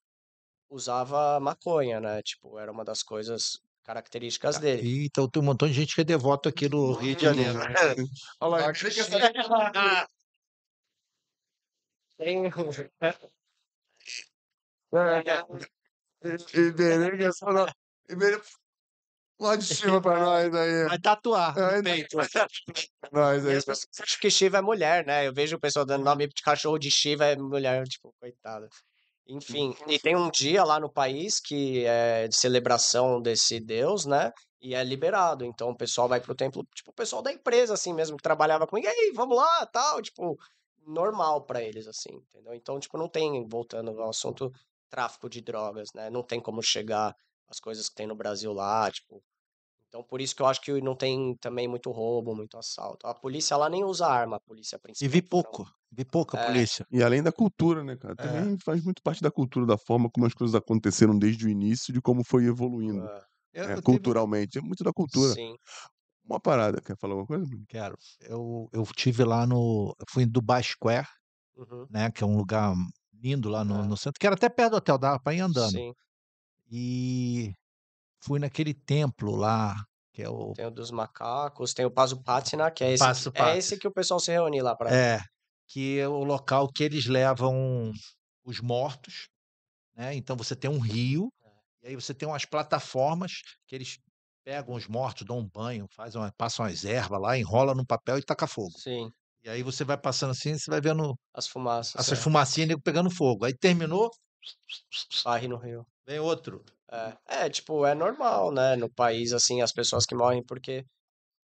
usava 0.70 1.38
maconha, 1.40 2.00
né? 2.00 2.22
Tipo, 2.22 2.58
era 2.58 2.72
uma 2.72 2.84
das 2.84 3.02
coisas 3.02 3.60
características 3.84 4.58
dele. 4.58 4.82
E, 4.82 5.06
então 5.06 5.28
tem 5.28 5.42
um 5.42 5.44
montão 5.46 5.68
de 5.68 5.74
gente 5.74 5.94
que 5.94 6.00
é 6.00 6.04
devoto 6.04 6.48
aqui 6.48 6.68
no 6.68 6.92
Rio 6.92 7.16
de 7.16 7.22
Janeiro. 7.22 7.58
Olha 8.40 8.50
lá, 8.50 8.58
Lord 8.60 8.78
fica 8.78 9.00
essa- 9.00 9.20
Shiva. 9.20 10.08
Tem... 12.16 12.46
Iberê. 16.54 17.20
Iberê, 18.08 18.40
lá 19.42 19.56
de 19.56 19.64
cima 19.64 20.00
pra 20.00 20.18
nós 20.20 20.54
aí. 20.54 20.88
Vai 20.88 20.98
tatuar 20.98 21.58
Ai, 21.58 21.78
no 21.78 21.82
peito. 21.84 22.16
Nós 23.12 23.44
aí. 23.44 23.54
pessoas 23.56 23.88
acham 24.00 24.20
que 24.20 24.30
Shiva 24.30 24.58
é 24.58 24.62
mulher, 24.62 25.04
né? 25.04 25.26
Eu 25.26 25.34
vejo 25.34 25.56
o 25.56 25.60
pessoal 25.60 25.84
dando 25.84 26.04
nome 26.04 26.28
de 26.28 26.42
cachorro 26.42 26.78
de 26.78 26.90
Shiva 26.90 27.26
é 27.26 27.36
mulher, 27.36 27.84
tipo, 27.88 28.14
coitada. 28.20 28.68
Enfim, 29.26 29.74
e 29.86 29.98
tem 29.98 30.16
um 30.16 30.30
dia 30.30 30.64
lá 30.64 30.80
no 30.80 30.90
país 30.90 31.38
que 31.38 31.84
é 31.86 32.26
de 32.28 32.36
celebração 32.36 33.20
desse 33.20 33.60
deus, 33.60 34.04
né? 34.04 34.32
E 34.60 34.74
é 34.74 34.82
liberado. 34.82 35.44
Então 35.44 35.70
o 35.70 35.76
pessoal 35.76 36.08
vai 36.08 36.20
pro 36.20 36.34
templo, 36.34 36.66
tipo, 36.74 36.90
o 36.90 36.94
pessoal 36.94 37.22
da 37.22 37.32
empresa, 37.32 37.74
assim 37.74 37.92
mesmo, 37.92 38.16
que 38.16 38.22
trabalhava 38.22 38.66
comigo, 38.66 38.86
e 38.86 38.90
aí, 38.90 39.12
vamos 39.14 39.36
lá, 39.36 39.66
tal, 39.66 40.02
tipo, 40.02 40.36
normal 40.86 41.44
pra 41.44 41.62
eles, 41.62 41.86
assim, 41.86 42.10
entendeu? 42.14 42.54
Então, 42.54 42.78
tipo, 42.80 42.98
não 42.98 43.08
tem, 43.08 43.46
voltando 43.48 43.90
ao 44.00 44.10
assunto, 44.10 44.50
tráfico 44.90 45.28
de 45.28 45.40
drogas, 45.40 45.88
né? 45.94 46.10
Não 46.10 46.22
tem 46.22 46.40
como 46.40 46.62
chegar 46.62 47.14
as 47.48 47.60
coisas 47.60 47.88
que 47.88 47.94
tem 47.94 48.06
no 48.06 48.14
Brasil 48.16 48.52
lá, 48.52 48.90
tipo. 48.90 49.22
Então, 49.92 50.02
por 50.02 50.22
isso 50.22 50.34
que 50.34 50.40
eu 50.40 50.46
acho 50.46 50.62
que 50.62 50.80
não 50.80 50.96
tem 50.96 51.36
também 51.36 51.68
muito 51.68 51.90
roubo, 51.90 52.34
muito 52.34 52.56
assalto. 52.56 53.06
A 53.06 53.14
polícia 53.14 53.54
lá 53.58 53.68
nem 53.68 53.84
usa 53.84 54.06
arma, 54.06 54.36
a 54.36 54.40
polícia 54.40 54.76
E 54.76 54.80
principal. 54.80 55.10
vi 55.12 55.20
pouco, 55.20 55.66
vi 55.90 56.02
pouca 56.02 56.38
É. 56.38 56.46
polícia. 56.46 56.86
E 56.90 57.02
além 57.02 57.22
da 57.22 57.30
cultura, 57.30 57.84
né, 57.84 57.94
cara? 57.98 58.16
Também 58.16 58.56
faz 58.64 58.82
muito 58.82 59.02
parte 59.02 59.22
da 59.22 59.30
cultura, 59.30 59.66
da 59.66 59.76
forma 59.76 60.08
como 60.10 60.24
as 60.24 60.32
coisas 60.32 60.54
aconteceram 60.54 61.18
desde 61.18 61.44
o 61.44 61.48
início, 61.50 61.92
de 61.92 62.00
como 62.00 62.24
foi 62.24 62.46
evoluindo 62.46 63.06
é, 63.06 63.20
eu 63.52 63.66
tive- 63.66 63.82
culturalmente. 63.82 64.56
É 64.56 64.62
muito 64.62 64.82
da 64.82 64.94
cultura. 64.94 65.34
Sim. 65.34 65.54
Uma 66.24 66.40
parada, 66.40 66.80
quer 66.80 66.96
falar 66.98 67.12
alguma 67.12 67.26
coisa? 67.26 67.46
Quero. 67.68 67.98
Eu, 68.20 68.70
eu 68.72 68.82
tive 68.96 69.24
lá 69.24 69.46
no. 69.46 69.94
eu 70.00 70.06
Fui 70.08 70.22
em 70.22 70.28
Dubai 70.28 70.62
Square, 70.62 71.06
Uhum. 71.54 71.86
né? 71.90 72.10
Que 72.10 72.24
é 72.24 72.26
um 72.26 72.38
lugar 72.38 72.74
lindo 73.12 73.50
lá 73.50 73.62
no, 73.62 73.80
É. 73.80 73.86
no 73.86 73.96
centro, 73.98 74.18
que 74.18 74.26
era 74.26 74.36
até 74.36 74.48
perto 74.48 74.70
do 74.70 74.76
hotel, 74.78 74.96
dava 74.96 75.20
pra 75.20 75.34
ir 75.34 75.40
andando. 75.40 75.72
Sim. 75.72 75.92
E 76.70 77.52
fui 78.24 78.38
naquele 78.38 78.72
templo 78.72 79.34
lá, 79.36 79.74
que 80.12 80.22
é 80.22 80.28
o. 80.28 80.52
Tem 80.52 80.66
o 80.66 80.70
dos 80.70 80.90
macacos, 80.90 81.74
tem 81.74 81.84
o 81.84 81.90
Pasupatina, 81.90 82.70
que 82.70 82.84
é 82.84 82.92
esse, 82.92 83.04
Passo 83.04 83.32
é 83.34 83.58
esse 83.58 83.78
que 83.78 83.88
o 83.88 83.92
pessoal 83.92 84.20
se 84.20 84.30
reúne 84.30 84.60
lá 84.62 84.74
pra. 84.76 84.94
É, 84.94 85.20
que 85.68 85.98
é 85.98 86.08
o 86.08 86.22
local 86.22 86.68
que 86.68 86.84
eles 86.84 87.06
levam 87.06 87.92
os 88.44 88.60
mortos, 88.60 89.28
né? 89.96 90.14
Então 90.14 90.36
você 90.36 90.54
tem 90.54 90.70
um 90.70 90.78
rio, 90.78 91.28
e 91.82 91.88
aí 91.88 91.94
você 91.94 92.14
tem 92.14 92.28
umas 92.28 92.44
plataformas 92.44 93.32
que 93.66 93.74
eles 93.74 93.98
pegam 94.44 94.74
os 94.74 94.86
mortos, 94.86 95.26
dão 95.26 95.38
um 95.38 95.48
banho, 95.48 95.86
fazem 95.90 96.20
uma, 96.20 96.32
passam 96.36 96.66
as 96.66 96.84
ervas 96.84 97.20
lá, 97.20 97.38
enrola 97.38 97.74
no 97.74 97.86
papel 97.86 98.18
e 98.18 98.22
taca 98.22 98.46
fogo. 98.46 98.72
Sim. 98.78 99.10
E 99.44 99.48
aí 99.48 99.62
você 99.62 99.84
vai 99.84 99.96
passando 99.96 100.30
assim, 100.30 100.56
você 100.56 100.70
vai 100.70 100.80
vendo 100.80 101.14
As 101.34 101.48
fumaças. 101.48 101.96
essas 101.96 102.18
é. 102.18 102.22
fumacinhas 102.22 102.68
nego 102.68 102.82
pegando 102.82 103.10
fogo. 103.10 103.44
Aí 103.44 103.56
terminou, 103.56 104.10
Varre 105.24 105.48
no 105.48 105.56
rio. 105.56 105.86
vem 106.06 106.18
outro. 106.18 106.64
É. 106.92 107.44
é, 107.44 107.50
tipo, 107.50 107.86
é 107.86 107.94
normal, 107.94 108.52
né? 108.52 108.76
No 108.76 108.92
país, 108.92 109.32
assim, 109.32 109.62
as 109.62 109.72
pessoas 109.72 110.04
que 110.04 110.14
morrem 110.14 110.44
porque. 110.44 110.84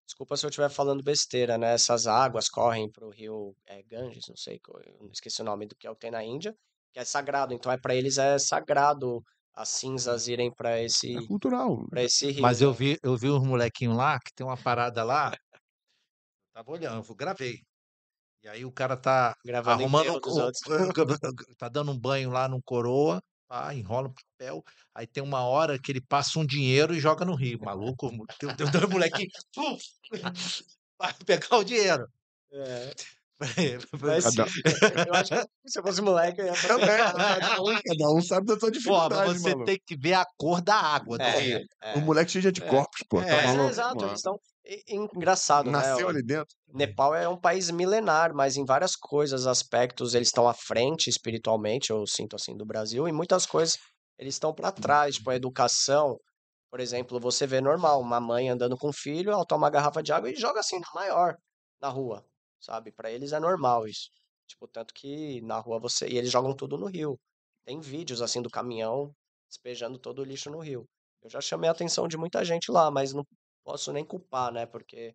Desculpa 0.05 0.35
se 0.35 0.45
eu 0.45 0.49
estiver 0.49 0.69
falando 0.69 1.03
besteira, 1.03 1.57
né? 1.57 1.73
Essas 1.73 2.07
águas 2.07 2.49
correm 2.49 2.91
pro 2.91 3.09
rio 3.09 3.55
é, 3.67 3.83
Ganges, 3.83 4.25
não 4.27 4.35
sei, 4.35 4.59
eu 4.67 5.03
não 5.03 5.11
esqueci 5.11 5.41
o 5.41 5.45
nome 5.45 5.67
do 5.67 5.75
que 5.75 5.85
é 5.85 5.91
o 5.91 5.93
que 5.93 6.01
tem 6.01 6.11
na 6.11 6.23
Índia, 6.23 6.55
que 6.91 6.99
é 6.99 7.05
sagrado. 7.05 7.53
Então, 7.53 7.71
é 7.71 7.77
para 7.77 7.93
eles 7.93 8.17
é 8.17 8.39
sagrado 8.39 9.23
as 9.53 9.69
cinzas 9.69 10.27
irem 10.27 10.51
para 10.51 10.81
esse, 10.81 11.15
É 11.15 11.27
cultural. 11.27 11.85
para 11.89 12.01
esse 12.01 12.31
rio. 12.31 12.41
Mas 12.41 12.61
eu 12.61 12.71
né? 12.71 12.77
vi, 12.77 12.97
eu 13.03 13.15
vi 13.17 13.29
uns 13.29 13.45
molequinhos 13.45 13.95
lá 13.95 14.17
que 14.19 14.33
tem 14.33 14.45
uma 14.45 14.57
parada 14.57 15.03
lá. 15.03 15.31
Tava 16.53 16.71
olhando, 16.71 17.05
eu 17.07 17.15
gravei. 17.15 17.59
E 18.41 18.47
aí 18.47 18.63
o 18.63 18.71
cara 18.71 18.95
tá 18.95 19.35
Gravando 19.45 19.83
arrumando 19.83 20.15
um, 20.15 20.51
tá 21.57 21.67
dando 21.67 21.91
um 21.91 21.99
banho 21.99 22.29
lá 22.29 22.47
no 22.47 22.61
coroa, 22.63 23.21
pá, 23.49 23.73
enrola 23.75 24.09
um 24.09 24.13
papel. 24.13 24.63
Aí 24.95 25.07
tem 25.07 25.23
uma 25.23 25.43
hora 25.45 25.79
que 25.81 25.91
ele 25.91 26.01
passa 26.01 26.39
um 26.39 26.45
dinheiro 26.47 26.95
e 26.95 27.01
joga 27.01 27.25
no 27.25 27.35
rio. 27.35 27.59
Maluco, 27.61 28.11
tem 28.39 28.55
tem 28.55 28.69
dois 28.71 28.89
molequinhos 28.89 29.33
puf, 29.55 29.83
vai 30.99 31.13
pegar 31.25 31.57
o 31.57 31.63
dinheiro. 31.63 32.07
É. 32.51 32.93
Mas 34.01 34.35
Cada- 34.35 34.45
eu 35.05 35.15
acho 35.15 35.31
que 35.31 35.69
se 35.69 35.79
eu 35.79 35.83
fosse 35.83 36.01
moleque, 36.01 36.41
eu 36.41 36.47
ia 36.47 36.57
Também, 36.67 36.97
fazer. 36.97 37.39
cada 37.39 37.61
um, 37.61 37.73
cada 37.85 38.13
um 38.15 38.21
sabe 38.21 38.47
da 38.47 38.59
sua 38.59 38.71
dificuldade, 38.71 39.23
mas 39.25 39.41
você 39.41 39.55
maluco. 39.55 39.65
tem 39.65 39.79
que 39.85 39.97
ver 39.97 40.13
a 40.13 40.25
cor 40.37 40.61
da 40.61 40.75
água 40.75 41.17
É, 41.19 41.57
é. 41.83 41.97
O 41.97 42.01
moleque 42.01 42.31
cheio 42.31 42.41
de 42.43 42.49
anticorpos, 42.49 43.03
pô. 43.09 43.23
Tá 43.25 43.25
É, 43.25 43.35
é 43.45 43.47
maluco? 43.47 43.69
exato, 43.69 44.05
Pô, 44.05 44.05
Engraçado, 44.87 45.71
né? 45.71 45.79
Nasceu 45.79 46.07
o- 46.07 46.09
ali 46.09 46.21
dentro. 46.23 46.55
Nepal 46.67 47.15
é 47.15 47.27
um 47.27 47.39
país 47.39 47.71
milenar, 47.71 48.33
mas 48.33 48.55
em 48.55 48.63
várias 48.65 48.95
coisas, 48.95 49.47
aspectos, 49.47 50.13
eles 50.13 50.27
estão 50.27 50.47
à 50.47 50.53
frente 50.53 51.09
espiritualmente, 51.09 51.89
eu 51.89 52.05
sinto 52.05 52.35
assim, 52.35 52.55
do 52.55 52.65
Brasil, 52.65 53.07
e 53.07 53.11
muitas 53.11 53.45
coisas 53.45 53.77
eles 54.17 54.35
estão 54.35 54.53
para 54.53 54.71
trás, 54.71 55.15
tipo 55.15 55.29
a 55.29 55.35
educação. 55.35 56.17
Por 56.69 56.79
exemplo, 56.79 57.19
você 57.19 57.47
vê 57.47 57.59
normal, 57.61 57.99
uma 58.01 58.19
mãe 58.19 58.49
andando 58.49 58.77
com 58.77 58.89
o 58.89 58.93
filho, 58.93 59.31
ela 59.31 59.45
toma 59.45 59.65
uma 59.65 59.69
garrafa 59.71 60.03
de 60.03 60.13
água 60.13 60.29
e 60.29 60.35
joga 60.35 60.59
assim 60.59 60.79
na 60.79 60.87
maior, 60.93 61.35
na 61.81 61.89
rua, 61.89 62.23
sabe? 62.59 62.91
Para 62.91 63.09
eles 63.11 63.31
é 63.31 63.39
normal 63.39 63.87
isso. 63.87 64.09
Tipo, 64.47 64.67
tanto 64.67 64.93
que 64.93 65.41
na 65.41 65.57
rua 65.59 65.79
você. 65.79 66.07
E 66.07 66.17
eles 66.17 66.29
jogam 66.31 66.55
tudo 66.55 66.77
no 66.77 66.85
rio. 66.87 67.19
Tem 67.65 67.79
vídeos 67.79 68.21
assim 68.21 68.41
do 68.41 68.49
caminhão 68.49 69.11
despejando 69.49 69.97
todo 69.97 70.19
o 70.19 70.25
lixo 70.25 70.49
no 70.51 70.59
rio. 70.59 70.85
Eu 71.23 71.29
já 71.29 71.41
chamei 71.41 71.67
a 71.69 71.71
atenção 71.71 72.07
de 72.07 72.17
muita 72.17 72.43
gente 72.45 72.71
lá, 72.71 72.91
mas 72.91 73.13
não 73.13 73.23
posso 73.69 73.93
nem 73.93 74.03
culpar, 74.03 74.51
né? 74.51 74.65
Porque 74.65 75.13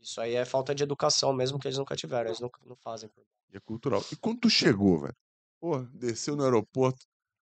isso 0.00 0.20
aí 0.20 0.34
é 0.34 0.44
falta 0.44 0.74
de 0.74 0.82
educação 0.82 1.32
mesmo 1.32 1.58
que 1.58 1.68
eles 1.68 1.78
nunca 1.78 1.94
tiveram, 1.94 2.26
eles 2.28 2.40
nunca 2.40 2.60
não 2.66 2.76
fazem. 2.76 3.08
E 3.52 3.56
é 3.56 3.60
cultural. 3.60 4.04
E 4.12 4.16
quando 4.16 4.40
tu 4.40 4.50
chegou, 4.50 5.00
velho? 5.00 5.14
Pô, 5.60 5.78
desceu 5.94 6.34
no 6.36 6.44
aeroporto. 6.44 6.98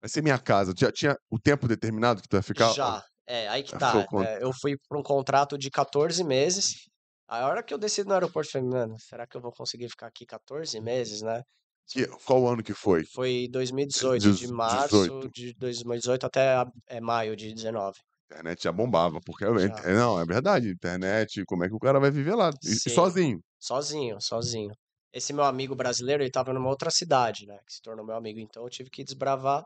Vai 0.02 0.10
ser 0.10 0.22
minha 0.22 0.38
casa. 0.38 0.74
Já 0.78 0.92
tinha 0.92 1.18
o 1.30 1.40
tempo 1.40 1.68
determinado 1.68 2.22
que 2.22 2.28
tu 2.28 2.36
ia 2.36 2.42
ficar? 2.42 2.72
Já, 2.74 3.04
é, 3.26 3.48
aí 3.48 3.64
que 3.64 3.72
Já 3.72 3.78
tá. 3.78 4.06
é, 4.26 4.44
eu 4.44 4.52
fui 4.54 4.78
para 4.88 5.00
um 5.00 5.04
contrato 5.04 5.58
de 5.58 5.72
14 5.72 6.24
meses. 6.24 6.88
A 7.28 7.46
hora 7.48 7.64
que 7.64 7.74
eu 7.74 7.78
desci 7.78 8.04
no 8.04 8.14
aeroporto, 8.14 8.48
eu 8.50 8.52
falei, 8.52 8.68
mano, 8.68 8.96
será 9.00 9.26
que 9.26 9.36
eu 9.36 9.42
vou 9.42 9.52
conseguir 9.52 9.90
ficar 9.90 10.08
aqui 10.08 10.26
14 10.26 10.80
meses, 10.80 11.22
né? 11.22 11.42
Que, 11.90 12.06
qual 12.26 12.48
ano 12.48 12.62
que 12.62 12.74
foi? 12.74 13.06
Foi 13.06 13.48
2018, 13.50 14.22
de 14.22 14.42
Dezo- 14.42 14.54
março 14.54 15.04
18. 15.04 15.30
de 15.32 15.54
2018 15.54 16.26
até 16.26 16.66
é, 16.86 17.02
maio 17.02 17.36
de 17.36 17.54
19. 17.54 17.98
A 18.30 18.34
internet 18.36 18.64
já 18.64 18.72
bombava, 18.72 19.20
porque 19.26 19.46
Já. 19.46 19.52
inter- 19.66 19.96
não, 19.96 20.20
é 20.20 20.26
verdade, 20.26 20.70
internet, 20.70 21.44
como 21.46 21.64
é 21.64 21.70
que 21.70 21.76
o 21.76 21.80
cara 21.80 22.00
vai 22.00 22.12
viver 22.12 22.36
lá? 22.36 22.52
Sim. 22.62 22.90
sozinho. 22.94 23.40
Sozinho, 23.60 24.22
sozinho. 24.22 24.72
Esse 25.14 25.34
meu 25.34 25.46
amigo 25.46 25.76
brasileiro, 25.76 26.22
ele 26.24 26.30
tava 26.32 26.54
numa 26.54 26.70
outra 26.70 26.92
cidade, 26.92 27.46
né? 27.48 27.58
Que 27.66 27.74
se 27.74 27.82
tornou 27.82 28.06
meu 28.06 28.16
amigo. 28.16 28.40
Então 28.40 28.64
eu 28.64 28.70
tive 28.70 28.90
que 28.90 29.04
desbravar 29.04 29.66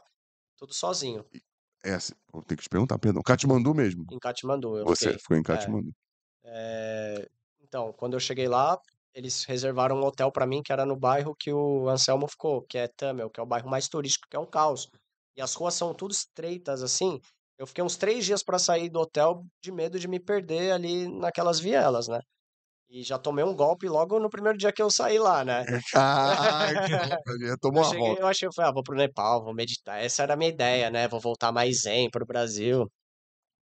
tudo 0.57 0.73
sozinho, 0.73 1.25
É, 1.83 1.93
assim, 1.93 2.13
eu 2.33 2.43
tenho 2.43 2.57
que 2.57 2.63
te 2.63 2.69
perguntar, 2.69 2.99
perdão. 2.99 3.21
Katmandu 3.23 3.73
mesmo. 3.73 4.05
em 4.11 4.19
Katmandu. 4.19 4.77
Eu 4.77 4.85
Você 4.85 5.09
fiquei. 5.09 5.17
ficou 5.19 5.37
em 5.37 5.41
É. 5.41 5.43
Katmandu. 5.43 5.91
É, 6.43 7.27
Então, 7.61 7.93
quando 7.93 8.13
eu 8.13 8.19
cheguei 8.19 8.47
lá, 8.47 8.77
eles 9.13 9.43
reservaram 9.45 9.97
um 9.97 10.03
hotel 10.05 10.31
pra 10.31 10.45
mim 10.47 10.61
que 10.63 10.71
era 10.73 10.85
no 10.85 10.97
bairro 10.97 11.35
que 11.35 11.51
o 11.53 11.87
Anselmo 11.89 12.27
ficou, 12.27 12.63
que 12.63 12.77
é 12.77 12.87
Tamel, 12.87 13.29
que 13.29 13.39
é 13.39 13.43
o 13.43 13.45
bairro 13.45 13.69
mais 13.69 13.87
turístico, 13.87 14.27
que 14.29 14.35
é 14.35 14.39
um 14.39 14.45
caos. 14.45 14.89
E 15.35 15.41
as 15.41 15.53
ruas 15.53 15.73
são 15.75 15.93
tudo 15.93 16.11
estreitas, 16.11 16.83
assim. 16.83 17.19
Eu 17.61 17.67
fiquei 17.67 17.83
uns 17.83 17.95
três 17.95 18.25
dias 18.25 18.43
pra 18.43 18.57
sair 18.59 18.89
do 18.89 18.99
hotel 18.99 19.43
de 19.63 19.71
medo 19.71 19.99
de 19.99 20.07
me 20.07 20.19
perder 20.19 20.71
ali 20.71 21.07
naquelas 21.07 21.59
vielas, 21.59 22.07
né? 22.07 22.19
E 22.89 23.03
já 23.03 23.19
tomei 23.19 23.45
um 23.45 23.55
golpe 23.55 23.87
logo 23.89 24.19
no 24.19 24.29
primeiro 24.29 24.57
dia 24.57 24.73
que 24.73 24.81
eu 24.81 24.89
saí 24.91 25.19
lá, 25.19 25.45
né? 25.45 25.65
Caraca, 25.91 27.21
ele 27.27 27.57
tomou 27.61 27.81
Eu 27.81 27.83
uma 27.83 27.89
cheguei, 27.89 27.99
volta. 27.99 28.21
eu 28.21 28.27
achei, 28.27 28.47
eu 28.47 28.53
falei, 28.53 28.69
ah, 28.71 28.73
vou 28.73 28.83
pro 28.83 28.95
Nepal, 28.97 29.43
vou 29.43 29.53
meditar. 29.53 30.01
Essa 30.03 30.23
era 30.23 30.33
a 30.33 30.37
minha 30.37 30.49
ideia, 30.49 30.89
né? 30.89 31.07
Vou 31.07 31.19
voltar 31.19 31.51
mais 31.51 31.81
zen 31.83 32.09
pro 32.09 32.25
Brasil. 32.25 32.85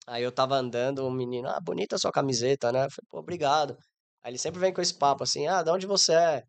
Aí 0.07 0.23
eu 0.25 0.33
tava 0.33 0.57
andando, 0.57 1.07
um 1.07 1.11
menino, 1.13 1.49
ah, 1.49 1.61
bonita 1.61 1.97
a 1.97 1.99
sua 1.99 2.13
camiseta, 2.13 2.73
né? 2.73 2.81
Eu 2.87 2.91
falei, 2.91 3.09
pô, 3.11 3.19
obrigado. 3.21 3.77
Aí 4.23 4.33
ele 4.33 4.39
sempre 4.39 4.61
vem 4.61 4.73
com 4.75 4.81
esse 4.83 4.95
papo 4.99 5.25
assim, 5.25 5.47
ah, 5.49 5.63
de 5.63 5.71
onde 5.71 5.87
você 5.87 6.15
é? 6.15 6.43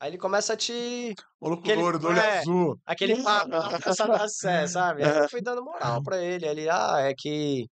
Aí 0.00 0.10
ele 0.10 0.18
começa 0.18 0.52
a 0.52 0.56
te. 0.56 1.14
Maluco 1.40 1.62
Aquele- 1.62 1.80
louro, 1.82 1.98
do 1.98 2.08
olho 2.08 2.18
é. 2.18 2.38
azul. 2.40 2.78
Aquele 2.84 3.22
papo, 3.22 3.48
da 3.50 3.58
sé, 4.28 4.66
sabe? 4.66 5.02
Aí 5.04 5.18
eu 5.18 5.28
fui 5.28 5.40
dando 5.40 5.64
moral 5.64 6.02
pra 6.04 6.22
ele. 6.22 6.46
Ele, 6.46 6.68
ah, 6.68 6.98
é 7.00 7.14
que 7.16 7.66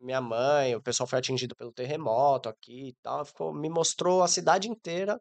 minha 0.00 0.20
mãe, 0.20 0.74
o 0.76 0.82
pessoal 0.82 1.06
foi 1.06 1.18
atingido 1.18 1.54
pelo 1.56 1.72
terremoto 1.72 2.48
aqui 2.48 2.88
e 2.88 2.94
tal. 3.02 3.24
Ficou, 3.24 3.52
me 3.54 3.68
mostrou 3.68 4.22
a 4.22 4.28
cidade 4.28 4.68
inteira. 4.68 5.18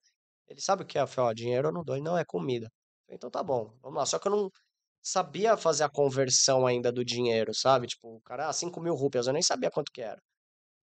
Ele 0.48 0.60
sabe 0.62 0.84
o 0.84 0.86
que 0.86 0.98
é? 0.98 1.02
Eu 1.02 1.08
falei, 1.08 1.32
ó, 1.32 1.34
dinheiro 1.34 1.70
eu 1.70 1.72
não 1.72 1.84
dou. 1.84 2.00
Não, 2.02 2.18
é 2.18 2.26
comida. 2.26 2.68
Falei, 3.06 3.16
então 3.16 3.30
tá 3.32 3.42
bom, 3.42 3.74
vamos 3.82 3.98
lá. 3.98 4.06
Só 4.06 4.20
que 4.20 4.28
eu 4.28 4.32
não 4.32 4.50
sabia 5.02 5.56
fazer 5.58 5.84
a 5.84 5.90
conversão 5.90 6.68
ainda 6.68 6.92
do 6.92 7.04
dinheiro, 7.06 7.54
sabe? 7.56 7.88
Tipo, 7.88 8.18
o 8.18 8.22
cara, 8.22 8.50
ah, 8.50 8.54
5 8.54 8.80
mil 8.82 8.94
rupias, 8.94 9.26
eu 9.28 9.34
nem 9.34 9.42
sabia 9.42 9.72
quanto 9.72 9.92
que 9.92 10.02
era. 10.02 10.20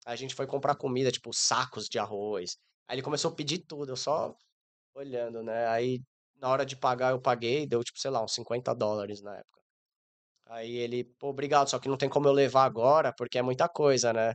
Aí 0.06 0.14
a 0.14 0.16
gente 0.16 0.34
foi 0.34 0.48
comprar 0.48 0.76
comida, 0.76 1.12
tipo, 1.12 1.32
sacos 1.34 1.86
de 1.86 2.00
arroz. 2.00 2.56
Aí 2.88 2.96
ele 2.96 3.04
começou 3.04 3.30
a 3.32 3.36
pedir 3.36 3.60
tudo, 3.68 3.92
eu 3.92 3.98
só 3.98 4.34
olhando, 4.98 5.44
né? 5.44 5.68
Aí 5.68 6.00
na 6.40 6.50
hora 6.50 6.66
de 6.66 6.76
pagar 6.76 7.12
eu 7.12 7.22
paguei, 7.22 7.68
deu 7.68 7.84
tipo, 7.84 8.00
sei 8.00 8.12
lá, 8.12 8.24
uns 8.24 8.34
50 8.34 8.74
dólares 8.74 9.22
na 9.22 9.36
época. 9.36 9.62
Aí 10.48 10.76
ele, 10.78 11.04
pô, 11.20 11.30
obrigado, 11.30 11.70
só 11.70 11.80
que 11.80 11.90
não 11.90 11.98
tem 11.98 12.10
como 12.10 12.28
eu 12.28 12.32
levar 12.32 12.64
agora, 12.64 13.14
porque 13.18 13.38
é 13.38 13.42
muita 13.42 13.68
coisa, 13.68 14.14
né? 14.14 14.34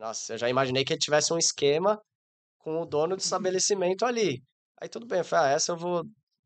Nossa, 0.00 0.34
eu 0.34 0.38
já 0.38 0.48
imaginei 0.48 0.84
que 0.84 0.92
ele 0.92 1.00
tivesse 1.00 1.32
um 1.32 1.38
esquema 1.38 2.00
com 2.58 2.80
o 2.80 2.86
dono 2.86 3.16
do 3.16 3.20
estabelecimento 3.20 4.04
ali. 4.04 4.42
Aí 4.80 4.88
tudo 4.88 5.06
bem, 5.06 5.18
eu 5.18 5.24
falei, 5.24 5.50
ah, 5.50 5.54
essa 5.54 5.72
eu 5.72 5.76
vou 5.76 6.04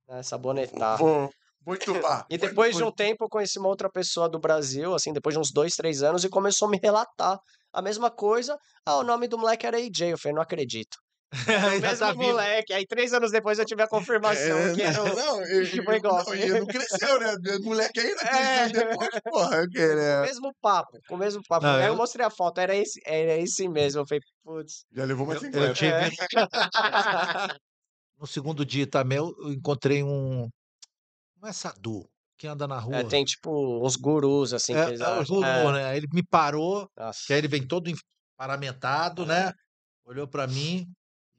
né, 0.08 0.22
sabonetar. 0.22 0.98
Vou, 0.98 1.30
vou 1.64 1.74
entubar. 1.76 2.26
E 2.28 2.36
depois 2.36 2.70
de 2.70 2.82
entubar. 2.82 2.92
um 2.92 2.96
tempo 2.96 3.24
eu 3.24 3.28
conheci 3.28 3.58
uma 3.58 3.68
outra 3.68 3.88
pessoa 3.88 4.28
do 4.28 4.40
Brasil, 4.40 4.92
assim, 4.94 5.12
depois 5.12 5.34
de 5.34 5.40
uns 5.40 5.52
dois, 5.52 5.74
três 5.74 6.02
anos, 6.02 6.24
e 6.24 6.28
começou 6.28 6.66
a 6.66 6.70
me 6.70 6.80
relatar 6.82 7.38
a 7.72 7.82
mesma 7.82 8.10
coisa. 8.10 8.58
Ah, 8.84 8.96
o 8.96 9.04
nome 9.04 9.28
do 9.28 9.38
moleque 9.38 9.66
era 9.66 9.78
AJ. 9.78 10.10
Eu 10.10 10.18
falei, 10.18 10.34
não 10.34 10.42
acredito. 10.42 10.96
O 11.32 11.68
Ainda 11.70 11.88
mesmo 11.88 12.06
vivo. 12.12 12.22
moleque. 12.22 12.72
Aí 12.72 12.86
três 12.86 13.12
anos 13.12 13.32
depois 13.32 13.58
eu 13.58 13.64
tive 13.64 13.82
a 13.82 13.88
confirmação 13.88 14.58
É, 14.58 14.74
que 14.74 14.82
era 14.82 15.02
o... 15.02 15.14
não, 15.16 15.42
e- 15.42 15.68
que 15.70 15.82
foi 15.82 15.96
igual. 15.96 16.24
não, 16.24 16.34
e 16.34 16.46
não 16.48 16.66
cresceu, 16.66 17.18
né? 17.20 17.34
Moleque 17.62 18.00
ainda 18.00 18.22
É. 18.22 18.68
cresceu 18.70 18.88
depois, 18.90 19.10
porra. 19.24 19.68
Que, 19.68 19.78
Com 19.88 19.92
o 19.92 19.96
né? 19.96 20.20
mesmo 20.22 20.54
papo, 20.62 20.98
com 21.08 21.14
o 21.14 21.18
mesmo 21.18 21.42
papo. 21.48 21.66
Não, 21.66 21.74
Aí 21.74 21.82
eu 21.82 21.88
eu- 21.88 21.96
mostrei 21.96 22.24
a 22.24 22.30
foto, 22.30 22.58
era 22.60 22.74
esse, 22.76 23.00
era 23.04 23.36
esse 23.38 23.68
mesmo. 23.68 24.00
Eu 24.02 24.06
falei, 24.06 24.20
putz. 24.44 24.84
Já 24.92 25.04
levou 25.04 25.26
mais 25.26 25.42
Eu, 25.42 25.46
50. 25.52 25.66
eu 25.66 25.74
tive 25.74 25.92
É. 25.92 26.10
no 28.18 28.26
segundo 28.26 28.64
dia 28.64 28.86
também, 28.86 29.18
eu 29.18 29.34
eu 29.40 29.52
encontrei 29.52 30.02
um. 30.02 30.48
Não 31.40 31.48
é 31.48 31.52
Sadu, 31.52 32.08
que 32.38 32.46
anda 32.46 32.66
na 32.66 32.78
rua. 32.78 32.96
É, 32.98 33.04
tem 33.04 33.24
tipo 33.24 33.84
uns 33.84 33.96
gurus, 33.96 34.52
assim, 34.54 34.72
que 34.72 34.78
É, 34.78 34.86
eles 34.88 35.00
é. 35.00 35.24
Guru, 35.24 35.44
É, 35.44 35.72
né? 35.72 35.96
Ele 35.96 36.06
me 36.12 36.22
parou, 36.22 36.88
nossa. 36.96 37.20
que 37.26 37.32
aí 37.32 37.38
ele 37.40 37.48
vem 37.48 37.66
todo 37.66 37.92
paramentado, 38.38 39.26
né? 39.26 39.52
Olhou 40.04 40.26
pra 40.28 40.46
mim 40.46 40.86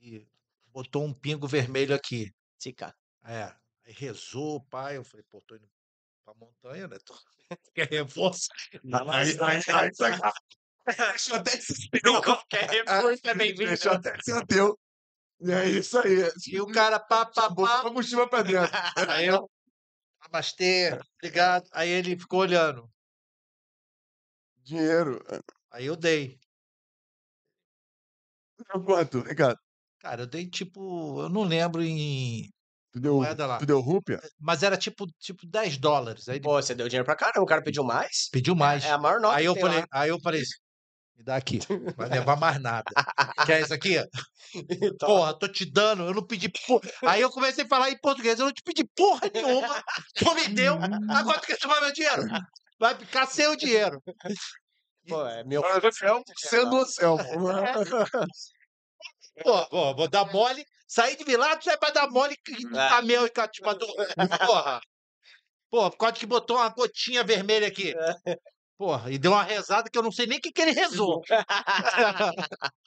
e 0.08 0.28
botou 0.68 1.04
um 1.04 1.14
pingo 1.14 1.48
vermelho 1.48 1.94
aqui. 1.94 2.34
Tica. 2.58 2.96
É. 3.26 3.54
Aí 3.86 3.94
rezou, 3.94 4.64
pai. 4.66 4.98
Eu 4.98 5.04
falei, 5.04 5.26
pô, 5.30 5.42
tô 5.42 5.56
indo 5.56 5.70
pra 6.24 6.34
montanha, 6.34 6.88
né? 6.88 6.98
Tô... 7.06 7.14
Quer 7.76 7.90
reforço? 7.90 8.48
Aí, 9.12 9.38
aí, 9.40 9.62
aí, 9.74 9.94
saca- 9.94 10.34
Deixa 11.12 11.32
eu 11.34 11.36
até 11.36 11.58
de 11.58 11.64
ser 11.64 11.90
teu. 12.02 12.22
Qualquer 12.22 12.70
reforço 12.72 13.22
é 13.28 13.36
bem-vindo. 13.36 13.68
Deixa 13.68 13.90
eu 13.90 13.94
até. 13.94 14.18
E 15.40 15.52
é 15.52 15.70
isso 15.70 16.00
aí. 16.00 16.32
E 16.48 16.62
o 16.62 16.68
cara, 16.68 17.00
pá, 17.00 17.26
pá, 17.26 17.50
Botou 17.50 17.84
pá. 17.84 17.88
a 17.90 17.92
mochila 17.92 18.28
pra 18.30 18.42
dentro. 18.42 18.72
Aí 19.10 19.28
eu, 19.28 19.50
namastê, 20.24 20.98
obrigado. 21.18 21.68
Aí 21.74 21.90
ele 21.90 22.18
ficou 22.18 22.40
olhando. 22.40 22.90
Dinheiro. 24.64 25.22
Aí 25.72 25.86
eu 25.86 25.96
dei. 25.96 26.40
Quanto? 28.86 29.24
Cá. 29.36 29.56
Cara, 30.08 30.22
eu 30.22 30.28
dei 30.28 30.50
tipo, 30.50 31.22
eu 31.22 31.28
não 31.28 31.44
lembro 31.44 31.84
em. 31.84 32.48
Tu 32.94 33.00
deu, 33.02 33.16
Moeda 33.16 33.46
lá. 33.46 33.58
tu 33.58 33.66
deu 33.66 33.82
rúpia? 33.82 34.22
Mas 34.40 34.64
era 34.64 34.78
tipo, 34.78 35.06
tipo 35.20 35.46
10 35.46 35.78
dólares. 35.78 36.30
Aí 36.30 36.40
Pô, 36.40 36.54
você 36.62 36.74
deu 36.74 36.88
dinheiro 36.88 37.04
pra 37.04 37.14
caramba, 37.14 37.42
o 37.42 37.46
cara 37.46 37.62
pediu 37.62 37.84
mais? 37.84 38.30
pediu 38.32 38.56
mais. 38.56 38.86
É 38.86 38.92
a 38.92 38.98
maior 38.98 39.20
nota 39.20 39.36
Aí 39.36 39.44
que 39.44 39.50
eu 39.50 39.54
tem 39.54 39.62
falei, 39.62 39.80
lá. 39.82 39.88
aí 39.92 40.10
eu 40.10 40.18
falei, 40.22 40.42
me 41.18 41.24
dá 41.26 41.36
aqui, 41.36 41.60
vai 41.98 42.08
levar 42.08 42.38
mais 42.40 42.58
nada. 42.62 42.90
Quer 43.46 43.62
isso 43.64 43.74
aqui? 43.74 43.98
Então, 44.70 45.10
Porra, 45.10 45.38
tô 45.38 45.46
te 45.50 45.70
dando, 45.70 46.04
eu 46.04 46.14
não 46.14 46.26
pedi 46.26 46.48
porra. 46.48 46.90
Aí 47.06 47.22
eu 47.22 47.30
comecei 47.30 47.66
a 47.66 47.68
falar 47.68 47.92
em 47.92 48.00
português, 48.00 48.40
eu 48.40 48.46
não 48.46 48.54
te 48.54 48.64
pedi 48.64 48.86
porra 48.96 49.30
nenhuma, 49.34 49.84
tu 50.16 50.34
me 50.34 50.48
deu, 50.48 50.76
agora 51.10 51.42
tu 51.42 51.48
quer 51.48 51.60
tomar 51.60 51.82
meu 51.82 51.92
dinheiro? 51.92 52.24
Vai 52.80 52.96
ficar 52.96 53.26
sem 53.26 53.46
o 53.48 53.58
dinheiro. 53.58 54.02
pô, 55.06 55.28
é 55.28 55.44
meu. 55.44 55.62
Sendo 56.38 56.78
o 56.78 56.86
Selmo. 56.86 57.24
Pô, 59.44 59.66
pô, 59.68 59.96
vou 59.96 60.08
dar 60.10 60.26
mole, 60.32 60.66
sair 60.88 61.16
de 61.16 61.24
Vilados 61.24 61.66
é 61.68 61.78
pra 61.78 61.92
dar 61.92 62.10
mole 62.10 62.36
em 62.50 62.78
É. 62.78 62.90
caminhão 62.90 63.26
e 63.26 63.30
Katmandu. 63.30 63.86
Porra. 64.46 64.80
Pô, 65.70 65.90
por 65.92 65.98
causa 65.98 66.16
que 66.16 66.26
botou 66.26 66.58
uma 66.58 66.70
gotinha 66.70 67.24
vermelha 67.24 67.68
aqui. 67.68 67.94
Porra, 68.78 69.12
e 69.12 69.18
deu 69.18 69.32
uma 69.32 69.44
rezada 69.44 69.90
que 69.90 69.98
eu 69.98 70.04
não 70.04 70.12
sei 70.12 70.28
nem 70.28 70.38
o 70.38 70.42
que, 70.42 70.52
que 70.52 70.62
ele 70.62 70.72
rezou. 70.72 71.22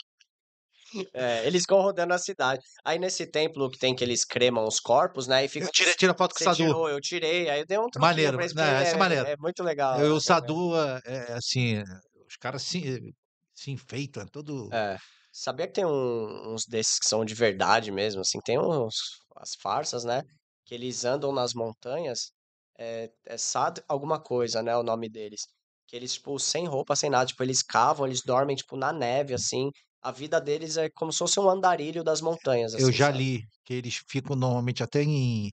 É, 1.14 1.46
eles 1.46 1.62
ficam 1.62 1.80
rodando 1.80 2.12
a 2.12 2.18
cidade. 2.18 2.62
Aí 2.84 2.98
nesse 2.98 3.26
templo 3.26 3.70
que 3.70 3.78
tem 3.78 3.94
que 3.94 4.02
eles 4.02 4.24
cremam 4.24 4.66
os 4.66 4.80
corpos, 4.80 5.26
né? 5.26 5.44
E 5.44 5.48
fica. 5.48 5.68
Tira, 5.68 5.94
tira 5.94 6.14
foto 6.14 6.32
com 6.34 6.36
o 6.36 6.38
Você 6.38 6.44
Sadu. 6.44 6.56
tirou, 6.56 6.88
eu 6.88 7.00
tirei, 7.00 7.48
aí 7.48 7.60
eu 7.60 7.66
dei 7.66 7.78
um 7.78 7.86
Maneiro, 7.98 8.36
pra 8.36 8.46
né, 8.54 8.84
é 8.84 8.90
é, 8.90 8.96
maneiro. 8.96 9.26
é 9.26 9.36
muito 9.36 9.62
legal. 9.62 10.00
Eu, 10.00 10.14
o 10.14 10.16
é, 10.16 10.20
Sadu, 10.20 10.76
é, 10.76 11.00
é, 11.04 11.32
assim, 11.34 11.82
os 12.26 12.36
caras 12.36 12.62
se, 12.62 13.14
se 13.54 13.70
enfeitam, 13.70 14.22
é 14.22 14.26
todo. 14.26 14.68
É. 14.72 14.96
Sabia 15.32 15.66
que 15.66 15.74
tem 15.74 15.84
um- 15.86 16.52
uns 16.54 16.64
desses 16.66 16.98
que 16.98 17.06
são 17.06 17.24
de 17.24 17.34
verdade 17.34 17.90
mesmo, 17.92 18.20
assim, 18.22 18.40
tem 18.40 18.58
uns, 18.58 18.94
as 19.36 19.54
farsas, 19.60 20.04
né? 20.04 20.22
Que 20.64 20.74
eles 20.74 21.04
andam 21.04 21.32
nas 21.32 21.54
montanhas, 21.54 22.32
é, 22.78 23.10
é 23.26 23.36
Sad 23.38 23.82
alguma 23.88 24.20
coisa, 24.20 24.62
né? 24.62 24.76
O 24.76 24.82
nome 24.82 25.08
deles. 25.08 25.42
Que 25.86 25.96
eles, 25.96 26.14
tipo, 26.14 26.38
sem 26.38 26.66
roupa, 26.66 26.96
sem 26.96 27.10
nada, 27.10 27.26
tipo, 27.26 27.42
eles 27.42 27.62
cavam, 27.62 28.06
eles 28.06 28.22
dormem, 28.22 28.56
tipo, 28.56 28.76
na 28.76 28.92
neve, 28.92 29.34
assim. 29.34 29.70
A 30.02 30.10
vida 30.12 30.40
deles 30.40 30.76
é 30.76 30.88
como 30.90 31.12
se 31.12 31.18
fosse 31.18 31.38
um 31.40 31.48
andarilho 31.50 32.02
das 32.04 32.20
montanhas, 32.20 32.74
eu 32.74 32.90
assim, 32.90 32.92
já 32.92 33.06
sabe? 33.06 33.18
li 33.18 33.42
que 33.64 33.74
eles 33.74 34.00
ficam 34.08 34.34
normalmente 34.36 34.82
até 34.82 35.02
em. 35.02 35.50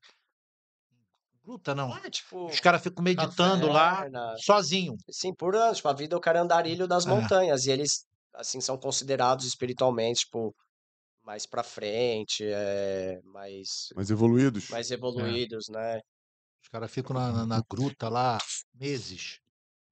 Gruta, 1.44 1.74
não. 1.74 1.96
É, 1.96 2.10
tipo, 2.10 2.46
Os 2.46 2.60
caras 2.60 2.82
ficam 2.82 3.02
meditando 3.02 3.68
lá, 3.68 3.96
caverna, 3.96 4.34
sozinho. 4.36 4.96
Sim, 5.10 5.34
por 5.34 5.56
anos, 5.56 5.78
tipo, 5.78 5.88
a 5.88 5.94
vida 5.94 6.14
é 6.14 6.18
o 6.18 6.20
cara 6.20 6.40
andarilho 6.42 6.86
das 6.86 7.06
É. 7.06 7.10
montanhas, 7.10 7.66
e 7.66 7.70
eles, 7.70 8.06
assim, 8.38 8.60
são 8.60 8.78
considerados 8.78 9.44
espiritualmente, 9.44 10.20
tipo, 10.20 10.54
mais 11.22 11.44
pra 11.44 11.62
frente, 11.62 12.44
é, 12.46 13.20
mais, 13.24 13.88
Mais 13.94 14.10
evoluídos. 14.10 14.70
mais 14.70 14.90
evoluídos, 14.90 15.68
né? 15.68 16.00
Os 16.62 16.68
caras 16.68 16.90
ficam 16.90 17.14
na, 17.14 17.32
na, 17.32 17.46
na 17.46 17.62
gruta 17.68 18.08
lá 18.08 18.38
meses, 18.72 19.40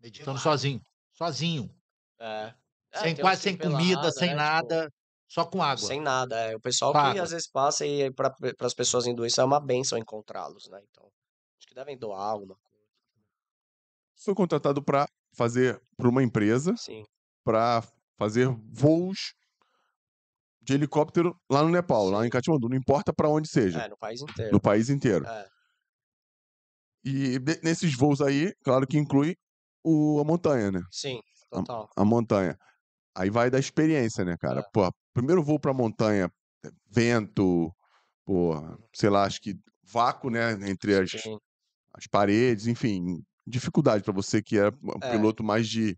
meditando 0.00 0.38
sozinho. 0.38 0.80
Sozinho. 1.12 1.70
É. 2.18 2.54
É, 2.92 3.00
sem, 3.00 3.16
quase 3.16 3.42
sem 3.42 3.56
comida, 3.58 4.10
sem 4.12 4.28
né, 4.28 4.34
tipo, 4.34 4.36
nada, 4.36 4.92
só 5.28 5.44
com 5.44 5.62
água. 5.62 5.84
sem 5.86 6.00
nada, 6.00 6.36
é. 6.36 6.56
O 6.56 6.60
pessoal 6.60 6.92
Com 6.92 7.12
que 7.12 7.18
às 7.18 7.30
vezes 7.30 7.48
passa 7.48 7.84
e 7.84 8.10
para 8.12 8.34
as 8.60 8.74
pessoas 8.74 9.06
hinduístas 9.06 9.42
é 9.42 9.46
uma 9.46 9.60
benção 9.60 9.98
encontrá-los, 9.98 10.68
né? 10.68 10.80
Então, 10.90 11.04
acho 11.58 11.66
que 11.66 11.74
devem 11.74 11.98
doar 11.98 12.20
alguma 12.20 12.54
coisa. 12.54 12.86
Foi 14.14 14.34
contratado 14.34 14.82
para 14.82 15.06
fazer 15.32 15.82
para 15.96 16.08
uma 16.08 16.22
empresa 16.22 16.74
Sim. 16.76 17.04
para 17.44 17.82
fazer 18.18 18.48
voos 18.72 19.34
de 20.60 20.74
helicóptero 20.74 21.34
lá 21.50 21.62
no 21.62 21.68
Nepal, 21.70 22.10
lá 22.10 22.26
em 22.26 22.30
Katmandu, 22.30 22.68
não 22.68 22.76
importa 22.76 23.12
para 23.12 23.28
onde 23.28 23.48
seja, 23.48 23.80
É, 23.80 23.88
no 23.88 23.96
país 23.96 24.20
inteiro. 24.20 24.52
no 24.52 24.60
país 24.60 24.90
inteiro. 24.90 25.24
É. 25.26 25.48
E 27.04 27.38
nesses 27.62 27.94
voos 27.96 28.20
aí, 28.20 28.52
claro 28.64 28.86
que 28.86 28.98
inclui 28.98 29.36
o, 29.84 30.18
a 30.20 30.24
montanha, 30.24 30.72
né? 30.72 30.80
Sim, 30.90 31.20
total. 31.50 31.88
A 31.96 32.04
montanha. 32.04 32.56
Aí 33.16 33.30
vai 33.30 33.50
da 33.50 33.58
experiência, 33.58 34.24
né, 34.24 34.36
cara? 34.40 34.60
É. 34.60 34.64
Pô, 34.72 34.90
primeiro 35.14 35.42
voo 35.42 35.60
pra 35.60 35.72
montanha, 35.72 36.28
é, 36.64 36.68
vento, 36.90 37.70
pô, 38.24 38.54
sei 38.94 39.10
lá, 39.10 39.24
acho 39.24 39.40
que 39.40 39.54
vácuo, 39.84 40.30
né, 40.30 40.52
entre 40.68 40.98
as, 40.98 41.10
Sim. 41.10 41.38
as 41.94 42.06
paredes, 42.08 42.66
enfim, 42.66 43.22
dificuldade 43.46 44.02
pra 44.04 44.12
você 44.12 44.42
que 44.42 44.58
é 44.58 44.68
um 44.68 44.98
É. 45.04 45.12
piloto 45.12 45.44
mais 45.44 45.68
de 45.68 45.96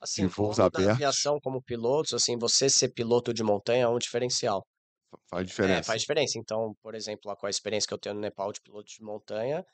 Assim, 0.00 0.26
voos 0.26 0.56
falando 0.56 0.72
da 0.72 0.78
abertos. 0.78 0.94
aviação 0.94 1.38
como 1.40 1.62
pilotos, 1.62 2.12
assim, 2.14 2.36
você 2.38 2.68
ser 2.70 2.90
piloto 2.92 3.32
de 3.34 3.42
montanha 3.42 3.84
é 3.84 3.88
um 3.88 3.98
diferencial. 3.98 4.64
faz 5.30 5.42
É, 5.44 5.46
diferença. 5.48 5.82
faz 5.82 6.00
diferença. 6.02 6.38
Então, 6.38 6.74
por 6.82 6.94
exemplo, 6.94 7.22
lá 7.26 7.36
com 7.36 7.46
a 7.46 7.50
experiência 7.50 7.88
que 7.88 7.94
eu 7.94 7.98
tenho 7.98 8.14
no 8.14 8.20
Nepal 8.20 8.52
de 8.52 8.60
piloto 8.60 8.86
de 8.88 9.02
montanha, 9.02 9.64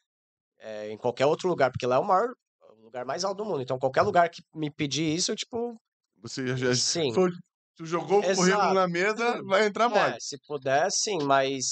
é, 0.58 0.90
em 0.90 0.96
qualquer 0.98 1.26
outro 1.26 1.48
lugar, 1.48 1.70
porque 1.70 1.86
lá 1.86 1.96
é 1.96 1.98
o 1.98 2.04
maior, 2.04 2.28
o 2.78 2.82
lugar 2.84 3.04
mais 3.04 3.24
alto 3.24 3.38
do 3.38 3.44
mundo. 3.44 3.62
Então, 3.62 3.78
qualquer 3.78 4.02
lugar 4.02 4.28
que 4.30 4.42
me 4.54 4.70
pedir 4.70 5.14
isso, 5.14 5.32
eu, 5.32 5.36
tipo, 5.36 5.76
Você 6.22 6.56
já, 6.56 6.68
sim. 6.76 7.12
foi- 7.14 7.30
tu 7.76 7.84
jogou 7.86 8.20
o 8.20 8.22
currículo 8.36 8.74
na 8.74 8.88
mesa, 8.88 9.42
vai 9.44 9.66
entrar 9.66 9.88
mole. 9.88 10.12
É, 10.14 10.16
se 10.20 10.38
puder, 10.46 10.88
sim, 10.90 11.18
mas 11.24 11.64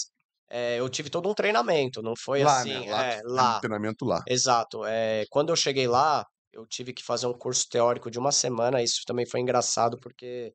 é, 0.50 0.78
eu 0.80 0.88
tive 0.88 1.08
todo 1.10 1.28
um 1.28 1.34
treinamento, 1.34 2.02
não 2.02 2.14
foi 2.16 2.42
Lá, 2.42 2.58
assim, 2.58 2.86
né? 2.86 2.92
Lá, 2.92 3.04
é, 3.04 3.20
lá. 3.24 3.60
treinamento 3.60 4.04
lá. 4.04 4.22
Exato. 4.26 4.84
É, 4.84 5.24
quando 5.30 5.50
eu 5.50 5.56
cheguei 5.56 5.86
lá, 5.86 6.24
eu 6.52 6.66
tive 6.66 6.92
que 6.92 7.02
fazer 7.02 7.26
um 7.26 7.32
curso 7.32 7.68
teórico 7.68 8.10
de 8.10 8.18
uma 8.18 8.32
semana. 8.32 8.82
Isso 8.82 9.02
também 9.06 9.26
foi 9.26 9.40
engraçado, 9.40 9.98
porque 9.98 10.54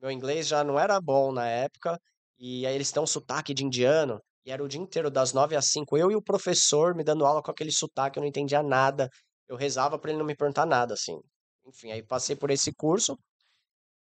meu 0.00 0.10
inglês 0.10 0.46
já 0.48 0.64
não 0.64 0.78
era 0.78 1.00
bom 1.00 1.32
na 1.32 1.48
época, 1.48 1.98
e 2.38 2.66
aí 2.66 2.74
eles 2.74 2.90
têm 2.90 3.02
um 3.02 3.06
sotaque 3.06 3.54
de 3.54 3.64
indiano, 3.64 4.20
e 4.44 4.50
era 4.50 4.62
o 4.62 4.68
dia 4.68 4.80
inteiro, 4.80 5.10
das 5.10 5.32
nove 5.32 5.54
às 5.56 5.66
cinco, 5.66 5.96
eu 5.96 6.10
e 6.10 6.16
o 6.16 6.22
professor 6.22 6.94
me 6.94 7.04
dando 7.04 7.24
aula 7.24 7.42
com 7.42 7.50
aquele 7.50 7.70
sotaque, 7.70 8.18
eu 8.18 8.22
não 8.22 8.28
entendia 8.28 8.62
nada. 8.62 9.08
Eu 9.48 9.56
rezava 9.56 9.98
para 9.98 10.10
ele 10.10 10.18
não 10.18 10.26
me 10.26 10.34
perguntar 10.36 10.66
nada, 10.66 10.94
assim. 10.94 11.16
Enfim, 11.66 11.92
aí 11.92 12.02
passei 12.02 12.34
por 12.34 12.50
esse 12.50 12.72
curso, 12.74 13.16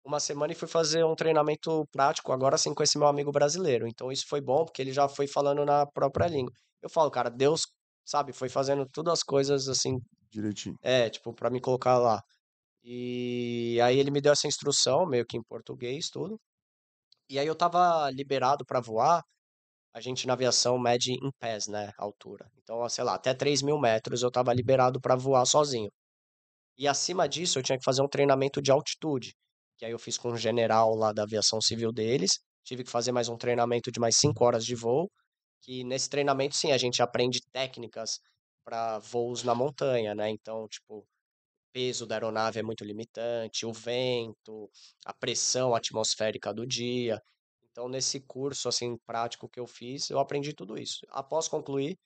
uma 0.05 0.21
semana 0.21 0.53
e 0.53 0.57
fui 0.57 0.69
fazer 0.69 1.05
um 1.05 1.15
treinamento 1.15 1.87
prático, 1.93 2.33
agora 2.33 2.59
sim 2.59 2.75
com 2.75 2.83
esse 2.83 2.99
meu 2.99 3.09
amigo 3.09 3.33
brasileiro. 3.33 3.87
Então 3.87 4.13
isso 4.13 4.27
foi 4.29 4.41
bom, 4.41 4.65
porque 4.65 4.83
ele 4.83 4.93
já 4.93 5.09
foi 5.09 5.27
falando 5.27 5.65
na 5.65 5.87
própria 5.87 6.27
língua. 6.27 6.53
Eu 6.83 6.91
falo, 6.91 7.11
cara, 7.11 7.31
Deus, 7.31 7.63
sabe, 8.05 8.33
foi 8.33 8.49
fazendo 8.49 8.87
todas 8.93 9.15
as 9.15 9.23
coisas 9.23 9.69
assim, 9.69 9.99
Direitinho. 10.35 10.77
é, 10.83 11.09
tipo, 11.11 11.33
pra 11.35 11.51
me 11.51 11.61
colocar 11.61 11.99
lá. 11.99 12.23
E 12.85 13.81
aí 13.83 13.99
ele 13.99 14.11
me 14.13 14.21
deu 14.21 14.33
essa 14.33 14.49
instrução, 14.49 15.07
meio 15.07 15.27
que 15.27 15.37
em 15.39 15.43
português, 15.45 16.11
tudo. 16.11 16.41
E 17.31 17.39
aí 17.39 17.47
eu 17.47 17.55
tava 17.57 18.11
liberado 18.11 18.65
pra 18.67 18.81
voar. 18.81 19.23
A 19.95 20.01
gente 20.01 20.27
na 20.27 20.35
aviação 20.35 20.79
mede 20.79 21.13
em 21.13 21.31
pés, 21.41 21.69
né, 21.69 21.93
a 21.99 22.05
altura. 22.05 22.51
Então, 22.63 22.89
sei 22.89 23.05
lá, 23.05 23.15
até 23.17 23.35
3 23.35 23.63
mil 23.63 23.79
metros 23.81 24.23
eu 24.23 24.31
tava 24.31 24.53
liberado 24.55 25.01
pra 25.01 25.17
voar 25.17 25.47
sozinho. 25.47 25.91
E 26.79 26.89
acima 26.89 27.29
disso 27.29 27.59
eu 27.59 27.63
tinha 27.63 27.79
que 27.79 27.85
fazer 27.85 28.03
um 28.03 28.09
treinamento 28.09 28.61
de 28.63 28.71
altitude, 28.73 29.35
que 29.79 29.85
aí 29.85 29.93
eu 29.93 29.99
fiz 29.99 30.19
com 30.19 30.31
um 30.33 30.37
general 30.37 30.95
lá 30.97 31.13
da 31.13 31.23
aviação 31.25 31.61
civil 31.61 31.93
deles. 31.93 32.33
Tive 32.65 32.85
que 32.85 32.91
fazer 32.91 33.13
mais 33.13 33.29
um 33.29 33.37
treinamento 33.37 33.91
de 33.93 34.01
mais 34.01 34.17
5 34.19 34.45
horas 34.45 34.65
de 34.65 34.75
voo, 34.75 35.11
que 35.63 35.85
nesse 35.85 36.09
treinamento, 36.11 36.57
sim, 36.57 36.73
a 36.73 36.79
gente 36.79 37.03
aprende 37.03 37.41
técnicas 37.53 38.19
para 38.65 38.99
voos 38.99 39.43
na 39.43 39.55
montanha, 39.55 40.15
né? 40.15 40.31
Então, 40.31 40.67
tipo, 40.69 40.99
o 41.01 41.07
peso 41.73 42.07
da 42.07 42.17
aeronave 42.17 42.59
é 42.61 42.63
muito 42.63 42.85
limitante, 42.85 43.67
o 43.67 43.73
vento, 43.73 44.71
a 45.05 45.13
pressão 45.15 45.75
atmosférica 45.75 46.53
do 46.55 46.67
dia. 46.67 47.21
Então, 47.71 47.89
nesse 47.89 48.21
curso, 48.21 48.69
assim, 48.69 48.97
prático 49.07 49.49
que 49.49 49.61
eu 49.61 49.67
fiz, 49.67 50.11
eu 50.11 50.19
aprendi 50.19 50.55
tudo 50.55 50.79
isso. 50.79 51.01
Após 51.11 51.49
concluir, 51.49 51.97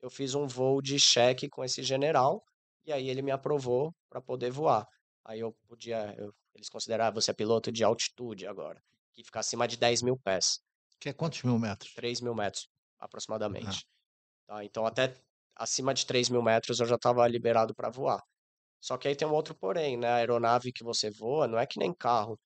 eu 0.00 0.10
fiz 0.10 0.34
um 0.34 0.46
voo 0.46 0.80
de 0.80 0.98
cheque 0.98 1.48
com 1.48 1.64
esse 1.64 1.82
general, 1.82 2.42
e 2.84 2.92
aí 2.92 3.08
ele 3.08 3.22
me 3.22 3.30
aprovou 3.30 3.92
para 4.08 4.20
poder 4.20 4.50
voar. 4.50 4.86
Aí 5.24 5.40
eu 5.40 5.52
podia, 5.68 6.14
eu- 6.18 6.32
eles 6.54 6.68
consideraram, 6.68 7.14
você 7.14 7.30
é 7.30 7.34
piloto 7.34 7.70
de 7.70 7.84
altitude 7.84 8.46
agora, 8.46 8.80
que 9.12 9.22
fica 9.24 9.40
acima 9.40 9.68
de 9.68 9.76
10 9.76 10.02
mil 10.02 10.18
pés. 10.18 10.60
Que 10.98 11.10
é 11.10 11.12
quantos 11.12 11.42
mil 11.42 11.58
metros? 11.58 11.92
3 11.94 12.20
mil 12.20 12.34
metros, 12.34 12.68
aproximadamente. 12.98 13.86
Tá? 14.46 14.64
Então, 14.64 14.86
até 14.86 15.14
acima 15.60 15.92
de 15.92 16.06
3 16.06 16.30
mil 16.30 16.42
metros 16.42 16.80
eu 16.80 16.86
já 16.86 16.96
estava 16.96 17.26
liberado 17.28 17.74
para 17.74 17.90
voar. 17.90 18.22
Só 18.80 18.96
que 18.96 19.06
aí 19.06 19.14
tem 19.14 19.28
um 19.28 19.34
outro 19.34 19.54
porém, 19.54 19.96
né? 19.98 20.08
A 20.08 20.14
aeronave 20.16 20.72
que 20.72 20.82
você 20.82 21.10
voa 21.10 21.46
não 21.46 21.58
é 21.58 21.66
que 21.66 21.78
nem 21.78 21.92
carro. 21.92 22.38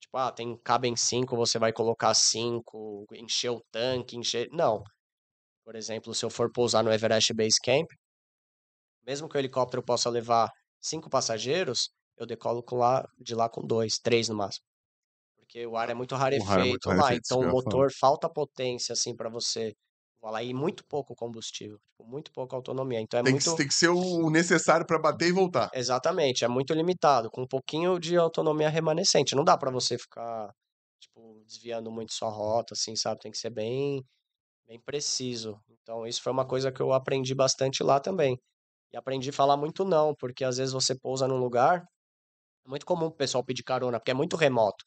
Tipo, 0.00 0.16
ah, 0.16 0.32
tem, 0.32 0.56
cabem 0.64 0.96
cinco, 0.96 1.36
você 1.36 1.58
vai 1.58 1.72
colocar 1.72 2.14
cinco, 2.14 3.06
encher 3.12 3.50
o 3.50 3.62
tanque, 3.70 4.16
encher... 4.16 4.48
Não. 4.50 4.82
Por 5.64 5.76
exemplo, 5.76 6.14
se 6.14 6.24
eu 6.24 6.30
for 6.30 6.50
pousar 6.50 6.82
no 6.82 6.92
Everest 6.92 7.32
Base 7.34 7.60
Camp, 7.62 7.88
mesmo 9.06 9.28
que 9.28 9.36
o 9.36 9.38
helicóptero 9.38 9.82
possa 9.84 10.08
levar 10.10 10.50
cinco 10.80 11.10
passageiros, 11.10 11.90
eu 12.16 12.26
decolo 12.26 12.62
com 12.62 12.76
lá, 12.76 13.06
de 13.18 13.34
lá 13.34 13.48
com 13.48 13.60
dois, 13.62 13.98
três 13.98 14.28
no 14.28 14.36
máximo. 14.36 14.64
Porque 15.36 15.66
o 15.66 15.76
ar 15.76 15.90
é 15.90 15.94
muito 15.94 16.14
ar 16.14 16.32
é 16.32 16.38
muito 16.38 16.48
rarefeito 16.48 16.88
lá, 16.88 16.94
rarefeito, 16.94 17.22
então 17.26 17.40
o 17.40 17.50
motor 17.50 17.90
falta 17.92 18.28
potência, 18.28 18.94
assim, 18.94 19.14
para 19.14 19.28
você 19.28 19.74
voar 20.22 20.32
lá, 20.32 20.42
e 20.42 20.54
muito 20.54 20.84
pouco 20.88 21.14
combustível, 21.14 21.78
tipo, 21.78 22.08
muito 22.08 22.32
pouca 22.32 22.54
autonomia. 22.56 23.00
Então 23.00 23.20
é 23.20 23.22
Tem, 23.22 23.32
muito... 23.32 23.50
que, 23.50 23.56
tem 23.56 23.68
que 23.68 23.74
ser 23.74 23.88
o 23.88 24.30
necessário 24.30 24.86
pra 24.86 24.98
bater 24.98 25.28
e 25.28 25.32
voltar. 25.32 25.68
Exatamente, 25.74 26.44
é 26.44 26.48
muito 26.48 26.72
limitado, 26.72 27.30
com 27.30 27.42
um 27.42 27.46
pouquinho 27.46 27.98
de 27.98 28.16
autonomia 28.16 28.68
remanescente. 28.68 29.34
Não 29.34 29.44
dá 29.44 29.58
pra 29.58 29.70
você 29.70 29.98
ficar, 29.98 30.52
tipo, 31.00 31.42
desviando 31.46 31.90
muito 31.90 32.12
sua 32.14 32.30
rota, 32.30 32.74
assim, 32.74 32.94
sabe? 32.94 33.20
Tem 33.20 33.32
que 33.32 33.38
ser 33.38 33.50
bem, 33.50 34.02
bem 34.66 34.80
preciso. 34.80 35.58
Então, 35.82 36.06
isso 36.06 36.22
foi 36.22 36.32
uma 36.32 36.46
coisa 36.46 36.72
que 36.72 36.80
eu 36.82 36.92
aprendi 36.92 37.34
bastante 37.34 37.82
lá 37.82 38.00
também. 38.00 38.38
E 38.92 38.96
aprendi 38.98 39.30
a 39.30 39.32
falar 39.32 39.56
muito 39.56 39.84
não, 39.84 40.14
porque 40.14 40.44
às 40.44 40.58
vezes 40.58 40.72
você 40.72 40.94
pousa 40.98 41.28
num 41.28 41.38
lugar, 41.38 41.84
é 42.66 42.68
muito 42.68 42.86
comum 42.86 43.06
o 43.06 43.12
pessoal 43.12 43.44
pedir 43.44 43.62
carona, 43.64 43.98
porque 43.98 44.12
é 44.12 44.14
muito 44.14 44.36
remoto. 44.36 44.84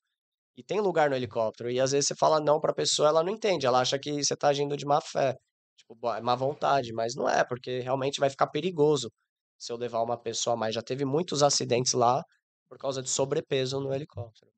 E 0.57 0.63
tem 0.63 0.79
lugar 0.81 1.09
no 1.09 1.15
helicóptero, 1.15 1.69
e 1.71 1.79
às 1.79 1.91
vezes 1.91 2.07
você 2.07 2.15
fala 2.15 2.39
não 2.39 2.59
pra 2.59 2.73
pessoa, 2.73 3.09
ela 3.09 3.23
não 3.23 3.31
entende, 3.31 3.65
ela 3.65 3.81
acha 3.81 3.99
que 3.99 4.23
você 4.23 4.35
tá 4.35 4.49
agindo 4.49 4.77
de 4.77 4.85
má 4.85 5.01
fé. 5.01 5.35
Tipo, 5.77 5.95
é 6.13 6.21
má 6.21 6.35
vontade, 6.35 6.93
mas 6.93 7.15
não 7.15 7.27
é, 7.29 7.43
porque 7.45 7.79
realmente 7.81 8.19
vai 8.19 8.29
ficar 8.29 8.47
perigoso 8.47 9.11
se 9.57 9.71
eu 9.73 9.77
levar 9.77 10.01
uma 10.03 10.17
pessoa 10.21 10.53
a 10.55 10.57
mais. 10.57 10.73
Já 10.75 10.81
teve 10.81 11.05
muitos 11.05 11.43
acidentes 11.43 11.93
lá 11.93 12.23
por 12.69 12.77
causa 12.77 13.01
de 13.03 13.09
sobrepeso 13.09 13.79
no 13.81 13.93
helicóptero. 13.93 14.51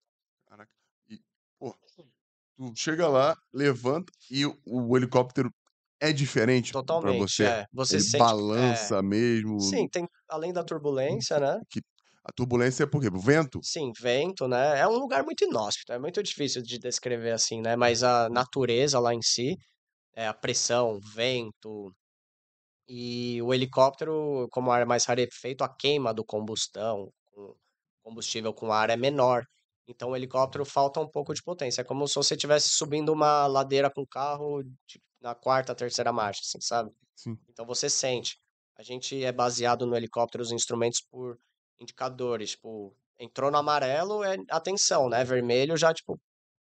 Caraca. 0.45 0.72
E, 1.10 1.20
pô, 1.60 1.76
tu 2.58 2.74
chega 2.76 3.08
lá, 3.08 3.36
levanta 3.54 4.12
e 4.30 4.45
o, 4.45 4.58
o 4.66 4.98
helicóptero 4.98 5.52
é 6.02 6.14
diferente 6.14 6.76
pra 7.00 7.12
Totalmente, 7.12 7.14
você. 7.14 7.45
é. 7.45 7.66
Você 7.74 8.00
Ele 8.00 8.02
sente, 8.02 8.34
é, 8.56 8.91
balança 8.91 9.02
mesmo. 9.02 9.58
sim, 9.58 9.88
tem, 9.89 10.08
além 10.30 10.54
da 10.54 10.64
turbulência, 10.64 11.39
né? 11.39 11.60
A 12.28 12.32
turbulência 12.32 12.84
é 12.84 12.88
por 12.88 13.01
quê? 13.01 13.07
O 13.07 13.19
vento? 13.19 13.59
Sim, 13.63 13.91
vento, 13.99 14.47
né? 14.47 14.80
É 14.80 14.88
um 14.88 14.97
lugar 14.97 15.23
muito 15.23 15.43
inóspito, 15.43 15.91
é 15.91 15.99
muito 15.99 16.21
difícil 16.21 16.61
de 16.61 16.78
descrever 16.78 17.32
assim, 17.32 17.61
né? 17.61 17.75
Mas 17.75 18.03
a 18.03 18.30
natureza 18.30 18.99
lá 18.99 19.13
em 19.13 19.21
si, 19.21 19.55
é, 20.15 20.28
a 20.28 20.34
pressão, 20.34 20.99
vento 21.15 21.93
e 22.88 23.41
o 23.41 23.53
helicóptero, 23.53 24.47
como 24.51 24.69
o 24.69 24.71
ar 24.73 24.82
é 24.82 24.86
mais 24.86 25.05
rarefeito, 25.05 25.63
a 25.63 25.69
queima 25.75 26.13
do 26.13 26.23
combustão, 26.25 27.11
com 27.32 27.55
combustível 28.03 28.53
com 28.53 28.71
ar 28.71 28.89
é 28.89 28.97
menor. 28.97 29.43
Então 29.88 30.11
o 30.11 30.15
helicóptero 30.15 30.65
falta 30.65 30.99
um 30.99 31.09
pouco 31.09 31.34
de 31.34 31.43
potência. 31.43 31.82
É 31.82 31.84
como 31.86 32.07
se 32.07 32.15
você 32.15 32.36
estivesse 32.36 32.69
subindo 32.69 33.11
uma 33.13 33.47
ladeira 33.47 33.91
com 33.93 34.05
carro 34.07 34.63
de- 34.63 35.01
na 35.22 35.35
quarta, 35.35 35.76
terceira 35.76 36.14
marcha, 36.14 36.41
assim, 36.43 36.61
sabe? 36.61 36.91
Sim. 37.15 37.38
Então 37.49 37.65
você 37.65 37.89
sente. 37.89 38.38
A 38.77 38.84
gente 38.84 39.23
é 39.23 39.31
baseado 39.31 39.85
no 39.88 39.95
helicóptero 39.95 40.43
os 40.43 40.52
instrumentos 40.52 41.02
por 41.10 41.38
indicadores, 41.80 42.52
tipo, 42.52 42.95
entrou 43.20 43.52
no 43.52 43.58
amarelo 43.58 44.24
é 44.24 44.38
atenção, 44.49 45.10
né? 45.10 45.24
Vermelho 45.24 45.78
já 45.78 45.94
tipo 45.94 46.20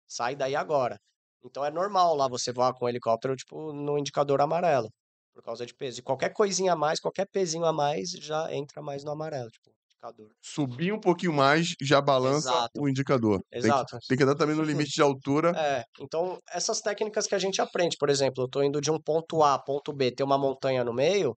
sai 0.09 0.37
daí 0.37 0.55
agora. 0.57 0.99
Então 1.45 1.65
é 1.65 1.71
normal 1.71 2.15
lá 2.17 2.29
você 2.29 2.53
voar 2.53 2.73
com 2.75 2.85
o 2.87 2.89
helicóptero 2.89 3.37
tipo 3.37 3.73
no 3.73 3.99
indicador 3.99 4.41
amarelo, 4.41 4.89
por 5.35 5.43
causa 5.43 5.67
de 5.67 5.75
peso. 5.75 6.01
E 6.01 6.03
qualquer 6.03 6.33
coisinha 6.33 6.73
a 6.73 6.77
mais, 6.77 7.01
qualquer 7.01 7.27
pezinho 7.31 7.65
a 7.65 7.73
mais 7.73 8.11
já 8.11 8.53
entra 8.55 8.83
mais 8.83 9.05
no 9.05 9.11
amarelo, 9.11 9.51
tipo, 9.51 9.71
indicador. 9.87 10.31
Subir 10.41 10.93
um 10.93 11.01
pouquinho 11.01 11.33
mais 11.33 11.75
já 11.81 12.01
balança 12.01 12.51
Exato. 12.51 12.81
o 12.81 12.89
indicador. 12.89 13.41
Tem 13.51 13.61
que, 13.61 13.67
Exato. 13.67 13.99
tem 14.09 14.17
que 14.17 14.23
andar 14.25 14.37
também 14.37 14.57
no 14.57 14.63
limite 14.87 14.93
de 14.93 15.03
altura. 15.03 15.53
É, 15.57 15.85
então 16.01 16.39
essas 16.51 16.81
técnicas 16.81 17.27
que 17.27 17.35
a 17.35 17.39
gente 17.39 17.61
aprende, 17.61 17.97
por 17.99 18.11
exemplo, 18.11 18.45
eu 18.45 18.49
tô 18.49 18.63
indo 18.63 18.81
de 18.81 18.91
um 18.91 19.01
ponto 19.01 19.43
A 19.43 19.55
a 19.55 19.59
ponto 19.59 19.93
B, 19.93 20.13
tem 20.13 20.25
uma 20.25 20.39
montanha 20.39 20.85
no 20.85 20.93
meio, 20.93 21.37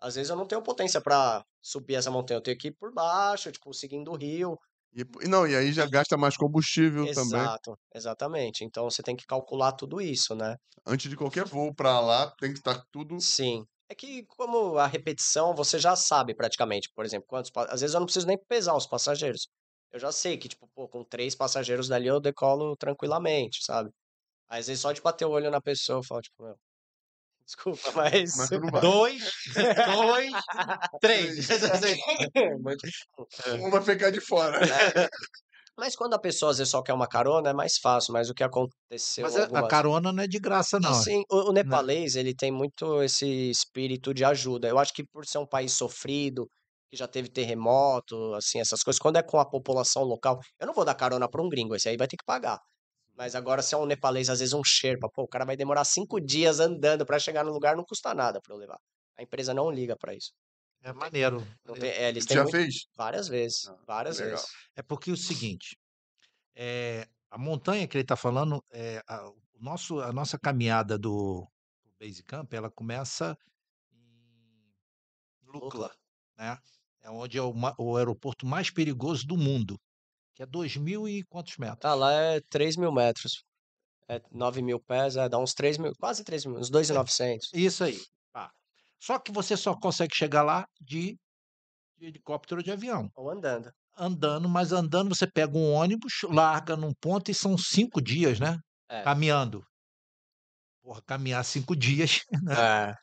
às 0.00 0.14
vezes 0.14 0.30
eu 0.30 0.36
não 0.36 0.46
tenho 0.46 0.62
potência 0.62 1.00
pra 1.00 1.42
subir 1.66 1.96
essa 1.96 2.10
montanha, 2.10 2.38
eu 2.38 2.42
tenho 2.42 2.56
que 2.56 2.68
ir 2.68 2.72
por 2.72 2.92
baixo, 2.92 3.50
tipo, 3.50 3.72
seguindo 3.74 4.12
o 4.12 4.16
rio. 4.16 4.56
E, 4.94 5.28
não, 5.28 5.46
e 5.46 5.54
aí 5.54 5.72
já 5.72 5.86
gasta 5.86 6.16
mais 6.16 6.36
combustível 6.36 7.04
também. 7.12 7.40
Exato, 7.40 7.78
exatamente. 7.94 8.64
Então 8.64 8.84
você 8.84 9.02
tem 9.02 9.16
que 9.16 9.26
calcular 9.26 9.72
tudo 9.72 10.00
isso, 10.00 10.34
né? 10.34 10.56
Antes 10.86 11.10
de 11.10 11.16
qualquer 11.16 11.44
voo 11.44 11.74
pra 11.74 12.00
lá, 12.00 12.30
tem 12.38 12.52
que 12.52 12.58
estar 12.58 12.82
tudo. 12.90 13.20
Sim. 13.20 13.64
É 13.88 13.94
que 13.94 14.24
como 14.26 14.78
a 14.78 14.86
repetição, 14.86 15.54
você 15.54 15.78
já 15.78 15.94
sabe 15.94 16.34
praticamente, 16.34 16.90
por 16.94 17.04
exemplo, 17.04 17.26
quantos, 17.28 17.50
às 17.68 17.80
vezes 17.80 17.94
eu 17.94 18.00
não 18.00 18.06
preciso 18.06 18.26
nem 18.26 18.38
pesar 18.48 18.74
os 18.76 18.86
passageiros. 18.86 19.48
Eu 19.92 19.98
já 20.00 20.10
sei 20.10 20.36
que, 20.36 20.48
tipo, 20.48 20.68
pô, 20.74 20.88
com 20.88 21.04
três 21.04 21.34
passageiros 21.34 21.88
dali 21.88 22.06
eu 22.06 22.20
decolo 22.20 22.76
tranquilamente, 22.76 23.64
sabe? 23.64 23.90
Às 24.48 24.66
vezes 24.68 24.80
só 24.82 24.92
de 24.92 25.02
bater 25.02 25.24
o 25.26 25.30
olho 25.30 25.50
na 25.50 25.60
pessoa, 25.60 25.98
eu 25.98 26.04
falo, 26.04 26.20
tipo, 26.22 26.42
meu, 26.42 26.56
Desculpa, 27.46 27.92
mas. 27.94 28.36
Mas 28.36 28.50
não. 28.50 28.80
Dois, 28.80 29.22
dois, 29.86 30.32
três. 31.00 31.48
Um 33.60 33.70
vai 33.70 33.82
ficar 33.82 34.10
de 34.10 34.20
fora. 34.20 34.58
Mas 35.78 35.94
quando 35.94 36.14
a 36.14 36.18
pessoa 36.18 36.52
às 36.52 36.58
vezes 36.58 36.70
só 36.70 36.82
quer 36.82 36.94
uma 36.94 37.06
carona, 37.06 37.50
é 37.50 37.52
mais 37.52 37.76
fácil. 37.76 38.14
Mas 38.14 38.30
o 38.30 38.34
que 38.34 38.42
aconteceu 38.42 39.24
Mas 39.24 39.36
a- 39.36 39.40
a 39.40 39.42
algumas... 39.44 39.68
carona 39.68 40.10
não 40.10 40.22
é 40.22 40.26
de 40.26 40.38
graça, 40.38 40.80
não. 40.80 40.90
Assim, 40.90 41.22
o, 41.30 41.50
o 41.50 41.52
nepalês, 41.52 42.16
ele 42.16 42.34
tem 42.34 42.50
muito 42.50 43.02
esse 43.02 43.26
espírito 43.50 44.14
de 44.14 44.24
ajuda. 44.24 44.68
Eu 44.68 44.78
acho 44.78 44.94
que 44.94 45.04
por 45.04 45.26
ser 45.26 45.36
um 45.38 45.46
país 45.46 45.72
sofrido, 45.72 46.48
que 46.90 46.96
já 46.96 47.06
teve 47.06 47.28
terremoto, 47.28 48.32
assim, 48.34 48.58
essas 48.58 48.82
coisas, 48.82 48.98
quando 48.98 49.16
é 49.16 49.22
com 49.22 49.38
a 49.38 49.44
população 49.44 50.02
local, 50.02 50.40
eu 50.58 50.66
não 50.66 50.72
vou 50.74 50.84
dar 50.84 50.94
carona 50.94 51.28
para 51.28 51.42
um 51.42 51.48
gringo, 51.48 51.74
esse 51.74 51.90
aí 51.90 51.96
vai 51.98 52.08
ter 52.08 52.16
que 52.16 52.24
pagar. 52.24 52.58
Mas 53.16 53.34
agora, 53.34 53.62
se 53.62 53.74
é 53.74 53.78
um 53.78 53.86
nepalês, 53.86 54.28
às 54.28 54.40
vezes 54.40 54.52
um 54.52 54.62
Sherpa, 54.62 55.08
pô, 55.08 55.22
o 55.22 55.28
cara 55.28 55.44
vai 55.46 55.56
demorar 55.56 55.84
cinco 55.84 56.20
dias 56.20 56.60
andando 56.60 57.06
para 57.06 57.18
chegar 57.18 57.44
no 57.44 57.52
lugar, 57.52 57.74
não 57.74 57.84
custa 57.84 58.12
nada 58.14 58.40
para 58.42 58.54
eu 58.54 58.58
levar. 58.58 58.78
A 59.16 59.22
empresa 59.22 59.54
não 59.54 59.70
liga 59.70 59.96
para 59.96 60.14
isso. 60.14 60.32
É 60.82 60.92
maneiro. 60.92 61.40
Tem- 61.80 61.88
é, 61.88 62.08
eles 62.10 62.26
têm 62.26 62.36
já 62.36 62.42
muito- 62.42 62.54
fez? 62.56 62.86
várias 62.94 63.26
vezes, 63.26 63.66
Ah, 63.66 63.76
várias 63.86 64.18
legal. 64.18 64.36
vezes. 64.36 64.50
É 64.76 64.82
porque 64.82 65.10
é 65.10 65.12
o 65.14 65.16
seguinte, 65.16 65.76
é, 66.54 67.08
a 67.30 67.38
montanha 67.38 67.88
que 67.88 67.96
ele 67.96 68.04
está 68.04 68.16
falando, 68.16 68.62
é, 68.70 69.02
a, 69.08 69.26
o 69.30 69.36
nosso, 69.58 69.98
a 70.00 70.12
nossa 70.12 70.38
caminhada 70.38 70.98
do, 70.98 71.48
do 71.82 71.90
Base 71.98 72.22
Camp, 72.22 72.52
ela 72.52 72.70
começa 72.70 73.36
em 73.90 74.70
Lukla, 75.42 75.90
né? 76.36 76.58
É 77.00 77.10
onde 77.10 77.38
é 77.38 77.42
o, 77.42 77.54
o 77.78 77.96
aeroporto 77.96 78.44
mais 78.46 78.68
perigoso 78.68 79.26
do 79.26 79.36
mundo, 79.38 79.80
que 80.36 80.42
é 80.42 80.46
2 80.46 80.76
mil 80.76 81.08
e 81.08 81.22
quantos 81.24 81.56
metros? 81.56 81.80
Tá, 81.80 81.94
lá 81.94 82.12
é 82.12 82.40
3 82.50 82.76
mil 82.76 82.92
metros. 82.92 83.42
É 84.06 84.20
9 84.30 84.62
mil 84.62 84.78
pés, 84.78 85.16
é, 85.16 85.28
dá 85.28 85.38
uns 85.38 85.54
3 85.54 85.78
mil, 85.78 85.92
quase 85.98 86.22
3 86.22 86.44
mil, 86.44 86.58
uns 86.58 86.70
2,900. 86.70 87.50
Isso 87.54 87.82
aí. 87.82 87.98
Pá. 88.32 88.52
Só 89.00 89.18
que 89.18 89.32
você 89.32 89.56
só 89.56 89.74
consegue 89.74 90.14
chegar 90.14 90.42
lá 90.42 90.68
de, 90.80 91.18
de 91.96 92.06
helicóptero 92.06 92.60
ou 92.60 92.64
de 92.64 92.70
avião. 92.70 93.10
Ou 93.16 93.30
andando. 93.30 93.72
Andando, 93.96 94.48
mas 94.48 94.72
andando 94.72 95.14
você 95.14 95.26
pega 95.26 95.56
um 95.56 95.72
ônibus, 95.72 96.20
larga 96.24 96.76
num 96.76 96.92
ponto 97.00 97.30
e 97.30 97.34
são 97.34 97.56
cinco 97.56 98.00
dias, 98.00 98.38
né? 98.38 98.58
É. 98.88 99.02
Caminhando. 99.02 99.64
Porra, 100.82 101.02
caminhar 101.02 101.44
cinco 101.44 101.74
dias. 101.74 102.20
É. 102.60 102.94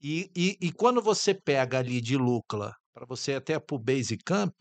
E, 0.00 0.30
e, 0.34 0.56
e 0.60 0.72
quando 0.72 1.02
você 1.02 1.34
pega 1.34 1.78
ali 1.78 2.00
de 2.00 2.16
Lucla 2.16 2.72
para 2.94 3.04
você 3.04 3.32
ir 3.32 3.34
até 3.34 3.58
pro 3.58 3.78
Base 3.78 4.16
Camp, 4.16 4.54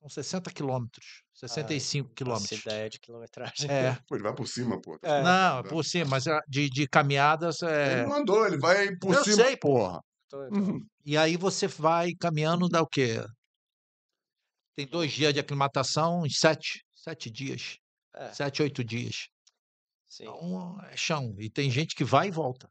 são 0.00 0.08
60 0.08 0.50
quilômetros, 0.50 1.22
65 1.40 2.08
Faço 2.08 2.14
quilômetros. 2.16 2.60
ideia 2.60 2.90
de 2.90 2.98
quilometragem. 2.98 3.70
É, 3.70 3.96
Pô, 4.08 4.16
ele 4.16 4.24
vai 4.24 4.34
por 4.34 4.46
cima, 4.48 4.80
pô. 4.80 4.98
É. 5.02 5.22
não, 5.22 5.62
por 5.62 5.84
cima, 5.84 6.06
mas 6.10 6.26
ah, 6.26 6.40
de, 6.48 6.68
de 6.68 6.88
caminhadas 6.88 7.62
é. 7.62 8.00
Ele 8.00 8.06
mandou, 8.08 8.46
ele 8.46 8.58
vai 8.58 8.96
por 8.96 9.14
Eu 9.14 9.22
cima, 9.24 9.36
sei, 9.44 9.56
pô. 9.56 9.68
porra. 9.74 10.00
Tô- 10.28 10.38
Uhum. 10.48 10.80
E 11.06 11.16
aí 11.16 11.36
você 11.36 11.66
vai 11.66 12.12
caminhando, 12.20 12.68
dá 12.68 12.82
o 12.82 12.86
quê? 12.86 13.24
Tem 14.76 14.86
dois 14.86 15.12
dias 15.12 15.32
de 15.32 15.40
aclimatação, 15.40 16.22
uns 16.22 16.38
sete, 16.38 16.84
sete 16.94 17.30
dias, 17.30 17.76
É, 18.14 18.32
sete, 18.32 18.62
oito 18.62 18.84
dias. 18.84 19.28
sim. 20.08 20.24
Então 20.24 20.78
é 20.90 20.96
chão. 20.96 21.34
E 21.38 21.48
tem 21.50 21.70
gente 21.70 21.94
que 21.94 22.04
vai 22.04 22.28
e 22.28 22.30
volta. 22.30 22.68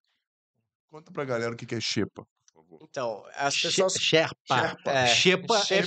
Conta 0.90 1.12
pra 1.12 1.26
galera 1.26 1.54
o 1.54 1.58
que 1.58 1.66
que 1.66 1.76
é 1.76 1.82
xepa, 1.82 2.24
por 2.54 2.54
favor. 2.64 2.80
Então, 2.84 3.26
as 3.36 3.60
pessoas. 3.60 3.94
Sherpa. 3.94 4.36
Sherpa. 4.48 4.92
É, 4.92 5.08
Shepa 5.08 5.56
é 5.72 5.82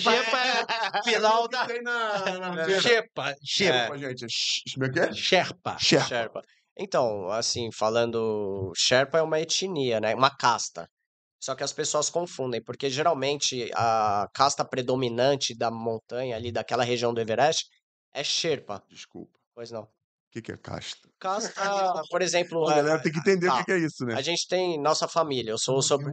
final 1.05 1.49
da. 1.49 1.67
Na, 1.83 2.63
É. 2.63 2.81
Shepa. 2.81 3.35
Xepa, 3.45 3.99
gente. 3.99 4.25
É 4.25 4.75
Como 4.75 4.87
é 4.87 4.91
que 4.91 5.01
é? 5.01 5.13
Sherpa. 5.13 5.79
Sherpa. 5.79 6.43
Então, 6.77 7.31
assim, 7.31 7.71
falando. 7.73 8.73
Sherpa 8.77 9.19
é 9.19 9.23
uma 9.23 9.41
etnia, 9.41 10.01
né? 10.01 10.15
Uma 10.15 10.31
casta. 10.31 10.89
Só 11.39 11.55
que 11.55 11.65
as 11.65 11.73
pessoas 11.73 12.11
confundem, 12.11 12.63
porque 12.63 12.91
geralmente 12.91 13.71
a 13.75 14.29
casta 14.35 14.63
predominante 14.63 15.57
da 15.57 15.71
montanha 15.71 16.37
ali, 16.37 16.53
daquela 16.53 16.85
região 16.85 17.15
do 17.15 17.21
Everest, 17.21 17.67
é 18.13 18.23
Sherpa. 18.23 18.83
Desculpa. 18.91 19.39
Pois 19.55 19.71
não. 19.71 19.83
O 19.83 19.89
que 20.33 20.43
que 20.43 20.53
é 20.53 20.57
casta? 20.57 21.09
Casta, 21.19 21.53
por 22.11 22.23
exemplo. 22.23 22.69
A 22.69 22.73
é, 22.73 22.77
galera 22.77 23.03
tem 23.03 23.11
que 23.11 23.19
entender 23.19 23.49
o 23.49 23.51
tá. 23.51 23.59
que 23.59 23.65
que 23.65 23.73
é 23.73 23.79
isso, 23.79 24.05
né? 24.05 24.15
A 24.15 24.23
gente 24.23 24.47
tem 24.47 24.81
nossa 24.81 25.09
família. 25.09 25.51
Eu 25.51 25.59
sou 25.59 25.79
o 25.79 25.83
sobre. 25.83 26.13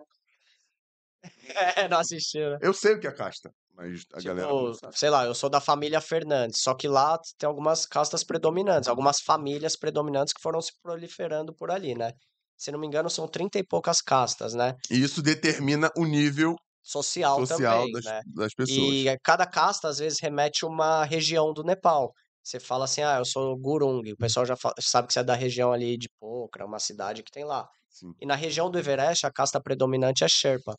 É, 1.76 1.88
não 1.88 2.00
assistiu, 2.00 2.52
né? 2.52 2.58
Eu 2.62 2.74
sei 2.74 2.96
o 2.96 3.00
que 3.00 3.08
é 3.08 3.12
casta, 3.12 3.52
mas 3.78 4.06
a 4.14 4.22
galera 4.22 4.48
Tipo, 4.48 4.74
sabe. 4.74 4.98
sei 4.98 5.10
lá, 5.10 5.26
eu 5.26 5.36
sou 5.36 5.50
da 5.50 5.62
família 5.62 6.02
Fernandes, 6.02 6.62
só 6.62 6.74
que 6.74 6.88
lá 6.88 7.18
tem 7.38 7.48
algumas 7.48 7.86
castas 7.86 8.24
predominantes, 8.24 8.90
algumas 8.90 9.22
famílias 9.22 9.78
predominantes 9.78 10.34
que 10.34 10.42
foram 10.42 10.62
se 10.62 10.72
proliferando 10.82 11.54
por 11.56 11.70
ali, 11.72 11.96
né? 11.96 12.12
Se 12.58 12.72
não 12.72 12.80
me 12.80 12.88
engano, 12.88 13.10
são 13.10 13.28
30 13.28 13.60
e 13.60 13.64
poucas 13.64 14.02
castas, 14.02 14.56
né? 14.56 14.74
E 14.90 15.00
isso 15.02 15.22
determina 15.22 15.92
o 15.96 16.06
nível 16.06 16.56
Social, 16.82 17.46
social 17.46 17.80
também, 17.80 17.92
das, 17.92 18.06
né? 18.06 18.22
das 18.34 18.54
pessoas. 18.54 18.80
E 18.80 19.18
cada 19.24 19.46
casta, 19.46 19.90
às 19.90 20.00
vezes, 20.00 20.20
remete 20.22 20.66
uma 20.66 21.04
região 21.04 21.54
do 21.54 21.62
Nepal. 21.64 22.14
Você 22.42 22.62
fala 22.62 22.86
assim, 22.86 23.02
ah, 23.02 23.18
eu 23.20 23.26
sou 23.26 23.58
Gurung, 23.58 24.02
o 24.10 24.18
pessoal 24.18 24.46
já 24.46 24.56
sabe 24.80 25.08
que 25.08 25.14
você 25.14 25.20
é 25.20 25.24
da 25.24 25.36
região 25.36 25.74
ali 25.74 25.98
de 25.98 26.08
Pokhara, 26.18 26.66
uma 26.66 26.80
cidade 26.80 27.22
que 27.22 27.32
tem 27.32 27.44
lá. 27.44 27.68
Sim. 27.90 28.14
E 28.22 28.26
na 28.26 28.36
região 28.36 28.72
do 28.72 28.80
Everest, 28.80 29.26
a 29.26 29.32
casta 29.32 29.62
predominante 29.62 30.24
é 30.24 30.28
Sherpa. 30.30 30.74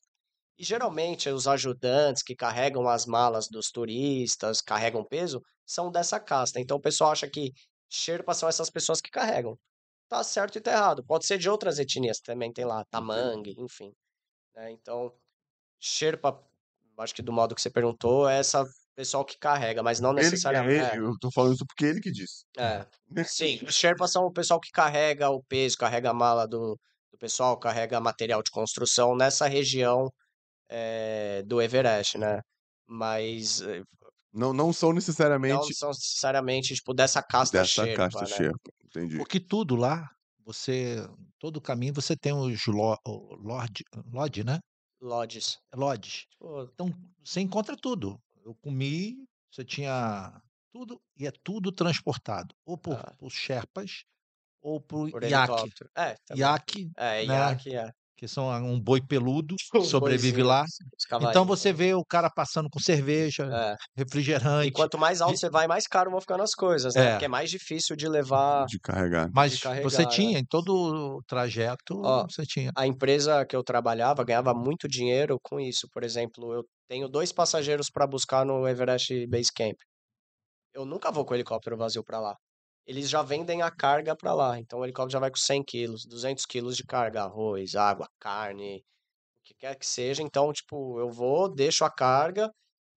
E 0.59 0.65
geralmente 0.65 1.29
os 1.29 1.47
ajudantes 1.47 2.23
que 2.23 2.35
carregam 2.35 2.89
as 2.89 3.07
malas 3.07 3.47
dos 3.49 3.71
turistas, 3.71 4.61
carregam 4.61 5.05
peso, 5.05 5.41
são 5.65 5.91
dessa 5.91 6.19
casta. 6.19 6.59
Então 6.61 6.77
o 6.77 6.81
pessoal 6.81 7.13
acha 7.13 7.29
que 7.29 7.53
Sherpa 7.89 8.35
são 8.35 8.49
essas 8.49 8.69
pessoas 8.69 9.01
que 9.01 9.11
carregam. 9.11 9.57
Tá 10.09 10.25
certo 10.25 10.57
e 10.57 10.61
tá 10.61 10.73
errado. 10.73 11.05
Pode 11.05 11.27
ser 11.27 11.39
de 11.39 11.49
outras 11.49 11.79
etnias 11.79 12.19
também, 12.19 12.53
tem 12.53 12.65
lá, 12.65 12.85
Tamang, 12.91 13.55
enfim. 13.59 13.93
né? 14.55 14.73
Então, 14.73 15.13
Sherpa, 15.79 16.43
acho 16.99 17.15
que 17.15 17.23
do 17.23 17.33
modo 17.33 17.55
que 17.55 17.61
você 17.63 17.71
perguntou, 17.71 18.29
é 18.29 18.39
essa 18.39 18.65
pessoal 18.97 19.25
que 19.25 19.39
carrega, 19.39 19.81
mas 19.81 20.01
não 20.01 20.11
Ele, 20.11 20.23
necessariamente. 20.23 20.97
é, 20.97 20.99
eu 20.99 21.13
tô 21.21 21.31
falando 21.31 21.55
isso 21.55 21.65
porque 21.67 21.85
ele 21.85 22.01
que 22.01 22.11
disse. 22.11 22.45
É, 22.57 22.85
é. 23.17 23.25
Sim, 23.25 23.61
os 23.63 23.77
Sherpas 23.77 24.11
são 24.11 24.25
o 24.25 24.33
pessoal 24.33 24.59
que 24.59 24.73
carrega 24.73 25.31
o 25.31 25.41
peso, 25.45 25.77
carrega 25.79 26.11
a 26.11 26.15
mala 26.15 26.49
do, 26.49 26.77
do 27.13 27.19
pessoal, 27.19 27.57
carrega 27.57 28.01
material 28.01 28.43
de 28.43 28.51
construção 28.51 29.15
nessa 29.15 29.47
região 29.47 30.11
eh, 30.69 31.43
do 31.47 31.61
Everest, 31.63 32.19
né? 32.19 32.41
Mas 32.87 33.61
eh, 33.63 33.83
Não, 34.33 34.53
não 34.53 34.73
são 34.73 34.91
não 34.91 34.95
necessariamente 34.97 35.75
são 35.75 35.91
necessariamente, 35.91 36.75
tipo, 36.75 36.95
dessa 36.95 37.23
casta 37.23 37.59
dessa 37.59 37.87
Sherpa, 37.87 37.97
casta 37.97 38.21
né? 38.21 38.27
Sherpa. 38.27 38.71
Entendi. 38.85 39.17
Porque 39.17 39.41
tudo 39.41 39.77
lá, 39.77 40.09
você. 40.45 40.97
Todo 41.39 41.61
caminho 41.61 41.95
você 41.95 42.17
tem 42.17 42.33
os 42.33 42.67
lo, 42.67 42.97
lodge, 43.41 43.85
lodge, 44.13 44.45
né? 44.45 44.59
Lodges. 45.01 45.59
Lodges. 45.75 46.27
Tipo, 46.31 46.63
Então, 46.73 46.89
você 47.25 47.41
encontra 47.41 47.77
tudo. 47.77 48.19
Eu 48.45 48.55
comi, 48.57 49.25
você 49.53 49.65
tinha 49.65 50.41
tudo, 50.73 51.01
e 51.17 51.27
é 51.27 51.33
tudo 51.45 51.71
transportado. 51.73 52.55
Ou 52.67 52.77
por, 52.79 52.95
Ah. 52.97 53.15
por 53.19 53.31
Sherpas, 53.31 54.03
ou 54.63 54.81
por, 54.81 55.11
por 55.11 55.23
helicóptero. 55.23 55.91
É, 55.97 56.15
também. 56.27 56.41
Iaque, 56.41 56.91
É, 56.97 57.25
né? 57.27 57.35
iaque, 57.35 57.77
é. 57.77 57.91
Que 58.19 58.27
são 58.29 58.49
um 58.65 58.81
boi 58.81 59.01
peludo, 59.01 59.55
Um 59.75 59.85
sobrevive 59.85 60.43
lá. 60.43 60.65
os 60.65 61.29
Então 61.29 61.45
você 61.45 61.73
vê 61.73 61.95
o 61.95 62.05
cara 62.05 62.29
passando 62.29 62.69
com 62.69 62.81
cerveja, 62.81 63.45
É. 63.45 63.73
E 63.97 64.01
refrigerante. 64.03 64.73
quanto 64.73 64.99
mais 64.99 65.21
alto 65.21 65.35
de- 65.35 65.39
você 65.41 65.49
vai, 65.49 65.69
mais 65.69 65.87
caro 65.87 66.11
vão 66.11 66.21
ficando 66.21 66.43
as 66.43 66.53
coisas, 66.55 66.95
né? 66.95 67.07
É. 67.07 67.11
Porque 67.13 67.25
é 67.27 67.29
mais 67.29 67.49
difícil 67.51 67.95
de 67.95 68.09
levar. 68.09 68.67
De 68.67 68.81
carregar. 68.81 69.31
Mas 69.33 69.61
carregar, 69.61 69.89
você 69.89 70.03
né? 70.03 70.09
tinha, 70.09 70.39
em 70.41 70.45
todo 70.45 70.71
o 70.75 71.23
trajeto, 71.29 72.01
Ó, 72.05 72.25
você 72.29 72.43
tinha. 72.45 72.73
a 72.77 72.87
empresa 72.87 73.47
que 73.47 73.55
eu 73.55 73.63
trabalhava 73.63 74.25
ganhava 74.25 74.53
muito 74.53 74.89
dinheiro 74.89 75.39
com 75.43 75.61
isso. 75.61 75.87
Por 75.93 76.03
exemplo, 76.03 76.53
eu 76.53 76.65
tenho 76.89 77.09
dois 77.09 77.33
passageiros 77.33 77.89
para 77.91 78.07
buscar 78.07 78.45
no 78.45 78.67
Everest 78.67 79.27
Base 79.29 79.53
Camp. 79.55 79.77
Eu 80.75 80.85
nunca 80.85 81.11
vou 81.13 81.25
com 81.25 81.33
o 81.35 81.37
helicóptero 81.37 81.77
vazio 81.77 82.05
para 82.05 82.21
lá. 82.21 82.35
Eles 82.89 83.11
já 83.11 83.23
vendem 83.23 83.61
a 83.61 83.71
carga 83.71 84.17
para 84.17 84.33
lá. 84.33 84.59
Então 84.59 84.81
o 84.81 84.85
helicóptero 84.85 85.13
já 85.13 85.19
vai 85.21 85.31
com 85.31 85.37
100 85.37 85.63
quilos, 85.63 86.07
200 86.07 86.47
quilos 86.47 86.75
de 86.75 86.85
carga, 86.85 87.23
arroz, 87.25 87.75
água, 87.75 88.09
carne, 88.19 88.79
o 88.79 89.45
que 89.45 89.55
quer 89.55 89.77
que 89.77 89.87
seja. 89.87 90.23
Então, 90.23 90.51
tipo, 90.55 90.99
eu 90.99 91.11
vou, 91.11 91.55
deixo 91.55 91.85
a 91.85 91.91
carga 91.91 92.51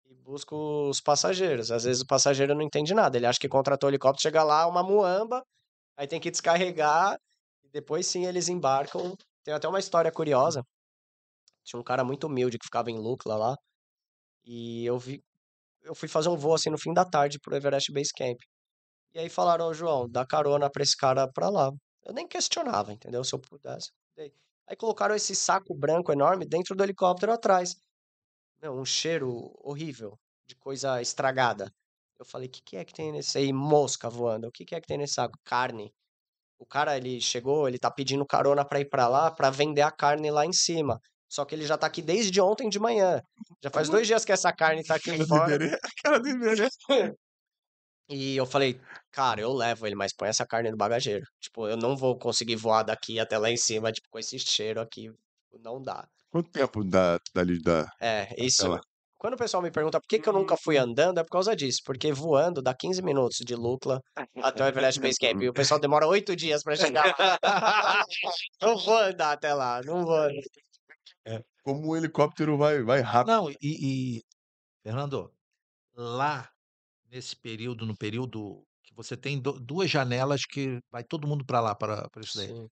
e 0.05 0.15
busco 0.15 0.55
os 0.89 1.01
passageiros. 1.01 1.71
Às 1.71 1.83
vezes 1.83 2.01
o 2.03 2.07
passageiro 2.07 2.55
não 2.55 2.61
entende 2.61 2.93
nada. 2.93 3.17
Ele 3.17 3.25
acha 3.25 3.39
que 3.39 3.49
contratou 3.49 3.89
o 3.89 3.91
helicóptero, 3.91 4.21
chega 4.21 4.43
lá, 4.43 4.65
uma 4.65 4.81
muamba, 4.81 5.43
aí 5.97 6.07
tem 6.07 6.21
que 6.21 6.31
descarregar 6.31 7.17
e 7.63 7.69
depois 7.69 8.07
sim 8.07 8.25
eles 8.25 8.49
embarcam. 8.49 9.15
Tem 9.43 9.53
até 9.53 9.67
uma 9.67 9.79
história 9.79 10.11
curiosa. 10.11 10.63
Tinha 11.65 11.79
um 11.79 11.83
cara 11.83 12.03
muito 12.03 12.27
humilde 12.27 12.57
que 12.57 12.65
ficava 12.65 12.89
em 12.91 12.97
Lukla 12.97 13.35
lá. 13.35 13.55
E 14.45 14.85
eu 14.85 14.97
vi, 14.99 15.21
eu 15.83 15.95
fui 15.95 16.07
fazer 16.09 16.29
um 16.29 16.37
voo 16.37 16.53
assim 16.55 16.69
no 16.69 16.77
fim 16.77 16.93
da 16.93 17.05
tarde 17.05 17.39
pro 17.39 17.55
Everest 17.55 17.91
Base 17.93 18.11
Camp. 18.15 18.37
E 19.13 19.19
aí 19.19 19.29
falaram, 19.29 19.67
ô 19.67 19.73
João, 19.73 20.09
dá 20.09 20.25
carona 20.25 20.69
pra 20.69 20.83
esse 20.83 20.95
cara 20.95 21.27
pra 21.31 21.49
lá. 21.49 21.71
Eu 22.03 22.13
nem 22.13 22.27
questionava, 22.27 22.93
entendeu? 22.93 23.23
Se 23.23 23.33
eu 23.33 23.39
pudesse. 23.39 23.91
Aí 24.67 24.75
colocaram 24.77 25.13
esse 25.13 25.35
saco 25.35 25.75
branco 25.75 26.13
enorme 26.13 26.45
dentro 26.45 26.73
do 26.75 26.83
helicóptero 26.83 27.33
atrás. 27.33 27.75
Meu, 28.61 28.73
um 28.73 28.85
cheiro 28.85 29.51
horrível 29.61 30.17
de 30.47 30.55
coisa 30.55 31.01
estragada. 31.01 31.69
Eu 32.17 32.25
falei, 32.25 32.47
o 32.47 32.51
que, 32.51 32.61
que 32.63 32.77
é 32.77 32.85
que 32.85 32.93
tem 32.93 33.11
nesse 33.11 33.37
aí? 33.37 33.51
Mosca 33.51 34.09
voando. 34.09 34.47
O 34.47 34.51
que, 34.51 34.63
que 34.63 34.75
é 34.75 34.79
que 34.79 34.87
tem 34.87 34.97
nesse 34.97 35.15
saco? 35.15 35.37
Carne. 35.43 35.91
O 36.57 36.65
cara, 36.65 36.95
ele 36.95 37.19
chegou, 37.19 37.67
ele 37.67 37.79
tá 37.79 37.89
pedindo 37.91 38.25
carona 38.25 38.63
pra 38.63 38.79
ir 38.79 38.87
pra 38.87 39.07
lá 39.07 39.31
pra 39.31 39.49
vender 39.49 39.81
a 39.81 39.91
carne 39.91 40.29
lá 40.29 40.45
em 40.45 40.53
cima. 40.53 41.01
Só 41.27 41.43
que 41.43 41.55
ele 41.55 41.65
já 41.65 41.77
tá 41.77 41.87
aqui 41.87 42.01
desde 42.01 42.39
ontem 42.39 42.69
de 42.69 42.79
manhã. 42.79 43.19
Já 43.63 43.69
faz 43.71 43.89
dois 43.89 44.05
dias 44.05 44.23
que 44.23 44.31
essa 44.31 44.53
carne 44.53 44.83
tá 44.83 44.95
aqui 44.95 45.25
fora. 45.25 45.55
Iberê, 45.55 45.77
cara 46.03 46.19
do 46.19 46.29
Iberê. 46.29 46.69
E 48.11 48.35
eu 48.35 48.45
falei, 48.45 48.79
cara, 49.09 49.39
eu 49.39 49.53
levo 49.53 49.87
ele, 49.87 49.95
mas 49.95 50.13
põe 50.13 50.27
essa 50.27 50.45
carne 50.45 50.69
no 50.69 50.77
bagageiro. 50.77 51.25
Tipo, 51.39 51.67
eu 51.67 51.77
não 51.77 51.95
vou 51.95 52.17
conseguir 52.17 52.57
voar 52.57 52.83
daqui 52.83 53.19
até 53.19 53.37
lá 53.37 53.49
em 53.49 53.57
cima, 53.57 53.91
tipo, 53.91 54.07
com 54.09 54.19
esse 54.19 54.37
cheiro 54.37 54.81
aqui. 54.81 55.09
Não 55.63 55.81
dá. 55.81 56.05
Quanto 56.29 56.51
tempo 56.51 56.83
da, 56.83 57.17
dali 57.33 57.61
da. 57.61 57.89
É, 57.99 58.27
isso. 58.37 58.79
Quando 59.17 59.35
o 59.35 59.37
pessoal 59.37 59.61
me 59.61 59.69
pergunta 59.69 59.99
por 59.99 60.07
que, 60.07 60.19
que 60.19 60.27
eu 60.27 60.33
nunca 60.33 60.57
fui 60.57 60.77
andando, 60.77 61.19
é 61.19 61.23
por 61.23 61.29
causa 61.29 61.55
disso. 61.55 61.81
Porque 61.85 62.11
voando 62.11 62.61
dá 62.61 62.73
15 62.73 63.01
minutos 63.01 63.37
de 63.45 63.55
Lucla 63.55 64.01
até 64.41 64.63
o 64.63 64.67
Everest 64.67 64.99
Base 64.99 65.19
Camp. 65.19 65.41
E 65.41 65.49
o 65.49 65.53
pessoal 65.53 65.79
demora 65.79 66.07
oito 66.07 66.35
dias 66.35 66.63
pra 66.63 66.75
chegar 66.75 67.05
lá. 67.05 67.37
Não 68.61 68.77
vou 68.77 68.97
andar 68.97 69.33
até 69.33 69.53
lá, 69.53 69.81
não 69.83 70.03
vou. 70.03 70.15
andar. 70.15 71.43
Como 71.63 71.89
o 71.89 71.95
helicóptero 71.95 72.57
vai, 72.57 72.81
vai 72.81 73.01
rápido. 73.01 73.33
Não, 73.33 73.51
e, 73.51 73.57
e, 73.61 74.23
Fernando, 74.83 75.31
lá 75.93 76.50
nesse 77.11 77.35
período, 77.35 77.85
no 77.85 77.95
período 77.95 78.63
que 78.83 78.93
você 78.95 79.17
tem 79.17 79.39
du- 79.39 79.59
duas 79.59 79.89
janelas 79.91 80.41
que 80.45 80.79
vai 80.89 81.03
todo 81.03 81.27
mundo 81.27 81.45
para 81.45 81.59
lá 81.59 81.75
para 81.75 82.09
isso 82.21 82.37
daí. 82.37 82.47
Sim. 82.47 82.67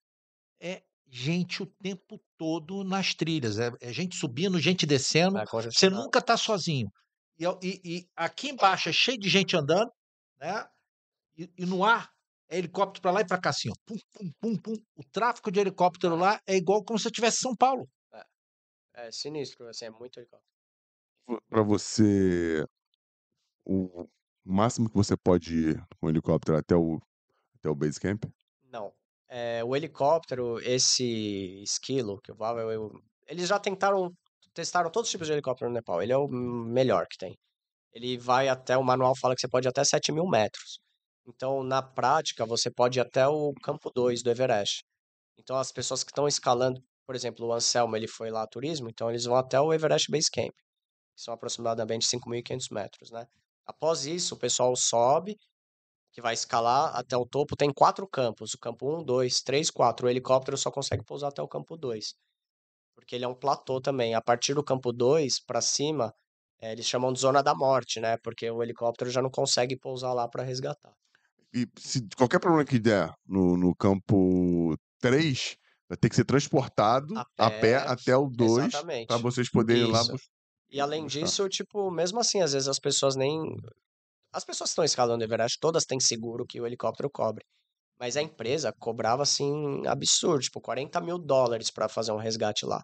É 0.61 0.83
gente 1.07 1.61
o 1.63 1.65
tempo 1.65 2.19
todo 2.37 2.83
nas 2.83 3.13
trilhas, 3.13 3.59
é, 3.59 3.71
é 3.81 3.91
gente 3.91 4.15
subindo, 4.15 4.59
gente 4.59 4.85
descendo. 4.85 5.37
É 5.37 5.45
Você 5.45 5.89
nunca 5.89 6.19
está 6.19 6.37
sozinho. 6.37 6.89
E, 7.37 7.45
e- 7.63 7.81
e 7.83 8.05
aqui 8.15 8.49
embaixo 8.49 8.89
é 8.89 8.93
cheio 8.93 9.17
de 9.17 9.29
gente 9.29 9.55
andando, 9.55 9.91
né? 10.39 10.65
E, 11.37 11.49
e 11.57 11.65
no 11.65 11.83
ar 11.83 12.09
é 12.49 12.57
helicóptero 12.57 13.01
para 13.01 13.11
lá 13.11 13.21
e 13.21 13.27
para 13.27 13.39
cá, 13.39 13.49
assim, 13.49 13.69
ó. 13.69 13.73
Pum, 13.85 13.95
pum, 14.13 14.31
pum, 14.39 14.57
pum. 14.57 14.73
O 14.95 15.03
tráfego 15.11 15.51
de 15.51 15.59
helicóptero 15.59 16.15
lá 16.15 16.39
é 16.47 16.55
igual 16.55 16.83
como 16.83 16.97
se 16.97 17.03
você 17.03 17.09
estivesse 17.09 17.37
em 17.37 17.41
São 17.41 17.55
Paulo. 17.55 17.87
É 18.93 19.11
sinistro, 19.11 19.67
assim, 19.67 19.85
é 19.85 19.89
muito 19.89 20.19
helicóptero. 20.19 20.49
Pra 21.47 21.61
você. 21.61 22.65
O 23.65 24.07
máximo 24.45 24.89
que 24.89 24.95
você 24.95 25.15
pode 25.17 25.55
ir 25.55 25.83
com 25.99 26.07
o 26.07 26.09
helicóptero 26.09 26.57
até 26.57 26.75
o, 26.75 26.99
até 27.57 27.69
o 27.69 27.75
base 27.75 27.99
camp? 27.99 28.25
Não. 28.63 28.93
É, 29.27 29.63
o 29.63 29.75
helicóptero, 29.75 30.59
esse 30.61 31.61
esquilo 31.63 32.19
que 32.21 32.31
eu 32.31 32.35
falo, 32.35 32.59
eu- 32.59 32.71
eu- 32.71 33.01
eles 33.27 33.47
já 33.47 33.59
tentaram, 33.59 34.11
testaram 34.53 34.89
todos 34.91 35.07
os 35.07 35.11
tipos 35.11 35.27
de 35.27 35.33
helicóptero 35.33 35.69
no 35.69 35.75
Nepal. 35.75 36.01
Ele 36.01 36.11
é 36.13 36.17
o 36.17 36.27
melhor 36.27 37.05
que 37.09 37.17
tem. 37.17 37.37
Ele 37.93 38.17
vai 38.17 38.49
até, 38.49 38.77
o 38.77 38.83
manual 38.83 39.15
fala 39.17 39.35
que 39.35 39.41
você 39.41 39.49
pode 39.49 39.67
ir 39.67 39.71
até 39.71 39.83
7 39.85 40.11
mil 40.11 40.27
metros. 40.27 40.79
Então, 41.27 41.63
na 41.63 41.81
prática, 41.83 42.45
você 42.45 42.71
pode 42.71 42.99
ir 42.99 43.03
até 43.03 43.27
o 43.27 43.53
campo 43.63 43.91
2 43.95 44.23
do 44.23 44.31
Everest. 44.31 44.83
Então, 45.37 45.57
as 45.57 45.71
pessoas 45.71 46.03
que 46.03 46.11
estão 46.11 46.27
escalando, 46.27 46.81
por 47.05 47.15
exemplo, 47.15 47.47
o 47.47 47.53
Anselmo, 47.53 47.95
ele 47.97 48.07
foi 48.07 48.31
lá 48.31 48.43
a 48.43 48.47
turismo, 48.47 48.89
então 48.89 49.09
eles 49.09 49.25
vão 49.25 49.37
até 49.37 49.59
o 49.61 49.73
Everest 49.73 50.11
Base 50.11 50.29
Camp, 50.31 50.53
que 51.15 51.21
são 51.23 51.33
aproximadamente 51.33 52.05
5.500 52.07 52.69
metros, 52.71 53.11
né? 53.11 53.27
Após 53.69 54.05
isso, 54.07 54.35
o 54.35 54.39
pessoal 54.39 54.75
sobe, 54.75 55.37
que 56.13 56.21
vai 56.21 56.33
escalar 56.33 56.95
até 56.95 57.17
o 57.17 57.25
topo, 57.25 57.55
tem 57.57 57.71
quatro 57.73 58.07
campos, 58.07 58.53
o 58.53 58.59
campo 58.59 58.99
1, 58.99 59.03
2, 59.03 59.41
3, 59.41 59.71
4. 59.71 60.07
O 60.07 60.09
helicóptero 60.09 60.57
só 60.57 60.71
consegue 60.71 61.03
pousar 61.05 61.29
até 61.29 61.41
o 61.41 61.47
campo 61.47 61.77
2, 61.77 62.15
porque 62.95 63.15
ele 63.15 63.25
é 63.25 63.27
um 63.27 63.35
platô 63.35 63.81
também. 63.81 64.15
A 64.15 64.21
partir 64.21 64.53
do 64.55 64.63
campo 64.63 64.93
2 64.93 65.39
para 65.45 65.61
cima, 65.61 66.13
eh, 66.61 66.73
eles 66.73 66.85
chamam 66.87 67.13
de 67.13 67.19
zona 67.21 67.43
da 67.43 67.55
morte, 67.55 67.99
né? 68.01 68.17
Porque 68.23 68.49
o 68.51 68.63
helicóptero 68.63 69.11
já 69.11 69.21
não 69.21 69.31
consegue 69.31 69.77
pousar 69.79 70.13
lá 70.13 70.27
para 70.29 70.43
resgatar. 70.43 70.93
E 71.53 71.67
se 71.79 72.07
qualquer 72.15 72.39
problema 72.39 72.65
que 72.65 72.79
der 72.79 73.11
no, 73.25 73.57
no 73.57 73.75
campo 73.75 74.75
3, 74.99 75.57
vai 75.87 75.97
ter 75.97 76.09
que 76.09 76.15
ser 76.15 76.25
transportado 76.25 77.15
A 77.15 77.21
a 77.37 77.49
pé 77.51 77.75
pé, 77.75 77.75
até 77.77 78.15
o 78.15 78.27
2 78.29 78.73
exatamente. 78.73 79.07
para 79.07 79.17
vocês 79.17 79.49
poderem 79.49 79.83
ir 79.83 79.87
lá. 79.87 80.03
E 80.71 80.79
além 80.79 81.03
buscar. 81.03 81.19
disso, 81.21 81.49
tipo, 81.49 81.89
mesmo 81.91 82.19
assim, 82.19 82.41
às 82.41 82.53
vezes 82.53 82.67
as 82.67 82.79
pessoas 82.79 83.15
nem. 83.15 83.39
As 84.31 84.43
pessoas 84.45 84.69
que 84.69 84.71
estão 84.73 84.83
escalando 84.85 85.23
Everest, 85.23 85.57
todas 85.59 85.85
têm 85.85 85.99
seguro 85.99 86.45
que 86.45 86.61
o 86.61 86.67
helicóptero 86.67 87.09
cobre. 87.09 87.43
Mas 87.99 88.15
a 88.15 88.21
empresa 88.21 88.71
cobrava, 88.79 89.23
assim, 89.23 89.85
absurdo, 89.87 90.41
tipo, 90.41 90.61
40 90.61 91.01
mil 91.01 91.17
dólares 91.17 91.71
para 91.71 91.89
fazer 91.89 92.11
um 92.11 92.17
resgate 92.17 92.65
lá. 92.65 92.81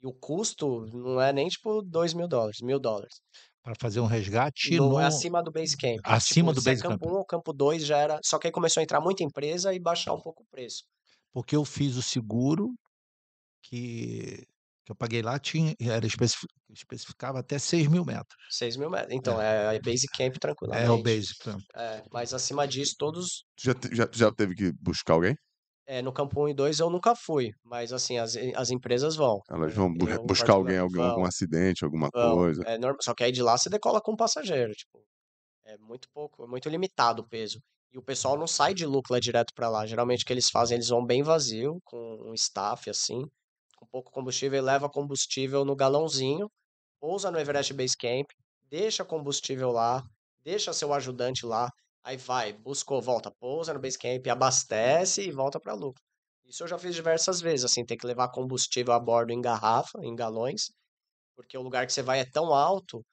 E 0.00 0.06
o 0.06 0.12
custo 0.12 0.86
não 0.92 1.20
é 1.20 1.32
nem, 1.32 1.48
tipo, 1.48 1.82
2 1.82 2.14
mil 2.14 2.26
dólares, 2.26 2.60
mil 2.62 2.80
dólares. 2.80 3.20
Para 3.62 3.74
fazer 3.78 4.00
um 4.00 4.06
resgate 4.06 4.76
No, 4.76 4.90
no... 4.90 4.98
é 5.00 5.04
acima 5.04 5.42
do 5.42 5.52
base 5.52 5.76
camp. 5.76 6.00
Acima 6.02 6.52
Tipo, 6.52 6.60
do 6.62 6.68
é 6.68 6.72
base 6.72 6.82
camp. 6.82 6.92
campo 6.92 7.12
1 7.12 7.18
ou 7.18 7.24
campo 7.24 7.52
2 7.52 7.84
já 7.84 7.98
era. 7.98 8.18
Só 8.24 8.38
que 8.38 8.46
aí 8.46 8.52
começou 8.52 8.80
a 8.80 8.84
entrar 8.84 9.00
muita 9.00 9.22
empresa 9.22 9.74
e 9.74 9.78
baixar 9.78 10.14
um 10.14 10.20
pouco 10.20 10.42
o 10.42 10.46
preço. 10.46 10.84
Porque 11.32 11.54
eu 11.54 11.64
fiz 11.64 11.96
o 11.96 12.02
seguro 12.02 12.70
que, 13.62 14.46
que 14.88 14.92
eu 14.92 14.96
paguei 14.96 15.20
lá, 15.20 15.38
tinha, 15.38 15.74
era 15.78 16.06
especifi- 16.06 16.46
especificava 16.70 17.38
até 17.40 17.58
6 17.58 17.86
mil 17.88 18.06
metros. 18.06 18.34
6 18.48 18.74
mil 18.74 18.88
metros. 18.88 19.12
Então, 19.14 19.38
é, 19.40 19.76
é 19.76 19.80
base 19.80 20.06
camp 20.16 20.36
tranquilamente. 20.40 20.86
É 20.86 20.90
o 20.90 21.02
base 21.02 21.34
camp. 21.38 21.60
É, 21.76 22.02
mas 22.10 22.32
acima 22.32 22.66
disso, 22.66 22.94
todos 22.98 23.44
já, 23.60 23.74
te- 23.74 23.94
já, 23.94 24.08
já 24.10 24.32
teve 24.32 24.54
que 24.54 24.72
buscar 24.80 25.12
alguém? 25.12 25.36
É, 25.86 26.00
no 26.00 26.10
campo 26.12 26.42
1 26.42 26.48
e 26.48 26.54
2 26.54 26.78
eu 26.80 26.88
nunca 26.88 27.14
fui, 27.14 27.50
mas 27.62 27.92
assim, 27.92 28.16
as, 28.18 28.34
as 28.56 28.70
empresas 28.70 29.14
vão. 29.14 29.40
Elas 29.50 29.72
É, 29.72 29.76
vão 29.76 29.92
bu- 29.92 30.08
eu 30.08 30.24
buscar 30.24 30.54
alguém, 30.54 30.78
algum, 30.78 31.02
algum 31.02 31.24
acidente, 31.26 31.84
alguma 31.84 32.08
vão. 32.10 32.34
coisa. 32.36 32.62
É 32.66 32.78
normal, 32.78 32.98
só 33.02 33.14
que 33.14 33.24
aí 33.24 33.32
de 33.32 33.42
lá 33.42 33.58
você 33.58 33.68
decola 33.68 34.00
com 34.00 34.12
um 34.12 34.16
passageiro, 34.16 34.72
tipo, 34.72 35.02
é 35.64 35.76
muito 35.78 36.08
pouco, 36.14 36.44
é 36.44 36.48
muito 36.48 36.68
limitado 36.68 37.22
o 37.22 37.28
peso. 37.28 37.60
E 37.92 37.98
o 37.98 38.02
pessoal 38.02 38.38
não 38.38 38.46
sai 38.46 38.74
de 38.74 38.86
Lukla 38.86 39.20
direto 39.20 39.52
pra 39.54 39.68
lá. 39.70 39.86
Geralmente 39.86 40.22
o 40.22 40.26
que 40.26 40.32
eles 40.32 40.50
fazem, 40.50 40.76
eles 40.76 40.88
vão 40.88 41.04
bem 41.06 41.22
vazio, 41.22 41.78
com 41.84 41.98
um 42.30 42.34
staff 42.34 42.90
assim, 42.90 43.22
com 43.78 43.86
pouco 43.86 44.10
combustível 44.10 44.58
e 44.58 44.62
leva 44.62 44.88
combustível 44.90 45.64
no 45.64 45.76
galãozinho, 45.76 46.50
pousa 47.00 47.30
no 47.30 47.38
Everest 47.38 47.72
Base 47.74 47.96
Camp, 47.96 48.26
deixa 48.64 49.04
combustível 49.04 49.70
lá, 49.70 50.02
deixa 50.42 50.72
seu 50.72 50.92
ajudante 50.92 51.46
lá, 51.46 51.70
aí 52.02 52.16
vai, 52.16 52.52
buscou, 52.52 53.00
volta, 53.00 53.30
pousa 53.38 53.72
no 53.72 53.80
Base 53.80 53.98
Camp, 53.98 54.26
abastece 54.28 55.22
e 55.22 55.30
volta 55.30 55.60
pra 55.60 55.74
Lukla. 55.74 56.02
Isso 56.44 56.64
eu 56.64 56.68
já 56.68 56.78
fiz 56.78 56.94
diversas 56.94 57.40
vezes, 57.40 57.64
assim, 57.64 57.84
ter 57.84 57.96
que 57.96 58.06
levar 58.06 58.30
combustível 58.30 58.92
a 58.94 59.00
bordo 59.00 59.32
em 59.32 59.40
garrafa, 59.40 59.98
em 60.02 60.14
galões, 60.14 60.70
porque 61.36 61.56
o 61.56 61.62
lugar 61.62 61.86
que 61.86 61.92
você 61.92 62.02
vai 62.02 62.20
é 62.20 62.24
tão 62.24 62.52
alto 62.54 63.04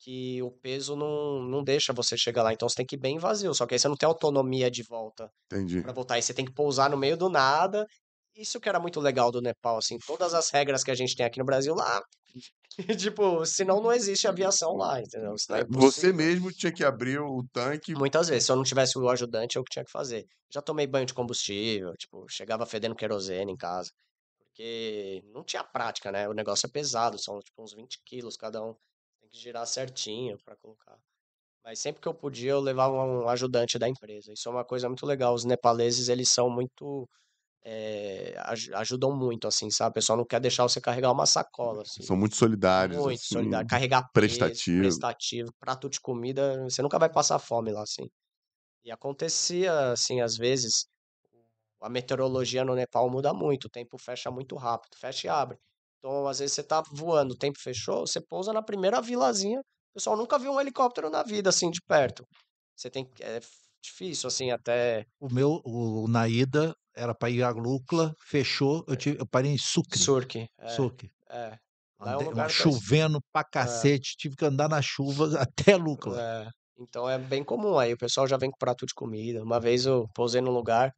que 0.00 0.42
o 0.42 0.50
peso 0.50 0.96
não, 0.96 1.42
não 1.42 1.62
deixa 1.64 1.92
você 1.92 2.16
chegar 2.16 2.42
lá. 2.42 2.52
Então 2.52 2.68
você 2.68 2.76
tem 2.76 2.86
que 2.86 2.96
ir 2.96 3.00
bem 3.00 3.18
vazio. 3.18 3.54
Só 3.54 3.66
que 3.66 3.74
aí 3.74 3.78
você 3.78 3.88
não 3.88 3.96
tem 3.96 4.06
autonomia 4.08 4.70
de 4.70 4.82
volta 4.82 5.30
Entendi. 5.50 5.82
para 5.82 5.92
voltar. 5.92 6.14
Aí 6.14 6.22
você 6.22 6.34
tem 6.34 6.44
que 6.44 6.54
pousar 6.54 6.90
no 6.90 6.96
meio 6.96 7.16
do 7.16 7.28
nada. 7.28 7.86
Isso 8.38 8.60
que 8.60 8.68
era 8.68 8.78
muito 8.78 9.00
legal 9.00 9.32
do 9.32 9.42
Nepal, 9.42 9.78
assim, 9.78 9.98
todas 10.06 10.32
as 10.32 10.48
regras 10.50 10.84
que 10.84 10.92
a 10.92 10.94
gente 10.94 11.16
tem 11.16 11.26
aqui 11.26 11.40
no 11.40 11.44
Brasil 11.44 11.74
lá. 11.74 12.00
tipo, 12.98 13.44
senão 13.44 13.82
não 13.82 13.92
existe 13.92 14.28
aviação 14.28 14.76
lá, 14.76 15.00
entendeu? 15.00 15.34
É 15.50 15.60
É, 15.60 15.64
Você 15.68 16.12
mesmo 16.12 16.52
tinha 16.52 16.72
que 16.72 16.84
abrir 16.84 17.18
o 17.18 17.44
tanque. 17.52 17.94
Muitas 17.94 18.28
vezes, 18.28 18.46
se 18.46 18.52
eu 18.52 18.56
não 18.56 18.62
tivesse 18.62 18.96
o 18.96 19.08
ajudante, 19.08 19.56
eu 19.56 19.64
que 19.64 19.72
tinha 19.72 19.84
que 19.84 19.90
fazer. 19.90 20.24
Já 20.52 20.62
tomei 20.62 20.86
banho 20.86 21.04
de 21.04 21.14
combustível, 21.14 21.92
tipo, 21.98 22.24
chegava 22.30 22.64
fedendo 22.64 22.94
querosene 22.94 23.50
em 23.52 23.56
casa. 23.56 23.90
Porque 24.38 25.22
não 25.32 25.42
tinha 25.44 25.64
prática, 25.64 26.12
né? 26.12 26.28
O 26.28 26.32
negócio 26.32 26.66
é 26.66 26.70
pesado, 26.70 27.18
são 27.18 27.40
tipo 27.40 27.62
uns 27.62 27.74
20 27.74 27.98
quilos 28.04 28.36
cada 28.36 28.62
um. 28.62 28.74
Tem 29.20 29.28
que 29.28 29.38
girar 29.38 29.66
certinho 29.66 30.36
pra 30.44 30.56
colocar. 30.56 30.96
Mas 31.64 31.80
sempre 31.80 32.00
que 32.00 32.08
eu 32.08 32.14
podia, 32.14 32.52
eu 32.52 32.60
levava 32.60 32.94
um 32.94 33.28
ajudante 33.28 33.78
da 33.78 33.88
empresa. 33.88 34.32
Isso 34.32 34.48
é 34.48 34.52
uma 34.52 34.64
coisa 34.64 34.88
muito 34.88 35.04
legal. 35.04 35.34
Os 35.34 35.44
nepaleses, 35.44 36.08
eles 36.08 36.30
são 36.30 36.48
muito. 36.48 37.08
Aj- 38.38 38.72
ajudam 38.74 39.14
muito, 39.16 39.46
assim, 39.48 39.70
sabe? 39.70 39.90
O 39.90 39.94
pessoal 39.94 40.16
não 40.18 40.24
quer 40.24 40.40
deixar 40.40 40.62
você 40.62 40.80
carregar 40.80 41.12
uma 41.12 41.26
sacola, 41.26 41.82
assim. 41.82 42.02
São 42.02 42.16
muito 42.16 42.36
solidários. 42.36 42.98
Muito 42.98 43.18
assim, 43.20 43.34
solidário. 43.34 43.66
Carregar 43.68 44.02
peso, 44.12 44.12
prestativo. 44.38 44.82
prestativo, 44.82 45.52
prato 45.58 45.88
de 45.88 46.00
comida, 46.00 46.62
você 46.64 46.82
nunca 46.82 46.98
vai 46.98 47.10
passar 47.10 47.38
fome 47.38 47.72
lá, 47.72 47.82
assim. 47.82 48.08
E 48.84 48.90
acontecia, 48.90 49.92
assim, 49.92 50.20
às 50.20 50.36
vezes, 50.36 50.86
a 51.80 51.88
meteorologia 51.88 52.64
no 52.64 52.74
Nepal 52.74 53.08
muda 53.10 53.32
muito, 53.32 53.66
o 53.66 53.70
tempo 53.70 53.98
fecha 53.98 54.30
muito 54.30 54.56
rápido, 54.56 54.96
fecha 54.96 55.26
e 55.26 55.30
abre. 55.30 55.58
Então, 55.98 56.26
às 56.26 56.38
vezes 56.38 56.54
você 56.54 56.62
tá 56.62 56.82
voando, 56.92 57.34
o 57.34 57.38
tempo 57.38 57.58
fechou, 57.60 58.06
você 58.06 58.20
pousa 58.20 58.52
na 58.52 58.62
primeira 58.62 59.00
vilazinha, 59.00 59.60
o 59.60 59.94
pessoal 59.94 60.16
nunca 60.16 60.38
viu 60.38 60.52
um 60.52 60.60
helicóptero 60.60 61.10
na 61.10 61.22
vida, 61.22 61.50
assim, 61.50 61.70
de 61.70 61.80
perto. 61.82 62.24
Você 62.76 62.88
tem 62.90 63.04
que, 63.04 63.22
é 63.22 63.40
difícil, 63.82 64.28
assim, 64.28 64.50
até 64.50 65.04
O 65.20 65.32
meu, 65.32 65.60
o, 65.64 66.06
na 66.08 66.28
ida, 66.28 66.74
era 66.98 67.14
para 67.14 67.30
ir 67.30 67.42
a 67.42 67.50
Lucla, 67.50 68.12
fechou, 68.26 68.84
eu, 68.88 68.96
tive, 68.96 69.18
eu 69.20 69.26
parei 69.26 69.52
em 69.52 69.58
Sucre. 69.58 69.98
surque. 69.98 70.48
É, 70.58 70.68
Sucre. 70.68 71.10
é. 71.30 71.56
Lá 72.00 72.12
é 72.12 72.16
um 72.16 72.30
Andei- 72.30 72.44
é 72.44 72.48
chovendo 72.48 73.20
pra 73.32 73.42
cacete, 73.42 74.16
tive 74.16 74.36
que 74.36 74.44
andar 74.44 74.68
na 74.68 74.80
chuva 74.82 75.28
até 75.48 75.76
Lucla. 75.76 76.20
É, 76.20 76.48
então 76.78 77.08
é 77.08 77.18
bem 77.18 77.42
comum 77.42 77.78
aí, 77.78 77.92
o 77.92 77.98
pessoal 77.98 78.26
já 78.28 78.36
vem 78.36 78.50
com 78.50 78.58
prato 78.58 78.86
de 78.86 78.94
comida. 78.94 79.42
Uma 79.42 79.58
vez 79.58 79.84
eu 79.86 80.06
pousei 80.14 80.40
num 80.40 80.52
lugar, 80.52 80.92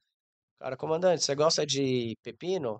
cara, 0.59 0.77
comandante, 0.77 1.24
você 1.24 1.35
gosta 1.35 1.64
de 1.64 2.16
pepino? 2.22 2.78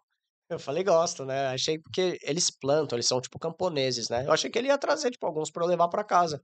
Eu 0.51 0.59
falei, 0.59 0.82
gosto, 0.82 1.24
né? 1.24 1.47
Achei 1.47 1.78
porque 1.78 2.18
eles 2.22 2.51
plantam, 2.51 2.97
eles 2.97 3.06
são 3.06 3.20
tipo 3.20 3.38
camponeses, 3.38 4.09
né? 4.09 4.26
Eu 4.26 4.32
achei 4.32 4.51
que 4.51 4.59
ele 4.59 4.66
ia 4.68 4.76
trazer, 4.76 5.10
tipo, 5.12 5.24
alguns 5.24 5.51
pra 5.51 5.62
eu 5.64 5.68
levar 5.68 5.88
pra 5.88 6.02
casa. 6.05 6.42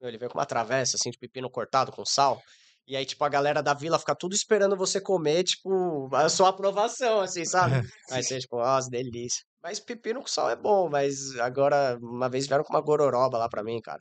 Ele 0.00 0.16
veio 0.16 0.30
com 0.30 0.38
uma 0.38 0.46
travessa, 0.46 0.96
assim, 0.96 1.10
de 1.10 1.18
pepino 1.18 1.50
cortado 1.50 1.90
com 1.92 2.04
sal. 2.04 2.40
E 2.86 2.96
aí, 2.96 3.06
tipo, 3.06 3.24
a 3.24 3.28
galera 3.28 3.62
da 3.62 3.74
vila 3.74 3.98
fica 3.98 4.14
tudo 4.14 4.34
esperando 4.34 4.76
você 4.76 5.00
comer, 5.00 5.44
tipo, 5.44 6.08
a 6.14 6.28
sua 6.28 6.48
aprovação, 6.48 7.20
assim, 7.20 7.44
sabe? 7.44 7.74
Aí 8.10 8.22
você, 8.22 8.38
tipo, 8.40 8.56
nossa, 8.58 8.90
delícia. 8.90 9.42
Mas 9.62 9.78
pepino 9.78 10.20
com 10.20 10.26
sal 10.26 10.50
é 10.50 10.56
bom, 10.56 10.88
mas 10.90 11.36
agora, 11.38 11.96
uma 12.02 12.28
vez 12.28 12.46
vieram 12.48 12.64
com 12.64 12.72
uma 12.72 12.80
gororoba 12.80 13.38
lá 13.38 13.48
pra 13.48 13.62
mim, 13.62 13.80
cara. 13.80 14.00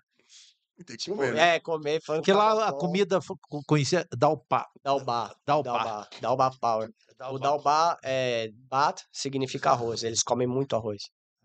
Tem 0.77 0.97
que 0.97 1.03
Tipo, 1.03 1.17
comer, 1.17 1.33
né? 1.33 1.55
é, 1.55 1.59
comer, 1.59 2.01
falando 2.03 2.21
Porque 2.21 2.31
que 2.31 2.37
lá 2.37 2.67
a 2.69 2.73
comida 2.73 3.19
conhecia 3.67 4.03
Dalpá. 4.17 4.65
Dalba. 4.83 5.35
Dalba, 5.45 6.09
Dalba 6.19 6.51
Power. 6.59 6.89
O 7.29 7.37
Dalba, 7.37 7.99
é, 8.03 8.49
bat 8.67 9.03
significa 9.11 9.69
arroz, 9.69 10.01
eles 10.03 10.23
comem 10.23 10.47
muito 10.47 10.75
arroz. 10.75 11.03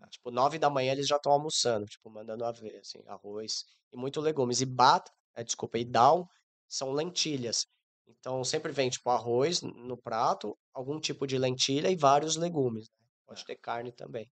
Tipo, 0.09 0.31
nove 0.31 0.57
da 0.57 0.69
manhã 0.69 0.93
eles 0.93 1.07
já 1.07 1.17
estão 1.17 1.31
almoçando, 1.31 1.85
tipo, 1.85 2.09
mandando 2.09 2.45
a 2.45 2.51
ver, 2.51 2.79
assim, 2.79 2.99
arroz 3.07 3.63
e 3.93 3.97
muito 3.97 4.19
legumes. 4.21 4.59
E 4.61 4.65
bat, 4.65 5.05
é, 5.35 5.43
desculpa, 5.43 5.77
e 5.77 5.85
dal 5.85 6.25
são 6.67 6.91
lentilhas. 6.91 7.65
Então 8.07 8.43
sempre 8.43 8.71
vem, 8.71 8.89
tipo, 8.89 9.09
arroz 9.09 9.61
no 9.61 9.97
prato, 9.97 10.57
algum 10.73 10.99
tipo 10.99 11.25
de 11.27 11.37
lentilha 11.37 11.89
e 11.89 11.95
vários 11.95 12.35
legumes. 12.35 12.87
né? 12.89 13.05
Pode 13.25 13.45
ter 13.45 13.55
carne 13.57 13.91
também. 13.91 14.29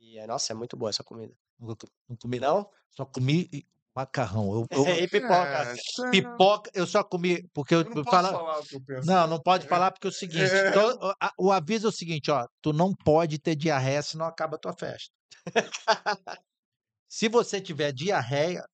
E, 0.00 0.18
é, 0.18 0.26
nossa, 0.26 0.52
é 0.52 0.54
muito 0.56 0.76
boa 0.76 0.90
essa 0.90 1.02
comida. 1.04 1.32
Co- 1.60 1.76
Não 2.08 2.16
comi, 2.16 2.40
Não? 2.40 2.68
Só 2.90 3.04
comi 3.06 3.48
E 3.52 3.64
macarrão. 3.94 4.52
Eu, 4.52 4.66
eu- 4.70 4.84
pipoca. 5.08 5.64
É, 5.64 5.72
é- 5.72 6.10
pipoca, 6.10 6.70
eu 6.74 6.86
só 6.86 7.02
comi. 7.04 7.48
Porque 7.54 7.74
eu, 7.74 7.82
eu 7.82 7.94
não 7.94 8.04
falo- 8.04 8.28
falar 8.30 8.58
o 8.58 8.64
que 8.64 8.76
eu 8.76 8.80
penso. 8.84 9.06
Não, 9.06 9.26
não 9.26 9.40
pode 9.40 9.66
falar 9.68 9.90
porque 9.92 10.06
é 10.08 10.10
o 10.10 10.12
seguinte: 10.12 10.40
É. 10.52 10.72
o- 10.78 11.46
o 11.46 11.52
aviso 11.52 11.86
é 11.86 11.90
o 11.90 11.92
seguinte, 11.92 12.30
ó, 12.30 12.46
tu 12.60 12.72
não 12.72 12.92
pode 12.94 13.38
ter 13.38 13.54
diarreia 13.54 14.02
senão 14.02 14.26
acaba 14.26 14.56
a 14.56 14.58
tua 14.58 14.72
festa. 14.74 15.10
Se 17.08 17.28
você 17.28 17.60
tiver 17.60 17.92
diarreia, 17.92 18.64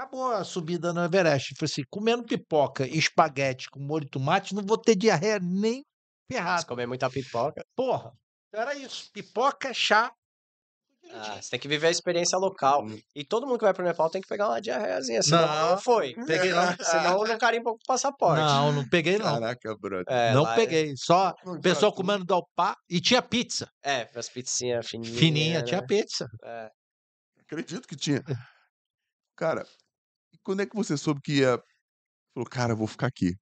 acabou 0.00 0.32
a 0.32 0.44
subida 0.44 0.92
no 0.92 1.04
Everest. 1.04 1.54
Falei 1.56 1.70
assim, 1.70 1.82
comendo 1.90 2.24
pipoca 2.24 2.86
e 2.86 2.98
espaguete 2.98 3.68
com 3.70 3.80
molho 3.80 4.04
de 4.04 4.10
tomate, 4.10 4.54
não 4.54 4.64
vou 4.64 4.78
ter 4.78 4.96
diarreia 4.96 5.38
nem 5.38 5.82
Se 6.30 6.36
ferrado. 6.36 6.66
comer 6.66 6.86
muita 6.86 7.10
pipoca. 7.10 7.62
Porra, 7.76 8.12
era 8.54 8.74
isso. 8.74 9.10
Pipoca, 9.12 9.72
chá. 9.74 10.10
Ah, 11.12 11.42
você 11.42 11.50
tem 11.50 11.58
que 11.60 11.66
viver 11.66 11.88
a 11.88 11.90
experiência 11.90 12.38
local. 12.38 12.84
Hum. 12.86 12.98
E 13.16 13.24
todo 13.24 13.44
mundo 13.46 13.58
que 13.58 13.64
vai 13.64 13.74
pro 13.74 13.84
Nepal 13.84 14.08
tem 14.10 14.20
que 14.22 14.28
pegar 14.28 14.48
uma 14.48 14.60
diarreiazinha, 14.60 15.20
senão 15.22 15.44
não, 15.46 15.70
Não. 15.72 15.78
foi. 15.78 16.14
Peguei 16.26 16.52
não. 16.52 16.62
Senão 16.80 17.24
não 17.24 17.38
carimba 17.38 17.70
o 17.70 17.78
passaporte. 17.84 18.40
Não, 18.40 18.70
não 18.72 18.88
peguei 18.88 19.18
não. 19.18 19.40
Caraca, 19.40 19.76
brother. 19.76 20.04
É, 20.08 20.32
não 20.32 20.48
é- 20.48 20.54
peguei. 20.54 20.94
Só 20.96 21.34
Não, 21.44 21.54
o 21.54 21.60
pessoal 21.60 21.92
comendo 21.92 22.24
dalpá 22.24 22.76
e 22.88 23.00
tinha 23.00 23.20
pizza. 23.20 23.68
É, 23.82 24.08
as 24.14 24.28
pizzinhas 24.28 24.86
fininhas. 24.88 25.18
Fininha, 25.18 25.58
né? 25.60 25.64
tinha 25.64 25.84
pizza. 25.84 26.28
É. 26.44 26.70
Acredito 27.40 27.88
que 27.88 27.96
tinha. 27.96 28.22
Cara, 29.36 29.66
quando 30.44 30.62
é 30.62 30.66
que 30.66 30.76
você 30.76 30.96
soube 30.96 31.20
que 31.22 31.38
ia. 31.40 31.58
Falou, 32.34 32.48
cara, 32.50 32.72
eu 32.74 32.76
vou 32.76 32.86
ficar 32.88 33.08
aqui. 33.08 33.34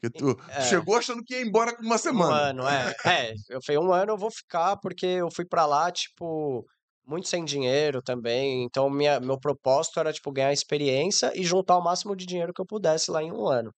Porque 0.00 0.16
tu, 0.18 0.36
É. 0.50 0.62
chegou 0.62 0.96
achando 0.96 1.22
que 1.24 1.34
ia 1.34 1.42
embora 1.42 1.76
com 1.76 1.82
uma 1.84 1.96
Um 1.96 1.98
semana. 1.98 2.34
ano, 2.50 2.68
é. 2.68 2.94
É, 3.06 3.34
eu 3.50 3.60
falei, 3.64 3.80
um 3.80 3.92
ano 3.92 4.12
eu 4.12 4.18
vou 4.18 4.30
ficar, 4.30 4.76
porque 4.78 5.06
eu 5.06 5.28
fui 5.30 5.44
pra 5.46 5.66
lá, 5.66 5.90
tipo, 5.92 6.64
muito 7.06 7.28
sem 7.28 7.44
dinheiro 7.44 8.02
também. 8.02 8.64
Então, 8.64 8.90
minha, 8.90 9.20
meu 9.20 9.38
propósito 9.40 10.00
era, 10.00 10.12
tipo, 10.12 10.32
ganhar 10.32 10.52
experiência 10.52 11.32
e 11.34 11.42
juntar 11.44 11.76
o 11.78 11.82
máximo 11.84 12.14
de 12.16 12.26
dinheiro 12.26 12.52
que 12.54 12.60
eu 12.62 12.66
pudesse 12.66 13.10
lá 13.10 13.22
em 13.22 13.32
um 13.32 13.48
ano. 13.48 13.72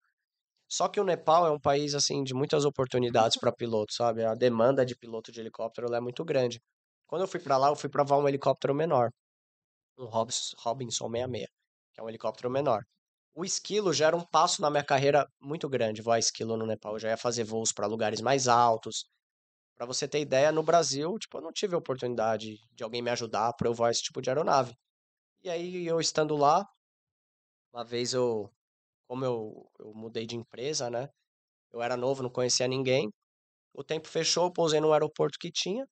Só 0.71 0.89
que 0.89 1.01
o 1.01 1.05
Nepal 1.05 1.47
é 1.47 1.51
um 1.51 1.61
país, 1.61 1.95
assim, 1.95 2.23
de 2.25 2.35
muitas 2.35 2.65
oportunidades 2.65 3.39
para 3.39 3.53
piloto, 3.53 3.93
sabe? 3.95 4.25
A 4.25 4.35
demanda 4.35 4.87
de 4.87 4.97
piloto 4.97 5.33
de 5.33 5.41
helicóptero 5.41 5.95
é 5.95 6.01
muito 6.01 6.25
grande. 6.25 6.61
Quando 7.09 7.23
eu 7.23 7.29
fui 7.29 7.41
pra 7.41 7.57
lá, 7.59 7.69
eu 7.69 7.77
fui 7.77 7.91
pra 7.91 8.05
voar 8.05 8.19
um 8.21 8.29
helicóptero 8.29 8.75
menor. 8.75 9.11
Um 9.99 10.07
Robinson 10.07 10.57
66, 10.57 11.49
que 11.93 12.01
é 12.01 12.05
um 12.05 12.09
helicóptero 12.09 12.51
menor. 12.51 12.83
O 13.35 13.45
esquilo 13.45 13.93
já 13.93 14.09
era 14.09 14.17
um 14.17 14.25
passo 14.27 14.63
na 14.63 14.71
minha 14.71 14.85
carreira 14.85 15.27
muito 15.41 15.69
grande, 15.69 16.03
voar 16.03 16.19
esquilo 16.19 16.57
no 16.57 16.67
Nepal. 16.67 16.95
Eu 16.95 16.99
já 17.01 17.11
ia 17.11 17.17
fazer 17.17 17.45
voos 17.45 17.73
para 17.73 17.87
lugares 17.87 18.21
mais 18.21 18.49
altos. 18.49 19.07
Para 19.77 19.87
você 19.87 20.09
ter 20.09 20.21
ideia, 20.21 20.53
no 20.53 20.63
Brasil, 20.63 21.19
tipo, 21.19 21.39
eu 21.39 21.43
não 21.43 21.53
tive 21.53 21.75
a 21.75 21.79
oportunidade 21.79 22.57
de 22.73 22.85
alguém 22.85 23.03
me 23.03 23.11
ajudar 23.11 23.53
para 23.55 23.69
eu 23.69 23.75
voar 23.75 23.91
esse 23.91 24.03
tipo 24.03 24.23
de 24.23 24.31
aeronave. 24.31 24.75
E 25.45 25.51
aí, 25.51 25.87
eu 25.87 26.01
estando 26.01 26.37
lá, 26.37 26.65
uma 27.73 27.85
vez 27.85 28.13
eu, 28.15 28.51
como 29.09 29.25
eu, 29.25 29.71
eu 29.81 29.95
mudei 29.95 30.27
de 30.27 30.37
empresa, 30.37 30.91
né? 30.91 31.09
Eu 31.73 31.83
era 31.83 31.97
novo, 31.97 32.23
não 32.23 32.31
conhecia 32.31 32.69
ninguém. 32.69 33.11
O 33.75 33.85
tempo 33.85 34.09
fechou, 34.09 34.47
eu 34.47 34.53
pousei 34.53 34.81
no 34.81 34.93
aeroporto 34.93 35.39
que 35.41 35.51
tinha. 35.53 35.87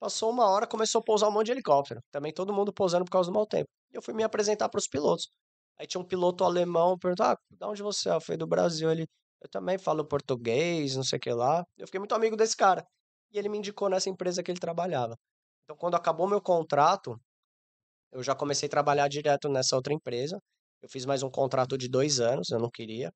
Passou 0.00 0.30
uma 0.30 0.48
hora, 0.50 0.66
começou 0.68 1.00
a 1.00 1.04
pousar 1.04 1.28
um 1.28 1.32
monte 1.32 1.46
de 1.48 1.52
helicóptero. 1.52 2.00
Também 2.12 2.32
todo 2.34 2.54
mundo 2.54 2.72
pousando 2.74 3.04
por 3.06 3.12
causa 3.12 3.30
do 3.30 3.34
mau 3.34 3.46
tempo. 3.46 3.70
Eu 3.96 4.02
fui 4.02 4.12
me 4.12 4.22
apresentar 4.22 4.68
para 4.68 4.78
os 4.78 4.86
pilotos. 4.86 5.30
Aí 5.78 5.86
tinha 5.86 6.00
um 6.00 6.04
piloto 6.04 6.44
alemão, 6.44 6.98
perguntou, 6.98 7.26
ah, 7.26 7.36
de 7.50 7.64
onde 7.64 7.82
você 7.82 8.10
é? 8.10 8.14
Eu 8.14 8.20
falei, 8.20 8.36
do 8.36 8.46
Brasil. 8.46 8.90
Ele, 8.90 9.06
eu 9.42 9.48
também 9.48 9.78
falo 9.78 10.06
português, 10.06 10.96
não 10.96 11.02
sei 11.02 11.16
o 11.16 11.20
que 11.20 11.32
lá. 11.32 11.64
Eu 11.78 11.86
fiquei 11.86 11.98
muito 11.98 12.14
amigo 12.14 12.36
desse 12.36 12.56
cara. 12.56 12.86
E 13.32 13.38
ele 13.38 13.48
me 13.48 13.58
indicou 13.58 13.88
nessa 13.88 14.10
empresa 14.10 14.42
que 14.42 14.50
ele 14.50 14.60
trabalhava. 14.60 15.16
Então, 15.64 15.76
quando 15.76 15.94
acabou 15.94 16.28
meu 16.28 16.40
contrato, 16.42 17.18
eu 18.12 18.22
já 18.22 18.34
comecei 18.34 18.66
a 18.66 18.70
trabalhar 18.70 19.08
direto 19.08 19.48
nessa 19.48 19.76
outra 19.76 19.92
empresa. 19.94 20.38
Eu 20.82 20.88
fiz 20.88 21.06
mais 21.06 21.22
um 21.22 21.30
contrato 21.30 21.78
de 21.78 21.88
dois 21.88 22.20
anos, 22.20 22.50
eu 22.50 22.58
não 22.58 22.70
queria. 22.70 23.10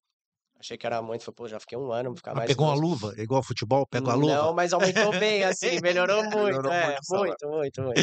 Achei 0.61 0.77
que 0.77 0.87
era 0.87 1.01
muito, 1.01 1.25
falei, 1.25 1.37
pô, 1.37 1.49
já 1.49 1.59
fiquei 1.59 1.79
um 1.79 1.91
ano, 1.91 2.11
vou 2.11 2.17
ficar 2.19 2.33
Mas 2.33 2.41
mais 2.41 2.51
pegou 2.51 2.67
uma 2.67 2.75
luva, 2.75 3.15
igual 3.17 3.43
futebol, 3.43 3.87
pega 3.87 4.13
a 4.13 4.15
luva. 4.15 4.35
Não, 4.35 4.53
mas 4.53 4.75
aumentou 4.75 5.11
bem, 5.19 5.43
assim, 5.45 5.81
melhorou 5.81 6.23
muito, 6.25 6.45
Melhorou 6.45 6.71
é, 6.71 6.87
muito 6.87 7.01
muito, 7.09 7.49
muito, 7.49 7.83
muito. 7.83 8.01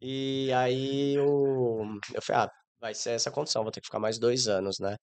E 0.00 0.52
aí 0.52 1.16
eu, 1.16 1.98
eu 2.14 2.22
falei, 2.22 2.42
ah, 2.42 2.50
vai 2.80 2.94
ser 2.94 3.10
essa 3.10 3.28
condição, 3.28 3.64
vou 3.64 3.72
ter 3.72 3.80
que 3.80 3.88
ficar 3.88 3.98
mais 3.98 4.20
dois 4.20 4.46
anos, 4.46 4.78
né? 4.78 4.94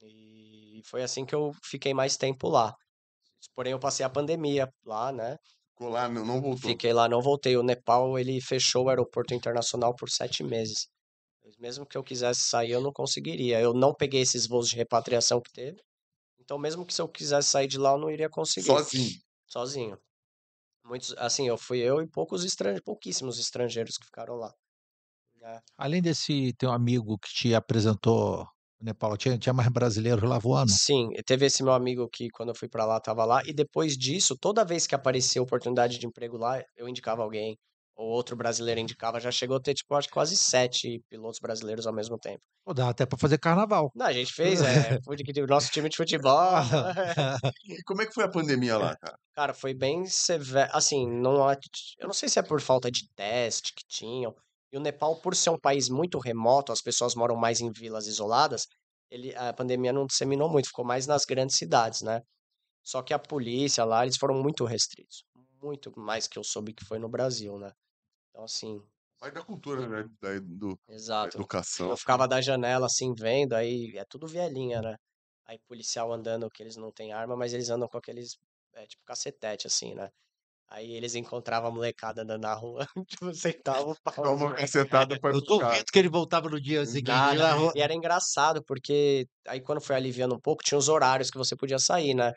E 0.00 0.80
foi 0.84 1.02
assim 1.02 1.24
que 1.26 1.34
eu 1.34 1.50
fiquei 1.64 1.92
mais 1.92 2.16
tempo 2.16 2.48
lá. 2.48 2.72
Porém, 3.56 3.72
eu 3.72 3.80
passei 3.80 4.06
a 4.06 4.10
pandemia 4.10 4.68
lá, 4.84 5.10
né? 5.10 5.36
Ficou 5.70 5.88
lá, 5.88 6.08
não, 6.08 6.24
não 6.24 6.40
voltou. 6.40 6.70
Fiquei 6.70 6.92
lá, 6.92 7.08
não 7.08 7.20
voltei. 7.20 7.56
O 7.56 7.62
Nepal, 7.64 8.16
ele 8.20 8.40
fechou 8.40 8.84
o 8.84 8.88
aeroporto 8.88 9.34
internacional 9.34 9.96
por 9.96 10.08
sete 10.08 10.44
meses. 10.44 10.86
Mesmo 11.58 11.84
que 11.84 11.98
eu 11.98 12.04
quisesse 12.04 12.42
sair, 12.42 12.70
eu 12.70 12.80
não 12.80 12.92
conseguiria. 12.92 13.60
Eu 13.60 13.74
não 13.74 13.92
peguei 13.92 14.20
esses 14.20 14.46
voos 14.46 14.68
de 14.68 14.76
repatriação 14.76 15.40
que 15.40 15.52
teve. 15.52 15.82
Então, 16.44 16.58
mesmo 16.58 16.84
que 16.84 16.92
se 16.94 17.00
eu 17.00 17.08
quisesse 17.08 17.48
sair 17.50 17.66
de 17.66 17.78
lá, 17.78 17.92
eu 17.92 17.98
não 17.98 18.10
iria 18.10 18.28
conseguir. 18.28 18.66
Sozinho. 18.66 19.20
Sozinho. 19.46 19.98
Muitos, 20.84 21.14
assim, 21.16 21.48
eu 21.48 21.56
fui 21.56 21.78
eu 21.78 22.02
e 22.02 22.06
poucos 22.06 22.44
estrangeiros, 22.44 22.82
pouquíssimos 22.84 23.38
estrangeiros 23.38 23.96
que 23.96 24.04
ficaram 24.04 24.34
lá. 24.36 24.52
né? 25.40 25.60
Além 25.78 26.02
desse 26.02 26.52
teu 26.58 26.70
amigo 26.70 27.18
que 27.18 27.30
te 27.32 27.54
apresentou 27.54 28.42
o 28.42 28.84
Nepal, 28.84 29.16
tinha, 29.16 29.38
tinha 29.38 29.52
mais 29.54 29.68
brasileiros 29.70 30.28
lá 30.28 30.38
voando? 30.38 30.70
Sim, 30.70 31.08
teve 31.24 31.46
esse 31.46 31.62
meu 31.62 31.72
amigo 31.72 32.08
que 32.08 32.28
quando 32.30 32.50
eu 32.50 32.54
fui 32.54 32.68
pra 32.68 32.84
lá 32.84 33.00
tava 33.00 33.24
lá 33.24 33.42
e 33.46 33.52
depois 33.54 33.96
disso, 33.96 34.36
toda 34.38 34.64
vez 34.64 34.86
que 34.86 34.94
aparecia 34.94 35.42
oportunidade 35.42 35.98
de 35.98 36.06
emprego 36.06 36.36
lá, 36.36 36.62
eu 36.76 36.86
indicava 36.86 37.22
alguém 37.22 37.58
ou 37.96 38.08
outro 38.08 38.34
brasileiro 38.36 38.80
indicava, 38.80 39.20
já 39.20 39.30
chegou 39.30 39.56
a 39.56 39.60
ter 39.60 39.74
tipo 39.74 39.94
acho 39.94 40.08
que 40.08 40.14
quase 40.14 40.36
sete 40.36 41.00
pilotos 41.08 41.38
brasileiros 41.38 41.86
ao 41.86 41.92
mesmo 41.92 42.18
tempo. 42.18 42.40
Pô, 42.64 42.74
dá 42.74 42.88
até 42.88 43.06
pra 43.06 43.18
fazer 43.18 43.38
carnaval. 43.38 43.90
Não, 43.94 44.06
a 44.06 44.12
gente 44.12 44.32
fez, 44.34 44.60
é, 44.60 44.98
o 45.06 45.46
nosso 45.46 45.70
time 45.70 45.88
de 45.88 45.96
futebol. 45.96 46.34
E 47.66 47.82
como 47.84 48.02
é 48.02 48.06
que 48.06 48.12
foi 48.12 48.24
a 48.24 48.30
pandemia 48.30 48.76
lá, 48.76 48.96
cara? 48.96 49.18
Cara, 49.32 49.54
foi 49.54 49.74
bem 49.74 50.04
severo. 50.06 50.70
Assim, 50.72 51.08
não, 51.08 51.50
eu 51.98 52.06
não 52.06 52.12
sei 52.12 52.28
se 52.28 52.38
é 52.38 52.42
por 52.42 52.60
falta 52.60 52.90
de 52.90 53.08
teste 53.14 53.72
que 53.74 53.84
tinham. 53.88 54.34
E 54.72 54.76
o 54.76 54.80
Nepal, 54.80 55.16
por 55.20 55.36
ser 55.36 55.50
um 55.50 55.58
país 55.58 55.88
muito 55.88 56.18
remoto, 56.18 56.72
as 56.72 56.82
pessoas 56.82 57.14
moram 57.14 57.36
mais 57.36 57.60
em 57.60 57.70
vilas 57.70 58.06
isoladas, 58.06 58.66
ele, 59.10 59.34
a 59.36 59.52
pandemia 59.52 59.92
não 59.92 60.06
disseminou 60.06 60.50
muito, 60.50 60.68
ficou 60.68 60.84
mais 60.84 61.06
nas 61.06 61.24
grandes 61.24 61.56
cidades, 61.56 62.02
né? 62.02 62.20
Só 62.82 63.02
que 63.02 63.14
a 63.14 63.18
polícia 63.18 63.84
lá, 63.84 64.02
eles 64.02 64.16
foram 64.16 64.34
muito 64.42 64.64
restritos. 64.64 65.24
Muito 65.62 65.92
mais 65.98 66.26
que 66.26 66.38
eu 66.38 66.44
soube 66.44 66.74
que 66.74 66.84
foi 66.84 66.98
no 66.98 67.08
Brasil, 67.08 67.58
né? 67.58 67.72
Então, 68.34 68.44
assim, 68.44 68.82
Vai 69.20 69.30
da 69.30 69.42
cultura, 69.42 69.88
né? 69.88 70.08
Da, 70.20 70.38
do, 70.40 70.78
da 70.88 70.94
exato. 70.94 71.38
educação. 71.38 71.90
Eu 71.90 71.96
ficava 71.96 72.26
da 72.28 72.40
janela, 72.40 72.86
assim, 72.86 73.14
vendo, 73.14 73.54
aí 73.54 73.96
é 73.96 74.04
tudo 74.04 74.26
vielinha, 74.26 74.82
né? 74.82 74.96
Aí 75.46 75.58
policial 75.68 76.12
andando, 76.12 76.50
que 76.50 76.62
eles 76.62 76.76
não 76.76 76.90
têm 76.90 77.12
arma, 77.12 77.36
mas 77.36 77.54
eles 77.54 77.70
andam 77.70 77.88
com 77.88 77.96
aqueles, 77.98 78.36
é, 78.74 78.86
tipo, 78.86 79.04
cacetete, 79.04 79.66
assim, 79.66 79.94
né? 79.94 80.10
Aí 80.68 80.92
eles 80.94 81.14
encontravam 81.14 81.70
a 81.70 81.74
molecada 81.74 82.22
andando 82.22 82.42
na 82.42 82.54
rua, 82.54 82.86
tipo, 83.08 83.32
sentavam 83.34 83.92
o 83.92 83.96
pau. 84.02 84.14
Dá 84.24 84.30
uma 84.32 84.54
cacetada 84.54 85.18
pra 85.20 85.30
Eu 85.30 85.40
duvido 85.42 85.84
que 85.92 85.98
ele 85.98 86.08
voltava 86.10 86.48
no 86.50 86.60
dia 86.60 86.84
seguinte. 86.86 87.10
Nada. 87.12 87.42
lá, 87.42 87.52
ro- 87.54 87.72
E 87.76 87.80
era 87.82 87.94
engraçado, 87.94 88.64
porque 88.66 89.26
aí 89.46 89.60
quando 89.60 89.80
foi 89.80 89.96
aliviando 89.96 90.34
um 90.34 90.40
pouco, 90.40 90.62
tinha 90.64 90.78
os 90.78 90.88
horários 90.88 91.30
que 91.30 91.38
você 91.38 91.56
podia 91.56 91.78
sair, 91.78 92.14
né? 92.14 92.32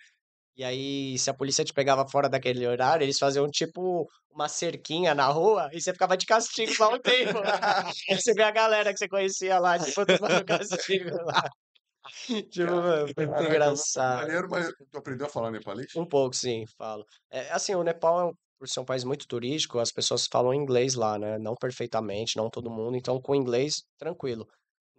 E 0.58 0.64
aí, 0.64 1.18
se 1.20 1.30
a 1.30 1.34
polícia 1.36 1.64
te 1.64 1.72
pegava 1.74 2.08
fora 2.10 2.28
daquele 2.28 2.66
horário, 2.66 3.04
eles 3.04 3.20
faziam 3.20 3.48
tipo 3.50 4.08
uma 4.32 4.50
cerquinha 4.50 5.14
na 5.14 5.28
rua 5.28 5.70
e 5.72 5.80
você 5.80 5.94
ficava 5.94 6.18
de 6.18 6.26
castigo 6.26 6.74
lá 6.80 6.90
um 6.90 7.00
tempo. 7.00 7.38
Você 8.22 8.34
vê 8.34 8.44
a 8.44 8.52
galera 8.52 8.92
que 8.92 8.98
você 9.00 9.08
conhecia 9.08 9.60
lá, 9.60 9.78
tipo, 9.80 10.06
tomando 10.06 10.44
castigo 10.46 11.16
lá. 11.26 11.44
Tipo, 12.52 12.72
mano, 12.72 13.08
foi 13.14 13.26
muito 13.26 13.38
Caraca, 13.38 13.44
engraçado. 13.44 14.22
Maneiro, 14.22 14.48
mas 14.50 14.68
tu 14.92 14.98
aprendeu 14.98 15.28
a 15.28 15.30
falar 15.30 15.52
nepalês? 15.52 15.94
Um 15.96 16.06
pouco, 16.06 16.36
sim, 16.36 16.64
falo. 16.78 17.04
É, 17.30 17.52
assim, 17.52 17.76
o 17.76 17.84
Nepal, 17.84 18.20
é 18.20 18.26
um- 18.26 18.34
por 18.58 18.68
ser 18.68 18.80
um 18.80 18.86
país 18.86 19.04
muito 19.04 19.28
turístico, 19.28 19.78
as 19.80 19.92
pessoas 19.92 20.26
falam 20.32 20.54
inglês 20.54 20.96
lá, 20.96 21.20
né? 21.20 21.38
Não 21.38 21.54
perfeitamente, 21.56 22.38
não 22.38 22.50
todo 22.50 22.72
mundo. 22.72 22.96
Então, 22.98 23.22
com 23.22 23.36
inglês, 23.36 23.84
tranquilo. 23.98 24.48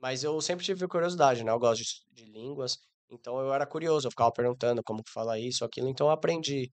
Mas 0.00 0.22
eu 0.22 0.40
sempre 0.40 0.64
tive 0.64 0.86
curiosidade, 0.86 1.42
né? 1.42 1.50
Eu 1.50 1.58
gosto 1.58 1.82
de, 1.82 2.24
de 2.24 2.30
línguas. 2.30 2.76
Então 3.10 3.40
eu 3.40 3.52
era 3.52 3.66
curioso, 3.66 4.06
eu 4.06 4.10
ficava 4.10 4.32
perguntando 4.32 4.82
como 4.82 5.02
que 5.02 5.10
fala 5.10 5.38
isso, 5.38 5.64
aquilo, 5.64 5.88
então 5.88 6.06
eu 6.08 6.10
aprendi. 6.10 6.70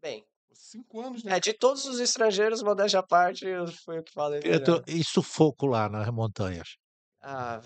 Bem, 0.00 0.24
Cinco 0.58 1.00
anos, 1.00 1.22
né? 1.22 1.36
é, 1.36 1.40
de 1.40 1.52
todos 1.52 1.84
os 1.86 2.00
estrangeiros, 2.00 2.62
modéstia 2.62 3.00
à 3.00 3.02
parte, 3.02 3.46
fui 3.84 3.98
o 3.98 4.02
que 4.02 4.12
falei 4.12 4.40
Eu 4.44 4.62
tô-. 4.62 4.82
E 4.88 5.04
sufoco 5.04 5.66
lá 5.66 5.88
nas 5.88 6.08
montanhas. 6.10 6.76
Ah, 7.22 7.60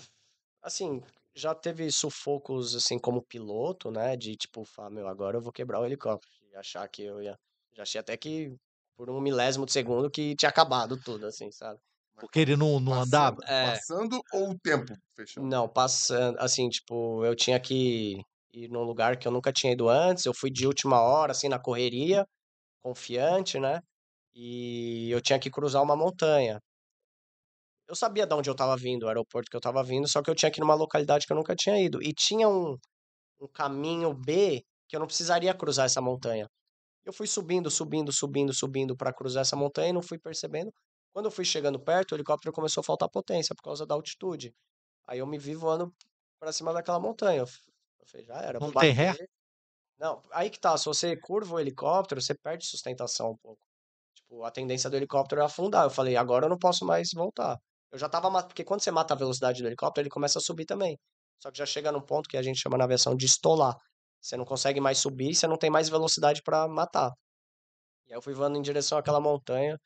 assim, 0.63 1.03
já 1.35 1.55
teve 1.55 1.91
sufocos, 1.91 2.75
assim, 2.75 2.99
como 2.99 3.23
piloto, 3.23 3.91
né? 3.91 4.17
De 4.17 4.37
tipo, 4.37 4.65
falar, 4.65 4.91
meu, 4.91 5.09
agora 5.09 5.39
eu 5.39 5.41
vou 5.41 5.53
quebrar 5.53 5.81
o 5.81 5.87
helicóptero. 5.87 6.33
E 6.51 6.57
achar 6.57 6.87
que 6.89 7.03
eu 7.03 7.23
ia. 7.23 7.39
Já 7.75 7.83
achei 7.83 8.01
até 8.01 8.17
que 8.17 8.55
por 8.95 9.09
um 9.09 9.21
milésimo 9.21 9.65
de 9.65 9.73
segundo 9.73 10.11
que 10.11 10.37
tinha 10.37 10.51
acabado 10.51 11.01
tudo, 11.03 11.27
assim, 11.27 11.51
sabe? 11.51 11.81
Porque 12.19 12.41
ele 12.41 12.57
não, 12.57 12.79
não 12.81 13.01
andava. 13.01 13.37
Passando, 13.37 13.53
É. 13.53 13.67
passando 13.73 14.23
ou 14.33 14.51
o 14.51 14.59
tempo 14.59 14.93
fechando? 15.17 15.47
Não, 15.47 15.69
passando, 15.69 16.39
assim, 16.39 16.69
tipo, 16.69 17.25
eu 17.25 17.35
tinha 17.35 17.59
que 17.61 18.21
ir 18.53 18.69
num 18.69 18.83
lugar 18.83 19.19
que 19.19 19.27
eu 19.27 19.33
nunca 19.33 19.53
tinha 19.53 19.73
ido 19.73 19.89
antes, 19.89 20.25
eu 20.27 20.35
fui 20.35 20.51
de 20.51 20.67
última 20.67 21.01
hora, 21.01 21.33
assim, 21.33 21.49
na 21.49 21.59
correria, 21.59 22.27
confiante, 22.83 23.61
né? 23.61 23.81
E 24.35 25.11
eu 25.11 25.21
tinha 25.23 25.39
que 25.41 25.51
cruzar 25.51 25.83
uma 25.83 25.97
montanha. 25.97 26.61
Eu 27.89 27.95
sabia 27.95 28.27
de 28.27 28.35
onde 28.35 28.49
eu 28.49 28.55
tava 28.55 28.77
vindo, 28.77 29.05
o 29.05 29.09
aeroporto 29.09 29.51
que 29.51 29.57
eu 29.57 29.61
tava 29.61 29.83
vindo, 29.83 30.09
só 30.09 30.23
que 30.23 30.31
eu 30.31 30.35
tinha 30.35 30.51
que 30.51 30.61
ir 30.61 30.63
numa 30.63 30.75
localidade 30.75 31.27
que 31.27 31.33
eu 31.33 31.37
nunca 31.37 31.55
tinha 31.55 31.79
ido. 31.81 32.03
E 32.03 32.13
tinha 32.15 32.49
um, 32.49 32.77
um 33.41 33.49
caminho 33.49 34.15
B 34.15 34.65
que 34.89 34.97
eu 34.97 35.01
não 35.01 35.07
precisaria 35.07 35.55
cruzar 35.55 35.87
essa 35.87 36.01
montanha. 36.03 36.49
Eu 37.05 37.13
fui 37.13 37.27
subindo, 37.27 37.71
subindo, 37.71 38.13
subindo, 38.13 38.55
subindo 38.55 38.97
para 38.97 39.13
cruzar 39.15 39.43
essa 39.43 39.57
montanha 39.57 39.91
e 39.91 39.93
não 39.95 40.03
fui 40.03 40.19
percebendo. 40.19 40.73
Quando 41.13 41.27
eu 41.27 41.31
fui 41.31 41.45
chegando 41.45 41.79
perto, 41.79 42.13
o 42.13 42.17
helicóptero 42.17 42.53
começou 42.53 42.81
a 42.81 42.85
faltar 42.85 43.09
potência 43.09 43.55
por 43.55 43.63
causa 43.63 43.87
da 43.87 43.95
altitude. 43.95 44.55
Aí 45.07 45.19
eu 45.19 45.27
me 45.27 45.39
vi 45.39 45.55
voando 45.55 45.93
para 46.41 46.53
cima 46.53 46.73
daquela 46.73 46.99
montanha. 46.99 47.41
Eu 47.41 48.07
falei, 48.07 48.27
já 48.27 48.37
era, 48.41 48.59
Não 48.59 48.73
tem 48.73 48.93
ré? 48.93 49.15
Não, 49.99 50.21
aí 50.33 50.51
que 50.51 50.59
tá, 50.59 50.77
se 50.77 50.87
você 50.87 51.17
curva 51.17 51.55
o 51.55 51.61
helicóptero, 51.61 52.21
você 52.21 52.35
perde 52.35 52.67
sustentação 52.67 53.33
um 53.33 53.37
pouco. 53.37 53.65
Tipo, 54.15 54.43
a 54.45 54.51
tendência 54.51 54.91
do 54.91 54.97
helicóptero 54.97 55.41
é 55.41 55.45
afundar. 55.45 55.85
Eu 55.85 55.91
falei, 55.91 56.17
agora 56.17 56.47
eu 56.47 56.51
não 56.51 56.59
posso 56.59 56.85
mais 56.85 57.11
voltar. 57.15 57.59
Eu 57.91 57.99
já 57.99 58.09
tava, 58.09 58.31
porque 58.43 58.65
quando 58.65 58.81
você 58.83 58.91
mata 58.91 59.15
a 59.15 59.17
velocidade 59.17 59.63
do 59.63 59.69
helicóptero, 59.69 60.03
ele 60.03 60.11
começa 60.11 60.39
a 60.39 60.43
subir 60.43 60.65
também. 60.65 60.99
Só 61.41 61.51
que 61.51 61.59
já 61.59 61.67
chega 61.67 61.93
num 61.93 62.01
ponto 62.01 62.29
que 62.29 62.37
a 62.37 62.43
gente 62.43 62.59
chama 62.61 62.79
na 62.79 62.85
aviação 62.85 63.15
de 63.15 63.27
estolar. 63.27 63.77
Você 64.21 64.37
não 64.37 64.45
consegue 64.45 64.81
mais 64.81 64.99
subir, 64.99 65.35
você 65.35 65.47
não 65.47 65.59
tem 65.59 65.71
mais 65.71 65.89
velocidade 65.89 66.43
para 66.43 66.67
matar. 66.69 67.13
E 68.07 68.13
aí 68.13 68.17
eu 68.17 68.23
fui 68.23 68.35
voando 68.35 68.59
em 68.59 68.63
direção 68.63 68.99
àquela 68.99 69.21
montanha. 69.21 69.79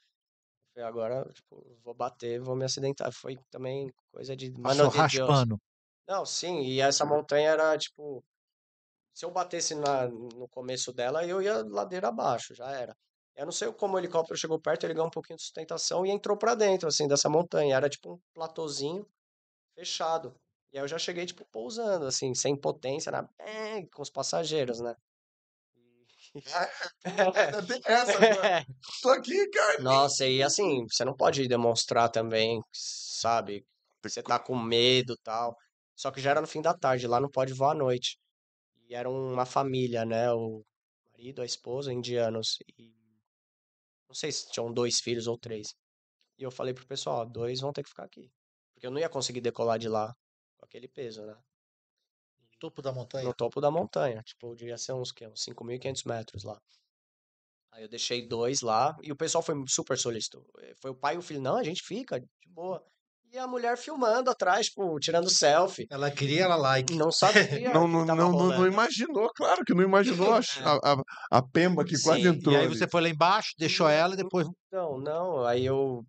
Falei, 0.77 0.89
agora, 0.89 1.25
tipo, 1.33 1.65
vou 1.83 1.95
bater, 1.95 2.39
vou 2.39 2.55
me 2.55 2.67
acidentar. 2.67 3.11
Foi 3.11 3.39
também 3.51 3.91
coisa 4.13 4.37
de 4.37 4.53
Passou 4.61 4.91
de 4.91 4.93
Deus. 4.93 5.29
raspando. 5.29 5.59
Não, 6.07 6.27
sim, 6.27 6.61
e 6.61 6.81
essa 6.81 7.05
montanha 7.07 7.51
era 7.51 7.77
tipo. 7.79 8.23
Se 9.15 9.25
eu 9.25 9.31
batesse 9.31 9.75
na, 9.75 10.07
no 10.07 10.47
começo 10.49 10.93
dela, 10.93 11.25
eu 11.25 11.41
ia 11.41 11.65
ladeira 11.65 12.09
abaixo, 12.09 12.55
já 12.55 12.71
era. 12.71 12.95
Eu 13.35 13.47
não 13.47 13.53
sei 13.53 13.73
como 13.73 13.95
o 13.95 13.99
helicóptero 13.99 14.39
chegou 14.39 14.61
perto, 14.61 14.85
ele 14.85 14.93
ganhou 14.93 15.09
um 15.09 15.11
pouquinho 15.11 15.39
de 15.39 15.43
sustentação 15.43 16.05
e 16.05 16.11
entrou 16.11 16.37
pra 16.37 16.55
dentro, 16.55 16.87
assim, 16.87 17.09
dessa 17.09 17.29
montanha. 17.31 17.77
Era 17.77 17.89
tipo 17.89 18.13
um 18.13 18.21
platôzinho 18.35 19.07
fechado. 19.75 20.35
E 20.73 20.79
aí 20.79 20.85
eu 20.85 20.89
já 20.89 20.99
cheguei, 20.99 21.25
tipo, 21.25 21.47
pousando, 21.47 22.07
assim, 22.07 22.35
sem 22.35 22.55
potência, 22.55 23.11
na... 23.11 23.27
com 23.95 24.03
os 24.03 24.11
passageiros, 24.11 24.81
né? 24.81 24.95
Tem 26.43 27.81
essa 27.85 28.13
agora. 28.13 28.67
Tô 29.03 29.11
aqui, 29.11 29.49
cara. 29.51 29.83
Nossa, 29.83 30.27
e 30.27 30.43
assim, 30.43 30.87
você 30.89 31.05
não 31.05 31.15
pode 31.15 31.47
demonstrar 31.49 32.09
também, 32.11 32.61
sabe? 32.73 33.65
Você 34.03 34.23
tá 34.23 34.39
com 34.39 34.57
medo 34.57 35.15
e 35.15 35.23
tal. 35.23 35.57
Só 35.95 36.11
que 36.11 36.21
já 36.21 36.31
era 36.31 36.41
no 36.41 36.47
fim 36.47 36.61
da 36.61 36.75
tarde, 36.75 37.07
lá 37.07 37.21
não 37.21 37.31
pode 37.31 37.53
voar 37.53 37.73
à 37.73 37.75
noite. 37.75 38.19
E 38.89 38.95
era 38.95 39.09
uma 39.11 39.47
família, 39.47 40.05
né? 40.05 40.33
O 40.33 40.63
marido, 41.13 41.43
a 41.43 41.45
esposa, 41.45 41.93
indianos. 41.93 42.59
E 42.79 42.93
não 44.09 44.15
sei 44.15 44.31
se 44.31 44.51
tinham 44.51 44.73
dois 44.73 45.01
filhos 45.01 45.27
ou 45.27 45.39
três. 45.39 45.75
E 46.39 46.43
eu 46.43 46.51
falei 46.51 46.75
pro 46.75 46.87
pessoal, 46.87 47.21
ó, 47.21 47.25
dois 47.25 47.61
vão 47.61 47.73
ter 47.73 47.83
que 47.83 47.89
ficar 47.89 48.05
aqui. 48.05 48.31
Porque 48.75 48.87
eu 48.87 48.91
não 48.91 49.01
ia 49.01 49.09
conseguir 49.09 49.41
decolar 49.41 49.79
de 49.79 49.89
lá 49.89 50.15
com 50.59 50.67
aquele 50.67 50.87
peso, 50.87 51.25
né? 51.25 51.35
Topo 52.59 52.81
da 52.83 52.93
montanha. 52.93 53.25
no 53.25 53.35
topo 53.35 53.61
da 53.61 53.71
montanha. 53.71 54.23
Tipo, 54.23 54.55
devia 54.57 54.77
ser 54.79 54.93
uns, 54.95 55.13
quê? 55.13 55.27
uns 55.27 55.43
5.500 55.45 56.05
metros 56.05 56.45
lá. 56.45 56.59
Aí 57.73 57.83
eu 57.83 57.89
deixei 57.89 58.27
dois 58.27 58.63
lá 58.63 58.97
e 59.03 59.13
o 59.13 59.17
pessoal 59.17 59.43
foi 59.43 59.55
super 59.69 59.99
solícito. 59.99 60.43
Eh, 60.61 60.73
Foi 60.81 60.91
o 60.91 60.95
pai 60.95 61.17
e 61.17 61.19
o 61.19 61.23
filho, 61.23 61.43
não, 61.43 61.57
a 61.59 61.63
gente 61.63 61.83
fica, 61.83 62.19
de 62.19 62.27
boa. 62.49 62.83
E 63.31 63.37
a 63.39 63.47
mulher 63.47 63.77
filmando 63.77 64.31
atrás, 64.31 64.67
tipo, 64.67 64.99
tirando 64.99 65.29
selfie. 65.29 65.87
Ela 65.91 66.11
queria 66.11 66.45
ela 66.45 66.57
like. 66.57 66.95
Não 66.95 67.11
sabia 67.13 67.35
Não, 67.75 67.87
que 67.87 67.93
não, 67.93 68.05
não, 68.07 68.33
não, 68.33 68.67
imaginou, 68.67 69.29
claro 69.37 69.63
que 69.65 69.75
não 69.75 69.83
imaginou 69.83 70.33
a, 70.33 70.39
a, 70.65 70.93
a- 70.95 71.03
a 71.33 71.43
pemba 71.43 71.85
que 71.85 72.01
quase 72.01 72.23
Sim, 72.23 72.27
e 72.27 72.31
entrou. 72.31 72.55
E 72.55 72.57
aí 72.59 72.65
ali. 72.67 72.75
você 72.79 72.89
foi 72.89 73.03
lá 73.03 73.09
embaixo, 73.11 73.51
deixou 73.59 73.89
ela 73.89 74.15
e 74.15 74.17
depois. 74.17 74.47
Não, 74.73 74.99
não, 74.99 75.45
aí 75.45 75.67
eu, 75.67 76.03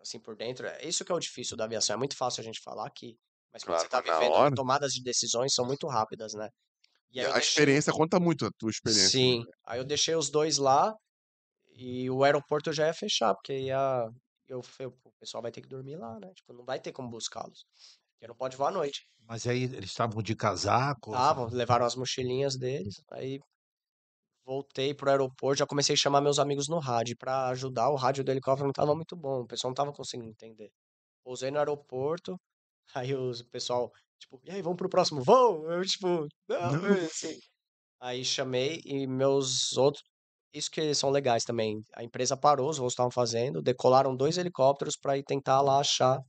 assim, 0.00 0.18
por 0.18 0.34
dentro, 0.34 0.66
é 0.66 0.84
isso 0.84 1.04
que 1.04 1.12
é 1.12 1.14
o 1.14 1.20
difícil 1.20 1.56
da 1.56 1.64
aviação. 1.64 1.94
É 1.94 1.98
muito 1.98 2.16
fácil 2.16 2.40
a 2.40 2.44
gente 2.44 2.60
falar 2.64 2.86
aqui, 2.86 3.16
mas 3.56 3.64
quando 3.64 3.76
Claro, 3.78 3.82
você 3.82 3.88
tá 3.88 4.02
na 4.02 4.18
vivendo, 4.18 4.32
hora- 4.34 4.54
tomadas 4.54 4.92
de 4.92 5.02
decisões 5.02 5.54
são 5.54 5.64
muito 5.64 5.86
rápidas, 5.88 6.34
né? 6.34 6.48
E 7.12 7.20
A 7.20 7.24
deixei- 7.34 7.40
experiência 7.42 7.92
conta 7.92 8.20
muito, 8.20 8.46
a 8.46 8.50
tua 8.58 8.70
experiência. 8.70 9.10
Sim, 9.10 9.44
aí 9.66 9.80
eu 9.80 9.84
deixei 9.84 10.14
os 10.14 10.30
dois 10.30 10.58
lá 10.58 10.94
e 11.74 12.10
o 12.10 12.24
aeroporto 12.24 12.72
já 12.72 12.86
ia 12.88 12.94
fechar, 12.94 13.34
porque 13.34 13.58
ia, 13.58 14.06
eu, 14.48 14.62
falei, 14.62 14.92
o 15.04 15.12
pessoal 15.20 15.42
vai 15.42 15.52
ter 15.52 15.62
que 15.62 15.68
dormir 15.68 15.96
lá, 15.96 16.18
né? 16.20 16.32
Tipo, 16.34 16.52
não 16.54 16.64
vai 16.64 16.80
ter 16.80 16.92
como 16.92 17.08
buscá-los. 17.10 17.64
Porque 18.14 18.28
não 18.28 18.36
pode 18.36 18.56
voar 18.56 18.68
à 18.68 18.72
noite. 18.72 19.02
Mas 19.28 19.46
aí 19.46 19.64
eles 19.64 19.90
estavam 19.90 20.22
de 20.22 20.36
casaco. 20.36 21.10
Estavam, 21.12 21.48
levaram 21.48 21.86
as 21.86 21.96
mochilinhas 21.96 22.56
deles, 22.58 22.96
aí 23.12 23.40
voltei 24.44 24.94
pro 24.94 25.10
aeroporto, 25.10 25.58
já 25.58 25.66
comecei 25.66 25.94
a 25.94 25.98
chamar 25.98 26.20
meus 26.20 26.38
amigos 26.38 26.68
no 26.68 26.78
rádio 26.78 27.16
para 27.18 27.48
ajudar. 27.48 27.90
O 27.90 27.96
rádio 27.96 28.24
do 28.24 28.30
helicóptero 28.30 28.66
não 28.66 28.72
tava 28.72 28.94
muito 28.94 29.16
bom, 29.16 29.40
o 29.42 29.46
pessoal 29.46 29.70
não 29.70 29.74
tava 29.74 29.92
conseguindo 29.92 30.30
entender. 30.30 30.70
Pousei 31.24 31.50
no 31.50 31.58
aeroporto, 31.58 32.38
aí 32.94 33.14
os- 33.14 33.40
o 33.40 33.50
pessoal, 33.50 33.90
tipo, 34.18 34.40
e 34.44 34.50
aí, 34.50 34.62
vamos 34.62 34.76
pro 34.78 34.88
próximo 34.88 35.22
voo? 35.24 35.70
Eu, 35.70 35.82
tipo, 35.84 36.26
não, 36.48 37.04
assim. 37.06 37.38
Aí 38.00 38.24
chamei 38.24 38.80
e 38.84 39.06
meus 39.06 39.76
outros. 39.76 40.02
Isso 40.52 40.70
que 40.70 40.94
são 40.94 41.10
legais 41.10 41.44
também. 41.44 41.82
A 41.94 42.02
empresa 42.04 42.36
parou, 42.36 42.70
os 42.70 42.78
voos 42.78 42.92
estavam 42.92 43.10
fazendo, 43.10 43.62
decolaram 43.62 44.16
dois 44.16 44.38
helicópteros 44.38 44.96
para 44.96 45.18
ir 45.18 45.24
tentar 45.24 45.60
lá 45.62 45.80
achar 45.80 46.18
o 46.18 46.22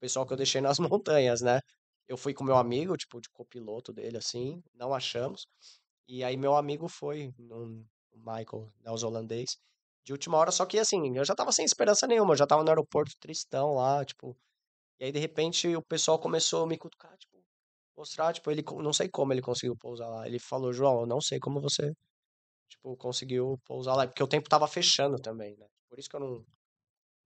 pessoal 0.00 0.26
que 0.26 0.32
eu 0.32 0.36
deixei 0.36 0.60
nas 0.60 0.78
montanhas, 1.00 1.40
né? 1.42 1.60
Eu 2.08 2.16
fui 2.16 2.34
com 2.34 2.44
meu 2.44 2.56
amigo, 2.56 2.96
tipo, 2.96 3.20
de 3.20 3.28
copiloto 3.30 3.92
dele, 3.92 4.16
assim, 4.18 4.62
não 4.74 4.94
achamos. 4.94 5.46
E 6.08 6.24
aí 6.24 6.36
meu 6.36 6.56
amigo 6.56 6.88
foi, 6.88 7.28
o 7.38 8.18
Michael, 8.18 8.72
neozelandês, 8.80 9.56
de 10.04 10.12
última 10.12 10.38
hora, 10.38 10.50
só 10.52 10.64
que 10.66 10.78
assim, 10.78 11.16
eu 11.16 11.24
já 11.24 11.34
tava 11.34 11.52
sem 11.52 11.64
esperança 11.64 12.06
nenhuma, 12.06 12.32
eu 12.32 12.38
já 12.38 12.46
tava 12.46 12.62
no 12.64 12.70
aeroporto 12.70 13.12
tristão 13.20 13.74
lá, 13.74 14.04
tipo. 14.04 14.36
E 15.00 15.04
aí, 15.06 15.12
de 15.12 15.18
repente, 15.18 15.68
o 15.76 15.82
pessoal 15.82 16.18
começou 16.18 16.64
a 16.64 16.66
me 16.66 16.76
cutucar, 16.78 17.16
tipo, 17.18 17.38
mostrar, 17.96 18.32
tipo, 18.32 18.50
ele, 18.50 18.62
não 18.82 18.92
sei 18.92 19.08
como 19.08 19.32
ele 19.32 19.42
conseguiu 19.42 19.76
pousar 19.76 20.08
lá. 20.08 20.26
Ele 20.26 20.38
falou, 20.38 20.72
João, 20.72 21.00
eu 21.00 21.06
não 21.06 21.20
sei 21.20 21.38
como 21.38 21.60
você, 21.60 21.92
tipo, 22.68 22.96
conseguiu 22.96 23.58
pousar 23.66 23.96
lá, 23.96 24.06
porque 24.06 24.22
o 24.22 24.28
tempo 24.28 24.48
tava 24.48 24.68
fechando 24.68 25.18
também, 25.18 25.56
né? 25.56 25.66
Por 25.88 25.98
isso 25.98 26.08
que 26.08 26.16
eu 26.16 26.20
não, 26.20 26.44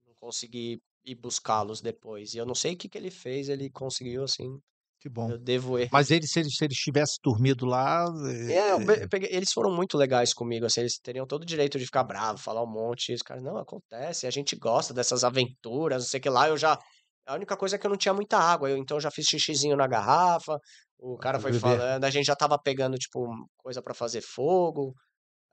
não 0.05 0.13
consegui 0.19 0.79
ir 1.05 1.15
buscá-los 1.15 1.81
depois. 1.81 2.33
E 2.33 2.37
eu 2.37 2.45
não 2.45 2.55
sei 2.55 2.73
o 2.73 2.77
que 2.77 2.89
que 2.89 2.97
ele 2.97 3.11
fez, 3.11 3.49
ele 3.49 3.69
conseguiu, 3.69 4.23
assim, 4.23 4.59
Que 4.99 5.09
bom. 5.09 5.31
eu 5.31 5.37
devo 5.37 5.77
ele. 5.77 5.89
Mas 5.91 6.11
eles, 6.11 6.31
se 6.31 6.39
eles, 6.39 6.55
se 6.55 6.63
eles 6.65 6.77
tivessem 6.77 7.17
dormido 7.23 7.65
lá. 7.65 8.05
É, 8.49 8.71
eu 8.71 8.79
eh, 8.81 8.85
pe- 8.85 9.07
peguei- 9.09 9.29
eles 9.33 9.51
foram 9.51 9.71
muito 9.75 9.97
legais 9.97 10.33
comigo, 10.33 10.65
assim, 10.65 10.81
eles 10.81 10.97
teriam 10.97 11.27
todo 11.27 11.43
o 11.43 11.45
direito 11.45 11.77
de 11.77 11.85
ficar 11.85 12.03
bravo, 12.03 12.37
falar 12.39 12.63
um 12.63 12.67
monte, 12.71 13.13
os 13.13 13.21
caras, 13.21 13.43
não, 13.43 13.57
acontece, 13.57 14.25
a 14.27 14.31
gente 14.31 14.55
gosta 14.55 14.93
dessas 14.93 15.23
aventuras, 15.23 16.03
não 16.03 16.09
sei 16.09 16.19
o 16.19 16.23
que 16.23 16.29
lá, 16.29 16.47
eu 16.47 16.57
já, 16.57 16.77
a 17.25 17.35
única 17.35 17.55
coisa 17.57 17.75
é 17.75 17.79
que 17.79 17.85
eu 17.85 17.89
não 17.89 17.97
tinha 17.97 18.13
muita 18.13 18.37
água, 18.37 18.69
eu, 18.69 18.77
então 18.77 18.97
eu 18.97 19.01
já 19.01 19.09
fiz 19.11 19.25
xixizinho 19.27 19.75
na 19.77 19.87
garrafa, 19.87 20.57
o 20.99 21.17
cara 21.17 21.39
foi 21.39 21.51
beber. 21.51 21.61
falando, 21.61 22.03
a 22.03 22.09
gente 22.09 22.25
já 22.25 22.35
tava 22.35 22.57
pegando, 22.59 22.97
tipo, 22.97 23.27
coisa 23.57 23.81
pra 23.81 23.93
fazer 23.93 24.21
fogo, 24.21 24.93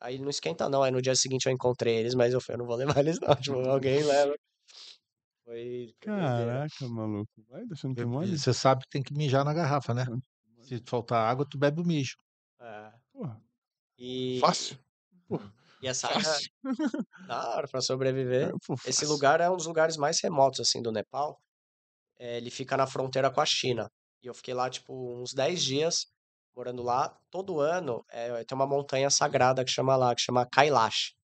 aí 0.01 0.19
não 0.19 0.31
esquenta 0.31 0.69
não, 0.69 0.83
aí 0.83 0.91
no 0.91 1.03
dia 1.03 1.15
seguinte 1.15 1.47
eu 1.47 1.53
encontrei 1.53 1.97
eles, 1.97 2.15
mas 2.15 2.33
eu 2.35 2.41
falei, 2.41 2.57
eu 2.57 2.59
não 2.61 2.67
vou 2.67 2.77
levar 2.77 2.99
eles 2.99 3.19
não, 3.21 3.29
tipo, 3.41 3.59
alguém 3.69 4.03
leva. 4.03 4.35
Foi, 5.45 5.87
foi. 5.87 5.95
Caraca, 6.01 6.89
maluco. 6.89 7.31
Vai 7.49 7.67
deixando 7.67 7.95
que 7.95 8.05
mole. 8.05 8.39
Você 8.39 8.53
sabe 8.55 8.83
que 8.83 8.91
tem 8.91 9.03
que 9.03 9.13
mijar 9.15 9.45
na 9.45 9.53
garrafa, 9.53 9.93
né? 9.93 10.05
Se 10.63 10.81
faltar 10.87 11.29
água, 11.29 11.47
tu 11.49 11.59
bebe 11.59 11.81
o 11.81 11.85
mijo. 11.85 12.15
É. 12.61 12.93
Porra, 13.13 13.41
E, 13.99 14.39
fácil. 14.41 14.79
e 15.83 15.89
essa, 15.89 16.09
Fácil. 16.09 16.51
da 17.27 17.49
hora 17.51 17.67
pra 17.67 17.81
sobreviver. 17.81 18.49
É, 18.55 18.59
pô, 18.67 18.75
Esse 18.87 19.05
lugar 19.07 19.41
é 19.41 19.51
um 19.51 19.57
dos 19.57 19.67
lugares 19.67 19.97
mais 19.97 20.21
remotos, 20.23 20.61
assim, 20.61 20.81
do 20.83 20.93
Nepal. 20.93 21.41
É, 22.21 22.37
ele 22.37 22.51
fica 22.51 22.77
na 22.77 22.87
fronteira 22.87 23.31
com 23.31 23.41
a 23.41 23.47
China. 23.47 23.91
E 24.23 24.27
eu 24.27 24.35
fiquei 24.35 24.53
lá, 24.53 24.69
tipo, 24.69 24.93
uns 25.21 25.33
10 25.33 25.65
dias 25.65 26.07
morando 26.55 26.83
lá. 26.83 27.19
Todo 27.31 27.61
ano 27.61 28.05
é, 28.11 28.45
tem 28.45 28.55
uma 28.55 28.67
montanha 28.67 29.09
sagrada 29.11 29.65
que 29.65 29.71
chama 29.71 29.97
lá, 29.97 30.15
que 30.15 30.21
chama 30.21 30.47
Kailash. 30.47 31.15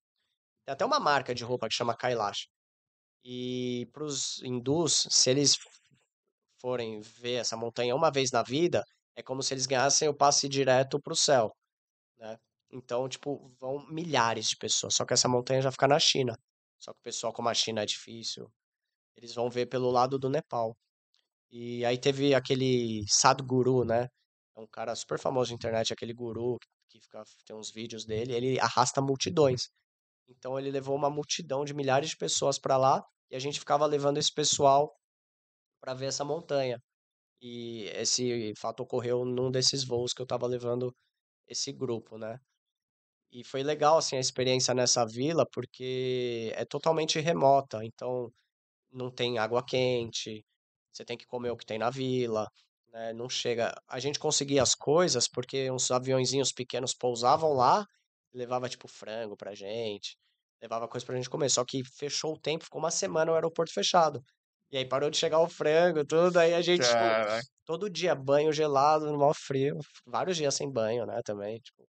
Tem 0.64 0.72
até 0.72 0.84
uma 0.84 0.98
marca 0.98 1.34
de 1.34 1.44
roupa 1.44 1.68
que 1.68 1.74
chama 1.74 1.94
Kailash. 1.94 2.48
E 3.22 3.86
pros 3.92 4.42
hindus, 4.42 5.06
se 5.10 5.30
eles 5.30 5.58
forem 6.58 7.00
ver 7.00 7.34
essa 7.40 7.56
montanha 7.56 7.94
uma 7.94 8.10
vez 8.10 8.30
na 8.30 8.42
vida, 8.42 8.82
é 9.14 9.22
como 9.22 9.42
se 9.42 9.52
eles 9.52 9.66
ganhassem 9.66 10.08
o 10.08 10.14
passe 10.14 10.48
direto 10.48 11.00
pro 11.00 11.14
céu, 11.14 11.54
né? 12.18 12.38
Então, 12.70 13.08
tipo, 13.08 13.52
vão 13.60 13.86
milhares 13.88 14.48
de 14.48 14.56
pessoas. 14.56 14.94
Só 14.94 15.04
que 15.04 15.12
essa 15.14 15.28
montanha 15.28 15.62
já 15.62 15.70
fica 15.70 15.86
na 15.86 15.98
China. 15.98 16.36
Só 16.78 16.92
que 16.92 17.00
o 17.00 17.02
pessoal, 17.02 17.32
como 17.32 17.48
a 17.48 17.54
China 17.54 17.82
é 17.82 17.86
difícil, 17.86 18.50
eles 19.16 19.34
vão 19.34 19.50
ver 19.50 19.66
pelo 19.66 19.90
lado 19.90 20.18
do 20.18 20.28
Nepal. 20.28 20.76
E 21.58 21.86
aí 21.86 21.96
teve 21.96 22.34
aquele 22.34 23.02
Sadhguru, 23.08 23.82
né? 23.82 24.08
É 24.54 24.60
um 24.60 24.66
cara 24.66 24.94
super 24.94 25.18
famoso 25.18 25.50
na 25.50 25.54
internet, 25.54 25.90
aquele 25.90 26.12
guru 26.12 26.58
que 26.90 27.00
fica, 27.00 27.22
tem 27.46 27.56
uns 27.56 27.70
vídeos 27.72 28.04
dele, 28.04 28.34
ele 28.34 28.60
arrasta 28.60 29.00
multidões. 29.00 29.70
Então 30.28 30.58
ele 30.58 30.70
levou 30.70 30.94
uma 30.94 31.08
multidão 31.08 31.64
de 31.64 31.72
milhares 31.72 32.10
de 32.10 32.16
pessoas 32.18 32.58
para 32.58 32.76
lá 32.76 33.02
e 33.30 33.36
a 33.36 33.38
gente 33.38 33.58
ficava 33.58 33.86
levando 33.86 34.18
esse 34.18 34.30
pessoal 34.34 34.94
para 35.80 35.94
ver 35.94 36.06
essa 36.06 36.24
montanha. 36.26 36.78
E 37.40 37.84
esse 37.94 38.52
fato 38.58 38.82
ocorreu 38.82 39.24
num 39.24 39.50
desses 39.50 39.84
voos 39.84 40.12
que 40.12 40.20
eu 40.22 40.24
estava 40.24 40.46
levando 40.46 40.94
esse 41.48 41.72
grupo, 41.72 42.18
né? 42.18 42.38
E 43.32 43.44
foi 43.44 43.62
legal 43.62 43.98
assim 43.98 44.16
a 44.16 44.20
experiência 44.20 44.74
nessa 44.74 45.06
vila 45.06 45.46
porque 45.52 46.52
é 46.56 46.66
totalmente 46.66 47.20
remota, 47.20 47.84
então 47.84 48.30
não 48.92 49.10
tem 49.10 49.38
água 49.38 49.64
quente, 49.64 50.44
você 50.96 51.04
tem 51.04 51.16
que 51.16 51.26
comer 51.26 51.50
o 51.50 51.56
que 51.56 51.66
tem 51.66 51.78
na 51.78 51.90
vila, 51.90 52.48
né? 52.92 53.12
Não 53.12 53.28
chega. 53.28 53.74
A 53.88 53.98
gente 53.98 54.18
conseguia 54.18 54.62
as 54.62 54.74
coisas 54.74 55.28
porque 55.28 55.70
uns 55.70 55.90
aviãozinhos 55.90 56.52
pequenos 56.52 56.94
pousavam 56.94 57.52
lá, 57.52 57.84
levava 58.32 58.68
tipo 58.68 58.88
frango 58.88 59.36
pra 59.36 59.54
gente, 59.54 60.16
levava 60.62 60.88
coisa 60.88 61.04
pra 61.06 61.16
gente 61.16 61.30
comer. 61.30 61.50
Só 61.50 61.64
que 61.64 61.82
fechou 61.98 62.34
o 62.34 62.40
tempo, 62.40 62.64
ficou 62.64 62.80
uma 62.80 62.90
semana 62.90 63.32
o 63.32 63.34
aeroporto 63.34 63.72
fechado. 63.72 64.22
E 64.70 64.76
aí 64.78 64.84
parou 64.88 65.10
de 65.10 65.16
chegar 65.16 65.40
o 65.40 65.48
frango, 65.48 66.04
tudo, 66.04 66.38
aí 66.38 66.52
a 66.54 66.60
gente, 66.60 66.82
tipo, 66.88 66.98
todo 67.64 67.88
dia 67.90 68.14
banho 68.14 68.52
gelado, 68.52 69.06
no 69.12 69.18
maior 69.18 69.34
frio, 69.34 69.78
vários 70.06 70.36
dias 70.36 70.54
sem 70.54 70.70
banho, 70.70 71.06
né, 71.06 71.20
também, 71.24 71.58
tipo, 71.60 71.84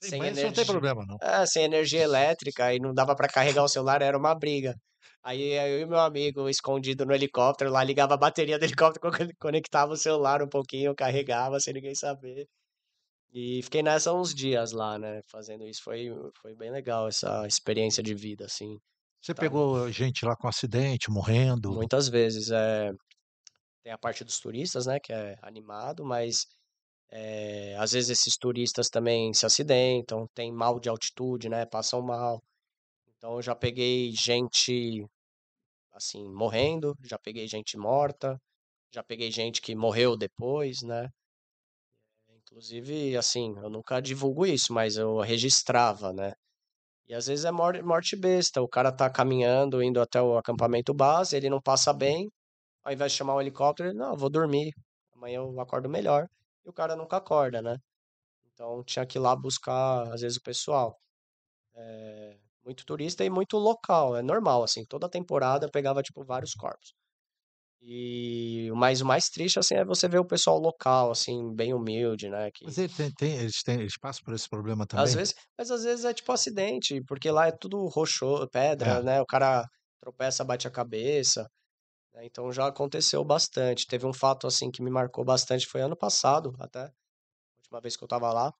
Sem 0.00 0.10
sem 0.10 0.18
banho, 0.18 0.32
isso 0.32 0.46
não 0.46 0.52
tem 0.52 0.64
energia. 0.64 0.72
problema, 0.72 1.04
não. 1.06 1.18
É, 1.20 1.44
sem 1.46 1.64
energia 1.64 2.02
elétrica 2.02 2.72
e 2.74 2.78
não 2.80 2.94
dava 2.94 3.14
pra 3.14 3.28
carregar 3.28 3.62
o 3.64 3.68
celular, 3.68 4.00
era 4.02 4.16
uma 4.16 4.34
briga. 4.34 4.74
Aí 5.22 5.42
eu 5.52 5.80
e 5.80 5.86
meu 5.86 5.98
amigo 6.00 6.48
escondido 6.48 7.04
no 7.06 7.12
helicóptero 7.14 7.70
lá, 7.70 7.84
ligava 7.84 8.14
a 8.14 8.16
bateria 8.16 8.58
do 8.58 8.64
helicóptero, 8.66 9.10
co- 9.12 9.34
conectava 9.40 9.92
o 9.92 9.96
celular 9.96 10.42
um 10.42 10.48
pouquinho, 10.48 10.94
carregava 10.94 11.60
sem 11.60 11.74
ninguém 11.74 11.94
saber. 11.94 12.48
E 13.32 13.62
fiquei 13.62 13.82
nessa 13.82 14.12
uns 14.14 14.34
dias 14.34 14.72
lá, 14.72 14.98
né, 14.98 15.20
fazendo 15.30 15.66
isso. 15.66 15.82
Foi, 15.84 16.08
foi 16.40 16.54
bem 16.56 16.70
legal 16.70 17.08
essa 17.08 17.46
experiência 17.46 18.02
de 18.02 18.14
vida, 18.14 18.46
assim. 18.46 18.78
Você 19.22 19.32
Tá. 19.34 19.42
pegou 19.42 19.90
gente 19.92 20.24
lá 20.24 20.34
com 20.36 20.48
acidente, 20.48 21.10
morrendo. 21.10 21.76
Muitas 21.76 22.08
vezes 22.08 22.50
é 22.50 22.90
tem 23.82 23.92
a 23.92 23.98
parte 23.98 24.24
dos 24.24 24.38
turistas, 24.40 24.86
né, 24.86 24.98
que 25.00 25.12
é 25.12 25.36
animado, 25.42 26.04
mas 26.04 26.46
é, 27.10 27.76
às 27.78 27.92
vezes 27.92 28.10
esses 28.10 28.36
turistas 28.38 28.88
também 28.90 29.32
se 29.34 29.46
acidentam, 29.46 30.26
tem 30.34 30.52
mal 30.52 30.80
de 30.80 30.88
altitude, 30.88 31.48
né, 31.48 31.66
passam 31.66 32.02
mal. 32.02 32.42
Então 33.18 33.34
eu 33.36 33.42
já 33.42 33.54
peguei 33.54 34.12
gente 34.12 35.06
assim 35.92 36.24
morrendo, 36.32 36.94
já 37.04 37.18
peguei 37.18 37.48
gente 37.48 37.76
morta, 37.78 38.40
já 38.92 39.02
peguei 39.04 39.30
gente 39.32 39.60
que 39.62 39.74
morreu 39.76 40.16
depois, 40.16 40.82
né? 40.82 41.08
Inclusive, 42.28 43.16
assim, 43.16 43.54
eu 43.58 43.68
nunca 43.70 44.00
divulgo 44.00 44.46
isso, 44.46 44.72
mas 44.72 44.96
eu 44.96 45.18
registrava, 45.20 46.12
né? 46.12 46.32
E 47.08 47.14
às 47.14 47.26
vezes 47.28 47.44
é 47.46 47.52
mor- 47.52 47.82
morte 47.84 48.16
besta, 48.16 48.62
o 48.62 48.68
cara 48.68 48.92
tá 48.92 49.10
caminhando, 49.10 49.82
indo 49.82 50.00
até 50.00 50.20
o 50.22 50.38
acampamento 50.38 50.94
base, 50.94 51.36
ele 51.36 51.50
não 51.50 51.60
passa 51.62 51.92
bem, 51.92 52.30
ao 52.84 52.92
invés 52.92 53.12
de 53.12 53.18
chamar 53.18 53.36
um 53.36 53.42
helicóptero, 53.42 53.90
ele, 53.90 53.98
não, 53.98 54.16
vou 54.16 54.30
dormir, 54.30 54.72
amanhã 55.14 55.38
eu 55.40 55.60
acordo 55.60 55.88
melhor. 55.90 56.28
E 56.64 56.70
o 56.70 56.74
cara 56.74 56.96
nunca 56.96 57.18
acorda, 57.18 57.62
né? 57.62 57.78
Então 58.54 58.84
tinha 58.84 59.06
que 59.06 59.18
ir 59.18 59.20
lá 59.22 59.36
buscar, 59.36 60.12
às 60.14 60.22
vezes, 60.22 60.38
o 60.38 60.42
pessoal. 60.42 60.98
É, 61.74 62.38
muito 62.68 62.84
turista 62.86 63.24
e 63.24 63.30
muito 63.30 63.56
local, 63.58 64.16
é 64.16 64.22
normal, 64.22 64.62
assim, 64.64 64.84
toda 64.86 65.08
temporada 65.10 65.70
pegava, 65.70 66.02
tipo, 66.02 66.24
vários 66.24 66.54
corpos. 66.54 66.94
E 67.80 68.70
mas 68.76 69.00
o 69.00 69.06
mais 69.06 69.28
triste, 69.30 69.58
assim, 69.58 69.74
é 69.76 69.84
você 69.84 70.08
ver 70.08 70.18
o 70.20 70.26
pessoal 70.26 70.58
local, 70.58 71.10
assim, 71.10 71.54
bem 71.54 71.74
humilde, 71.74 72.28
né? 72.30 72.50
Que 72.52 72.64
Mas 72.64 72.78
ele 72.78 72.92
tem, 72.92 73.10
tem- 73.12 73.36
eles, 73.38 73.62
têm, 73.64 73.86
por 74.24 74.34
esse 74.34 74.48
problema 74.48 74.86
às 74.94 75.14
também? 75.14 75.14
vezes, 75.14 75.34
mas 75.56 75.70
às 75.70 75.84
vezes 75.84 76.04
é 76.04 76.12
tipo 76.14 76.32
acidente, 76.32 77.02
porque 77.06 77.30
lá 77.30 77.46
é 77.48 77.52
tudo 77.52 77.86
rochoso, 77.88 78.48
pedra, 78.50 79.02
É. 79.02 79.02
né? 79.02 79.20
O 79.20 79.26
cara 79.26 79.64
tropeça, 80.00 80.44
bate 80.44 80.66
a 80.66 80.70
cabeça, 80.70 81.48
né? 82.14 82.26
Então 82.26 82.52
já 82.52 82.68
aconteceu 82.68 83.24
bastante. 83.24 83.86
Teve 83.86 84.06
um 84.06 84.14
fato 84.14 84.46
assim 84.48 84.70
que 84.70 84.82
me 84.82 84.90
marcou 84.90 85.24
bastante, 85.24 85.66
foi 85.68 85.82
ano 85.82 85.96
passado, 85.98 86.54
até, 86.60 86.82
a 86.86 86.92
última 87.58 87.80
vez 87.82 87.96
que 87.96 88.04
eu 88.04 88.08
tava 88.08 88.32
lá, 88.32 88.52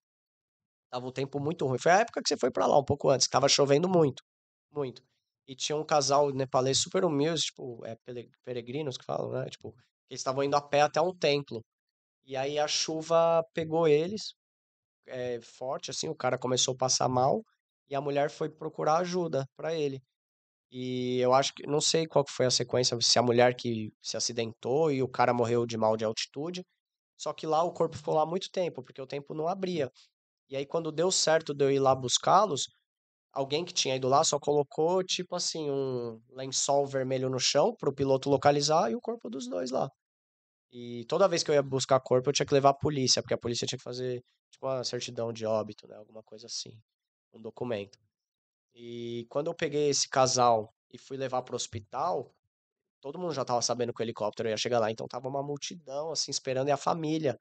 tava 0.91 1.07
um 1.07 1.13
tempo 1.13 1.41
muito 1.41 1.67
ruim. 1.67 1.79
Foi 1.79 1.93
a 1.93 2.01
época 2.01 2.23
que 2.23 2.29
você 2.29 2.37
foi 2.37 2.51
pra 2.51 2.67
lá, 2.67 2.79
um 2.79 2.85
pouco 2.85 3.11
antes, 3.11 3.27
que 3.27 3.33
tava 3.33 3.49
chovendo 3.49 3.89
muito, 3.89 4.23
muito. 4.73 5.03
E 5.47 5.55
tinha 5.57 5.77
um 5.77 5.85
casal 5.85 6.31
nepalês 6.33 6.81
super 6.81 7.05
humilde, 7.05 7.43
tipo, 7.43 7.85
é 7.87 7.97
peregrinos 8.45 8.97
que 8.99 9.05
falam, 9.05 9.33
né? 9.33 9.47
Tipo, 9.51 9.73
que 9.73 10.13
eles 10.13 10.21
estavam 10.21 10.43
indo 10.45 10.57
a 10.57 10.61
pé 10.61 10.83
até 10.83 11.01
um 11.01 11.15
templo. 11.17 11.63
E 12.27 12.37
aí 12.37 12.59
a 12.59 12.69
chuva 12.69 13.45
pegou 13.55 13.89
eles, 13.89 14.35
é, 15.07 15.41
forte, 15.43 15.91
assim, 15.91 16.09
o 16.09 16.15
cara 16.17 16.39
começou 16.39 16.75
a 16.75 16.79
passar 16.79 17.09
mal 17.09 17.43
e 17.89 17.95
a 17.95 18.01
mulher 18.01 18.31
foi 18.31 18.49
procurar 18.51 18.99
ajuda 18.99 19.47
pra 19.57 19.75
ele. 19.75 20.03
E 20.71 21.19
eu 21.21 21.33
acho 21.35 21.55
que, 21.55 21.67
não 21.67 21.81
sei 21.81 22.07
qual 22.07 22.25
foi 22.29 22.47
a 22.47 22.51
sequência, 22.51 22.99
se 23.01 23.19
a 23.19 23.23
mulher 23.23 23.55
que 23.57 23.91
se 24.03 24.17
acidentou 24.17 24.93
e 24.93 25.03
o 25.03 25.09
cara 25.09 25.33
morreu 25.35 25.67
de 25.67 25.77
mal 25.79 25.97
de 25.97 26.05
altitude. 26.05 26.65
Só 27.19 27.33
que 27.33 27.47
lá 27.47 27.63
o 27.65 27.73
corpo 27.73 27.97
ficou 27.97 28.15
lá 28.15 28.27
muito 28.27 28.51
tempo, 28.51 28.83
porque 28.83 29.01
o 29.03 29.07
tempo 29.07 29.35
não 29.35 29.49
abria. 29.49 29.91
E 30.49 30.57
aí 30.57 30.67
quando 30.67 30.91
deu 30.93 31.11
certo 31.11 31.55
de 31.55 31.65
eu 31.65 31.71
ir 31.71 31.79
lá 31.79 31.95
buscá-los, 31.95 32.69
alguém 33.33 33.65
que 33.65 33.73
tinha 33.75 33.97
ido 33.97 34.09
lá 34.09 34.25
só 34.25 34.39
colocou, 34.41 35.05
tipo 35.05 35.37
assim, 35.37 35.71
um 35.71 36.21
lençol 36.31 36.87
vermelho 36.87 37.31
no 37.31 37.41
chão 37.41 37.75
pro 37.79 37.95
piloto 37.95 38.31
localizar 38.31 38.91
e 38.91 38.97
o 38.97 39.01
corpo 39.01 39.31
dos 39.31 39.49
dois 39.49 39.71
lá. 39.71 39.91
E 40.73 41.05
toda 41.09 41.29
vez 41.29 41.43
que 41.43 41.51
eu 41.51 41.55
ia 41.55 41.63
buscar 41.63 42.01
corpo, 42.01 42.29
eu 42.31 42.33
tinha 42.35 42.47
que 42.47 42.55
levar 42.55 42.71
a 42.71 42.75
polícia, 42.75 43.23
porque 43.23 43.35
a 43.35 43.39
polícia 43.39 43.67
tinha 43.67 43.79
que 43.79 43.85
fazer, 43.85 44.23
tipo, 44.51 44.67
uma 44.67 44.85
certidão 44.85 45.33
de 45.33 45.47
óbito, 45.47 45.87
né? 45.89 45.97
Alguma 45.97 46.23
coisa 46.23 46.47
assim, 46.47 46.73
um 47.33 47.41
documento. 47.41 47.99
E 48.75 49.27
quando 49.31 49.49
eu 49.49 49.55
peguei 49.55 49.89
esse 49.91 50.09
casal 50.09 50.73
e 50.93 50.99
fui 50.99 51.17
levar 51.17 51.43
pro 51.43 51.57
hospital, 51.57 52.33
todo 53.01 53.19
mundo 53.19 53.35
já 53.35 53.45
tava 53.45 53.63
sabendo 53.63 53.93
que 53.95 54.03
o 54.03 54.05
helicóptero 54.05 54.49
ia 54.49 54.57
chegar 54.57 54.81
lá, 54.81 54.91
então 54.91 55.07
tava 55.09 55.29
uma 55.29 55.43
multidão, 55.43 56.13
assim, 56.13 56.31
esperando, 56.31 56.69
e 56.69 56.73
a 56.73 56.77
família. 56.77 57.39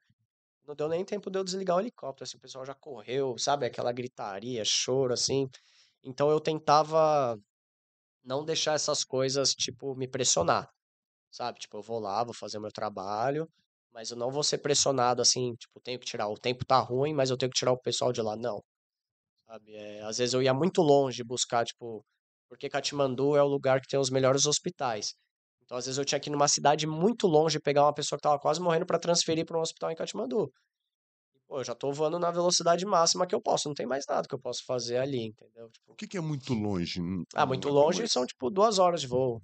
Não 0.68 0.74
deu 0.76 0.86
nem 0.86 1.02
tempo 1.02 1.30
de 1.30 1.38
eu 1.38 1.44
desligar 1.44 1.78
o 1.78 1.80
helicóptero, 1.80 2.24
assim, 2.24 2.36
o 2.36 2.40
pessoal 2.40 2.62
já 2.66 2.74
correu, 2.74 3.38
sabe? 3.38 3.64
Aquela 3.64 3.90
gritaria, 3.90 4.62
choro, 4.66 5.14
assim. 5.14 5.48
Então 6.04 6.30
eu 6.30 6.38
tentava 6.38 7.38
não 8.24 8.44
deixar 8.44 8.74
essas 8.74 9.04
coisas, 9.04 9.52
tipo, 9.54 9.94
me 9.96 10.06
pressionar, 10.08 10.70
sabe? 11.30 11.60
Tipo, 11.60 11.78
eu 11.78 11.82
vou 11.82 12.00
lá, 12.00 12.24
vou 12.24 12.34
fazer 12.34 12.58
o 12.58 12.60
meu 12.62 12.72
trabalho, 12.72 13.48
mas 13.92 14.10
eu 14.10 14.16
não 14.18 14.30
vou 14.30 14.42
ser 14.44 14.58
pressionado, 14.58 15.22
assim, 15.22 15.54
tipo, 15.54 15.80
tenho 15.80 15.98
que 15.98 16.06
tirar, 16.06 16.28
o 16.28 16.38
tempo 16.38 16.66
tá 16.66 16.78
ruim, 16.80 17.14
mas 17.14 17.30
eu 17.30 17.38
tenho 17.38 17.50
que 17.52 17.58
tirar 17.58 17.72
o 17.72 17.80
pessoal 17.80 18.12
de 18.12 18.22
lá. 18.22 18.36
Não, 18.36 18.62
sabe? 19.46 19.74
É, 19.74 20.02
às 20.02 20.18
vezes 20.18 20.34
eu 20.34 20.42
ia 20.42 20.54
muito 20.54 20.82
longe 20.82 21.24
buscar, 21.24 21.64
tipo, 21.66 22.04
porque 22.48 22.68
Katmandu 22.68 23.36
é 23.36 23.42
o 23.42 23.48
lugar 23.48 23.80
que 23.80 23.88
tem 23.88 24.00
os 24.00 24.10
melhores 24.10 24.46
hospitais. 24.46 25.14
Então, 25.68 25.76
às 25.76 25.84
vezes 25.84 25.98
eu 25.98 26.04
tinha 26.04 26.18
que 26.18 26.30
ir 26.30 26.32
numa 26.32 26.48
cidade 26.48 26.86
muito 26.86 27.26
longe 27.26 27.60
pegar 27.60 27.84
uma 27.84 27.92
pessoa 27.92 28.18
que 28.18 28.22
tava 28.22 28.38
quase 28.38 28.58
morrendo 28.58 28.86
para 28.86 28.98
transferir 28.98 29.44
para 29.44 29.58
um 29.58 29.60
hospital 29.60 29.90
em 29.90 29.94
Katmandu. 29.94 30.50
Pô, 31.46 31.60
eu 31.60 31.64
já 31.64 31.74
tô 31.74 31.92
voando 31.92 32.18
na 32.18 32.30
velocidade 32.30 32.86
máxima 32.86 33.26
que 33.26 33.34
eu 33.34 33.40
posso, 33.42 33.68
não 33.68 33.74
tem 33.74 33.86
mais 33.86 34.04
nada 34.08 34.26
que 34.26 34.34
eu 34.34 34.40
posso 34.40 34.64
fazer 34.64 34.96
ali, 34.98 35.26
entendeu? 35.26 35.68
Tipo, 35.70 35.92
O 35.92 35.94
que, 35.94 36.06
que 36.08 36.16
é 36.16 36.20
muito 36.22 36.54
longe? 36.54 37.00
N- 37.00 37.24
ah, 37.34 37.44
muito 37.46 37.68
não 37.68 37.74
é 37.78 37.82
longe 37.82 38.08
são, 38.08 38.24
tipo, 38.26 38.50
duas 38.50 38.78
horas 38.78 39.02
de 39.02 39.06
voo. 39.06 39.42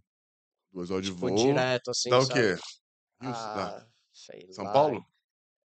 Duas 0.73 0.91
horas 0.91 1.07
de 1.07 1.13
Tipo, 1.13 1.27
voo. 1.27 1.37
direto, 1.37 1.91
assim, 1.91 2.11
Dá 2.11 2.19
o 2.21 2.27
sabe? 2.27 2.33
quê? 2.33 2.57
Ah, 3.21 3.87
São 4.51 4.65
lá. 4.65 4.73
Paulo? 4.73 5.05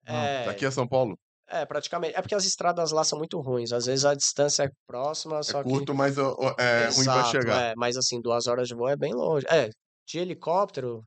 É, 0.06 0.46
Daqui 0.46 0.64
a 0.66 0.70
São 0.70 0.86
Paulo? 0.88 1.18
é, 1.48 1.66
praticamente. 1.66 2.16
É 2.16 2.22
porque 2.22 2.34
as 2.34 2.44
estradas 2.44 2.92
lá 2.92 3.04
são 3.04 3.18
muito 3.18 3.40
ruins. 3.40 3.72
Às 3.72 3.86
vezes 3.86 4.04
a 4.04 4.14
distância 4.14 4.64
é 4.64 4.70
próxima, 4.86 5.42
só 5.42 5.60
É 5.60 5.64
que. 5.64 5.68
curto, 5.70 5.94
mas 5.94 6.18
ó, 6.18 6.34
ó, 6.38 6.54
é 6.58 6.88
ruim 6.88 7.06
pra 7.10 7.22
Exato, 7.22 7.36
chegar. 7.40 7.58
é. 7.58 7.74
Mas 7.76 7.96
assim, 7.96 8.20
duas 8.20 8.46
horas 8.46 8.68
de 8.68 8.74
voo 8.74 8.88
é 8.88 8.96
bem 8.96 9.14
longe. 9.14 9.46
É, 9.50 9.70
de 10.06 10.18
helicóptero, 10.18 11.04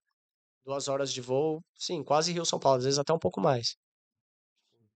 duas 0.66 0.88
horas 0.90 1.14
de 1.14 1.22
voo, 1.22 1.62
sim, 1.76 2.04
quase 2.04 2.34
Rio-São 2.34 2.60
Paulo, 2.60 2.80
às 2.80 2.86
vezes 2.86 3.00
até 3.00 3.14
um 3.14 3.20
pouco 3.20 3.42
mais. 3.42 3.76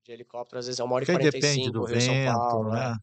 De 0.04 0.12
helicóptero, 0.12 0.60
às 0.60 0.66
vezes 0.66 0.80
é 0.80 0.84
uma 0.84 0.96
hora 0.96 1.04
e 1.04 1.08
quarenta 1.08 1.38
e 1.38 1.42
cinco, 1.42 1.86
Rio-São 1.86 2.16
Paulo, 2.24 2.74
é. 2.76 2.90
né? 2.90 2.98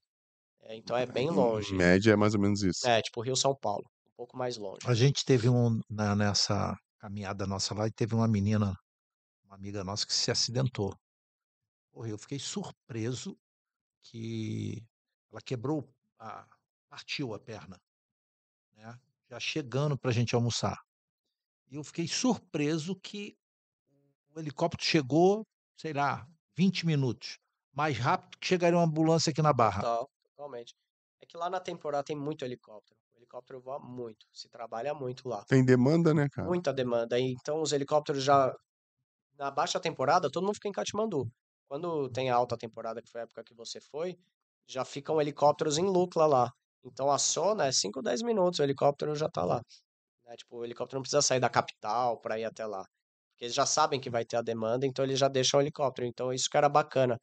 É, 0.62 0.76
Então 0.76 0.96
é 0.96 1.06
bem 1.06 1.28
Em 1.28 1.34
longe. 1.34 1.74
média 1.76 2.12
é 2.12 2.16
mais 2.16 2.34
ou 2.34 2.40
menos 2.40 2.62
isso. 2.62 2.88
É, 2.88 3.00
tipo 3.02 3.20
Rio-São 3.22 3.54
Paulo, 3.54 3.84
um 4.08 4.12
pouco 4.16 4.36
mais 4.36 4.56
longe. 4.56 4.80
A 4.86 4.94
gente 4.94 5.24
teve 5.24 5.48
um, 5.48 5.80
na- 5.88 6.14
nessa 6.14 6.76
caminhada 6.98 7.46
nossa 7.46 7.74
lá, 7.74 7.86
e 7.86 7.92
teve 7.92 8.14
uma 8.14 8.28
menina, 8.28 8.74
uma 9.44 9.56
amiga 9.56 9.84
nossa, 9.84 10.06
que 10.06 10.14
se 10.14 10.30
acidentou. 10.30 10.94
Porra, 11.92 12.08
eu 12.10 12.18
fiquei 12.18 12.38
surpreso 12.38 13.36
que 14.04 14.84
ela 15.30 15.40
quebrou, 15.42 15.90
a, 16.18 16.46
partiu 16.90 17.34
a 17.34 17.40
perna, 17.40 17.78
né? 18.74 18.98
Já 19.30 19.40
chegando 19.40 19.98
para 19.98 20.10
a 20.10 20.14
gente 20.14 20.34
almoçar. 20.34 20.78
E 21.70 21.76
eu 21.76 21.84
fiquei 21.84 22.08
surpreso 22.08 22.96
que 22.96 23.36
o 24.34 24.40
helicóptero 24.40 24.82
chegou 24.82 25.46
sei 25.80 25.94
lá, 25.94 26.26
20 26.54 26.84
minutos. 26.84 27.38
Mais 27.72 27.96
rápido 27.96 28.38
que 28.38 28.46
chegaria 28.46 28.76
uma 28.78 28.84
ambulância 28.84 29.30
aqui 29.30 29.40
na 29.40 29.52
Barra. 29.52 29.80
Total, 29.80 30.10
totalmente. 30.22 30.74
É 31.22 31.26
que 31.26 31.38
lá 31.38 31.48
na 31.48 31.58
temporada 31.58 32.04
tem 32.04 32.14
muito 32.16 32.44
helicóptero. 32.44 32.98
O 33.14 33.18
helicóptero 33.18 33.60
voa 33.62 33.78
muito, 33.78 34.26
se 34.30 34.48
trabalha 34.50 34.92
muito 34.92 35.26
lá. 35.26 35.42
Tem 35.44 35.64
demanda, 35.64 36.12
né, 36.12 36.28
cara? 36.30 36.46
Muita 36.46 36.70
demanda. 36.72 37.18
E 37.18 37.32
Então 37.32 37.62
os 37.62 37.72
helicópteros 37.72 38.22
já. 38.22 38.54
Na 39.38 39.50
baixa 39.50 39.80
temporada, 39.80 40.30
todo 40.30 40.44
mundo 40.44 40.56
fica 40.56 40.68
em 40.68 40.72
Katmandu. 40.72 41.26
Quando 41.66 42.10
tem 42.10 42.28
a 42.28 42.36
alta 42.36 42.58
temporada, 42.58 43.00
que 43.00 43.10
foi 43.10 43.22
a 43.22 43.24
época 43.24 43.42
que 43.42 43.54
você 43.54 43.80
foi, 43.80 44.18
já 44.66 44.84
ficam 44.84 45.18
helicópteros 45.18 45.78
em 45.78 45.86
Lukla 45.86 46.26
lá. 46.26 46.52
Então 46.84 47.10
a 47.10 47.16
Sona 47.16 47.66
é 47.66 47.72
5, 47.72 48.02
10 48.02 48.22
minutos, 48.22 48.58
o 48.58 48.62
helicóptero 48.62 49.14
já 49.14 49.30
tá 49.30 49.44
lá. 49.44 49.62
Né? 50.30 50.36
Tipo, 50.36 50.58
o 50.58 50.64
helicóptero 50.64 50.98
não 50.98 51.02
precisa 51.02 51.22
sair 51.22 51.40
da 51.40 51.50
capital 51.50 52.20
para 52.20 52.38
ir 52.38 52.44
até 52.44 52.64
lá. 52.66 52.84
Porque 53.32 53.46
eles 53.46 53.54
já 53.54 53.66
sabem 53.66 54.00
que 54.00 54.10
vai 54.10 54.24
ter 54.24 54.36
a 54.36 54.42
demanda, 54.42 54.86
então 54.86 55.04
eles 55.04 55.18
já 55.18 55.28
deixam 55.28 55.58
o 55.60 55.62
helicóptero. 55.62 56.06
Então 56.06 56.32
isso 56.32 56.48
que 56.50 56.56
era 56.56 56.68
bacana. 56.68 57.18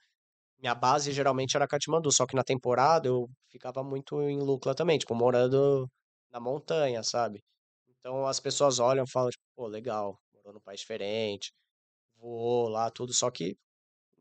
Minha 0.59 0.75
base 0.75 1.11
geralmente 1.13 1.55
era 1.57 1.67
Katmandu, 1.67 2.11
só 2.11 2.25
que 2.27 2.35
na 2.35 2.43
temporada 2.43 3.07
eu 3.09 3.27
ficava 3.51 3.84
muito 3.84 4.21
em 4.23 4.39
Lukla 4.39 4.75
também, 4.75 4.97
tipo, 4.99 5.15
morando 5.15 5.88
na 6.31 6.39
montanha, 6.39 7.03
sabe? 7.03 7.41
Então 7.89 8.27
as 8.27 8.39
pessoas 8.39 8.79
olham 8.79 9.05
e 9.05 9.11
falam, 9.11 9.29
tipo, 9.31 9.43
pô, 9.55 9.67
legal, 9.67 10.19
morou 10.34 10.53
num 10.53 10.61
país 10.61 10.81
diferente, 10.81 11.51
voou 12.17 12.69
lá, 12.69 12.89
tudo, 12.91 13.13
só 13.13 13.31
que 13.31 13.57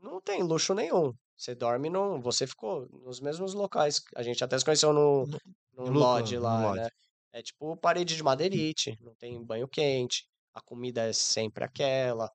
não 0.03 0.21
tem 0.21 0.43
luxo 0.43 0.75
nenhum. 0.75 1.13
Você 1.37 1.55
dorme 1.55 1.91
num. 1.91 2.21
Você 2.21 2.47
ficou 2.47 2.89
nos 2.91 3.21
mesmos 3.21 3.55
locais. 3.55 4.01
A 4.17 4.23
gente 4.23 4.43
até 4.45 4.59
se 4.59 4.65
conheceu 4.65 4.93
no, 4.93 5.27
No- 5.75 5.85
no 5.85 5.99
lodge 5.99 6.37
no 6.37 6.43
lá, 6.43 6.61
lodge. 6.63 6.91
É 7.37 7.43
tipo 7.43 7.77
parede 7.77 8.17
de 8.17 8.23
madeirite, 8.23 8.97
não 8.99 9.15
tem 9.15 9.45
banho 9.45 9.69
quente, 9.69 10.27
a 10.55 10.61
comida 10.63 11.03
é 11.03 11.13
sempre 11.13 11.65
aquela, 11.65 12.31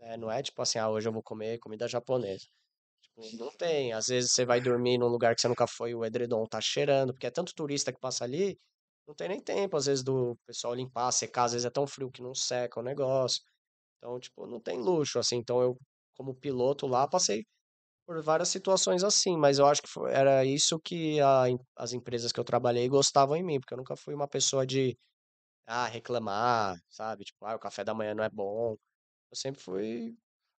né? 0.00 0.16
Não 0.16 0.28
é 0.28 0.42
tipo 0.42 0.60
assim, 0.60 0.76
ah, 0.80 0.90
hoje 0.90 1.08
eu 1.08 1.12
vou 1.12 1.22
comer 1.22 1.60
comida 1.60 1.86
japonesa. 1.86 2.46
Tipo, 3.00 3.36
não 3.38 3.52
tem. 3.56 3.92
Às 3.92 4.08
vezes 4.08 4.32
você 4.32 4.44
vai 4.44 4.60
dormir 4.60 4.98
num 4.98 5.06
lugar 5.06 5.36
que 5.36 5.40
você 5.40 5.46
nunca 5.46 5.68
foi, 5.68 5.94
o 5.94 6.04
edredom 6.04 6.44
tá 6.46 6.60
cheirando, 6.60 7.12
porque 7.14 7.28
é 7.28 7.30
tanto 7.30 7.54
turista 7.54 7.92
que 7.92 8.00
passa 8.00 8.24
ali, 8.24 8.58
não 9.06 9.14
tem 9.14 9.28
nem 9.28 9.40
tempo, 9.40 9.76
às 9.76 9.86
vezes, 9.86 10.02
do 10.02 10.36
pessoal 10.46 10.74
limpar, 10.74 11.12
secar, 11.12 11.44
às 11.44 11.52
vezes 11.52 11.64
é 11.66 11.70
tão 11.70 11.86
frio 11.86 12.10
que 12.10 12.20
não 12.22 12.34
seca 12.34 12.80
o 12.80 12.82
negócio. 12.82 13.42
Então, 13.98 14.18
tipo, 14.20 14.46
não 14.48 14.60
tem 14.60 14.80
luxo, 14.80 15.18
assim. 15.20 15.36
Então, 15.36 15.62
eu, 15.62 15.78
como 16.14 16.34
piloto 16.34 16.88
lá, 16.88 17.06
passei 17.08 17.44
por 18.10 18.20
várias 18.22 18.48
situações 18.48 19.04
assim, 19.04 19.36
mas 19.36 19.60
eu 19.60 19.66
acho 19.66 19.80
que 19.80 19.88
foi- 19.88 20.10
era 20.12 20.44
isso 20.44 20.80
que 20.80 21.20
a 21.20 21.44
as 21.76 21.92
empresas 21.92 22.32
que 22.32 22.40
eu 22.40 22.44
trabalhei 22.44 22.88
gostavam 22.88 23.36
em 23.36 23.44
mim, 23.44 23.60
porque 23.60 23.72
eu 23.72 23.78
nunca 23.78 23.94
fui 23.96 24.12
uma 24.14 24.26
pessoa 24.26 24.66
de, 24.66 24.98
ah, 25.66 25.86
reclamar, 25.86 26.76
sabe? 26.88 27.24
Tipo, 27.24 27.46
ah, 27.46 27.56
o 27.56 27.60
café 27.60 27.84
da 27.84 27.94
manhã 27.94 28.14
não 28.14 28.24
é 28.24 28.30
bom. 28.30 28.72
Eu 29.30 29.36
sempre 29.36 29.60
fui, 29.62 30.16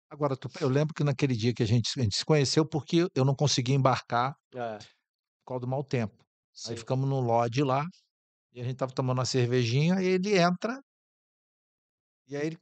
Agora, 0.09 0.37
tu- 0.37 0.49
eu 0.61 0.69
lembro 0.69 0.93
que 0.93 1.03
naquele 1.03 1.35
dia 1.35 1.53
que 1.53 1.63
a 1.63 1.65
gente, 1.65 1.99
a 1.99 2.03
gente 2.03 2.15
se 2.17 2.25
conheceu, 2.25 2.65
porque 2.65 3.07
eu 3.15 3.25
não 3.25 3.35
consegui 3.35 3.73
embarcar 3.73 4.33
é, 4.55 4.77
por 4.77 5.45
causa 5.45 5.61
do 5.61 5.67
mau 5.67 5.83
tempo. 5.83 6.15
Aí 6.65 6.75
sim. 6.75 6.75
ficamos 6.75 7.09
no 7.09 7.19
lodge 7.19 7.63
lá, 7.63 7.85
e 8.53 8.61
a 8.61 8.63
gente 8.63 8.77
tava 8.77 8.93
tomando 8.93 9.19
uma 9.19 9.25
cervejinha, 9.25 10.01
e 10.01 10.07
ele 10.07 10.37
entra, 10.39 10.79
e 12.27 12.35
aí 12.35 12.47
ele 12.47 12.57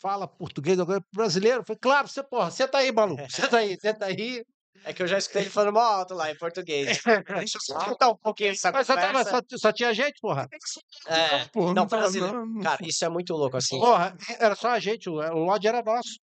fala 0.00 0.26
português, 0.26 0.78
agora 0.80 1.00
brasileiro. 1.14 1.64
Falei, 1.66 1.78
claro, 1.80 2.08
você, 2.08 2.22
porra, 2.22 2.50
senta 2.50 2.78
aí, 2.78 2.90
maluco, 2.92 3.22
senta 3.30 3.58
aí, 3.58 3.78
senta 3.80 4.06
aí. 4.06 4.44
É 4.82 4.94
que 4.94 5.02
eu 5.02 5.06
já 5.06 5.18
escutei 5.18 5.42
ele 5.42 5.50
falando 5.50 5.74
mó 5.74 5.80
alto 5.80 6.14
lá 6.14 6.30
em 6.30 6.38
português. 6.38 7.02
Deixa 7.36 7.58
eu 7.58 7.60
só 7.60 7.78
escutar 7.80 8.08
um 8.08 8.16
pouquinho 8.16 8.52
essa 8.52 8.72
Mas 8.72 8.86
só, 8.86 8.94
conversa. 8.94 9.30
só, 9.50 9.58
só 9.58 9.72
tinha 9.72 9.92
gente, 9.92 10.18
porra. 10.22 10.48
É, 11.06 11.44
Pô, 11.48 11.74
não, 11.74 11.86
tá- 11.86 11.98
brasileiro. 11.98 12.46
não- 12.46 12.62
Cara, 12.62 12.78
isso 12.86 13.04
é 13.04 13.08
muito 13.10 13.34
louco, 13.34 13.58
assim. 13.58 13.78
Porra, 13.78 14.16
era 14.38 14.54
só 14.54 14.68
a 14.70 14.80
gente, 14.80 15.10
o, 15.10 15.14
o 15.16 15.44
lodge 15.44 15.68
era 15.68 15.82
nosso. 15.82 16.18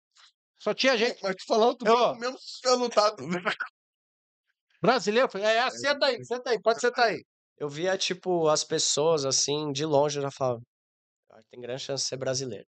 Só 0.62 0.72
tinha 0.74 0.96
gente. 0.96 1.18
Mas 1.24 1.36
tu 1.38 1.46
falando, 1.48 1.78
tu 1.78 1.88
Eu- 1.88 2.16
mesmo 2.16 2.38
eu 2.66 2.78
não 2.78 2.90
tá. 2.90 3.16
Brasileiro, 4.82 5.30
falei, 5.30 5.48
é, 5.48 5.70
senta 5.72 6.06
aí, 6.08 6.24
senta 6.26 6.50
aí, 6.52 6.62
pode 6.62 6.80
sentar 6.82 7.06
aí. 7.08 7.24
Eu 7.58 7.70
via, 7.70 7.98
tipo, 7.98 8.48
as 8.50 8.64
pessoas, 8.64 9.26
assim, 9.26 9.72
de 9.72 9.86
longe, 9.86 10.18
eu 10.20 10.24
já 10.24 10.32
falava, 10.32 10.62
"Ah, 11.32 11.40
tem 11.50 11.62
grande 11.62 11.82
chance 11.82 12.04
de 12.04 12.10
ser 12.10 12.18
brasileiro. 12.18 12.66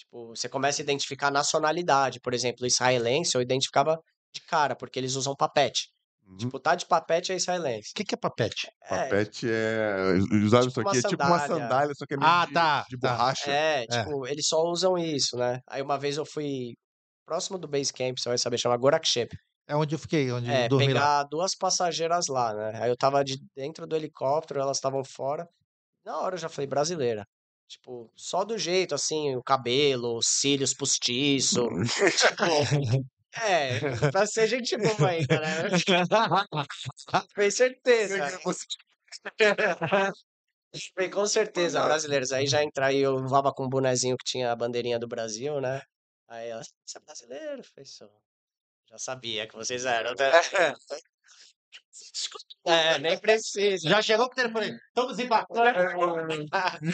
Tipo, 0.00 0.28
você 0.28 0.48
começa 0.48 0.80
a 0.80 0.84
identificar 0.84 1.28
a 1.28 1.30
nacionalidade. 1.30 2.20
Por 2.20 2.32
exemplo, 2.34 2.66
israelense, 2.66 3.34
eu 3.34 3.42
identificava 3.42 3.98
de 4.34 4.40
cara, 4.42 4.74
porque 4.76 4.98
eles 4.98 5.14
usam 5.14 5.34
papete. 5.36 5.88
Uhum. 6.26 6.36
Tipo, 6.36 6.60
tá 6.60 6.74
de 6.74 6.86
papete 6.86 7.32
é 7.32 7.36
israelense. 7.36 7.90
O 7.90 7.94
que, 7.94 8.04
que 8.04 8.14
é 8.14 8.18
papete? 8.18 8.68
É, 8.84 8.96
Papete 9.04 9.46
é. 9.50 10.12
Usava 10.44 10.66
Tipo 10.68 10.80
isso 10.80 10.88
aqui, 10.88 10.98
é 10.98 11.02
tipo 11.02 11.22
uma 11.24 11.38
sandália. 11.40 11.94
só 11.94 12.06
que 12.06 12.14
é 12.14 12.16
meio 12.16 12.30
Ah, 12.30 12.46
de, 12.46 12.52
tá, 12.54 12.84
de 12.88 12.98
tá. 12.98 13.10
borracha. 13.12 13.50
é, 13.50 13.86
tipo, 13.86 14.26
eles 14.26 14.46
só 14.46 14.62
usam 14.62 14.96
isso, 14.96 15.36
né? 15.36 15.60
Aí 15.68 15.82
uma 15.82 15.98
vez 15.98 16.16
eu 16.16 16.24
fui 16.24 16.74
próximo 17.26 17.58
do 17.58 17.66
base 17.68 17.92
camp, 17.92 18.16
você 18.18 18.28
vai 18.28 18.38
saber, 18.38 18.58
chama 18.58 18.76
Gorakshep. 18.76 19.36
É 19.68 19.74
onde 19.76 19.94
eu 19.94 19.98
fiquei, 19.98 20.30
onde 20.32 20.50
É, 20.50 20.64
eu 20.64 20.68
dormi 20.68 20.92
lá. 20.92 21.00
pegar 21.00 21.22
duas 21.24 21.54
passageiras 21.56 22.26
lá, 22.28 22.52
né? 22.54 22.80
Aí 22.82 22.90
eu 22.90 22.96
tava 22.96 23.22
de 23.24 23.36
dentro 23.54 23.86
do 23.86 23.94
helicóptero, 23.96 24.60
elas 24.60 24.76
estavam 24.78 25.02
fora. 25.04 25.46
Na 26.04 26.18
hora 26.20 26.34
eu 26.34 26.38
já 26.38 26.48
falei, 26.48 26.66
brasileira. 26.68 27.24
Tipo, 27.70 28.10
só 28.16 28.44
do 28.44 28.58
jeito, 28.58 28.96
assim, 28.96 29.36
o 29.36 29.42
cabelo, 29.44 30.16
os 30.16 30.26
cílios 30.26 30.74
postiço. 30.74 31.68
tipo, 32.18 32.44
é, 33.40 33.78
pra 34.10 34.26
ser 34.26 34.48
gente 34.48 34.76
boa 34.76 35.08
ainda, 35.08 35.40
né? 35.40 35.68
Fez 37.32 37.54
certeza. 37.54 38.40
Falei, 40.96 41.10
com 41.14 41.24
certeza, 41.26 41.80
brasileiros. 41.80 42.32
Aí 42.32 42.44
já 42.44 42.64
entra 42.64 42.86
aí, 42.86 42.98
eu 42.98 43.24
voava 43.28 43.52
com 43.54 43.66
um 43.66 43.68
bonezinho 43.68 44.16
que 44.16 44.24
tinha 44.24 44.50
a 44.50 44.56
bandeirinha 44.56 44.98
do 44.98 45.06
Brasil, 45.06 45.60
né? 45.60 45.80
Aí 46.26 46.48
ela, 46.48 46.62
você 46.84 46.98
é 46.98 47.00
brasileiro? 47.00 47.62
Sou. 47.84 48.10
Já 48.90 48.98
sabia 48.98 49.46
que 49.46 49.54
vocês 49.54 49.84
eram. 49.84 50.10
né? 50.18 50.30
É, 52.66 52.98
nem 52.98 53.18
precisa. 53.18 53.88
Já 53.88 54.02
chegou 54.02 54.26
com 54.26 54.32
o 54.32 54.36
telefone, 54.36 54.76
estamos 54.88 55.18
embarcando. 55.18 56.48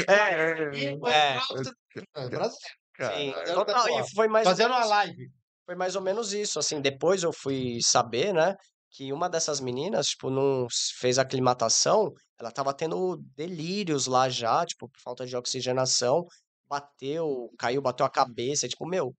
É, 0.08 0.14
é, 0.14 0.54
Brasileiro. 0.96 2.50
sim. 2.50 2.62
Caralho. 2.94 3.54
Total, 3.54 3.88
e 4.00 4.14
foi 4.14 4.28
mais, 4.28 4.46
Fazendo 4.46 4.70
uma 4.70 4.84
live. 4.84 5.30
foi 5.64 5.74
mais 5.74 5.96
ou 5.96 6.02
menos 6.02 6.32
isso. 6.32 6.58
Assim, 6.58 6.80
depois 6.80 7.22
eu 7.22 7.32
fui 7.32 7.78
saber, 7.82 8.32
né? 8.32 8.54
Que 8.90 9.12
uma 9.12 9.28
dessas 9.28 9.60
meninas, 9.60 10.06
tipo, 10.08 10.30
não 10.30 10.66
fez 10.98 11.18
aclimatação, 11.18 12.12
ela 12.38 12.50
tava 12.50 12.72
tendo 12.72 13.16
delírios 13.34 14.06
lá 14.06 14.28
já, 14.28 14.64
tipo, 14.64 14.88
por 14.88 15.00
falta 15.00 15.26
de 15.26 15.36
oxigenação. 15.36 16.24
Bateu, 16.68 17.50
caiu, 17.58 17.82
bateu 17.82 18.06
a 18.06 18.10
cabeça, 18.10 18.66
tipo, 18.68 18.86
meu, 18.86 19.14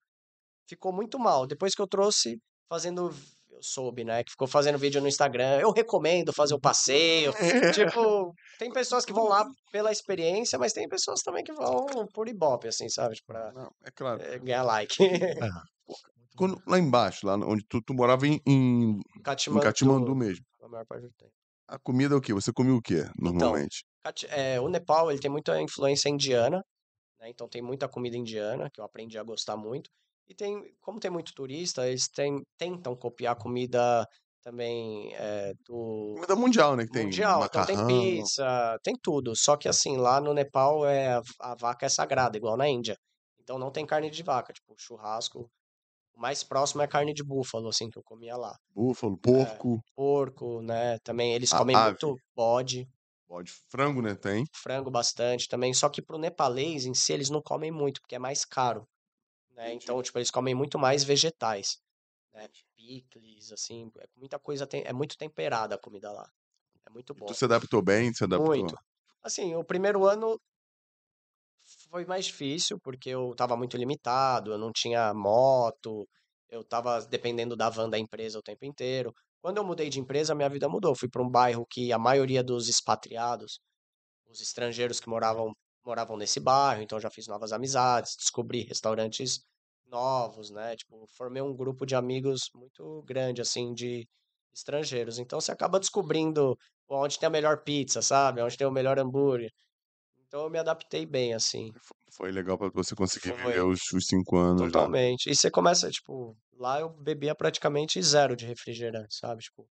ficou 0.68 0.92
muito 0.94 1.20
mal. 1.20 1.46
Depois 1.48 1.76
que 1.76 1.82
eu 1.82 1.88
trouxe, 1.88 2.42
fazendo, 2.70 3.14
eu 3.58 3.64
soube, 3.64 4.04
né, 4.04 4.24
que 4.24 4.32
ficou 4.32 4.48
fazendo 4.48 4.78
vídeo 4.78 5.02
no 5.02 5.08
Instagram, 5.08 5.60
eu 5.60 5.72
recomendo 5.72 6.32
fazer 6.32 6.54
o 6.54 6.60
passeio. 6.60 7.34
Tipo, 7.74 8.34
tem 8.60 8.72
pessoas 8.72 9.04
que 9.04 9.12
vão 9.12 9.28
lá 9.28 9.46
pela 9.72 9.92
experiência, 9.92 10.60
mas 10.60 10.74
tem 10.74 10.88
pessoas 10.88 11.22
também 11.22 11.44
que 11.44 11.52
vão 11.52 11.86
por 12.14 12.30
ibope, 12.30 12.68
assim, 12.68 12.88
sabe? 12.88 13.16
Tipo, 13.16 13.28
pra 13.34 13.52
Não, 13.52 13.72
é 13.84 13.92
claro. 13.92 14.22
eh, 14.22 14.40
ganhar 14.40 14.64
like. 14.64 14.96
Quando, 16.38 16.62
lá 16.68 16.78
embaixo, 16.78 17.26
lá 17.26 17.34
onde 17.34 17.66
tu, 17.68 17.82
tu 17.82 17.96
morava 17.96 18.28
em, 18.28 18.40
em, 18.46 18.92
em 18.92 19.54
mesmo. 20.16 20.46
a 20.62 20.68
maior 20.68 20.86
parte 20.86 21.08
do 21.08 21.12
tempo. 21.18 21.32
A 21.68 21.80
comida 21.80 22.14
é 22.14 22.18
o 22.18 22.22
quê? 22.22 22.32
Você 22.32 22.54
comia 22.54 22.76
o 22.76 22.82
quê, 22.82 23.06
normalmente? 23.20 23.84
Kati- 24.04 24.28
é, 24.30 24.62
o 24.62 24.70
Nepal, 24.70 25.10
ele 25.10 25.20
tem 25.20 25.32
muita 25.32 25.60
influência 25.60 26.10
indiana, 26.10 26.64
né? 27.20 27.30
Então 27.30 27.50
tem 27.50 27.62
muita 27.62 27.90
comida 27.90 28.16
indiana, 28.16 28.70
que 28.72 28.80
eu 28.80 28.86
aprendi 28.86 29.18
a 29.18 29.24
gostar 29.24 29.58
muito. 29.58 29.90
E 30.30 30.36
tem, 30.36 30.62
como 30.82 31.00
tem 31.00 31.10
muito 31.12 31.34
turista, 31.34 31.88
eles 31.88 32.08
tem, 32.10 32.42
tentam 32.58 32.96
copiar 32.96 33.36
comida 33.38 34.06
também 34.42 35.14
é, 35.16 35.54
do 35.66 36.14
Comida 36.16 36.36
mundial, 36.36 36.76
né? 36.76 36.86
Que 36.86 36.92
tem 36.92 37.04
mundial. 37.06 37.46
Então 37.46 37.66
tem 37.66 37.76
macarrão. 37.76 37.88
pizza, 37.88 38.80
tem 38.84 38.96
tudo. 39.02 39.34
Só 39.36 39.56
que 39.58 39.68
assim, 39.68 39.98
lá 39.98 40.20
no 40.22 40.34
Nepal 40.34 40.86
é 40.86 41.14
a, 41.16 41.22
a 41.40 41.56
vaca 41.56 41.86
é 41.86 41.90
sagrada, 41.90 42.38
igual 42.38 42.58
na 42.58 42.68
Índia. 42.68 42.98
Então 43.40 43.58
não 43.58 43.72
tem 43.72 43.86
carne 43.86 44.10
de 44.10 44.24
vaca, 44.24 44.52
tipo 44.54 44.74
churrasco. 44.78 45.50
O 46.16 46.20
mais 46.20 46.44
próximo 46.44 46.82
é 46.82 46.88
carne 46.88 47.14
de 47.14 47.24
búfalo, 47.24 47.70
assim, 47.70 47.90
que 47.90 47.98
eu 47.98 48.04
comia 48.04 48.36
lá. 48.36 48.56
Búfalo, 48.74 49.18
porco, 49.18 49.82
Porco, 49.96 50.62
né? 50.62 50.98
Também 51.00 51.34
eles 51.34 51.52
A- 51.54 51.58
comem 51.58 51.76
ave. 51.76 51.90
muito 52.00 52.16
bode, 52.36 52.88
bode, 53.28 53.52
frango, 53.70 54.02
né? 54.02 54.16
Tem. 54.16 54.46
frango 54.54 54.92
bastante 54.92 55.48
também. 55.48 55.74
Só 55.74 55.90
que 55.90 56.02
pro 56.02 56.18
nepalês 56.18 56.86
em 56.86 56.94
si, 56.94 57.14
eles 57.14 57.30
não 57.30 57.42
comem 57.42 57.72
muito, 57.72 58.02
porque 58.02 58.16
é 58.16 58.20
mais 58.20 58.46
caro. 58.46 58.88
Né? 59.58 59.74
Então, 59.74 60.02
tipo, 60.04 60.18
eles 60.20 60.30
comem 60.30 60.54
muito 60.54 60.78
mais 60.78 61.04
vegetais. 61.04 61.80
Né? 62.32 62.48
Picles, 62.76 63.52
assim, 63.52 63.92
é 64.00 64.08
muita 64.16 64.38
coisa, 64.40 64.68
tem, 64.68 64.84
é 64.86 64.94
muito 64.94 65.18
temperada 65.18 65.76
a 65.76 65.80
comida 65.80 66.12
lá. 66.12 66.30
É 66.86 66.90
muito 66.92 67.14
bom. 67.14 67.26
Tu 67.26 67.34
se 67.34 67.44
adaptou 67.44 67.82
bem, 67.82 68.14
se 68.14 68.24
adaptou. 68.24 68.56
Muito. 68.56 68.76
Assim, 69.22 69.56
o 69.56 69.64
primeiro 69.64 70.06
ano 70.06 70.40
foi 71.90 72.06
mais 72.06 72.28
difícil, 72.28 72.80
porque 72.80 73.10
eu 73.10 73.34
tava 73.36 73.58
muito 73.58 73.76
limitado, 73.76 74.52
eu 74.52 74.58
não 74.58 74.72
tinha 74.72 75.14
moto, 75.14 76.08
eu 76.48 76.64
tava 76.64 77.02
dependendo 77.08 77.58
da 77.58 77.70
van 77.70 77.90
da 77.90 78.00
empresa 78.00 78.40
o 78.40 78.44
tempo 78.44 78.64
inteiro. 78.64 79.14
Quando 79.42 79.58
eu 79.58 79.66
mudei 79.66 79.90
de 79.90 80.00
empresa, 80.00 80.36
minha 80.36 80.50
vida 80.50 80.70
mudou. 80.70 80.96
Fui 80.96 81.10
para 81.10 81.22
um 81.22 81.30
bairro 81.30 81.66
que 81.70 81.92
a 81.92 81.98
maioria 81.98 82.44
dos 82.44 82.70
expatriados, 82.70 83.60
os 84.28 84.40
estrangeiros 84.40 85.00
que 85.00 85.10
moravam, 85.10 85.52
moravam 85.88 86.18
nesse 86.18 86.40
bairro, 86.40 86.82
então 86.82 87.00
já 87.00 87.10
fiz 87.10 87.28
novas 87.28 87.52
amizades, 87.54 88.16
descobri 88.18 88.64
restaurantes 88.64 89.40
novos, 89.88 90.50
né? 90.52 90.76
Tipo, 90.76 91.08
formei 91.18 91.42
um 91.42 91.56
grupo 91.56 91.86
de 91.86 91.96
amigos 91.96 92.50
muito 92.54 93.02
grande, 93.04 93.42
assim, 93.42 93.74
de 93.74 94.06
estrangeiros. 94.54 95.18
Então 95.20 95.40
você 95.40 95.52
acaba 95.52 95.80
descobrindo 95.80 96.58
onde 96.90 97.18
tem 97.20 97.28
a 97.28 97.30
melhor 97.30 97.64
pizza, 97.64 98.02
sabe? 98.02 98.42
Onde 98.42 98.58
tem 98.58 98.68
o 98.68 98.72
melhor 98.72 99.00
hambúrguer. 99.00 99.50
Então 100.28 100.44
eu 100.44 100.50
me 100.50 100.60
adaptei 100.60 101.06
bem, 101.06 101.34
assim. 101.34 101.72
Fo- 101.82 101.96
Foi 102.12 102.32
legal 102.32 102.58
pra 102.58 102.70
você 102.74 102.94
conseguir 102.96 103.30
Foi. 103.30 103.38
viver 103.38 103.64
os, 103.64 103.80
os 103.94 104.06
cinco 104.08 104.38
anos 104.38 104.62
lá. 104.62 104.68
Totalmente. 104.68 105.30
E 105.30 105.36
você 105.36 105.50
começa, 105.50 105.90
tipo, 105.90 106.36
lá 106.54 106.80
eu 106.82 106.90
bebia 106.90 107.34
praticamente 107.36 108.02
zero 108.02 108.36
de 108.36 108.46
refrigerante, 108.46 109.16
sabe? 109.16 109.42
Tipo, 109.42 109.68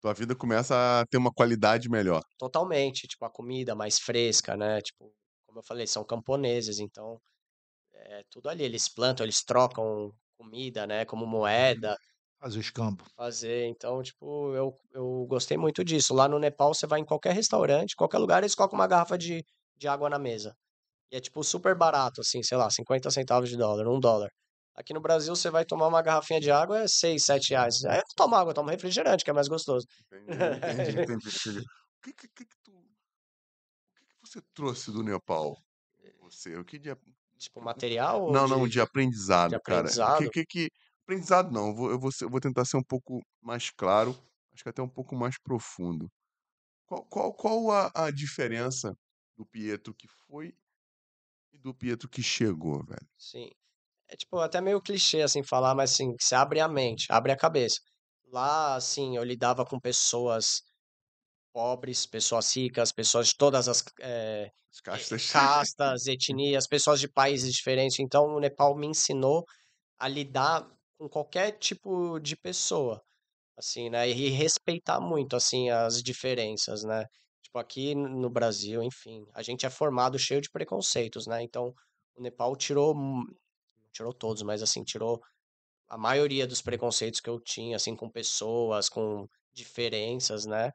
Tua 0.00 0.12
vida 0.12 0.34
começa 0.34 0.74
a 1.00 1.06
ter 1.06 1.16
uma 1.16 1.30
qualidade 1.32 1.88
melhor. 1.88 2.22
totalmente. 2.36 3.06
Tipo, 3.06 3.24
a 3.24 3.30
comida 3.30 3.74
mais 3.74 3.98
fresca, 4.00 4.56
né? 4.56 4.80
Tipo, 4.80 5.14
como 5.52 5.60
eu 5.60 5.64
falei, 5.64 5.86
são 5.86 6.02
camponeses, 6.02 6.78
então 6.78 7.20
é 7.92 8.24
tudo 8.30 8.48
ali. 8.48 8.64
Eles 8.64 8.88
plantam, 8.88 9.24
eles 9.24 9.44
trocam 9.44 10.10
comida, 10.36 10.86
né? 10.86 11.04
Como 11.04 11.26
moeda. 11.26 11.96
Faz 12.40 12.56
o 12.56 12.60
escambo. 12.60 13.04
fazer. 13.14 13.66
Então, 13.66 14.02
tipo, 14.02 14.54
eu, 14.54 14.74
eu 14.92 15.26
gostei 15.28 15.56
muito 15.56 15.84
disso. 15.84 16.14
Lá 16.14 16.26
no 16.26 16.38
Nepal, 16.38 16.74
você 16.74 16.86
vai 16.86 17.00
em 17.00 17.04
qualquer 17.04 17.34
restaurante, 17.34 17.94
qualquer 17.94 18.18
lugar, 18.18 18.42
eles 18.42 18.54
colocam 18.54 18.78
uma 18.78 18.86
garrafa 18.88 19.16
de, 19.16 19.44
de 19.76 19.86
água 19.86 20.08
na 20.10 20.18
mesa. 20.18 20.56
E 21.12 21.16
é, 21.16 21.20
tipo, 21.20 21.44
super 21.44 21.76
barato, 21.76 22.22
assim, 22.22 22.42
sei 22.42 22.56
lá, 22.56 22.70
50 22.70 23.10
centavos 23.10 23.50
de 23.50 23.56
dólar, 23.56 23.86
um 23.86 24.00
dólar. 24.00 24.30
Aqui 24.74 24.94
no 24.94 25.00
Brasil, 25.02 25.36
você 25.36 25.50
vai 25.50 25.66
tomar 25.66 25.86
uma 25.86 26.00
garrafinha 26.00 26.40
de 26.40 26.50
água, 26.50 26.80
é 26.80 26.88
6, 26.88 27.26
7 27.26 27.50
reais. 27.50 27.84
Aí 27.84 27.98
eu 27.98 28.02
não 28.02 28.14
tomo 28.16 28.34
água, 28.34 28.50
eu 28.52 28.54
tomo 28.54 28.70
refrigerante, 28.70 29.22
que 29.22 29.30
é 29.30 29.34
mais 29.34 29.46
gostoso. 29.46 29.86
Entendi, 30.10 30.98
entendi, 30.98 31.28
entendi. 31.28 31.58
O 31.58 31.62
que, 32.02 32.12
que, 32.14 32.28
que, 32.28 32.56
tu, 32.64 32.72
você 34.32 34.40
trouxe 34.54 34.90
do 34.90 35.02
Nepal? 35.02 35.56
Você, 36.22 36.56
o 36.56 36.64
que 36.64 36.78
de, 36.78 36.96
Tipo, 37.38 37.60
material 37.60 38.22
ou 38.22 38.32
não, 38.32 38.46
não, 38.46 38.64
de... 38.64 38.74
de 38.74 38.80
aprendizado, 38.80 39.50
de 39.50 39.60
cara. 39.60 39.78
O 39.78 39.80
aprendizado? 39.80 40.18
que, 40.18 40.30
que, 40.30 40.46
que, 40.46 40.70
aprendizado 41.02 41.50
não, 41.50 41.68
eu 41.68 41.74
vou, 41.74 41.90
eu, 41.90 41.98
vou, 41.98 42.10
eu 42.20 42.30
vou 42.30 42.40
tentar 42.40 42.64
ser 42.64 42.76
um 42.76 42.82
pouco 42.82 43.20
mais 43.40 43.68
claro, 43.70 44.10
acho 44.52 44.62
que 44.62 44.68
até 44.68 44.80
um 44.80 44.88
pouco 44.88 45.16
mais 45.16 45.36
profundo. 45.38 46.08
Qual, 46.86 47.04
qual, 47.06 47.34
qual 47.34 47.70
a, 47.72 47.90
a 47.94 48.10
diferença 48.12 48.96
do 49.36 49.44
Pietro 49.44 49.92
que 49.92 50.06
foi 50.26 50.54
e 51.52 51.58
do 51.58 51.74
Pietro 51.74 52.08
que 52.08 52.22
chegou, 52.22 52.84
velho? 52.84 53.08
Sim. 53.18 53.50
É 54.08 54.14
tipo, 54.14 54.38
até 54.38 54.60
meio 54.60 54.80
clichê 54.80 55.22
assim 55.22 55.42
falar, 55.42 55.74
mas 55.74 55.92
assim, 55.92 56.14
você 56.18 56.34
abre 56.34 56.60
a 56.60 56.68
mente, 56.68 57.06
abre 57.10 57.32
a 57.32 57.36
cabeça. 57.36 57.80
Lá, 58.26 58.76
assim, 58.76 59.16
eu 59.16 59.24
lidava 59.24 59.66
com 59.66 59.80
pessoas 59.80 60.62
pobres, 61.52 62.06
pessoas 62.06 62.54
ricas, 62.56 62.92
pessoas 62.92 63.28
de 63.28 63.36
todas 63.36 63.68
as 63.68 63.84
eh, 64.00 64.50
As 64.72 64.80
castas. 64.80 65.24
castas, 65.28 66.06
etnias, 66.06 66.66
pessoas 66.68 67.00
de 67.00 67.08
países 67.10 67.52
diferentes. 67.54 67.98
Então, 68.00 68.26
o 68.36 68.40
Nepal 68.40 68.76
me 68.76 68.86
ensinou 68.88 69.44
a 69.98 70.08
lidar 70.08 70.68
com 70.98 71.08
qualquer 71.08 71.52
tipo 71.58 72.20
de 72.20 72.36
pessoa, 72.36 73.02
assim, 73.58 73.90
né? 73.90 74.08
E 74.10 74.30
respeitar 74.30 75.00
muito, 75.00 75.36
assim, 75.36 75.70
as 75.70 76.02
diferenças, 76.02 76.84
né? 76.84 77.06
Tipo, 77.42 77.58
aqui 77.60 77.94
no 77.94 78.30
Brasil, 78.30 78.82
enfim, 78.82 79.24
a 79.34 79.42
gente 79.42 79.66
é 79.66 79.70
formado 79.70 80.18
cheio 80.18 80.40
de 80.42 80.50
preconceitos, 80.50 81.26
né? 81.26 81.42
Então, 81.42 81.74
o 82.16 82.22
Nepal 82.22 82.56
tirou, 82.56 82.94
tirou 83.92 84.12
todos, 84.12 84.42
mas 84.42 84.62
assim, 84.62 84.82
tirou 84.84 85.20
a 85.88 85.98
maioria 85.98 86.46
dos 86.46 86.62
preconceitos 86.62 87.20
que 87.20 87.30
eu 87.30 87.40
tinha, 87.40 87.76
assim, 87.76 87.96
com 87.96 88.10
pessoas, 88.10 88.88
com 88.88 89.26
diferenças, 89.52 90.46
né? 90.46 90.70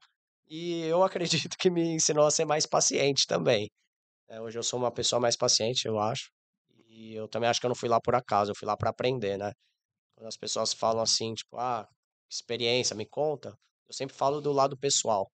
E 0.49 0.81
eu 0.83 1.03
acredito 1.03 1.57
que 1.57 1.69
me 1.69 1.81
ensinou 1.95 2.25
a 2.25 2.31
ser 2.31 2.45
mais 2.45 2.65
paciente 2.65 3.25
também. 3.27 3.69
né? 4.29 4.41
hoje 4.41 4.59
eu 4.59 4.63
sou 4.63 4.79
uma 4.79 4.91
pessoa 4.91 5.19
mais 5.21 5.37
paciente, 5.37 5.87
eu 5.87 5.99
acho. 5.99 6.29
E 6.87 7.15
eu 7.15 7.27
também 7.29 7.49
acho 7.49 7.59
que 7.61 7.65
eu 7.67 7.69
não 7.69 7.75
fui 7.75 7.89
lá 7.89 7.99
por 8.01 8.15
acaso, 8.15 8.51
eu 8.51 8.55
fui 8.57 8.67
lá 8.67 8.77
para 8.77 8.89
aprender, 8.91 9.37
né? 9.37 9.53
Quando 10.15 10.27
as 10.27 10.37
pessoas 10.37 10.73
falam 10.73 11.01
assim, 11.03 11.33
tipo, 11.35 11.57
ah, 11.57 11.87
experiência, 12.31 12.95
me 12.95 13.05
conta, 13.07 13.49
eu 13.89 13.93
sempre 13.95 14.15
falo 14.15 14.41
do 14.41 14.53
lado 14.53 14.77
pessoal. 14.77 15.29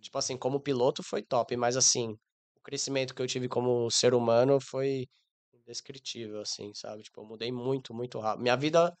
Tipo 0.00 0.18
assim, 0.18 0.36
como 0.38 0.60
piloto 0.60 1.02
foi 1.04 1.22
top, 1.24 1.56
mas 1.56 1.76
assim, 1.76 2.12
o 2.56 2.60
crescimento 2.62 3.14
que 3.14 3.22
eu 3.22 3.26
tive 3.28 3.48
como 3.48 3.90
ser 3.90 4.14
humano 4.14 4.58
foi 4.60 5.06
indescritível, 5.54 6.40
assim, 6.42 6.72
sabe? 6.74 7.02
Tipo, 7.04 7.22
eu 7.22 7.26
mudei 7.26 7.52
muito, 7.52 7.94
muito 7.94 8.18
rápido. 8.20 8.42
Minha 8.42 8.56
vida 8.56 8.92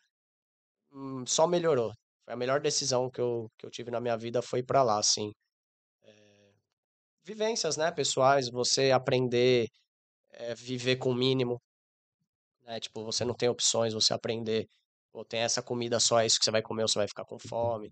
hum, 0.92 1.24
só 1.26 1.46
melhorou. 1.46 1.92
Foi 2.24 2.34
a 2.34 2.36
melhor 2.36 2.60
decisão 2.60 3.10
que 3.10 3.20
eu, 3.20 3.48
que 3.58 3.66
eu 3.66 3.70
tive 3.70 3.90
na 3.90 4.00
minha 4.00 4.16
vida 4.16 4.42
foi 4.42 4.62
pra 4.62 4.82
lá, 4.82 4.98
assim. 4.98 5.32
Vivências, 7.24 7.76
né, 7.76 7.90
pessoais, 7.90 8.48
você 8.50 8.90
aprender 8.90 9.68
é, 10.32 10.54
viver 10.54 10.96
com 10.96 11.10
o 11.10 11.14
mínimo, 11.14 11.60
né? 12.64 12.80
Tipo, 12.80 13.04
você 13.04 13.24
não 13.24 13.34
tem 13.34 13.48
opções, 13.48 13.94
você 13.94 14.12
aprender, 14.14 14.68
pô, 15.12 15.24
tem 15.24 15.40
essa 15.40 15.62
comida 15.62 16.00
só, 16.00 16.20
é 16.20 16.26
isso 16.26 16.38
que 16.38 16.44
você 16.44 16.50
vai 16.50 16.62
comer 16.62 16.82
ou 16.82 16.88
você 16.88 16.98
vai 16.98 17.08
ficar 17.08 17.24
com 17.24 17.38
fome, 17.38 17.90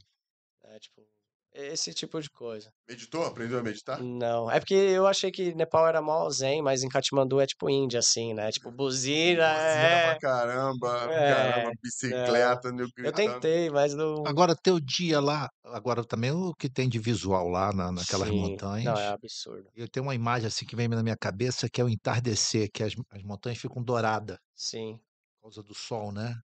né? 0.62 0.78
Tipo, 0.80 1.06
esse 1.52 1.92
tipo 1.92 2.20
de 2.20 2.30
coisa. 2.30 2.70
Meditou? 2.88 3.24
Aprendeu 3.24 3.58
a 3.58 3.62
meditar? 3.62 4.00
Não, 4.00 4.50
é 4.50 4.58
porque 4.58 4.74
eu 4.74 5.06
achei 5.06 5.30
que 5.30 5.54
Nepal 5.54 5.86
era 5.86 6.00
mó 6.00 6.28
zen, 6.30 6.62
mas 6.62 6.82
em 6.82 6.88
Katmandu 6.88 7.40
é 7.40 7.46
tipo 7.46 7.68
Índia, 7.68 7.98
assim, 7.98 8.34
né? 8.34 8.50
Tipo, 8.50 8.70
buzina, 8.70 9.48
Buzina 9.48 9.58
é... 9.58 10.10
pra 10.10 10.18
caramba, 10.20 11.12
É, 11.12 11.34
caramba, 11.34 11.72
bicicleta, 11.82 12.70
nego 12.72 12.88
Eu 12.96 13.12
gritando. 13.12 13.34
tentei, 13.34 13.70
mas 13.70 13.94
não... 13.94 14.24
Agora, 14.26 14.54
teu 14.54 14.78
dia 14.80 15.20
lá, 15.20 15.48
agora 15.64 16.04
também 16.04 16.30
o 16.30 16.54
que 16.54 16.68
tem 16.68 16.88
de 16.88 16.98
visual 16.98 17.48
lá 17.48 17.72
na, 17.72 17.90
naquelas 17.90 18.28
Sim, 18.28 18.36
montanhas. 18.40 18.84
Não, 18.84 19.00
é 19.00 19.08
absurdo. 19.08 19.68
Eu 19.74 19.88
tenho 19.88 20.06
uma 20.06 20.14
imagem 20.14 20.46
assim 20.46 20.64
que 20.64 20.76
vem 20.76 20.88
na 20.88 21.02
minha 21.02 21.16
cabeça 21.16 21.68
que 21.68 21.80
é 21.80 21.84
o 21.84 21.88
entardecer, 21.88 22.70
que 22.72 22.82
as, 22.82 22.94
as 23.10 23.22
montanhas 23.22 23.58
ficam 23.58 23.82
douradas 23.82 24.38
Sim, 24.54 24.98
por 25.36 25.42
causa 25.42 25.62
do 25.62 25.74
sol, 25.74 26.12
né? 26.12 26.36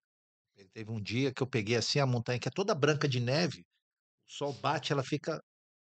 Teve 0.73 0.91
um 0.91 1.01
dia 1.01 1.31
que 1.31 1.41
eu 1.41 1.47
peguei 1.47 1.75
assim 1.75 1.99
a 1.99 2.05
montanha 2.05 2.39
que 2.39 2.47
é 2.47 2.51
toda 2.51 2.73
branca 2.73 3.07
de 3.07 3.19
neve, 3.19 3.63
sol 4.27 4.53
bate, 4.53 4.91
ela 4.91 5.03
fica 5.03 5.39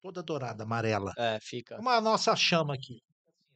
toda 0.01 0.23
dourada, 0.23 0.65
amarela. 0.65 1.13
é, 1.19 1.39
fica. 1.43 1.77
Como 1.77 1.89
a 1.91 2.01
nossa 2.01 2.35
chama 2.37 2.75
aqui. 2.75 3.01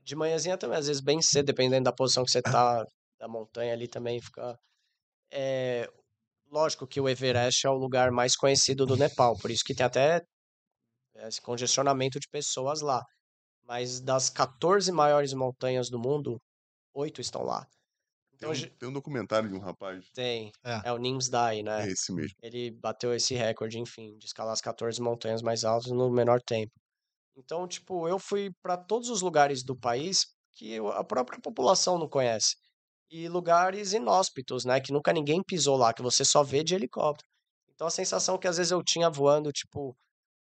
De 0.02 0.16
manhãzinha 0.16 0.58
também, 0.58 0.78
às 0.78 0.88
vezes 0.88 1.00
bem 1.00 1.22
cedo, 1.22 1.46
dependendo 1.46 1.84
da 1.84 1.92
posição 1.92 2.24
que 2.24 2.30
você 2.32 2.42
tá 2.42 2.84
da 3.18 3.28
montanha 3.28 3.72
ali 3.72 3.86
também 3.86 4.20
fica. 4.20 4.58
É, 5.32 5.88
lógico 6.50 6.86
que 6.86 7.00
o 7.00 7.08
Everest 7.08 7.64
é 7.66 7.70
o 7.70 7.74
lugar 7.74 8.10
mais 8.10 8.34
conhecido 8.34 8.84
do 8.84 8.96
Nepal, 8.96 9.38
por 9.38 9.50
isso 9.50 9.62
que 9.64 9.74
tem 9.74 9.86
até 9.86 10.20
esse 11.14 11.40
congestionamento 11.40 12.18
de 12.18 12.28
pessoas 12.28 12.80
lá. 12.80 13.00
Mas 13.64 14.00
das 14.00 14.28
14 14.28 14.90
maiores 14.90 15.32
montanhas 15.32 15.88
do 15.88 16.00
mundo, 16.00 16.40
oito 16.94 17.20
estão 17.20 17.42
lá. 17.44 17.64
Tem 18.42 18.50
Então 18.50 18.68
um, 18.68 18.76
tem 18.78 18.88
um 18.88 18.92
documentário 18.92 19.48
de 19.48 19.54
um 19.54 19.60
rapaz, 19.60 20.04
tem, 20.12 20.50
É. 20.64 20.88
é 20.88 20.92
o 20.92 20.98
Nimsdai, 20.98 21.62
né? 21.62 21.84
é 21.86 21.92
esse 21.92 22.12
mesmo. 22.12 22.34
Ele 22.42 22.72
bateu 22.72 23.14
esse 23.14 23.34
recorde, 23.34 23.78
enfim, 23.78 24.16
de 24.18 24.26
escalar 24.26 24.52
as 24.52 24.60
14 24.60 25.00
montanhas 25.00 25.42
mais 25.42 25.64
altas 25.64 25.92
no 25.92 26.10
menor 26.10 26.40
tempo. 26.42 26.72
Então, 27.36 27.66
tipo, 27.68 28.08
eu 28.08 28.18
fui 28.18 28.50
para 28.60 28.76
todos 28.76 29.08
os 29.08 29.22
lugares 29.22 29.62
do 29.64 29.76
país 29.78 30.26
que 30.54 30.76
a 30.78 31.04
própria 31.04 31.40
população 31.40 31.98
não 31.98 32.08
conhece. 32.08 32.56
E 33.10 33.28
lugares 33.28 33.92
inóspitos, 33.92 34.64
né? 34.64 34.80
Que 34.80 34.92
nunca 34.92 35.12
ninguém 35.12 35.42
pisou 35.42 35.76
lá, 35.76 35.92
que 35.94 36.02
você 36.02 36.24
só 36.24 36.42
vê 36.42 36.64
de 36.64 36.74
helicóptero. 36.74 37.26
Então, 37.74 37.86
a 37.86 37.90
sensação 37.90 38.38
que 38.38 38.48
às 38.48 38.56
vezes 38.58 38.70
eu 38.72 38.82
tinha 38.82 39.08
voando, 39.08 39.50
tipo, 39.52 39.96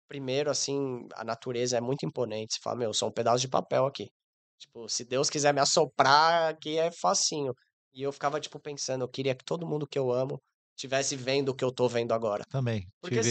primeiro, 0.08 0.50
assim, 0.52 1.08
a 1.14 1.24
natureza 1.24 1.78
é 1.78 1.82
muito 1.82 2.06
imponente. 2.06 2.56
Você 2.56 2.60
fala, 2.64 2.78
meu, 2.78 2.90
eu 2.90 2.94
sou 2.94 3.10
um 3.10 3.14
pedaço 3.14 3.42
de 3.42 3.50
papel 3.50 3.86
aqui. 3.86 4.08
Tipo, 4.60 4.88
se 4.90 5.06
Deus 5.06 5.30
quiser 5.30 5.54
me 5.54 5.62
assoprar 5.62 6.50
aqui 6.52 6.78
é 6.78 6.92
facinho. 6.92 7.54
E 7.94 8.02
eu 8.04 8.12
ficava, 8.12 8.40
tipo, 8.40 8.60
pensando, 8.60 9.04
eu 9.04 9.10
queria 9.10 9.36
que 9.36 9.44
todo 9.46 9.68
mundo 9.68 9.88
que 9.88 10.00
eu 10.00 10.12
amo 10.12 10.40
tivesse 10.76 11.16
vendo 11.16 11.50
o 11.50 11.56
que 11.56 11.64
eu 11.64 11.72
tô 11.74 11.88
vendo 11.88 12.14
agora. 12.14 12.44
Também. 12.50 12.88
Porque 13.02 13.22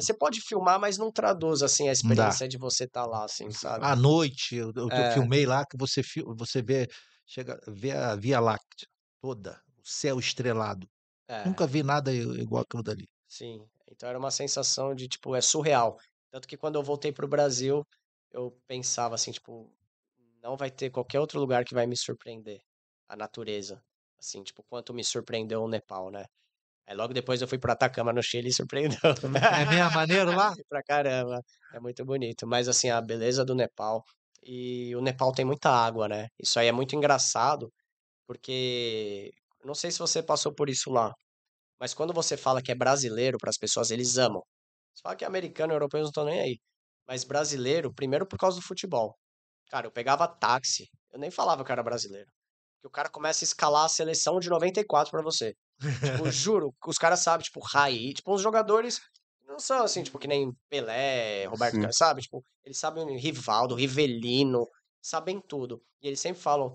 você 0.00 0.14
pode 0.14 0.40
filmar, 0.42 0.80
mas 0.80 0.98
não 0.98 1.12
traduz, 1.12 1.62
assim, 1.62 1.88
a 1.88 1.92
experiência 1.92 2.48
de 2.48 2.58
você 2.58 2.84
estar 2.84 3.06
lá, 3.06 3.24
assim, 3.24 3.50
sabe? 3.52 3.86
À 3.90 3.96
noite, 3.96 4.54
eu, 4.56 4.72
eu, 4.76 4.90
eu 4.96 5.04
É. 5.04 5.12
filmei 5.12 5.46
lá 5.46 5.64
que 5.64 5.76
você, 5.78 6.02
você 6.36 6.62
vê, 6.62 6.86
chega, 7.26 7.58
vê 7.68 7.92
a 7.92 8.14
Via 8.16 8.40
Láctea 8.40 8.86
toda, 9.20 9.60
o 9.78 9.82
céu 9.88 10.18
estrelado. 10.18 10.88
É, 11.28 11.44
Nunca 11.44 11.66
vi 11.66 11.82
nada 11.82 12.12
igual 12.14 12.62
aquilo 12.62 12.82
dali. 12.82 13.06
sim. 13.26 13.68
Então 13.90 14.08
era 14.08 14.18
uma 14.18 14.30
sensação 14.30 14.94
de, 14.94 15.08
tipo, 15.08 15.34
é 15.34 15.40
surreal. 15.40 15.96
Tanto 16.30 16.46
que 16.48 16.56
quando 16.56 16.76
eu 16.76 16.82
voltei 16.82 17.12
pro 17.12 17.28
Brasil, 17.28 17.84
eu 18.30 18.50
pensava 18.66 19.14
assim, 19.14 19.32
tipo, 19.32 19.72
não 20.42 20.56
vai 20.56 20.70
ter 20.70 20.90
qualquer 20.90 21.20
outro 21.20 21.40
lugar 21.40 21.64
que 21.64 21.74
vai 21.74 21.86
me 21.86 21.96
surpreender. 21.96 22.60
A 23.08 23.16
natureza. 23.16 23.82
Assim, 24.18 24.42
tipo, 24.42 24.62
quanto 24.64 24.92
me 24.94 25.04
surpreendeu 25.04 25.62
o 25.62 25.68
Nepal, 25.68 26.10
né? 26.10 26.24
Aí 26.86 26.96
logo 26.96 27.14
depois 27.14 27.42
eu 27.42 27.48
fui 27.48 27.58
pra 27.58 27.74
Atacama, 27.74 28.12
no 28.12 28.22
Chile, 28.22 28.48
e 28.48 28.52
surpreendeu. 28.52 28.98
É 29.62 29.66
mesmo 29.66 29.92
maneiro 29.92 30.34
lá? 30.34 30.52
pra 30.68 30.82
caramba. 30.82 31.42
É 31.72 31.80
muito 31.80 32.04
bonito. 32.04 32.46
Mas 32.46 32.68
assim, 32.68 32.90
a 32.90 33.00
beleza 33.00 33.44
do 33.44 33.54
Nepal. 33.54 34.04
E 34.42 34.94
o 34.96 35.00
Nepal 35.02 35.32
tem 35.32 35.44
muita 35.44 35.70
água, 35.70 36.08
né? 36.08 36.28
Isso 36.38 36.58
aí 36.58 36.68
é 36.68 36.72
muito 36.72 36.96
engraçado, 36.96 37.72
porque 38.26 39.32
não 39.64 39.74
sei 39.74 39.90
se 39.90 39.98
você 39.98 40.22
passou 40.22 40.54
por 40.54 40.70
isso 40.70 40.90
lá, 40.90 41.14
mas 41.80 41.94
quando 41.94 42.12
você 42.14 42.36
fala 42.36 42.62
que 42.62 42.72
é 42.72 42.74
brasileiro 42.74 43.38
para 43.38 43.50
as 43.50 43.58
pessoas, 43.58 43.90
eles 43.90 44.18
amam. 44.18 44.42
Você 44.94 45.02
fala 45.02 45.16
que 45.16 45.24
é 45.24 45.28
americano, 45.28 45.72
europeu, 45.74 46.00
não 46.00 46.08
estão 46.08 46.24
nem 46.24 46.40
aí. 46.40 46.58
Mas 47.06 47.24
brasileiro, 47.24 47.92
primeiro 47.94 48.26
por 48.26 48.38
causa 48.38 48.58
do 48.60 48.66
futebol. 48.66 49.16
Cara, 49.70 49.86
eu 49.86 49.92
pegava 49.92 50.28
táxi, 50.28 50.88
eu 51.12 51.18
nem 51.20 51.30
falava 51.30 51.64
que 51.64 51.72
era 51.72 51.82
brasileiro. 51.82 52.30
Porque 52.78 52.88
o 52.88 52.90
cara 52.90 53.08
começa 53.08 53.44
a 53.44 53.46
escalar 53.46 53.84
a 53.84 53.88
seleção 53.88 54.38
de 54.38 54.48
94 54.48 55.10
pra 55.10 55.22
você. 55.22 55.54
Tipo, 55.78 56.30
juro, 56.30 56.72
os 56.86 56.98
caras 56.98 57.20
sabem, 57.20 57.44
tipo, 57.44 57.60
Raí, 57.60 58.14
tipo, 58.14 58.32
os 58.32 58.40
jogadores 58.40 59.00
não 59.46 59.58
são 59.58 59.82
assim, 59.82 60.02
tipo, 60.02 60.18
que 60.18 60.28
nem 60.28 60.52
Pelé, 60.68 61.46
Roberto. 61.46 61.74
Carlos, 61.74 61.96
sabe? 61.96 62.22
Tipo, 62.22 62.42
eles 62.64 62.78
sabem 62.78 63.16
Rivaldo, 63.16 63.74
Rivelino, 63.74 64.66
sabem 65.02 65.40
tudo. 65.40 65.82
E 66.00 66.06
eles 66.06 66.20
sempre 66.20 66.40
falam, 66.40 66.74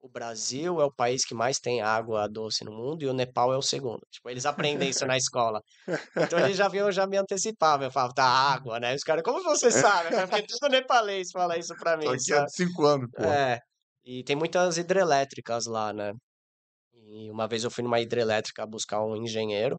o 0.00 0.08
Brasil 0.08 0.80
é 0.80 0.84
o 0.84 0.92
país 0.92 1.24
que 1.24 1.34
mais 1.34 1.58
tem 1.58 1.80
água 1.80 2.28
doce 2.28 2.64
no 2.64 2.72
mundo 2.72 3.02
e 3.02 3.06
o 3.06 3.12
Nepal 3.12 3.52
é 3.52 3.56
o 3.56 3.62
segundo. 3.62 4.00
Tipo, 4.10 4.30
eles 4.30 4.46
aprendem 4.46 4.90
isso 4.90 5.06
na 5.06 5.16
escola. 5.18 5.62
Então 6.16 6.38
eles 6.40 6.56
já 6.56 6.68
vinham, 6.68 6.90
já 6.92 7.06
me 7.06 7.16
antecipavam. 7.16 7.86
Eu 7.86 7.90
falava, 7.90 8.12
tá 8.14 8.24
água, 8.24 8.78
né? 8.78 8.94
Os 8.94 9.02
caras, 9.02 9.22
como 9.22 9.42
você 9.42 9.70
sabe? 9.70 10.10
Porque 10.28 10.46
todo 10.46 10.70
nepalês 10.70 11.30
fala 11.30 11.56
isso 11.56 11.74
pra 11.76 11.96
mim, 11.96 12.04
Tô 12.04 12.10
aqui 12.10 12.24
sabe? 12.24 12.44
há 12.44 12.48
cinco 12.48 12.84
anos, 12.84 13.10
pô. 13.10 13.24
É, 13.24 13.60
e 14.10 14.24
tem 14.24 14.34
muitas 14.36 14.78
hidrelétricas 14.78 15.66
lá, 15.66 15.92
né? 15.92 16.12
E 16.94 17.30
uma 17.30 17.46
vez 17.48 17.64
eu 17.64 17.70
fui 17.70 17.84
numa 17.84 18.00
hidrelétrica 18.00 18.66
buscar 18.66 19.04
um 19.04 19.16
engenheiro. 19.16 19.76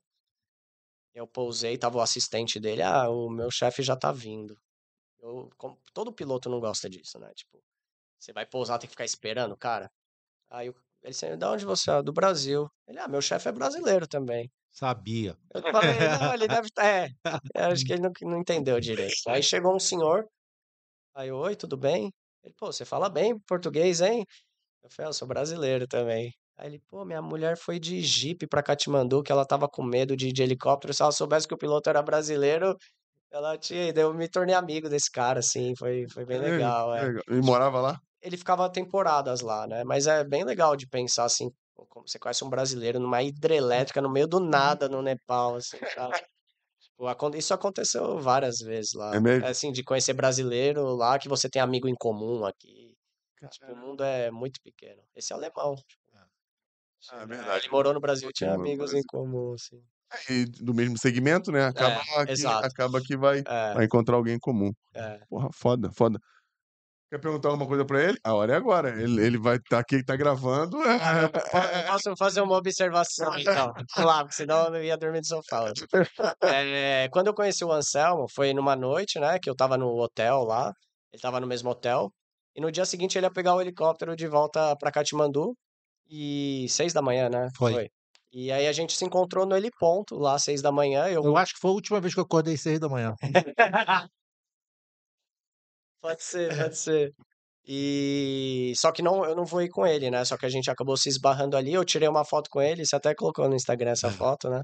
Eu 1.14 1.28
pousei, 1.28 1.78
tava 1.78 1.98
o 1.98 2.02
assistente 2.02 2.60
dele. 2.60 2.82
Ah, 2.84 3.10
o 3.10 3.30
meu 3.30 3.50
chefe 3.52 3.82
já 3.82 3.96
tá 3.96 4.12
vindo. 4.12 4.56
Eu, 5.20 5.50
como- 5.58 5.80
todo 5.94 6.14
piloto 6.14 6.50
não 6.50 6.60
gosta 6.60 6.90
disso, 6.90 7.20
né? 7.20 7.32
Tipo, 7.36 7.60
você 8.20 8.32
vai 8.34 8.46
pousar, 8.46 8.78
tem 8.80 8.88
que 8.88 8.94
ficar 8.94 9.06
esperando, 9.06 9.58
cara. 9.58 9.90
Aí 10.50 10.70
o- 10.70 10.76
ele 11.04 11.12
disse, 11.12 11.36
da 11.38 11.52
onde 11.52 11.66
você 11.66 11.92
é? 11.92 12.04
Do 12.04 12.14
Brasil. 12.14 12.70
Ele, 12.88 13.00
ah, 13.00 13.08
meu 13.08 13.22
chefe 13.22 13.50
é 13.50 13.52
brasileiro 13.52 14.08
também. 14.08 14.52
Sabia. 14.72 15.38
Eu 15.54 15.62
falei, 15.64 15.98
não, 16.00 16.34
ele 16.36 16.48
deve 16.48 16.68
estar. 16.68 16.86
É, 16.86 17.10
eu 17.56 17.66
acho 17.74 17.86
que 17.86 17.94
ele 17.94 18.04
não, 18.04 18.12
não 18.24 18.40
entendeu 18.40 18.80
direito. 18.80 19.16
Aí 19.28 19.42
chegou 19.44 19.76
um 19.76 19.80
senhor. 19.80 20.28
Aí, 21.16 21.32
oi, 21.32 21.56
tudo 21.56 21.78
bem? 21.78 22.12
Ele, 22.44 22.54
pô, 22.58 22.68
você 22.72 22.86
fala 22.86 23.10
bem 23.10 23.38
português, 23.48 24.02
hein? 24.02 24.26
Eu 24.84 24.90
falei, 24.92 25.08
"Ah, 25.08 25.12
eu 25.12 25.14
sou 25.14 25.28
brasileiro 25.28 25.88
também. 25.88 26.34
Aí 26.58 26.68
ele, 26.68 26.80
pô, 26.90 27.06
minha 27.06 27.22
mulher 27.22 27.58
foi 27.58 27.80
de 27.80 28.02
jipe 28.02 28.48
pra 28.48 28.64
Katmandu, 28.64 29.24
que 29.24 29.32
ela 29.32 29.46
tava 29.46 29.68
com 29.70 29.84
medo 29.84 30.16
de, 30.18 30.32
de 30.32 30.44
helicóptero. 30.44 30.94
Se 30.94 31.02
ela 31.02 31.12
soubesse 31.12 31.48
que 31.48 31.54
o 31.54 31.58
piloto 31.58 31.90
era 31.90 32.02
brasileiro, 32.02 32.76
ela 33.32 33.58
tinha 33.58 33.90
ido. 33.90 34.00
Eu 34.02 34.14
me 34.14 34.30
tornei 34.30 34.56
amigo 34.56 34.90
desse 34.90 35.12
cara, 35.12 35.40
assim, 35.40 35.74
foi, 35.78 36.06
foi 36.14 36.26
bem 36.26 36.38
É, 36.40 36.52
legal. 36.52 36.96
é. 36.96 37.06
legal. 37.06 37.24
E 37.30 37.42
morava 37.42 37.82
lá? 37.82 38.00
Ele 38.22 38.38
ficava 38.38 38.70
temporadas 38.72 39.42
lá, 39.42 39.68
né? 39.68 39.84
Mas 39.86 40.08
é 40.08 40.24
bem 40.24 40.44
legal 40.44 40.76
de 40.76 40.88
pensar 40.88 41.26
assim, 41.26 41.50
como 41.90 42.08
você 42.08 42.20
conhece 42.20 42.44
um 42.44 42.50
brasileiro 42.50 43.00
numa 43.00 43.24
hidrelétrica 43.24 44.02
no 44.02 44.12
meio 44.12 44.28
do 44.28 44.40
nada 44.86 44.90
no 44.90 45.02
Nepal, 45.02 45.56
assim, 45.56 45.78
sabe? 45.96 46.20
Tipo, 47.00 47.36
isso 47.38 47.54
aconteceu 47.54 48.20
várias 48.20 48.60
vezes 48.60 48.94
lá. 48.94 49.16
É 49.16 49.20
mesmo? 49.22 49.46
Assim, 49.46 49.72
de 49.72 49.84
conhecer 49.84 50.14
brasileiro 50.14 50.84
lá, 50.96 51.18
que 51.18 51.30
você 51.30 51.50
tem 51.50 51.62
amigo 51.62 51.88
em 51.88 51.96
comum 51.96 52.46
aqui. 52.46 52.94
Tipo, 53.50 53.72
o 53.72 53.76
mundo 53.78 54.04
é 54.04 54.30
muito 54.30 54.60
pequeno. 54.62 55.02
Esse 55.16 55.32
é 55.32 55.36
alemão. 55.36 55.76
tipo, 55.76 56.04
Ah, 57.10 57.22
é 57.22 57.24
é, 57.24 57.26
verdade. 57.26 57.66
Ele 57.66 57.72
morou 57.72 57.94
no 57.94 58.02
Brasil 58.02 58.30
e 58.30 58.34
tinha 58.34 58.54
amigos 58.54 58.94
em 58.94 59.02
comum, 59.04 59.54
assim. 59.54 59.82
E 60.30 60.46
do 60.46 60.74
mesmo 60.74 60.98
segmento, 60.98 61.52
né? 61.52 61.66
Acaba, 61.66 62.02
que, 62.26 62.32
exato. 62.32 62.66
acaba 62.66 63.02
que 63.02 63.16
vai, 63.16 63.44
É, 63.48 63.74
vai 63.74 63.86
encontrar 63.86 64.16
alguém 64.18 64.36
em 64.36 64.40
comum. 64.40 64.72
é. 64.94 65.20
Porra, 65.30 65.50
foda, 65.54 65.92
foda. 65.92 66.20
Quer 67.10 67.18
perguntar 67.18 67.50
alguma 67.50 67.68
coisa 67.68 67.84
pra 67.84 68.04
ele? 68.04 68.20
A 68.24 68.36
hora 68.36 68.54
é 68.54 68.56
agora. 68.56 69.02
Ele, 69.02 69.26
ele 69.26 69.38
vai 69.40 69.56
estar 69.56 69.80
aqui, 69.80 70.04
tá 70.04 70.16
gravando. 70.16 70.78
Eu 70.80 71.30
Posso 71.88 72.16
fazer 72.16 72.42
uma 72.42 72.56
observação, 72.56 73.36
então? 73.38 73.74
Claro, 73.96 74.26
porque 74.26 74.36
senão 74.36 74.66
eu 74.66 74.72
não 74.72 74.84
ia 74.84 74.96
dormir 74.96 75.18
no 75.18 75.26
sofá. 75.26 75.64
hoje. 75.64 75.88
É, 76.44 77.10
quando 77.12 77.28
eu 77.28 77.34
conheci 77.34 77.66
o 77.66 77.72
Anselmo, 77.72 78.28
foi 78.32 78.54
numa 78.54 78.76
noite, 78.76 79.20
né? 79.20 79.40
Que 79.40 79.50
eu 79.50 79.56
tava 79.56 79.76
no 79.76 79.88
hotel 80.00 80.44
lá. 80.44 80.72
Ele 81.12 81.20
tava 81.20 81.40
no 81.40 81.48
mesmo 81.48 81.72
hotel. 81.72 82.12
E 82.56 82.62
no 82.62 82.72
dia 82.72 82.86
seguinte 82.86 83.18
ele 83.18 83.26
ia 83.26 83.32
pegar 83.32 83.56
o 83.56 83.62
helicóptero 83.62 84.16
de 84.16 84.28
volta 84.28 84.76
pra 84.76 84.92
Katmandu. 84.92 85.56
E 86.08 86.68
seis 86.70 86.94
da 86.94 87.02
manhã, 87.02 87.28
né? 87.28 87.48
Foi. 87.58 87.90
E 88.32 88.52
aí 88.52 88.68
a 88.68 88.72
gente 88.72 88.96
se 88.96 89.04
encontrou 89.04 89.48
no 89.48 89.58
heliponto, 89.58 90.16
lá 90.16 90.38
seis 90.38 90.62
da 90.62 90.72
manhã. 90.72 91.08
Eu... 91.08 91.24
Eu 91.24 91.38
acho 91.38 91.56
que 91.56 91.60
foi 91.60 91.72
a 91.72 91.74
última 91.74 92.00
vez 92.00 92.14
que 92.14 92.20
eu 92.20 92.24
acordei 92.24 92.56
seis 92.56 92.80
da 92.80 92.88
manhã. 92.88 93.16
Pode 96.02 96.24
ser, 96.24 96.56
pode 96.58 96.78
ser. 96.78 97.14
E 97.72 98.74
só 98.76 98.92
que 98.92 99.02
não, 99.02 99.24
eu 99.26 99.36
não 99.36 99.46
vou 99.46 99.62
ir 99.62 99.70
com 99.70 99.86
ele, 99.86 100.10
né? 100.10 100.26
Só 100.26 100.38
que 100.38 100.46
a 100.46 100.50
gente 100.50 100.72
acabou 100.72 100.98
se 100.98 101.08
esbarrando 101.10 101.56
ali. 101.56 101.74
Eu 101.74 101.86
tirei 101.86 102.08
uma 102.08 102.26
foto 102.26 102.50
com 102.50 102.62
ele, 102.62 102.86
você 102.86 102.96
até 102.96 103.14
colocou 103.14 103.48
no 103.48 103.56
Instagram 103.56 103.92
essa 103.92 104.10
foto, 104.38 104.50
né? 104.50 104.62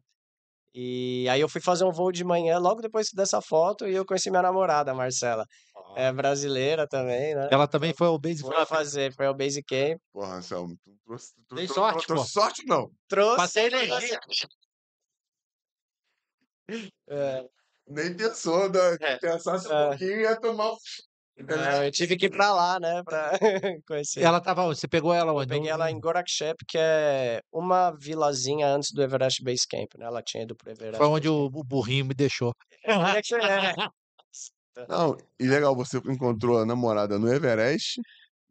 E 0.73 1.25
aí 1.29 1.39
eu 1.39 1.47
fui 1.47 1.61
fazer 1.61 1.85
um 1.85 1.91
voo 1.91 2.11
de 2.11 2.23
manhã 2.25 2.57
logo 2.57 2.81
depois 2.81 3.07
dessa 3.13 3.41
foto 3.41 3.87
e 3.87 3.93
eu 3.95 4.05
conheci 4.05 4.29
minha 4.29 4.41
namorada, 4.41 4.91
a 4.91 4.95
Marcela. 4.95 5.45
É 5.95 6.11
brasileira 6.11 6.85
também, 6.85 7.33
né? 7.33 7.47
Ela 7.49 7.65
também 7.67 7.93
foi 7.93 8.07
ao 8.07 8.19
base 8.19 8.41
Fui 8.41 8.65
fazer, 8.65 9.13
foi 9.13 9.25
ao 9.27 9.33
Basic 9.33 9.63
Camp. 9.65 9.97
Porra, 10.11 10.35
Anselmo, 10.35 10.75
tu 10.83 10.91
trouxe. 11.05 11.33
Tu, 11.47 11.55
tu- 11.55 11.73
sorte, 11.73 12.07
tu- 12.07 12.15
pô. 12.15 12.23
sorte 12.25 12.65
não. 12.65 12.89
Trouxe. 13.07 13.37
Passei 13.37 13.67
energia. 13.67 14.19
É, 17.07 17.45
Nem 17.87 18.17
pensou, 18.17 18.69
né? 18.71 18.97
É. 18.99 19.17
Pensasse 19.19 19.67
um 19.67 19.71
É. 19.71 19.89
pouquinho 19.89 20.21
ia 20.21 20.35
tomar 20.41 20.71
um. 20.73 20.77
É, 21.37 21.87
eu 21.87 21.91
tive 21.91 22.15
que 22.15 22.27
ir 22.27 22.29
pra 22.29 22.53
lá, 22.53 22.79
né? 22.79 23.03
Pra 23.03 23.31
conhecer. 23.87 24.21
Ela 24.21 24.39
tava. 24.39 24.65
Você 24.67 24.87
pegou 24.87 25.13
ela 25.13 25.31
Eu 25.31 25.35
onde? 25.35 25.49
peguei 25.49 25.69
ela 25.69 25.91
em 25.91 25.99
Gorakshep, 25.99 26.55
que 26.67 26.77
é 26.79 27.41
uma 27.51 27.91
vilazinha 27.91 28.67
antes 28.67 28.91
do 28.93 29.01
Everest 29.01 29.43
Base 29.43 29.67
Camp, 29.69 29.95
né? 29.97 30.05
Ela 30.05 30.21
tinha 30.21 30.43
ido 30.43 30.55
pro 30.55 30.71
Everest. 30.71 30.97
Foi 30.97 31.07
onde 31.07 31.27
o, 31.27 31.45
o 31.45 31.63
burrinho 31.63 32.05
me 32.05 32.13
deixou. 32.13 32.53
É 32.83 32.93
é? 32.93 33.73
Não, 34.89 35.15
e 35.39 35.47
legal, 35.47 35.73
você 35.75 35.97
encontrou 35.99 36.59
a 36.59 36.65
namorada 36.65 37.17
no 37.17 37.31
Everest 37.33 37.99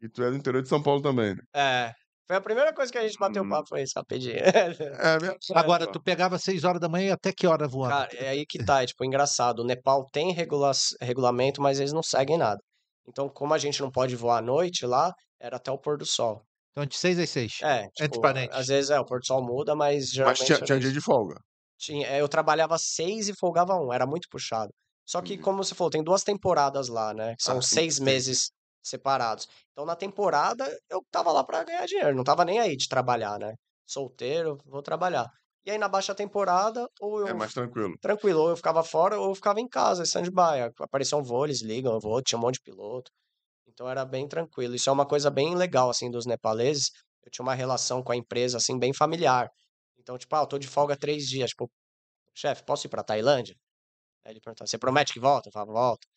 e 0.01 0.09
tu 0.09 0.23
é 0.23 0.29
do 0.31 0.35
interior 0.35 0.63
de 0.63 0.69
São 0.69 0.81
Paulo 0.81 1.01
também, 1.01 1.35
né? 1.35 1.41
É. 1.55 1.93
Foi 2.27 2.37
a 2.37 2.41
primeira 2.41 2.73
coisa 2.73 2.91
que 2.91 2.97
a 2.97 3.07
gente 3.07 3.19
bateu 3.19 3.43
Hum. 3.43 3.49
papo, 3.49 3.69
foi 3.69 3.83
isso, 3.83 3.93
rapidinho. 3.95 4.37
É 4.37 5.19
mesmo? 5.19 5.37
Agora, 5.53 5.85
tu 5.85 6.01
pegava 6.01 6.39
seis 6.39 6.63
horas 6.63 6.81
da 6.81 6.89
manhã 6.89 7.09
e 7.09 7.11
até 7.11 7.31
que 7.31 7.45
hora 7.45 7.67
voando? 7.67 7.93
Cara, 7.93 8.09
é 8.15 8.29
aí 8.29 8.45
que 8.47 8.63
tá, 8.65 8.81
é, 8.81 8.85
tipo, 8.87 9.05
engraçado. 9.05 9.59
O 9.59 9.63
Nepal 9.65 10.07
tem 10.11 10.33
regula 10.33 10.71
regulamento, 10.99 11.61
mas 11.61 11.79
eles 11.79 11.93
não 11.93 12.01
seguem 12.01 12.37
nada. 12.37 12.59
Então, 13.07 13.29
como 13.29 13.53
a 13.53 13.57
gente 13.57 13.81
não 13.81 13.91
pode 13.91 14.15
voar 14.15 14.39
à 14.39 14.41
noite 14.41 14.85
lá, 14.85 15.13
era 15.39 15.57
até 15.57 15.71
o 15.71 15.77
pôr 15.79 15.97
do 15.97 16.05
sol. 16.05 16.45
Então, 16.71 16.85
de 16.85 16.95
seis 16.97 17.17
às 17.19 17.29
seis. 17.29 17.53
É, 17.63 17.85
Entre 17.99 18.07
tipo, 18.07 18.19
parênteses. 18.19 18.59
às 18.61 18.67
vezes 18.67 18.89
é, 18.91 18.99
o 18.99 19.05
pôr 19.05 19.19
do 19.19 19.25
sol 19.25 19.43
muda, 19.45 19.75
mas 19.75 20.11
Mas 20.23 20.39
geralmente 20.39 20.45
tinha, 20.45 20.57
é 20.59 20.61
tinha 20.61 20.77
isso. 20.77 20.79
dia 20.79 20.91
de 20.91 21.01
folga. 21.01 21.35
Tinha, 21.77 22.07
é, 22.07 22.21
eu 22.21 22.27
trabalhava 22.29 22.77
seis 22.77 23.29
e 23.29 23.33
folgava 23.39 23.75
um, 23.75 23.93
era 23.93 24.05
muito 24.07 24.27
puxado. 24.29 24.71
Só 25.05 25.21
que, 25.21 25.35
Uhum. 25.35 25.41
como 25.41 25.63
você 25.63 25.75
falou, 25.75 25.91
tem 25.91 26.03
duas 26.03 26.23
temporadas 26.23 26.87
lá, 26.89 27.13
né? 27.13 27.35
São 27.39 27.59
Ah, 27.59 27.61
seis 27.61 27.99
meses 27.99 28.49
separados. 28.83 29.47
Então, 29.71 29.85
na 29.85 29.95
temporada, 29.95 30.65
eu 30.89 31.01
tava 31.11 31.31
lá 31.31 31.43
pra 31.43 31.63
ganhar 31.63 31.85
dinheiro, 31.85 32.15
não 32.15 32.23
tava 32.23 32.43
nem 32.45 32.59
aí 32.59 32.75
de 32.77 32.87
trabalhar, 32.87 33.37
né? 33.39 33.53
Solteiro, 33.85 34.57
vou 34.65 34.81
trabalhar. 34.81 35.27
E 35.65 35.71
aí, 35.71 35.77
na 35.77 35.87
baixa 35.87 36.13
temporada, 36.13 36.87
ou 36.99 37.19
eu 37.21 37.27
É 37.27 37.33
mais 37.33 37.53
tranquilo. 37.53 37.95
tranquilo, 38.01 38.41
ou 38.41 38.49
eu 38.49 38.57
ficava 38.57 38.83
fora, 38.83 39.19
ou 39.19 39.29
eu 39.29 39.35
ficava 39.35 39.59
em 39.59 39.67
casa, 39.67 40.01
em 40.01 40.05
stand-by. 40.05 40.71
Apareceu 40.79 41.17
um 41.17 41.23
voo, 41.23 41.45
eles 41.45 41.61
ligam, 41.63 41.93
eu 41.93 41.99
vou, 41.99 42.21
tinha 42.21 42.37
um 42.37 42.41
monte 42.41 42.55
de 42.55 42.61
piloto. 42.61 43.11
Então 43.67 43.89
era 43.89 44.05
bem 44.05 44.27
tranquilo. 44.27 44.75
Isso 44.75 44.89
é 44.89 44.93
uma 44.93 45.07
coisa 45.07 45.29
bem 45.31 45.55
legal, 45.55 45.89
assim, 45.89 46.11
dos 46.11 46.25
nepaleses. 46.25 46.91
Eu 47.23 47.31
tinha 47.31 47.43
uma 47.43 47.55
relação 47.55 48.03
com 48.03 48.11
a 48.11 48.15
empresa, 48.17 48.57
assim, 48.57 48.77
bem 48.79 48.93
familiar. 48.93 49.49
Então, 49.97 50.17
tipo, 50.17 50.35
ah, 50.35 50.41
eu 50.41 50.47
tô 50.47 50.59
de 50.59 50.67
folga 50.67 50.97
três 50.97 51.25
dias. 51.25 51.51
Tipo, 51.51 51.69
chefe, 52.35 52.63
posso 52.65 52.87
ir 52.87 52.89
pra 52.89 53.03
Tailândia? 53.03 53.55
Aí 54.25 54.33
ele 54.33 54.41
perguntava, 54.41 54.67
você 54.67 54.77
promete 54.77 55.13
que 55.13 55.19
volta? 55.19 55.49
Eu 55.49 55.53
falava, 55.53 55.71
volta. 55.73 56.07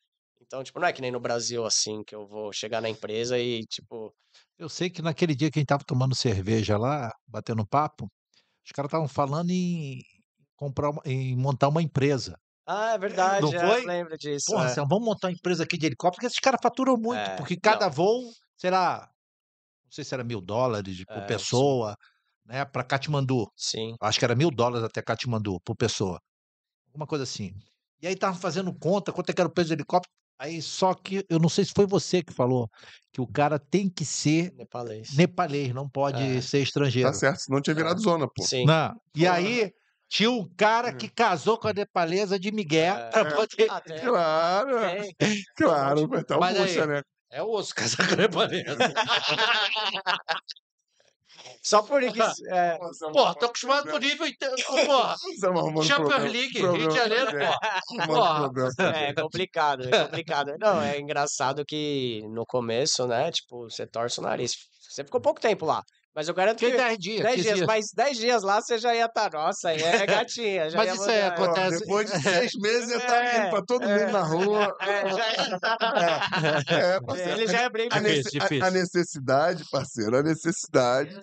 Então, 0.41 0.63
tipo, 0.65 0.81
não 0.81 0.89
é 0.89 0.93
que 0.93 1.01
nem 1.03 1.11
no 1.11 1.21
Brasil, 1.21 1.65
assim, 1.65 2.03
que 2.05 2.15
eu 2.15 2.27
vou 2.27 2.53
chegar 2.53 2.81
na 2.81 2.89
empresa 2.89 3.39
e, 3.39 3.63
tipo, 3.67 4.15
Eu 4.59 4.69
sei 4.69 4.91
que 4.91 5.03
naquele 5.03 5.35
dia 5.35 5.51
que 5.51 5.59
a 5.59 5.61
gente 5.61 5.69
tava 5.69 5.85
tomando 5.85 6.15
cerveja 6.15 6.79
lá, 6.79 7.11
batendo 7.27 7.67
papo, 7.67 8.09
os 8.65 8.73
caras 8.73 8.89
estavam 8.89 9.09
falando 9.09 9.51
em 9.51 10.01
comprar 10.57 10.91
uma- 10.91 11.03
em 11.05 11.37
montar 11.37 11.69
uma 11.69 11.83
empresa. 11.83 12.37
ah, 12.67 12.93
é 12.95 12.99
verdade, 12.99 13.55
Não 13.55 13.55
é, 13.57 13.61
foi? 13.67 13.85
lembro 13.87 14.17
disso. 14.19 14.45
Porra, 14.47 14.63
é. 14.65 14.67
Marcelo, 14.67 14.89
vamos 14.89 15.05
montar 15.07 15.29
uma 15.29 15.35
empresa 15.35 15.65
aqui 15.65 15.79
de 15.79 15.87
helicóptero, 15.87 16.17
porque 16.17 16.27
esses 16.27 16.39
caras 16.41 16.61
faturam 16.63 16.97
muito, 16.99 17.21
É, 17.21 17.37
porque 17.37 17.57
cada 17.61 17.87
não. 17.87 17.93
voo 17.93 18.31
será, 18.57 19.11
não 19.85 19.93
sei 19.93 20.05
se 20.05 20.15
era 20.15 20.25
mil 20.25 20.41
dólares 20.41 21.05
por 21.13 21.23
É, 21.23 21.29
sim. 21.39 21.39
pessoa, 21.39 21.97
né, 22.47 22.65
para 22.67 22.85
Katmandu. 22.85 23.47
Sim. 23.57 23.97
Acho 24.01 24.19
que 24.19 24.25
era 24.27 24.35
mil 24.37 24.51
dólares 24.51 24.85
até 24.85 25.03
Katmandu 25.03 25.61
por 25.65 25.77
pessoa. 25.77 26.21
Alguma 26.89 27.07
coisa 27.07 27.25
assim. 27.25 27.53
E 28.03 28.07
aí 28.09 28.15
estavam 28.15 28.41
fazendo 28.41 28.75
conta, 28.79 29.13
quanto 29.13 29.31
é 29.31 29.35
que 29.35 29.41
era 29.41 29.49
o 29.51 29.53
preço 29.55 29.71
do 29.71 29.75
helicóptero. 29.75 30.13
Aí 30.39 30.63
só 30.63 30.95
que, 30.95 31.25
eu 31.29 31.39
não 31.39 31.49
sei 31.49 31.65
se 31.65 31.73
foi 31.75 31.85
você 31.87 32.23
que 32.23 32.33
falou, 32.33 32.71
que 33.13 33.21
o 33.21 33.27
cara 33.27 33.59
tem 33.59 33.89
que 33.89 34.05
ser 34.05 34.53
Nepalês. 34.55 35.17
nepalês, 35.17 35.75
não 35.75 35.89
pode 35.89 36.23
É. 36.23 36.41
ser 36.41 36.61
estrangeiro. 36.63 37.09
Tá 37.09 37.15
certo, 37.15 37.39
senão 37.41 37.61
tinha 37.61 37.75
virado 37.75 38.01
zona, 38.01 38.29
pô. 38.29 38.43
Sim. 38.45 38.65
Não. 38.65 38.95
E 39.17 39.21
Porra. 39.25 39.33
aí 39.33 39.73
tinha 40.09 40.31
um 40.31 40.49
cara 40.57 40.93
que 40.93 41.09
casou 41.09 41.59
com 41.59 41.67
a 41.69 41.73
nepalesa 41.73 42.39
de 42.39 42.53
Miguel 42.53 42.95
É. 42.97 43.11
pra 43.11 43.25
poder... 43.35 43.67
Ah, 43.69 43.81
Claro, 44.01 44.77
claro, 45.57 46.09
mas 46.09 46.25
tá 46.25 46.39
Mas 46.39 46.57
puxa, 46.57 46.83
aí- 46.83 46.87
né? 46.89 47.03
É 47.31 47.43
osso 47.43 47.75
casar 47.75 48.07
com 48.09 48.15
a 48.15 48.17
nepalesa. 48.17 48.77
Só 51.63 51.83
por 51.83 52.03
isso. 52.03 52.19
É, 52.51 52.79
Porra, 53.13 53.35
tô 53.35 53.47
acostumado 53.47 53.91
com 53.91 53.97
o 53.97 53.99
nível. 53.99 54.27
Porra, 54.67 55.17
arrumando 55.45 55.85
Champions 55.85 56.09
problema- 56.09 56.33
League, 56.33 56.59
Rio 56.59 56.89
de 56.89 56.95
Janeiro, 56.95 57.31
gente. 57.31 58.07
porra. 58.07 58.51
É 58.95 59.13
complicado, 59.15 59.85
é 59.85 59.91
complicado. 60.07 60.55
Não, 60.59 60.81
é 60.81 60.99
engraçado 60.99 61.65
que 61.65 62.23
no 62.31 62.45
começo, 62.47 63.07
né, 63.07 63.31
tipo, 63.31 63.69
você 63.71 63.87
torce 63.87 64.21
o 64.21 64.23
nariz. 64.23 64.53
Você 64.89 65.05
ficou 65.05 65.21
pouco 65.21 65.41
tempo 65.41 65.67
lá, 65.67 65.83
Mas 66.19 66.27
eu 66.27 66.35
garanto 66.35 66.59
Fiquei 66.59 66.73
que 66.73 66.77
10 66.83 66.99
dias. 66.99 67.23
10 67.23 67.35
15 67.37 67.43
dias, 67.45 67.55
dias. 67.59 67.67
mas 67.69 67.93
10 67.95 68.17
dias 68.19 68.43
lá 68.43 68.61
você 68.61 68.77
já 68.77 68.93
ia 68.93 69.05
estar, 69.05 69.31
nossa, 69.33 69.69
aí 69.69 69.81
é 69.81 70.05
gatinha. 70.05 70.69
Já 70.69 70.79
Mas 70.79 70.89
ia 70.89 70.95
isso 70.95 71.09
aí 71.11 71.23
acontece- 71.23 71.79
depois 71.79 72.11
de 72.11 72.21
seis 72.21 72.53
meses 72.61 72.91
eu 72.91 73.01
tava 73.03 73.15
É, 73.25 73.39
indo 73.41 73.51
pra 73.51 73.63
todo 73.65 73.85
é. 73.85 73.99
mundo 74.01 74.13
na 74.13 74.23
rua. 74.25 74.77
É, 74.81 75.11
já 75.15 76.77
É, 76.77 77.01
parceiro. 77.01 77.31
Ele 77.31 77.47
já 77.47 77.61
ia 77.61 77.67
abrir 77.69 77.83
a, 77.93 77.99
Difícil, 78.01 78.03
nece- 78.03 78.37
a- 78.37 78.41
difícil. 78.43 78.65
a 78.67 78.71
necessidade, 78.73 79.65
parceiro, 79.71 80.17
a 80.17 80.23
necessidade. 80.25 81.21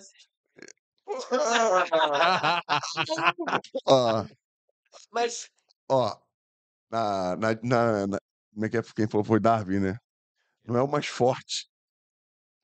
ó, 3.84 4.24
Mas 5.12 5.48
ó, 5.90 6.16
na, 6.90 7.36
na, 7.36 7.48
na, 7.62 8.06
na- 8.06 8.18
como 8.54 8.64
é 8.64 8.68
que 8.70 8.78
é? 8.78 8.82
Quem 8.94 9.06
falou 9.08 9.24
foi 9.24 9.40
Darwin, 9.40 9.78
né? 9.80 9.98
Não 10.64 10.74
é 10.78 10.82
o 10.82 10.88
mais 10.88 11.06
forte 11.06 11.66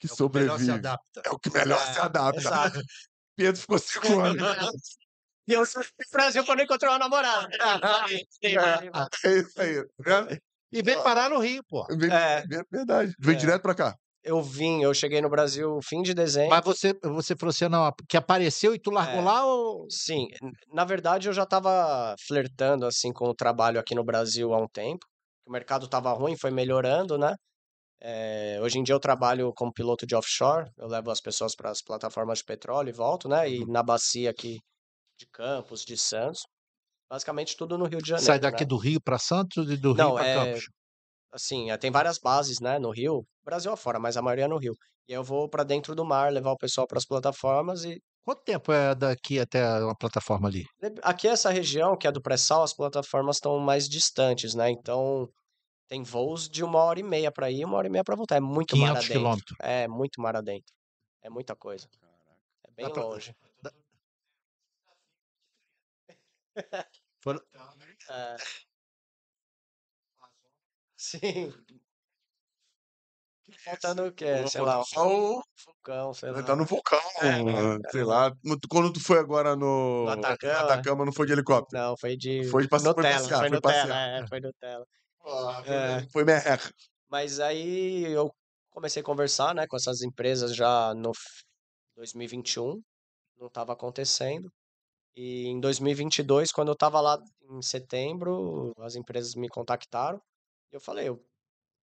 que 0.06 0.12
É 0.12 0.24
o 0.24 0.30
que 0.30 0.38
melhor 0.38 0.58
se 0.58 0.64
sobrevive. 0.66 0.70
adapta. 0.72 1.22
É 1.24 1.30
o 1.30 1.38
que 1.38 1.50
melhor 1.50 1.80
É, 1.80 1.92
se 1.92 1.98
adapta. 2.00 2.40
exato. 2.40 2.80
Pedro 3.36 3.60
ficou 3.60 3.78
cinco 3.78 4.20
anos. 4.20 4.42
E 5.48 5.52
eu 5.54 5.64
fui 5.66 5.82
pro 5.84 6.10
Brasil 6.12 6.44
quando 6.44 6.62
encontrei 6.62 6.90
uma 6.90 6.98
namorada. 6.98 7.48
É 9.24 9.38
isso 9.38 9.60
aí, 9.60 9.74
tá 9.84 9.88
vendo? 10.00 10.38
E 10.72 10.82
vem 10.82 11.02
parar 11.02 11.30
no 11.30 11.38
Rio, 11.38 11.62
pô. 11.68 11.86
É. 12.10 12.42
Verdade. 12.70 13.12
Vem 13.18 13.34
É. 13.34 13.38
direto 13.38 13.62
pra 13.62 13.74
cá. 13.74 13.94
Eu 14.24 14.40
vim, 14.40 14.82
eu 14.82 14.94
cheguei 14.94 15.20
no 15.20 15.28
Brasil 15.28 15.80
fim 15.84 16.00
de 16.00 16.14
dezembro. 16.14 16.50
Mas 16.50 16.64
você, 16.64 16.94
você 17.02 17.34
falou 17.36 17.50
assim, 17.50 17.68
não, 17.68 17.90
que 18.08 18.16
apareceu 18.16 18.72
e 18.74 18.78
tu 18.78 18.90
largou 18.90 19.20
É. 19.20 19.24
lá 19.24 19.44
ou... 19.44 19.86
Sim, 19.90 20.28
na 20.72 20.84
verdade 20.84 21.28
eu 21.28 21.32
já 21.32 21.42
estava 21.42 22.14
flertando 22.26 22.86
assim 22.86 23.12
com 23.12 23.28
o 23.28 23.34
trabalho 23.34 23.80
aqui 23.80 23.94
no 23.96 24.04
Brasil 24.04 24.54
há 24.54 24.58
um 24.58 24.68
tempo. 24.68 25.04
O 25.44 25.50
mercado 25.50 25.86
estava 25.86 26.12
ruim, 26.12 26.36
foi 26.36 26.52
melhorando, 26.52 27.18
né? 27.18 27.34
Eh, 28.04 28.58
hoje 28.60 28.78
em 28.78 28.82
dia 28.82 28.94
eu 28.94 29.00
trabalho 29.00 29.52
como 29.54 29.72
piloto 29.72 30.04
de 30.06 30.14
offshore, 30.16 30.68
eu 30.76 30.88
levo 30.88 31.10
as 31.10 31.20
pessoas 31.20 31.54
para 31.54 31.70
as 31.70 31.80
plataformas 31.80 32.38
de 32.38 32.44
petróleo 32.44 32.88
e 32.88 32.92
volto, 32.92 33.28
né? 33.28 33.48
E 33.48 33.64
na 33.66 33.82
bacia 33.82 34.30
aqui 34.30 34.58
de 35.18 35.26
Campos, 35.32 35.84
de 35.84 35.96
Santos, 35.96 36.42
basicamente 37.10 37.56
tudo 37.56 37.78
no 37.78 37.86
Rio 37.86 38.00
de 38.02 38.08
Janeiro, 38.08 38.26
Sai 38.26 38.40
daqui 38.40 38.64
né? 38.64 38.68
do 38.68 38.76
Rio 38.76 39.00
para 39.02 39.18
Santos 39.18 39.70
e 39.70 39.76
do 39.76 39.92
Rio 39.92 40.14
para 40.14 40.26
é, 40.26 40.34
Campos? 40.34 40.64
assim, 41.32 41.70
eh, 41.70 41.78
tem 41.78 41.90
várias 41.90 42.18
bases, 42.18 42.60
né, 42.60 42.78
no 42.78 42.90
Rio, 42.90 43.26
Brasil 43.44 43.72
afora, 43.72 43.98
mas 44.00 44.16
a 44.16 44.22
maioria 44.22 44.46
é 44.46 44.48
no 44.48 44.58
Rio. 44.58 44.74
E 45.08 45.12
eu 45.12 45.24
vou 45.24 45.48
para 45.48 45.64
dentro 45.64 45.94
do 45.94 46.04
mar, 46.04 46.32
levar 46.32 46.52
o 46.52 46.58
pessoal 46.58 46.86
para 46.86 46.98
as 46.98 47.06
plataformas 47.06 47.84
e 47.84 48.00
Quanto 48.24 48.44
tempo 48.44 48.72
é 48.72 48.94
daqui 48.94 49.40
até 49.40 49.64
uma 49.82 49.96
plataforma 49.96 50.46
ali? 50.46 50.64
Aqui 51.02 51.26
essa 51.26 51.50
região, 51.50 51.96
que 51.96 52.06
é 52.06 52.12
do 52.12 52.22
pré-sal, 52.22 52.62
as 52.62 52.72
plataformas 52.72 53.36
estão 53.36 53.58
mais 53.58 53.88
distantes, 53.88 54.54
né? 54.54 54.70
Então 54.70 55.28
tem 55.92 56.02
voos 56.02 56.48
de 56.48 56.64
uma 56.64 56.78
hora 56.78 56.98
e 57.00 57.02
meia 57.02 57.30
para 57.30 57.50
ir, 57.50 57.66
uma 57.66 57.76
hora 57.76 57.86
e 57.86 57.90
meia 57.90 58.02
para 58.02 58.16
voltar. 58.16 58.36
É 58.36 58.40
muito 58.40 58.74
mar 58.78 58.94
500 58.94 58.96
adentro. 59.04 59.12
quilômetros. 59.12 59.56
É 59.60 59.86
muito 59.86 60.22
mar 60.22 60.34
adentro. 60.36 60.72
É 61.20 61.28
muita 61.28 61.54
coisa. 61.54 61.86
É 62.66 62.70
bem 62.70 62.86
Dá 62.86 62.92
pra- 62.92 63.02
longe. 63.02 63.36
Foram- 67.20 67.42
É. 68.08 68.36
Sim. 70.96 71.52
Faltando 73.62 74.06
o 74.06 74.12
quê? 74.12 74.48
Sei 74.48 74.62
lá, 74.62 74.80
um 74.80 75.42
vulcão, 75.66 76.14
sei 76.14 76.30
lá. 76.30 76.42
tá 76.42 76.56
no 76.56 76.64
vulcão, 76.64 76.98
É, 77.20 77.20
sei 77.92 78.02
lá. 78.04 78.32
Quando 78.70 78.90
tu 78.94 78.98
foi 79.04 79.18
agora 79.18 79.54
no, 79.54 80.04
No 80.06 80.10
Atacama? 80.10 80.58
Atacama, 80.60 81.04
não 81.04 81.12
foi 81.12 81.26
de 81.26 81.32
helicóptero. 81.34 81.82
Não, 81.82 81.94
foi 81.98 82.16
de 82.16 82.44
Foi 82.48 82.62
de 82.62 82.68
passe- 82.70 82.84
foi 82.84 82.94
Nutella, 82.94 83.18
passear, 83.20 83.38
foi 83.40 83.48
foi 83.50 83.56
Nutella, 83.56 83.82
passear. 83.88 84.22
é, 84.22 84.26
foi 84.26 84.40
Nutella. 84.40 84.86
Ah, 85.24 85.62
É. 85.66 86.08
Foi 86.12 86.24
merreca. 86.24 86.72
Mas 87.08 87.40
aí 87.40 88.04
eu 88.12 88.30
comecei 88.70 89.02
a 89.02 89.04
conversar, 89.04 89.54
né, 89.54 89.66
com 89.66 89.76
essas 89.76 90.02
empresas 90.02 90.54
já 90.54 90.94
no 90.94 91.10
f- 91.10 91.42
2021, 91.96 92.80
não 93.38 93.48
estava 93.48 93.72
acontecendo. 93.72 94.50
E 95.16 95.46
em 95.48 95.60
2022, 95.60 96.52
quando 96.52 96.68
eu 96.70 96.74
estava 96.74 97.00
lá 97.00 97.18
em 97.50 97.62
setembro, 97.62 98.72
as 98.80 98.96
empresas 98.96 99.34
me 99.36 99.48
contactaram 99.48 100.20
e 100.72 100.76
eu 100.76 100.80
falei, 100.80 101.08
eu 101.08 101.24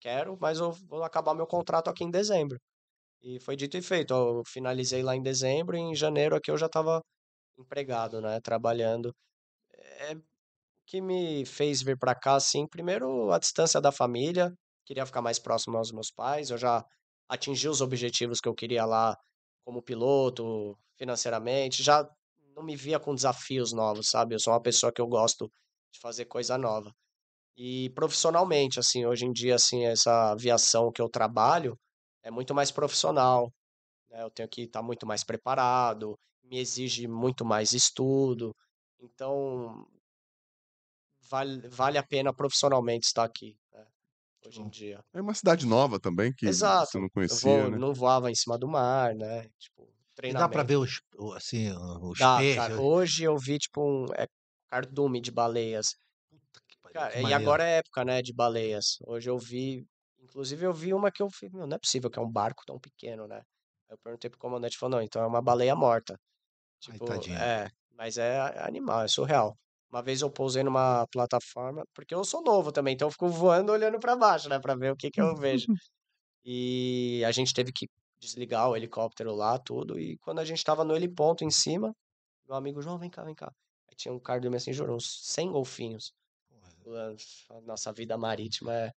quero, 0.00 0.38
mas 0.40 0.60
eu 0.60 0.72
vou 0.72 1.04
acabar 1.04 1.34
meu 1.34 1.46
contrato 1.46 1.90
aqui 1.90 2.04
em 2.04 2.10
dezembro. 2.10 2.58
E 3.22 3.40
foi 3.40 3.56
dito 3.56 3.76
e 3.78 3.82
feito, 3.82 4.14
eu 4.14 4.42
finalizei 4.46 5.02
lá 5.02 5.16
em 5.16 5.22
dezembro 5.22 5.76
e 5.76 5.80
em 5.80 5.94
janeiro 5.96 6.36
aqui 6.36 6.50
eu 6.50 6.58
já 6.58 6.66
estava 6.66 7.02
empregado, 7.58 8.20
né, 8.22 8.40
trabalhando. 8.42 9.14
É, 9.74 10.16
que 10.88 11.02
me 11.02 11.44
fez 11.44 11.82
vir 11.82 11.98
para 11.98 12.14
cá, 12.14 12.36
assim, 12.36 12.66
primeiro 12.66 13.30
a 13.30 13.38
distância 13.38 13.78
da 13.78 13.92
família, 13.92 14.50
queria 14.86 15.04
ficar 15.04 15.20
mais 15.20 15.38
próximo 15.38 15.76
aos 15.76 15.92
meus 15.92 16.10
pais, 16.10 16.48
eu 16.50 16.56
já 16.56 16.82
atingi 17.28 17.68
os 17.68 17.82
objetivos 17.82 18.40
que 18.40 18.48
eu 18.48 18.54
queria 18.54 18.86
lá 18.86 19.14
como 19.66 19.82
piloto, 19.82 20.74
financeiramente, 20.96 21.82
já 21.82 22.08
não 22.56 22.62
me 22.62 22.74
via 22.74 22.98
com 22.98 23.14
desafios 23.14 23.70
novos, 23.72 24.08
sabe? 24.08 24.34
Eu 24.34 24.40
sou 24.40 24.54
uma 24.54 24.62
pessoa 24.62 24.90
que 24.90 25.00
eu 25.00 25.06
gosto 25.06 25.50
de 25.92 26.00
fazer 26.00 26.24
coisa 26.24 26.56
nova. 26.56 26.90
E 27.56 27.90
profissionalmente, 27.90 28.80
assim, 28.80 29.04
hoje 29.04 29.26
em 29.26 29.32
dia, 29.32 29.56
assim, 29.56 29.84
essa 29.84 30.32
aviação 30.32 30.90
que 30.90 31.02
eu 31.02 31.08
trabalho 31.10 31.78
é 32.22 32.30
muito 32.30 32.54
mais 32.54 32.70
profissional, 32.70 33.52
né? 34.10 34.22
Eu 34.22 34.30
tenho 34.30 34.48
que 34.48 34.62
estar 34.62 34.82
muito 34.82 35.06
mais 35.06 35.24
preparado, 35.24 36.18
me 36.42 36.58
exige 36.58 37.06
muito 37.08 37.44
mais 37.44 37.72
estudo, 37.72 38.54
então 39.00 39.86
vale, 41.30 41.68
vale 41.68 41.98
a 41.98 42.02
pena 42.02 42.32
profissionalmente 42.34 43.06
estar 43.06 43.24
aqui, 43.24 43.58
né? 43.72 43.86
Hoje 44.46 44.60
em 44.62 44.68
dia. 44.68 45.04
É 45.12 45.20
uma 45.20 45.34
cidade 45.34 45.66
nova 45.66 46.00
também, 46.00 46.32
que 46.32 46.46
Exato. 46.48 46.90
você 46.90 46.98
não 46.98 47.08
Eu 47.28 47.36
conhecia, 47.36 47.68
vou, 47.68 47.70
né? 47.70 47.78
não 47.78 47.92
voava 47.94 48.30
em 48.30 48.34
cima 48.34 48.58
do 48.58 48.66
mar, 48.68 49.14
né? 49.14 49.48
Tipo, 49.58 49.92
E 50.28 50.34
dá 50.34 50.48
para 50.48 50.62
treinamento. 50.62 50.62
ver 50.62 50.76
os, 50.76 51.00
assim, 51.34 51.72
os 51.72 52.18
Dá, 52.18 52.34
peixes? 52.36 52.68
cara. 52.68 52.74
Hoje 52.76 53.24
eu 53.24 53.36
vi, 53.38 53.58
tipo, 53.58 53.80
um 53.82 54.06
é, 54.14 54.26
cardume 54.70 55.20
de 55.20 55.30
baleias. 55.30 55.96
Puta 56.30 56.60
que 56.66 56.76
pariu, 56.78 56.94
Cara, 56.94 57.20
e 57.20 57.22
maneiro. 57.22 57.34
agora 57.34 57.64
é 57.64 57.78
época, 57.78 58.04
né, 58.04 58.22
de 58.22 58.32
baleias. 58.34 58.98
Hoje 59.06 59.30
eu 59.30 59.38
vi, 59.38 59.86
inclusive 60.18 60.64
eu 60.66 60.72
vi 60.74 60.94
uma 60.94 61.10
que 61.12 61.22
eu 61.22 61.30
falei, 61.30 61.52
não 61.66 61.76
é 61.76 61.78
possível 61.78 62.10
que 62.10 62.18
é 62.18 62.22
um 62.22 62.30
barco 62.30 62.64
tão 62.66 62.78
pequeno, 62.78 63.26
né? 63.28 63.38
Aí 63.88 63.94
Eu 63.94 63.98
perguntei 63.98 64.30
pro 64.30 64.38
comandante, 64.38 64.78
falou, 64.78 64.98
não, 64.98 65.02
então 65.04 65.22
é 65.22 65.26
uma 65.26 65.42
baleia 65.42 65.76
morta. 65.76 66.18
Ai, 66.88 66.98
Tipo, 66.98 67.06
tadinho. 67.06 67.38
é, 67.38 67.70
mas 67.92 68.18
é 68.18 68.40
animal, 68.66 69.02
é 69.04 69.08
surreal. 69.08 69.58
Uma 69.90 70.02
vez 70.02 70.20
eu 70.22 70.30
pousei 70.30 70.62
numa 70.62 71.06
plataforma, 71.10 71.84
porque 71.94 72.14
eu 72.14 72.24
sou 72.24 72.42
novo 72.42 72.70
também, 72.72 72.94
então 72.94 73.08
eu 73.08 73.12
fico 73.12 73.28
voando 73.28 73.72
olhando 73.72 73.98
pra 73.98 74.16
baixo, 74.16 74.48
né, 74.48 74.58
Pra 74.60 74.74
ver 74.76 74.92
o 74.92 74.96
que 74.96 75.10
que 75.10 75.20
eu 75.20 75.34
vejo. 75.36 75.66
E 76.44 77.22
a 77.26 77.32
gente 77.32 77.54
teve 77.54 77.72
que 77.72 77.88
desligar 78.20 78.68
o 78.70 78.76
helicóptero 78.76 79.34
lá, 79.34 79.58
tudo, 79.58 79.98
e 80.00 80.18
quando 80.18 80.40
a 80.40 80.44
gente 80.46 80.64
tava 80.64 80.84
no 80.84 80.96
heliponto 80.96 81.44
em 81.44 81.50
cima, 81.50 81.94
meu 82.48 82.56
amigo, 82.56 82.82
João, 82.82 82.98
vem 82.98 83.10
cá, 83.10 83.24
vem 83.24 83.34
cá. 83.36 83.52
Aí 83.90 83.96
tinha 83.96 84.12
um 84.14 84.20
cardume 84.20 84.56
assim, 84.56 84.72
juro, 84.72 84.94
uns 84.96 85.20
100 85.24 85.50
golfinhos. 85.52 86.12
A 87.50 87.60
Nossa 87.62 87.92
vida 87.92 88.16
marítima 88.18 88.72
é, 88.74 88.92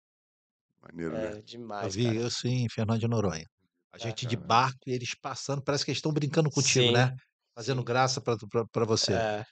Maneiro, 0.81 1.17
né? 1.17 1.31
é 1.37 1.41
Eu 1.79 1.89
demais, 1.91 1.95
vi 1.95 2.15
cara. 2.15 2.17
isso 2.17 2.47
em 2.47 2.67
Fernando 2.69 2.99
de 2.99 3.07
Noronha. 3.07 3.45
A 3.93 3.97
É, 3.97 3.97
gente 3.97 4.25
de 4.25 4.35
cara. 4.35 4.37
barco 4.37 4.79
e 4.87 4.91
eles 4.93 5.13
passando, 5.19 5.63
parece 5.63 5.83
que 5.85 5.91
eles 5.91 5.97
estão 5.97 6.13
brincando 6.13 6.49
contigo, 6.49 6.91
Sim, 6.91 6.91
né? 6.91 7.11
Fazendo 7.55 7.83
sim. 7.83 7.83
graça 7.83 8.21
para 8.21 8.85
você, 8.85 9.21
É. 9.21 9.45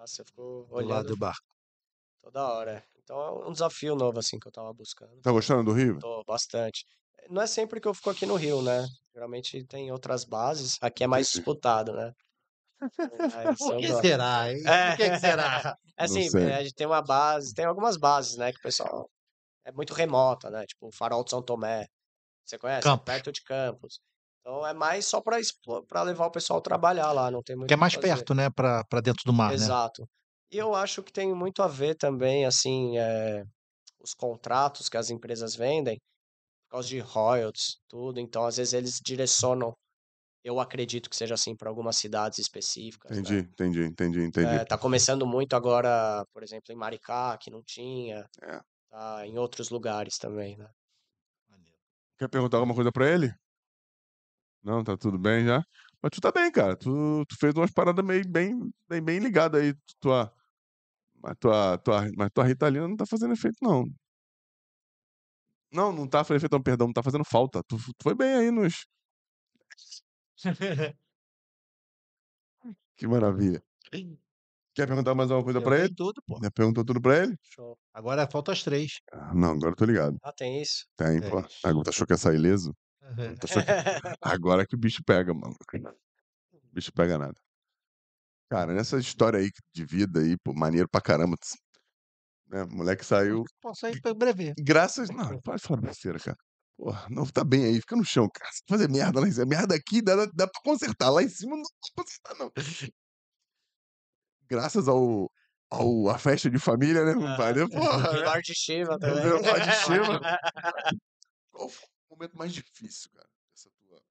Nossa, 0.00 0.22
eu 0.22 0.24
fico 0.24 0.42
do 0.66 0.74
lado 0.74 0.76
olhando 0.76 1.08
do 1.08 1.16
barco. 1.16 1.44
toda 2.22 2.42
hora. 2.42 2.82
Então 2.96 3.20
é 3.20 3.48
um 3.48 3.52
desafio 3.52 3.94
novo, 3.94 4.18
assim, 4.18 4.38
que 4.38 4.48
eu 4.48 4.52
tava 4.52 4.72
buscando. 4.72 5.20
Tá 5.20 5.30
gostando 5.30 5.62
do 5.62 5.72
Rio? 5.72 5.98
Tô 5.98 6.24
bastante. 6.24 6.86
Não 7.28 7.42
é 7.42 7.46
sempre 7.46 7.78
que 7.78 7.86
eu 7.86 7.92
fico 7.92 8.08
aqui 8.08 8.24
no 8.24 8.34
Rio, 8.34 8.62
né? 8.62 8.86
Geralmente 9.12 9.62
tem 9.66 9.92
outras 9.92 10.24
bases. 10.24 10.78
Aqui 10.80 11.04
é 11.04 11.06
mais 11.06 11.26
Entendi. 11.28 11.44
disputado, 11.44 11.92
né? 11.92 12.12
Por 13.58 13.74
eu 13.74 13.80
que 13.80 13.88
gosto. 13.88 14.00
será, 14.00 14.50
hein? 14.50 14.62
É, 14.66 14.90
Por 14.90 14.96
que 14.96 15.10
que 15.10 15.18
será? 15.18 15.76
é 15.98 16.04
assim, 16.04 16.30
sei. 16.30 16.52
a 16.52 16.62
gente 16.62 16.74
tem 16.74 16.86
uma 16.86 17.02
base, 17.02 17.52
tem 17.52 17.66
algumas 17.66 17.98
bases, 17.98 18.38
né? 18.38 18.52
Que 18.52 18.58
o 18.58 18.62
pessoal 18.62 19.10
é 19.66 19.72
muito 19.72 19.92
remota, 19.92 20.48
né? 20.48 20.64
Tipo 20.64 20.88
o 20.88 20.92
Farol 20.92 21.22
de 21.24 21.30
São 21.30 21.42
Tomé. 21.42 21.86
Você 22.46 22.58
conhece? 22.58 22.88
É 22.88 22.90
Campos. 22.90 23.04
perto 23.04 23.32
de 23.32 23.42
Campos. 23.42 24.00
Então 24.40 24.66
é 24.66 24.72
mais 24.74 25.06
só 25.06 25.20
para 25.20 25.38
para 25.88 26.02
levar 26.02 26.26
o 26.26 26.30
pessoal 26.30 26.58
a 26.58 26.62
trabalhar 26.62 27.12
lá, 27.12 27.30
não 27.30 27.42
tem 27.42 27.56
muito 27.56 27.68
Que 27.68 27.74
é 27.74 27.76
que 27.76 27.80
mais 27.82 27.96
perto, 27.96 28.34
né? 28.34 28.50
Para 28.50 29.00
dentro 29.02 29.22
do 29.24 29.32
mar, 29.32 29.56
né? 29.56 29.66
Exato. 29.66 30.08
E 30.50 30.56
eu 30.58 30.74
acho 30.74 31.02
que 31.02 31.12
tem 31.12 31.34
muito 31.34 31.62
a 31.62 31.68
ver 31.68 31.94
também, 31.96 32.44
assim, 32.44 32.98
é, 32.98 33.44
os 34.00 34.14
contratos 34.14 34.88
que 34.88 34.96
as 34.98 35.10
empresas 35.10 35.56
vendem, 35.56 35.98
por 36.68 36.76
causa 36.78 36.88
de 36.88 37.00
royalties, 37.00 37.78
tudo. 37.88 38.20
Então, 38.20 38.44
às 38.46 38.58
vezes, 38.58 38.74
eles 38.74 39.00
direcionam, 39.04 39.74
eu 40.44 40.60
acredito 40.60 41.10
que 41.10 41.16
seja 41.16 41.34
assim, 41.34 41.56
para 41.56 41.70
algumas 41.70 41.96
cidades 41.98 42.38
específicas, 42.38 43.12
Entendi, 43.12 43.34
né? 43.34 43.40
entendi, 43.40 43.82
entendi, 43.84 44.20
entendi. 44.22 44.56
É, 44.56 44.64
tá 44.64 44.78
começando 44.78 45.26
muito 45.26 45.54
agora, 45.56 46.24
por 46.32 46.42
exemplo, 46.42 46.72
em 46.72 46.76
Maricá, 46.76 47.36
que 47.38 47.50
não 47.50 47.62
tinha. 47.62 48.26
É. 48.42 48.60
Tá 48.90 49.26
em 49.26 49.38
outros 49.38 49.70
lugares 49.70 50.18
também, 50.18 50.56
né? 50.58 50.68
Quer 52.18 52.28
perguntar 52.28 52.58
alguma 52.58 52.74
coisa 52.74 52.92
pra 52.92 53.08
ele? 53.08 53.34
Não, 54.62 54.84
tá 54.84 54.96
tudo 54.96 55.18
bem 55.18 55.44
já? 55.46 55.62
Mas 56.02 56.10
tu 56.12 56.20
tá 56.20 56.30
bem, 56.32 56.50
cara. 56.52 56.76
Tu, 56.76 57.24
tu 57.28 57.36
fez 57.38 57.54
umas 57.54 57.70
paradas 57.72 58.04
meio 58.04 58.26
bem, 58.28 58.70
bem, 58.88 59.02
bem 59.02 59.18
ligadas 59.18 59.60
aí. 59.62 59.74
Tua, 60.00 60.32
mas 61.22 61.36
tua, 61.40 61.78
tua, 61.78 62.02
mas 62.16 62.30
tua 62.34 62.44
Ritalina 62.44 62.88
não 62.88 62.96
tá 62.96 63.06
fazendo 63.06 63.32
efeito, 63.34 63.58
não. 63.62 63.84
Não, 65.72 65.92
não 65.92 66.06
tá 66.08 66.24
fazendo 66.24 66.38
efeito, 66.40 66.52
não, 66.52 66.62
perdão, 66.62 66.86
não 66.88 66.92
tá 66.94 67.02
fazendo 67.02 67.24
falta. 67.24 67.62
Tu, 67.68 67.76
tu 67.78 67.94
foi 68.02 68.14
bem 68.14 68.34
aí 68.34 68.50
nos. 68.50 68.84
Que 72.96 73.06
maravilha. 73.06 73.62
Quer 74.74 74.86
perguntar 74.86 75.14
mais 75.14 75.30
alguma 75.30 75.44
coisa 75.44 75.60
pra 75.60 75.70
Perguntei 75.70 75.86
ele? 75.86 75.94
tudo, 75.96 76.22
pô. 76.26 76.38
Já 76.42 76.50
perguntou 76.50 76.84
tudo 76.84 77.00
pra 77.00 77.16
ele? 77.24 77.36
Show. 77.42 77.76
Agora 77.92 78.28
falta 78.30 78.52
as 78.52 78.62
três. 78.62 79.00
Ah, 79.12 79.34
Não, 79.34 79.52
agora 79.52 79.72
eu 79.72 79.76
tô 79.76 79.84
ligado. 79.84 80.16
Ah, 80.22 80.32
tem 80.32 80.60
isso? 80.62 80.86
Tem, 80.96 81.16
É. 81.18 81.30
pô. 81.30 81.38
Agora 81.64 81.84
tu 81.84 81.90
achou 81.90 82.06
que 82.06 82.12
ia 82.12 82.16
sair 82.18 82.36
ileso? 82.36 82.74
Que- 83.00 84.16
Agora 84.22 84.66
que 84.66 84.74
o 84.74 84.78
bicho 84.78 85.02
pega, 85.04 85.32
mano. 85.34 85.54
O 86.52 86.58
bicho 86.72 86.92
pega 86.92 87.18
nada. 87.18 87.34
Cara, 88.48 88.72
nessa 88.74 88.98
história 88.98 89.38
aí 89.38 89.50
de 89.72 89.84
vida 89.84 90.20
aí, 90.20 90.36
pô, 90.38 90.52
maneiro 90.52 90.88
pra 90.88 91.00
caramba. 91.00 91.36
Né? 92.48 92.64
O 92.64 92.68
moleque 92.76 93.04
saiu. 93.04 93.44
Posso 93.60 93.86
ir 93.86 94.00
pra 94.00 94.12
breve. 94.12 94.52
Graças. 94.58 95.08
Não, 95.10 95.40
pode 95.40 95.62
falar 95.62 95.80
besteira, 95.80 96.18
cara. 96.18 96.36
Porra, 96.76 97.06
não 97.10 97.24
tá 97.26 97.44
bem 97.44 97.64
aí, 97.64 97.76
fica 97.80 97.94
no 97.94 98.04
chão, 98.04 98.28
cara. 98.32 98.50
Se 98.52 98.62
fazer 98.68 98.88
merda 98.88 99.20
lá 99.20 99.28
em 99.28 99.32
cima. 99.32 99.46
Merda 99.46 99.74
aqui 99.74 100.02
dá, 100.02 100.16
dá 100.34 100.46
pra 100.48 100.60
consertar. 100.64 101.10
Lá 101.10 101.22
em 101.22 101.28
cima 101.28 101.54
não 101.56 101.62
dá 101.62 101.68
pra 101.94 102.04
consertar, 102.04 102.34
não. 102.38 102.50
Graças 104.48 104.88
ao, 104.88 105.30
ao 105.70 106.08
a 106.08 106.18
festa 106.18 106.50
de 106.50 106.58
família, 106.58 107.04
né, 107.04 107.14
compadre? 107.14 107.68
Porra, 107.68 108.12
né? 108.14 108.18
Lorde 108.24 108.52
Shiva 108.54 108.92
Eu 108.94 108.98
também. 108.98 109.26
o 109.26 109.42
Lorde 109.42 109.72
Shiva. 109.84 110.20
Momento 112.20 112.36
mais 112.36 112.52
difícil, 112.52 113.10
cara, 113.12 113.26
dessa 113.50 113.70
tua 113.70 114.04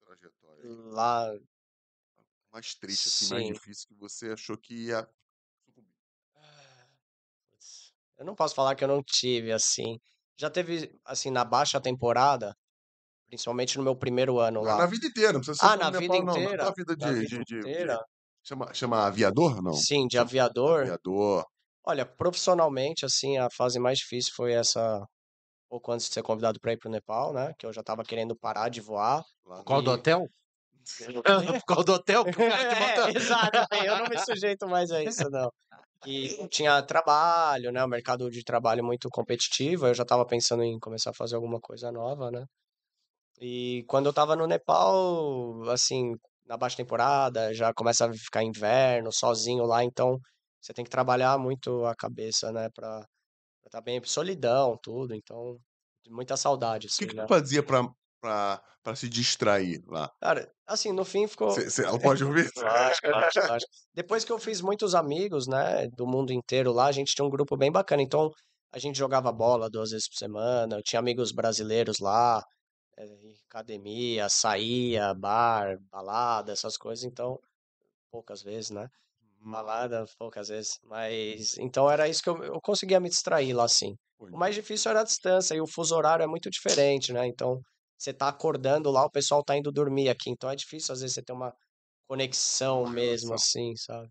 trajetória 0.00 0.64
aí? 0.64 0.76
Lá, 0.96 1.32
Mais 2.50 2.74
triste, 2.74 3.08
assim, 3.08 3.26
mais 3.28 3.44
difícil 3.44 3.86
que 3.88 3.94
você 3.94 4.30
achou 4.30 4.56
que 4.56 4.86
ia 4.86 5.06
sucumbir. 5.66 5.94
Putz, 7.50 7.92
Eu 8.18 8.24
não 8.24 8.34
posso 8.34 8.54
falar 8.54 8.74
que 8.74 8.84
eu 8.84 8.88
não 8.88 9.02
tive, 9.02 9.52
assim. 9.52 9.98
Já 10.38 10.50
teve, 10.50 10.98
assim, 11.04 11.30
na 11.30 11.44
baixa 11.44 11.80
temporada, 11.80 12.54
principalmente 13.28 13.78
no 13.78 13.84
meu 13.84 13.96
primeiro 13.96 14.40
ano 14.40 14.62
Na, 14.62 14.74
lá. 14.74 14.78
na 14.78 14.86
vida 14.86 15.06
inteira, 15.06 15.32
não 15.32 15.40
precisa 15.40 15.58
ser 15.58 15.70
Ah, 15.72 15.76
só 15.76 15.84
na 15.84 15.90
vida 15.90 16.16
Nepal, 16.16 16.24
não. 16.24 16.50
Na 16.60 16.70
inteira? 16.70 16.70
vida 16.70 16.96
Na 17.00 17.12
de, 17.12 17.14
vida 17.14 17.38
de, 17.38 17.44
de- 17.44 17.68
de- 17.68 17.84
inteira? 17.84 17.98
chama, 18.42 18.72
chama 18.74 19.06
aviador, 19.06 19.62
não? 19.62 19.86
Sim, 19.86 20.06
de 20.08 20.16
aviador. 20.18 20.90
Aviador. 20.90 21.44
Olha, 21.86 22.06
profissionalmente, 22.06 23.04
assim, 23.06 23.38
a 23.38 23.48
fase 23.50 23.78
mais 23.80 23.98
difícil 23.98 24.32
foi 24.36 24.52
essa, 24.54 25.04
pouco 25.74 25.90
antes 25.90 26.06
de 26.06 26.14
ser 26.14 26.22
convidado 26.22 26.60
para 26.60 26.72
ir 26.72 26.76
pro 26.76 26.88
Nepal, 26.88 27.32
né? 27.32 27.52
Que 27.58 27.66
eu 27.66 27.72
já 27.72 27.82
tava 27.82 28.04
querendo 28.04 28.36
parar 28.36 28.68
de 28.68 28.80
voar. 28.80 29.24
Lá 29.44 29.64
Qual 29.64 29.82
do 29.82 29.90
E- 29.90 29.94
hotel? 29.94 30.28
Por 31.64 31.64
causa 31.66 31.84
do 31.84 31.92
hotel 31.94 32.22
o 32.28 32.42
É, 32.42 33.10
exato, 33.10 33.66
eu 33.84 33.96
não 33.98 34.06
me 34.06 34.18
sujeito 34.18 34.68
mais 34.68 34.90
a 34.92 35.02
isso, 35.02 35.28
não. 35.30 35.50
E 36.06 36.46
tinha 36.48 36.80
trabalho, 36.82 37.72
né? 37.72 37.82
O 37.84 37.88
mercado 37.88 38.30
de 38.30 38.44
trabalho 38.44 38.84
muito 38.84 39.08
competitivo, 39.08 39.86
eu 39.88 39.94
já 39.94 40.04
estava 40.04 40.24
pensando 40.26 40.62
em 40.62 40.78
começar 40.78 41.10
a 41.10 41.14
fazer 41.14 41.34
alguma 41.34 41.60
coisa 41.60 41.90
nova, 41.90 42.30
né? 42.30 42.44
E 43.40 43.84
quando 43.88 44.06
eu 44.06 44.10
estava 44.10 44.36
no 44.36 44.46
Nepal, 44.46 45.68
assim, 45.70 46.12
na 46.46 46.56
baixa 46.56 46.76
temporada, 46.76 47.52
já 47.54 47.72
começa 47.74 48.06
a 48.06 48.12
ficar 48.12 48.44
inverno, 48.44 49.10
sozinho 49.12 49.64
lá, 49.64 49.82
então 49.82 50.18
você 50.60 50.72
tem 50.72 50.84
que 50.84 50.90
trabalhar 50.90 51.36
muito 51.38 51.84
a 51.86 51.94
cabeça, 51.96 52.52
né? 52.52 52.68
Estar 53.66 53.80
bem, 53.80 54.02
solidão, 54.04 54.78
tudo, 54.82 55.14
então, 55.14 55.58
muita 56.08 56.36
saudade, 56.36 56.86
O 56.86 56.88
assim, 56.88 57.04
que, 57.06 57.06
que 57.08 57.14
né? 57.14 57.26
tu 57.26 57.28
fazia 57.28 57.62
pra, 57.62 57.88
pra, 58.20 58.62
pra 58.82 58.96
se 58.96 59.08
distrair 59.08 59.82
lá? 59.86 60.10
Cara, 60.20 60.50
assim, 60.66 60.92
no 60.92 61.04
fim 61.04 61.26
ficou. 61.26 61.50
Cê- 61.54 61.70
cê- 61.70 61.84
ela 61.84 61.98
pode 62.00 62.24
ouvir? 62.24 62.50
Lógico, 62.56 63.08
lógico, 63.10 63.46
lógico. 63.46 63.70
Depois 63.94 64.24
que 64.24 64.32
eu 64.32 64.38
fiz 64.38 64.60
muitos 64.60 64.94
amigos, 64.94 65.46
né, 65.46 65.88
do 65.96 66.06
mundo 66.06 66.32
inteiro 66.32 66.72
lá, 66.72 66.86
a 66.86 66.92
gente 66.92 67.14
tinha 67.14 67.24
um 67.26 67.30
grupo 67.30 67.56
bem 67.56 67.70
bacana. 67.72 68.02
Então, 68.02 68.30
a 68.72 68.78
gente 68.78 68.96
jogava 68.98 69.30
bola 69.32 69.68
duas 69.70 69.90
vezes 69.90 70.08
por 70.08 70.16
semana, 70.16 70.76
eu 70.76 70.82
tinha 70.82 70.98
amigos 71.00 71.32
brasileiros 71.32 71.98
lá, 72.00 72.42
eh, 72.98 73.06
em 73.06 73.34
academia, 73.48 74.28
saía, 74.30 75.14
bar, 75.14 75.76
balada, 75.90 76.52
essas 76.52 76.76
coisas. 76.78 77.04
Então, 77.04 77.38
poucas 78.10 78.42
vezes, 78.42 78.70
né? 78.70 78.88
Uhum. 79.44 79.52
Balada, 79.52 80.04
poucas 80.18 80.48
vezes. 80.48 80.78
Mas, 80.84 81.56
então 81.58 81.90
era 81.90 82.08
isso 82.08 82.22
que 82.22 82.28
eu, 82.30 82.42
eu 82.44 82.60
conseguia 82.62 83.00
me 83.00 83.08
distrair 83.08 83.52
lá, 83.52 83.64
assim. 83.64 83.94
O 84.18 84.38
mais 84.38 84.54
difícil 84.54 84.90
era 84.90 85.00
a 85.00 85.04
distância 85.04 85.54
e 85.54 85.60
o 85.60 85.66
fuso 85.66 85.94
horário 85.94 86.22
é 86.22 86.26
muito 86.26 86.48
diferente, 86.50 87.12
né? 87.12 87.26
Então, 87.26 87.60
você 87.98 88.12
tá 88.12 88.28
acordando 88.28 88.90
lá, 88.90 89.04
o 89.04 89.10
pessoal 89.10 89.42
tá 89.44 89.56
indo 89.56 89.70
dormir 89.70 90.08
aqui. 90.08 90.30
Então, 90.30 90.48
é 90.50 90.56
difícil, 90.56 90.92
às 90.92 91.00
vezes, 91.00 91.14
você 91.14 91.22
ter 91.22 91.32
uma 91.32 91.52
conexão 92.08 92.82
Uma 92.82 92.90
mesmo, 92.90 93.28
relação. 93.28 93.34
assim, 93.34 93.76
sabe? 93.76 94.08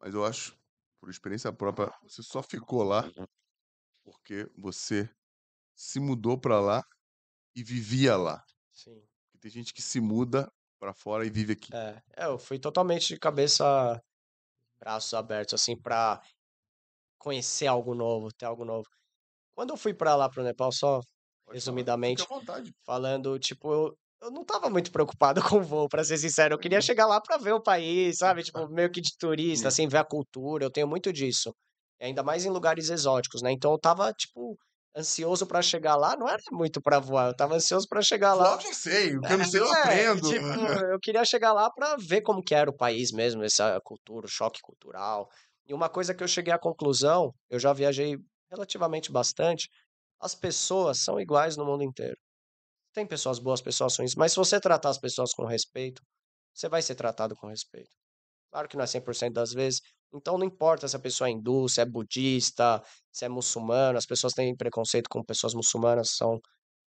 Mas 0.00 0.14
eu 0.14 0.24
acho, 0.24 0.56
por 1.00 1.10
experiência 1.10 1.52
própria, 1.52 1.92
você 2.02 2.22
só 2.22 2.42
ficou 2.42 2.82
lá 2.82 3.04
porque 4.04 4.50
você 4.58 5.08
se 5.74 6.00
mudou 6.00 6.38
pra 6.38 6.60
lá 6.60 6.82
e 7.54 7.62
vivia 7.62 8.16
lá. 8.16 8.42
Sim. 8.72 9.00
Porque 9.24 9.38
tem 9.40 9.50
gente 9.50 9.72
que 9.74 9.82
se 9.82 10.00
muda 10.00 10.50
pra 10.78 10.94
fora 10.94 11.26
e 11.26 11.30
vive 11.30 11.52
aqui. 11.52 11.72
É, 11.74 12.02
é, 12.16 12.24
eu 12.26 12.38
fui 12.38 12.58
totalmente 12.58 13.08
de 13.08 13.18
cabeça, 13.18 14.00
braços 14.80 15.12
abertos, 15.14 15.54
assim, 15.54 15.76
pra 15.76 16.20
conhecer 17.18 17.66
algo 17.66 17.94
novo, 17.94 18.32
ter 18.32 18.46
algo 18.46 18.64
novo. 18.64 18.88
Quando 19.54 19.70
eu 19.70 19.76
fui 19.76 19.94
pra 19.94 20.16
lá, 20.16 20.28
pro 20.28 20.42
Nepal, 20.42 20.72
só 20.72 21.00
Pode 21.44 21.56
resumidamente, 21.56 22.24
falando, 22.84 23.38
tipo, 23.38 23.72
eu, 23.72 23.98
eu 24.22 24.30
não 24.30 24.44
tava 24.44 24.70
muito 24.70 24.90
preocupado 24.90 25.40
com 25.54 25.58
o 25.58 25.62
voo, 25.62 25.88
pra 25.88 26.04
ser 26.04 26.18
sincero. 26.18 26.54
Eu 26.54 26.58
queria 26.58 26.80
chegar 26.80 27.06
lá 27.06 27.20
pra 27.20 27.36
ver 27.36 27.52
o 27.52 27.62
país, 27.62 28.18
sabe? 28.18 28.42
Tipo, 28.42 28.68
meio 28.70 28.90
que 28.90 29.00
de 29.00 29.16
turista, 29.18 29.70
Sim. 29.70 29.84
assim, 29.84 29.88
ver 29.88 29.98
a 29.98 30.04
cultura. 30.04 30.64
Eu 30.64 30.70
tenho 30.70 30.88
muito 30.88 31.12
disso. 31.12 31.54
Ainda 32.00 32.22
mais 32.22 32.46
em 32.46 32.50
lugares 32.50 32.88
exóticos, 32.88 33.42
né? 33.42 33.52
Então 33.52 33.72
eu 33.72 33.78
tava, 33.78 34.12
tipo, 34.14 34.56
ansioso 34.96 35.46
pra 35.46 35.62
chegar 35.62 35.96
lá. 35.96 36.16
Não 36.16 36.28
era 36.28 36.42
muito 36.52 36.80
pra 36.82 36.98
voar, 37.00 37.28
eu 37.28 37.36
tava 37.36 37.54
ansioso 37.56 37.86
pra 37.88 38.02
chegar 38.02 38.34
lá. 38.34 38.58
Voar 38.58 38.64
eu 38.64 38.74
sei, 38.74 39.16
o 39.16 39.22
que 39.22 39.32
eu 39.32 39.38
não 39.38 39.44
sei 39.44 39.60
eu 39.60 39.70
É, 39.76 40.06
aprendo. 40.06 40.28
tipo, 40.28 40.46
eu 40.92 40.98
queria 41.00 41.24
chegar 41.24 41.52
lá 41.52 41.70
pra 41.72 41.96
ver 41.96 42.22
como 42.22 42.42
que 42.42 42.54
era 42.54 42.70
o 42.70 42.76
país 42.76 43.12
mesmo, 43.12 43.42
essa 43.44 43.80
cultura, 43.84 44.26
o 44.26 44.30
choque 44.30 44.60
cultural. 44.62 45.28
E 45.66 45.74
uma 45.74 45.88
coisa 45.90 46.14
que 46.14 46.22
eu 46.24 46.28
cheguei 46.28 46.52
à 46.52 46.58
conclusão, 46.58 47.32
eu 47.50 47.58
já 47.60 47.72
viajei 47.72 48.16
relativamente 48.50 49.12
bastante, 49.12 49.68
as 50.20 50.34
pessoas 50.34 50.98
são 51.04 51.20
iguais 51.20 51.56
no 51.56 51.64
mundo 51.66 51.84
inteiro. 51.84 52.16
Tem 52.92 53.06
pessoas 53.06 53.38
boas, 53.38 53.60
pessoas 53.62 53.96
ruins, 53.96 54.14
mas 54.16 54.32
se 54.32 54.36
você 54.38 54.60
tratar 54.60 54.90
as 54.90 54.98
pessoas 54.98 55.32
com 55.32 55.44
respeito, 55.46 56.02
você 56.54 56.68
vai 56.68 56.82
ser 56.82 56.94
tratado 56.96 57.36
com 57.36 57.48
respeito. 57.48 57.90
Claro 58.52 58.68
que 58.68 58.76
não 58.76 58.84
é 58.84 58.88
100% 58.88 59.34
das 59.34 59.52
vezes, 59.52 59.80
então 60.12 60.36
não 60.38 60.44
importa 60.46 60.86
se 60.88 60.96
a 60.96 60.98
pessoa 60.98 61.28
é 61.28 61.32
hindu, 61.32 61.68
se 61.68 61.80
é 61.80 61.84
budista, 61.84 62.82
se 63.12 63.24
é 63.24 63.28
muçulmano, 63.28 63.96
as 63.98 64.06
pessoas 64.06 64.32
têm 64.32 64.56
preconceito 64.56 65.08
com 65.08 65.22
pessoas 65.24 65.54
muçulmanas, 65.54 66.10
são 66.10 66.40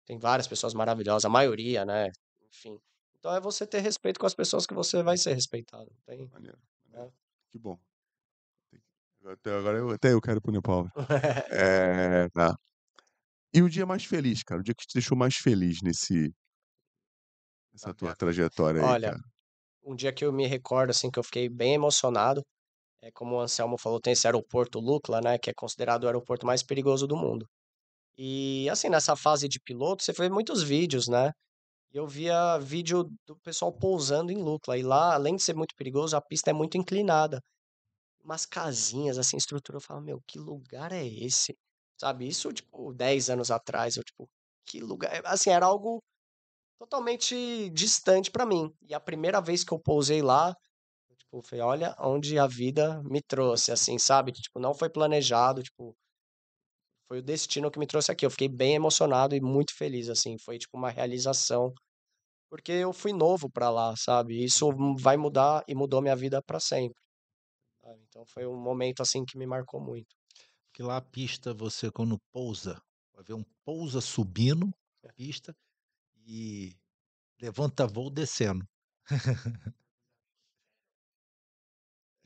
tem 0.05 0.17
várias 0.17 0.47
pessoas 0.47 0.73
maravilhosas, 0.73 1.25
a 1.25 1.29
maioria, 1.29 1.85
né? 1.85 2.09
Enfim. 2.49 2.77
Então 3.19 3.33
é 3.35 3.39
você 3.39 3.67
ter 3.67 3.79
respeito 3.81 4.19
com 4.19 4.25
as 4.25 4.33
pessoas 4.33 4.65
que 4.65 4.73
você 4.73 5.03
vai 5.03 5.15
ser 5.17 5.33
respeitado. 5.33 5.91
Tem... 6.05 6.27
Maneiro, 6.29 6.57
É. 6.91 6.97
maneiro. 6.97 7.13
Que 7.49 7.59
bom. 7.59 7.77
Até 9.23 9.55
agora 9.55 9.77
eu, 9.77 9.89
até 9.91 10.13
eu 10.13 10.19
quero 10.21 10.41
pro 10.41 10.51
Nepal. 10.51 10.87
É, 11.51 12.27
tá. 12.29 12.55
E 13.53 13.61
o 13.61 13.69
dia 13.69 13.85
mais 13.85 14.03
feliz, 14.05 14.41
cara? 14.43 14.61
O 14.61 14.63
dia 14.63 14.73
que 14.73 14.87
te 14.87 14.93
deixou 14.95 15.15
mais 15.17 15.35
feliz 15.35 15.81
nesse 15.83 16.33
nessa 17.71 17.93
tua 17.93 18.15
trajetória 18.15 18.81
aí, 18.81 18.87
Olha, 18.87 19.11
cara? 19.11 19.21
um 19.83 19.95
dia 19.95 20.11
que 20.13 20.25
eu 20.25 20.31
me 20.33 20.47
recordo, 20.47 20.89
assim, 20.89 21.09
que 21.11 21.19
eu 21.19 21.23
fiquei 21.23 21.47
bem 21.49 21.73
emocionado, 21.75 22.41
é 23.01 23.11
como 23.11 23.35
o 23.35 23.41
Anselmo 23.41 23.77
falou, 23.77 23.99
tem 23.99 24.13
esse 24.13 24.27
aeroporto 24.27 24.79
Lukla, 24.79 25.21
né, 25.21 25.37
que 25.37 25.49
é 25.49 25.53
considerado 25.53 26.03
o 26.03 26.07
aeroporto 26.07 26.45
mais 26.45 26.63
perigoso 26.63 27.07
do 27.07 27.15
mundo. 27.17 27.47
E, 28.17 28.69
assim, 28.69 28.89
nessa 28.89 29.15
fase 29.15 29.47
de 29.47 29.59
piloto, 29.59 30.03
você 30.03 30.13
vê 30.13 30.29
muitos 30.29 30.61
vídeos, 30.63 31.07
né? 31.07 31.31
E 31.93 31.97
eu 31.97 32.07
via 32.07 32.57
vídeo 32.59 33.05
do 33.25 33.35
pessoal 33.43 33.71
pousando 33.73 34.31
em 34.31 34.37
Lukla. 34.37 34.77
E 34.77 34.83
lá, 34.83 35.13
além 35.15 35.35
de 35.35 35.43
ser 35.43 35.55
muito 35.55 35.75
perigoso, 35.75 36.15
a 36.15 36.21
pista 36.21 36.49
é 36.51 36.53
muito 36.53 36.77
inclinada. 36.77 37.41
Umas 38.23 38.45
casinhas, 38.45 39.17
assim, 39.17 39.37
estrutura. 39.37 39.77
Eu 39.77 39.81
falo, 39.81 40.01
meu, 40.01 40.21
que 40.27 40.39
lugar 40.39 40.91
é 40.91 41.05
esse? 41.05 41.55
Sabe? 41.99 42.27
Isso, 42.27 42.51
tipo, 42.53 42.93
10 42.93 43.29
anos 43.29 43.51
atrás. 43.51 43.97
Eu, 43.97 44.03
tipo, 44.03 44.29
que 44.65 44.79
lugar. 44.81 45.21
Assim, 45.25 45.49
era 45.49 45.65
algo 45.65 46.01
totalmente 46.79 47.69
distante 47.71 48.31
pra 48.31 48.45
mim. 48.45 48.71
E 48.87 48.93
a 48.93 48.99
primeira 48.99 49.41
vez 49.41 49.63
que 49.63 49.73
eu 49.73 49.79
pousei 49.79 50.21
lá, 50.21 50.55
tipo, 51.31 51.41
falei, 51.47 51.63
olha 51.63 51.95
onde 51.99 52.37
a 52.37 52.47
vida 52.47 53.01
me 53.03 53.21
trouxe, 53.21 53.71
assim, 53.71 53.97
sabe? 53.97 54.31
Que, 54.31 54.41
tipo, 54.41 54.59
não 54.59 54.73
foi 54.73 54.89
planejado, 54.89 55.63
tipo, 55.63 55.95
foi 57.07 57.19
o 57.19 57.23
destino 57.23 57.69
que 57.71 57.79
me 57.79 57.87
trouxe 57.87 58.11
aqui. 58.11 58.25
Eu 58.25 58.31
fiquei 58.31 58.47
bem 58.49 58.75
emocionado 58.75 59.35
e 59.35 59.41
muito 59.41 59.75
feliz, 59.75 60.09
assim, 60.09 60.37
foi, 60.39 60.57
tipo, 60.57 60.77
uma 60.77 60.89
realização. 60.89 61.73
Porque 62.49 62.71
eu 62.73 62.93
fui 62.93 63.13
novo 63.13 63.49
pra 63.51 63.69
lá, 63.69 63.95
sabe? 63.97 64.43
Isso 64.43 64.69
vai 64.99 65.17
mudar 65.17 65.63
e 65.67 65.75
mudou 65.75 66.01
minha 66.01 66.15
vida 66.15 66.41
pra 66.43 66.59
sempre. 66.59 67.01
sabe? 67.81 68.01
Então 68.09 68.25
foi 68.27 68.47
um 68.47 68.57
momento, 68.61 69.01
assim, 69.01 69.25
que 69.25 69.37
me 69.37 69.47
marcou 69.47 69.81
muito. 69.81 70.15
Porque 70.67 70.83
lá 70.83 70.97
a 70.97 71.01
pista, 71.01 71.53
você 71.53 71.91
quando 71.91 72.19
pousa, 72.33 72.81
vai 73.13 73.23
ver 73.23 73.33
um 73.35 73.45
pousa 73.65 74.01
subindo 74.01 74.71
a 75.05 75.13
pista 75.13 75.53
e 76.27 76.75
levanta 77.41 77.87
voo 77.87 78.09
descendo. 78.09 78.65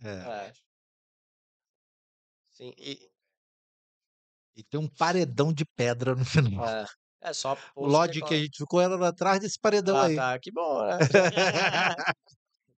É. 0.03 0.09
É. 0.09 0.53
Sim, 2.51 2.73
e 2.77 3.09
E 4.55 4.63
tem 4.63 4.79
um 4.79 4.87
paredão 4.87 5.51
de 5.53 5.65
pedra 5.65 6.15
no 6.15 6.23
final. 6.23 6.65
é, 6.65 6.85
é 7.29 7.33
só 7.33 7.57
O 7.75 7.85
lodge 7.85 8.21
que 8.23 8.33
a 8.33 8.37
gente 8.37 8.57
ficou 8.57 8.79
era 8.79 9.07
atrás 9.07 9.39
desse 9.39 9.59
paredão 9.59 9.97
Ah, 9.97 10.05
aí. 10.05 10.15
tá, 10.15 10.39
que 10.39 10.51
bom, 10.51 10.85
né? 10.85 10.97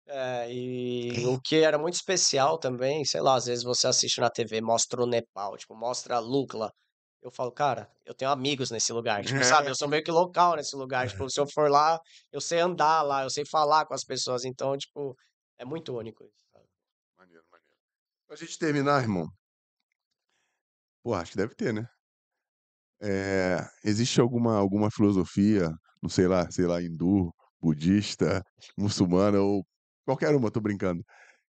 É, 0.10 0.50
e 0.54 1.26
o 1.28 1.40
que 1.42 1.58
era 1.58 1.78
muito 1.78 1.96
especial 1.96 2.58
também, 2.58 3.04
sei 3.04 3.20
lá, 3.20 3.36
às 3.36 3.46
vezes 3.46 3.64
você 3.64 3.88
assiste 3.88 4.22
na 4.22 4.30
TV, 4.30 4.62
mostra 4.62 5.04
o 5.04 5.06
Nepal, 5.06 5.58
tipo, 5.58 5.76
mostra 5.76 6.16
a 6.16 6.20
Lukla. 6.20 6.72
Eu 7.22 7.30
falo, 7.30 7.52
cara, 7.52 7.92
eu 8.06 8.14
tenho 8.14 8.32
amigos 8.32 8.72
nesse 8.72 8.94
lugar, 8.94 9.22
tipo, 9.24 9.24
sabe? 9.66 9.70
Eu 9.70 9.76
sou 9.76 9.88
meio 9.90 10.02
que 10.04 10.12
local 10.12 10.56
nesse 10.56 10.76
lugar. 10.78 11.10
Tipo, 11.10 11.30
se 11.30 11.40
eu 11.42 11.46
for 11.54 11.70
lá, 11.70 12.00
eu 12.32 12.40
sei 12.40 12.60
andar 12.62 13.02
lá, 13.02 13.24
eu 13.24 13.30
sei 13.30 13.44
falar 13.46 13.86
com 13.86 13.94
as 13.94 14.06
pessoas. 14.06 14.46
Então, 14.46 14.78
tipo, 14.78 15.14
é 15.58 15.66
muito 15.66 15.98
único 15.98 16.24
isso. 16.24 16.47
Pra 18.28 18.36
gente 18.38 18.58
terminar, 18.58 19.02
irmão. 19.02 19.28
Pô, 21.04 21.14
acho 21.16 21.32
que 21.32 21.38
deve 21.38 21.56
ter, 21.56 21.74
né? 21.74 21.88
É, 23.02 23.60
existe 23.84 24.20
alguma, 24.20 24.56
alguma 24.58 24.90
filosofia, 24.92 25.70
não 26.02 26.10
sei 26.10 26.28
lá, 26.28 26.50
sei 26.52 26.66
lá, 26.66 26.82
hindu, 26.82 27.32
budista, 27.62 28.44
muçulmana 28.78 29.40
ou 29.40 29.66
qualquer 30.06 30.34
uma, 30.36 30.50
tô 30.52 30.60
brincando, 30.62 31.04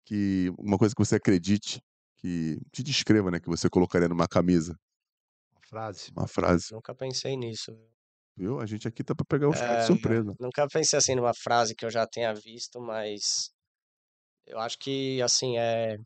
que 0.06 0.50
uma 0.58 0.78
coisa 0.78 0.94
que 0.96 1.04
você 1.04 1.16
acredite, 1.16 1.80
que 2.18 2.58
te 2.72 2.82
descreva, 2.84 3.30
né, 3.32 3.40
que 3.40 3.48
você 3.48 3.70
colocaria 3.70 4.08
numa 4.08 4.28
camisa, 4.28 4.76
Uma 5.50 5.62
frase. 5.62 6.12
uma 6.14 6.26
frase, 6.28 6.68
Nunca 6.70 6.94
pensei 6.94 7.36
nisso. 7.38 7.72
viu? 7.72 7.90
viu? 8.36 8.60
A 8.60 8.66
gente 8.66 8.86
aqui 8.88 9.02
tá 9.04 9.14
pra 9.14 9.24
pegar 9.26 9.48
os 9.50 9.60
caras 9.62 9.78
de 9.78 9.84
É, 9.84 9.86
surpresa. 9.86 10.36
Nunca 10.38 10.66
pensei 10.68 10.98
assim 10.98 11.14
numa 11.14 11.32
frase 11.34 11.74
que 11.74 11.84
eu 11.84 11.90
já 11.90 12.06
tenha 12.06 12.34
visto, 12.34 12.80
mas 12.80 13.50
eu 14.46 14.58
acho 14.60 14.78
que 14.78 15.22
assim 15.22 15.58
é 15.58 15.96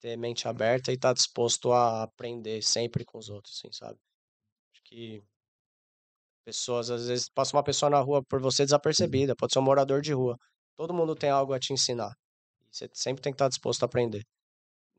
ter 0.00 0.16
mente 0.16 0.48
aberta 0.48 0.90
e 0.90 0.94
estar 0.94 1.12
disposto 1.12 1.72
a 1.72 2.02
aprender 2.04 2.62
sempre 2.62 3.04
com 3.04 3.18
os 3.18 3.28
outros, 3.28 3.56
assim, 3.58 3.72
sabe? 3.72 3.98
Acho 4.72 4.82
que 4.84 5.22
pessoas, 6.44 6.90
às 6.90 7.06
vezes, 7.06 7.28
passa 7.28 7.56
uma 7.56 7.62
pessoa 7.62 7.90
na 7.90 8.00
rua 8.00 8.24
por 8.24 8.40
você 8.40 8.64
desapercebida, 8.64 9.36
pode 9.36 9.52
ser 9.52 9.58
um 9.58 9.62
morador 9.62 10.00
de 10.00 10.12
rua. 10.12 10.36
Todo 10.76 10.94
mundo 10.94 11.14
tem 11.14 11.30
algo 11.30 11.52
a 11.52 11.60
te 11.60 11.72
ensinar. 11.72 12.12
E 12.62 12.76
você 12.76 12.88
sempre 12.94 13.22
tem 13.22 13.32
que 13.32 13.36
estar 13.36 13.48
disposto 13.48 13.82
a 13.82 13.86
aprender. 13.86 14.24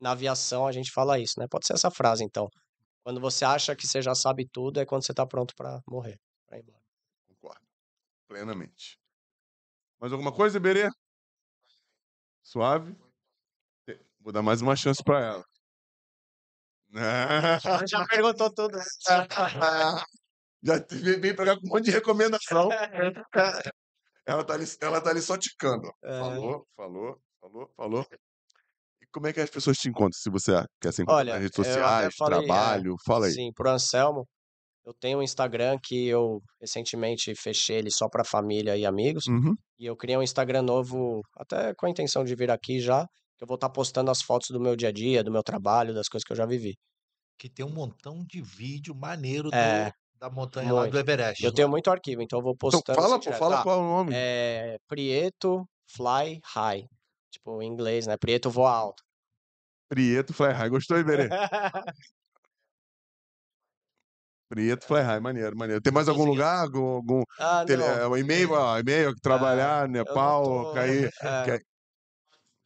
Na 0.00 0.12
aviação 0.12 0.66
a 0.66 0.72
gente 0.72 0.90
fala 0.92 1.18
isso, 1.18 1.34
né? 1.38 1.46
Pode 1.50 1.66
ser 1.66 1.74
essa 1.74 1.90
frase, 1.90 2.24
então. 2.24 2.48
Quando 3.04 3.20
você 3.20 3.44
acha 3.44 3.74
que 3.74 3.86
você 3.86 4.00
já 4.00 4.14
sabe 4.14 4.48
tudo, 4.48 4.80
é 4.80 4.86
quando 4.86 5.04
você 5.04 5.12
tá 5.12 5.26
pronto 5.26 5.54
pra 5.56 5.80
morrer, 5.88 6.18
pra 6.46 6.58
ir 6.58 6.62
embora. 6.62 6.82
Concordo. 7.28 7.66
Plenamente. 8.28 8.98
Mais 10.00 10.12
alguma 10.12 10.32
coisa, 10.32 10.58
Iberê? 10.58 10.88
Suave? 12.42 12.96
Vou 14.22 14.32
dar 14.32 14.42
mais 14.42 14.62
uma 14.62 14.76
chance 14.76 15.02
pra 15.02 15.20
ela. 15.20 15.44
Já 17.86 18.06
perguntou 18.08 18.52
tudo. 18.52 18.78
Já 20.62 20.80
te- 20.80 20.94
veio 20.96 21.20
veio 21.20 21.36
pegar 21.36 21.58
com 21.58 21.66
um 21.66 21.70
monte 21.70 21.86
de 21.86 21.90
recomendação. 21.90 22.68
Ela 24.24 24.44
tá 24.44 24.54
ali, 24.54 24.64
ela 24.80 25.00
tá 25.00 25.10
ali 25.10 25.20
só 25.20 25.36
ticando. 25.36 25.90
É. 26.04 26.20
Falou, 26.20 26.64
falou, 26.76 27.18
falou, 27.40 27.68
falou. 27.76 28.06
E 29.00 29.06
como 29.12 29.26
é 29.26 29.32
que 29.32 29.40
as 29.40 29.50
pessoas 29.50 29.76
te 29.76 29.88
encontram? 29.88 30.12
Se 30.12 30.30
você 30.30 30.64
quer 30.80 30.92
se 30.92 31.02
encontrar 31.02 31.18
Olha, 31.18 31.32
nas 31.32 31.42
redes 31.42 31.56
sociais, 31.56 32.14
falei, 32.16 32.38
é, 32.38 32.46
trabalho, 32.46 32.94
fala 33.04 33.26
aí. 33.26 33.32
Sim, 33.32 33.50
pro 33.52 33.68
Anselmo, 33.68 34.24
eu 34.86 34.94
tenho 34.94 35.18
um 35.18 35.24
Instagram 35.24 35.76
que 35.82 36.06
eu 36.06 36.40
recentemente 36.60 37.34
fechei 37.34 37.78
ele 37.78 37.90
só 37.90 38.08
pra 38.08 38.24
família 38.24 38.76
e 38.76 38.86
amigos. 38.86 39.26
Uhum. 39.26 39.56
E 39.76 39.86
eu 39.86 39.96
criei 39.96 40.16
um 40.16 40.22
Instagram 40.22 40.62
novo, 40.62 41.20
até 41.36 41.74
com 41.74 41.86
a 41.86 41.90
intenção 41.90 42.22
de 42.22 42.36
vir 42.36 42.52
aqui 42.52 42.78
já, 42.78 43.04
que 43.36 43.44
eu 43.44 43.48
vou 43.48 43.56
estar 43.56 43.70
postando 43.70 44.10
as 44.10 44.22
fotos 44.22 44.48
do 44.50 44.60
meu 44.60 44.76
dia 44.76 44.88
a 44.88 44.92
dia, 44.92 45.24
do 45.24 45.30
meu 45.32 45.42
trabalho, 45.42 45.94
das 45.94 46.08
coisas 46.08 46.24
que 46.26 46.32
eu 46.32 46.36
já 46.36 46.46
vivi. 46.46 46.76
Que 47.38 47.48
tem 47.48 47.64
um 47.66 47.70
montão 47.70 48.24
de 48.24 48.40
vídeo 48.42 48.94
maneiro 48.94 49.50
do- 49.50 49.56
É, 49.56 49.90
da 50.18 50.30
montanha 50.30 50.72
lá 50.72 50.80
do 50.82 50.84
muito. 50.86 50.98
Everest. 50.98 51.44
Eu 51.44 51.52
tenho 51.52 51.68
muito 51.68 51.90
arquivo, 51.90 52.22
então 52.22 52.38
eu 52.38 52.42
vou 52.42 52.52
Então 52.54 52.70
postando 52.70 53.00
fala, 53.00 53.16
assim 53.16 53.30
pô, 53.30 53.32
fala 53.32 53.56
Tá, 53.56 53.62
qual 53.64 53.78
é 53.80 53.82
o 53.82 53.84
nome. 53.86 54.14
é 54.14 54.78
Prieto 54.88 55.66
Fly 55.90 56.40
High. 56.44 56.86
Tipo, 57.32 57.62
em 57.62 57.66
inglês, 57.68 58.06
né? 58.06 58.16
Prieto 58.16 58.50
voa 58.50 58.70
alto. 58.72 59.02
Prieto 59.88 60.32
Fly 60.32 60.52
High. 60.52 60.68
Gostou, 60.70 60.98
Iberê? 60.98 61.28
Prieto 64.48 64.86
Fly 64.86 65.00
High, 65.02 65.20
maneiro, 65.20 65.56
maneiro. 65.56 65.80
Tem 65.80 65.92
mais 65.92 66.08
algum 66.08 66.24
lugar? 66.24 66.60
Algum, 66.62 66.96
algum 66.96 67.22
Ah, 67.38 67.64
tele- 67.64 67.82
não. 67.82 67.88
é, 67.88 68.06
um 68.08 68.16
e-mail? 68.16 68.52
ó, 68.52 68.78
e-mail, 68.78 69.14
trabalhar, 69.22 69.88
não 69.88 69.92
Nepal, 70.04 70.42
tô. 70.66 70.72
cair, 70.74 71.10
É, 71.22 71.60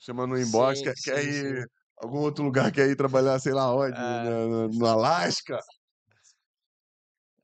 quer, 0.06 0.12
chama 0.12 0.26
no 0.26 0.38
inbox, 0.38 0.78
sim, 0.78 0.84
quer, 0.84 0.94
quer 0.94 1.22
sim, 1.22 1.30
ir 1.30 1.62
sim. 1.62 1.66
algum 1.96 2.18
outro 2.18 2.44
lugar, 2.44 2.72
quer 2.72 2.88
ir 2.88 2.96
trabalhar, 2.96 3.38
sei 3.40 3.52
lá 3.52 3.74
onde, 3.74 3.96
É, 3.96 4.24
no, 4.24 4.68
no- 4.68 4.86
Alasca? 4.86 5.58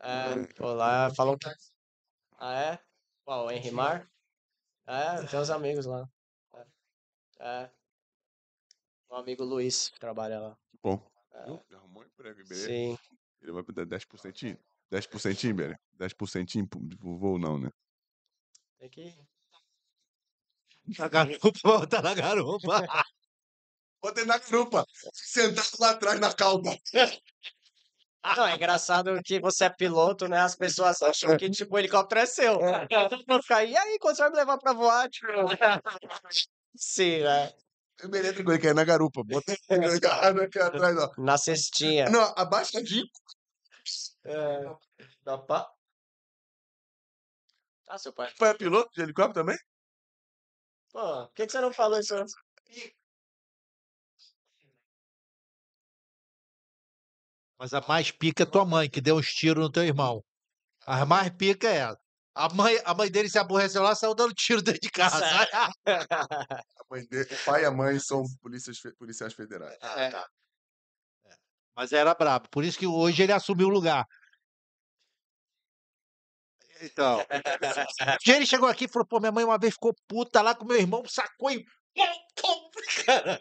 é, 0.01 0.47
pô, 0.55 0.73
lá 0.73 1.11
falam 1.15 1.37
que. 1.37 1.49
Ah, 2.39 2.55
é? 2.55 2.79
Qual? 3.25 3.51
Henry 3.51 3.71
Mar? 3.71 4.09
É, 4.87 5.23
tem 5.27 5.39
uns 5.39 5.51
amigos 5.51 5.87
lá. 5.87 6.09
É. 6.55 6.67
é. 7.41 7.71
Um 9.11 9.17
amigo 9.17 9.45
Luiz 9.45 9.89
que 9.89 10.01
trabalha 10.01 10.41
lá. 10.41 10.59
Bom, 10.83 11.01
É, 11.35 11.75
arrumou 11.77 12.03
um 12.03 12.07
emprego, 12.07 12.41
Iberê. 12.41 12.55
sim. 12.55 12.99
Ele 13.41 13.53
vai 13.53 13.63
dar 13.63 13.87
10%? 13.87 14.59
10%, 14.91 15.45
Iberê? 15.45 15.77
10% 15.99 16.63
de 16.63 16.97
voo 16.97 17.39
não, 17.39 17.59
né? 17.59 17.71
Tem 18.79 18.89
que. 18.89 19.32
Na 20.99 21.09
garupa, 21.09 21.51
volta 21.65 22.03
na 22.03 22.15
garupa. 22.15 23.05
Bota 24.03 24.21
ele 24.21 24.29
na 24.29 24.39
garupa, 24.39 24.85
sentado 25.13 25.77
lá 25.79 25.91
atrás 25.91 26.21
na 26.21 26.33
cauda. 26.33 26.77
Não, 28.37 28.47
é 28.47 28.55
engraçado 28.55 29.21
que 29.25 29.41
você 29.41 29.65
é 29.65 29.71
piloto, 29.71 30.29
né? 30.29 30.41
As 30.41 30.57
pessoas 30.57 31.03
acham 31.03 31.37
que, 31.37 31.51
tipo, 31.51 31.75
o 31.75 31.79
helicóptero 31.79 32.21
é 32.21 32.27
seu. 32.27 32.59
Fica, 33.43 33.65
e 33.65 33.77
aí, 33.77 33.99
quando 33.99 34.17
você 34.17 34.23
vai 34.23 34.31
me 34.31 34.37
levar 34.37 34.59
pra 34.59 34.73
voar? 34.73 35.09
Tipo... 35.09 35.27
Sim, 36.77 37.23
né? 37.23 37.53
O 38.03 38.07
Iberê 38.07 38.33
tem 38.33 38.45
coisa 38.45 38.61
que 38.61 38.69
é 38.69 38.75
na 38.75 38.85
garupa, 38.85 39.23
bota 39.25 39.57
ele 39.71 39.87
agarrado 39.87 40.41
aqui 40.41 40.59
atrás, 40.59 40.97
ó. 40.97 41.11
Na 41.19 41.39
cestinha. 41.39 42.09
Não, 42.09 42.33
abaixadinho. 42.37 43.07
É. 44.25 44.65
Da 45.25 45.39
pá. 45.39 45.69
Ah, 47.89 47.99
seu 47.99 48.13
pai. 48.13 48.33
Foi 48.37 48.55
piloto 48.55 48.91
de 48.95 49.03
helicóptero 49.03 49.45
também? 49.45 49.59
Pô, 50.93 51.27
por 51.27 51.35
que, 51.35 51.47
que 51.47 51.53
você 51.53 51.61
não 51.61 51.73
falou 51.73 51.99
isso 51.99 52.15
antes? 52.15 52.35
Mas 57.59 57.73
a 57.73 57.81
mais 57.81 58.11
pica 58.11 58.43
é 58.43 58.47
tua 58.47 58.65
mãe, 58.65 58.91
que 58.91 59.01
deu 59.01 59.17
uns 59.17 59.29
tiros 59.29 59.63
no 59.63 59.71
teu 59.71 59.85
irmão. 59.85 60.23
A 60.87 61.07
mais 61.07 61.31
pica 61.31 61.69
é 61.69 61.79
ela. 61.79 61.99
A 62.35 62.49
mãe, 62.55 62.81
a 62.85 62.95
mãe 62.95 63.11
dele 63.11 63.29
se 63.29 63.39
aborreceu 63.39 63.83
lá, 63.83 63.95
saiu 63.95 64.15
dando 64.15 64.35
tiro 64.35 64.63
dentro 64.63 64.81
de 64.81 64.91
casa. 64.93 65.27
A 65.87 66.85
mãe 66.91 67.07
dele, 67.07 67.29
o 67.35 67.45
pai 67.45 67.63
e 67.63 67.65
a 67.67 67.71
mãe 67.71 67.99
são 67.99 68.23
polícias, 68.43 68.79
fe- 68.79 68.95
policiais 68.97 69.33
federais. 69.35 69.77
Ah, 69.81 70.11
tá. 70.11 70.27
Mas 71.77 71.93
era 71.93 72.15
brabo. 72.15 72.49
Por 72.51 72.65
isso 72.65 72.79
que 72.79 72.87
hoje 72.87 73.23
ele 73.23 73.33
assumiu 73.33 73.69
o 73.69 73.71
lugar. 73.71 74.05
Então. 76.83 77.25
Dia 78.25 78.37
ele 78.37 78.47
chegou 78.47 78.69
aqui 78.69 78.87
e 78.87 78.89
falou: 78.89 79.07
pô, 79.07 79.21
minha 79.21 79.31
mãe 79.31 79.45
uma 79.45 79.59
vez 79.59 79.75
ficou 79.75 79.95
puta 80.09 80.43
lá 80.43 80.53
com 80.55 80.65
meu 80.65 80.77
irmão, 80.77 81.05
sacou 81.07 81.51
e. 81.53 81.65
Caralho. 83.07 83.39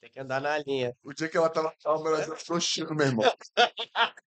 Tem 0.00 0.10
que 0.10 0.20
andar 0.20 0.42
na 0.42 0.58
linha. 0.58 0.94
O 1.02 1.14
dia 1.14 1.30
que 1.30 1.36
ela 1.38 1.48
tava 1.48 1.74
calma, 1.82 2.08
ela 2.10 2.26
deu 2.26 2.36
frouxinho, 2.36 2.94
meu 2.94 3.06
irmão. 3.06 3.24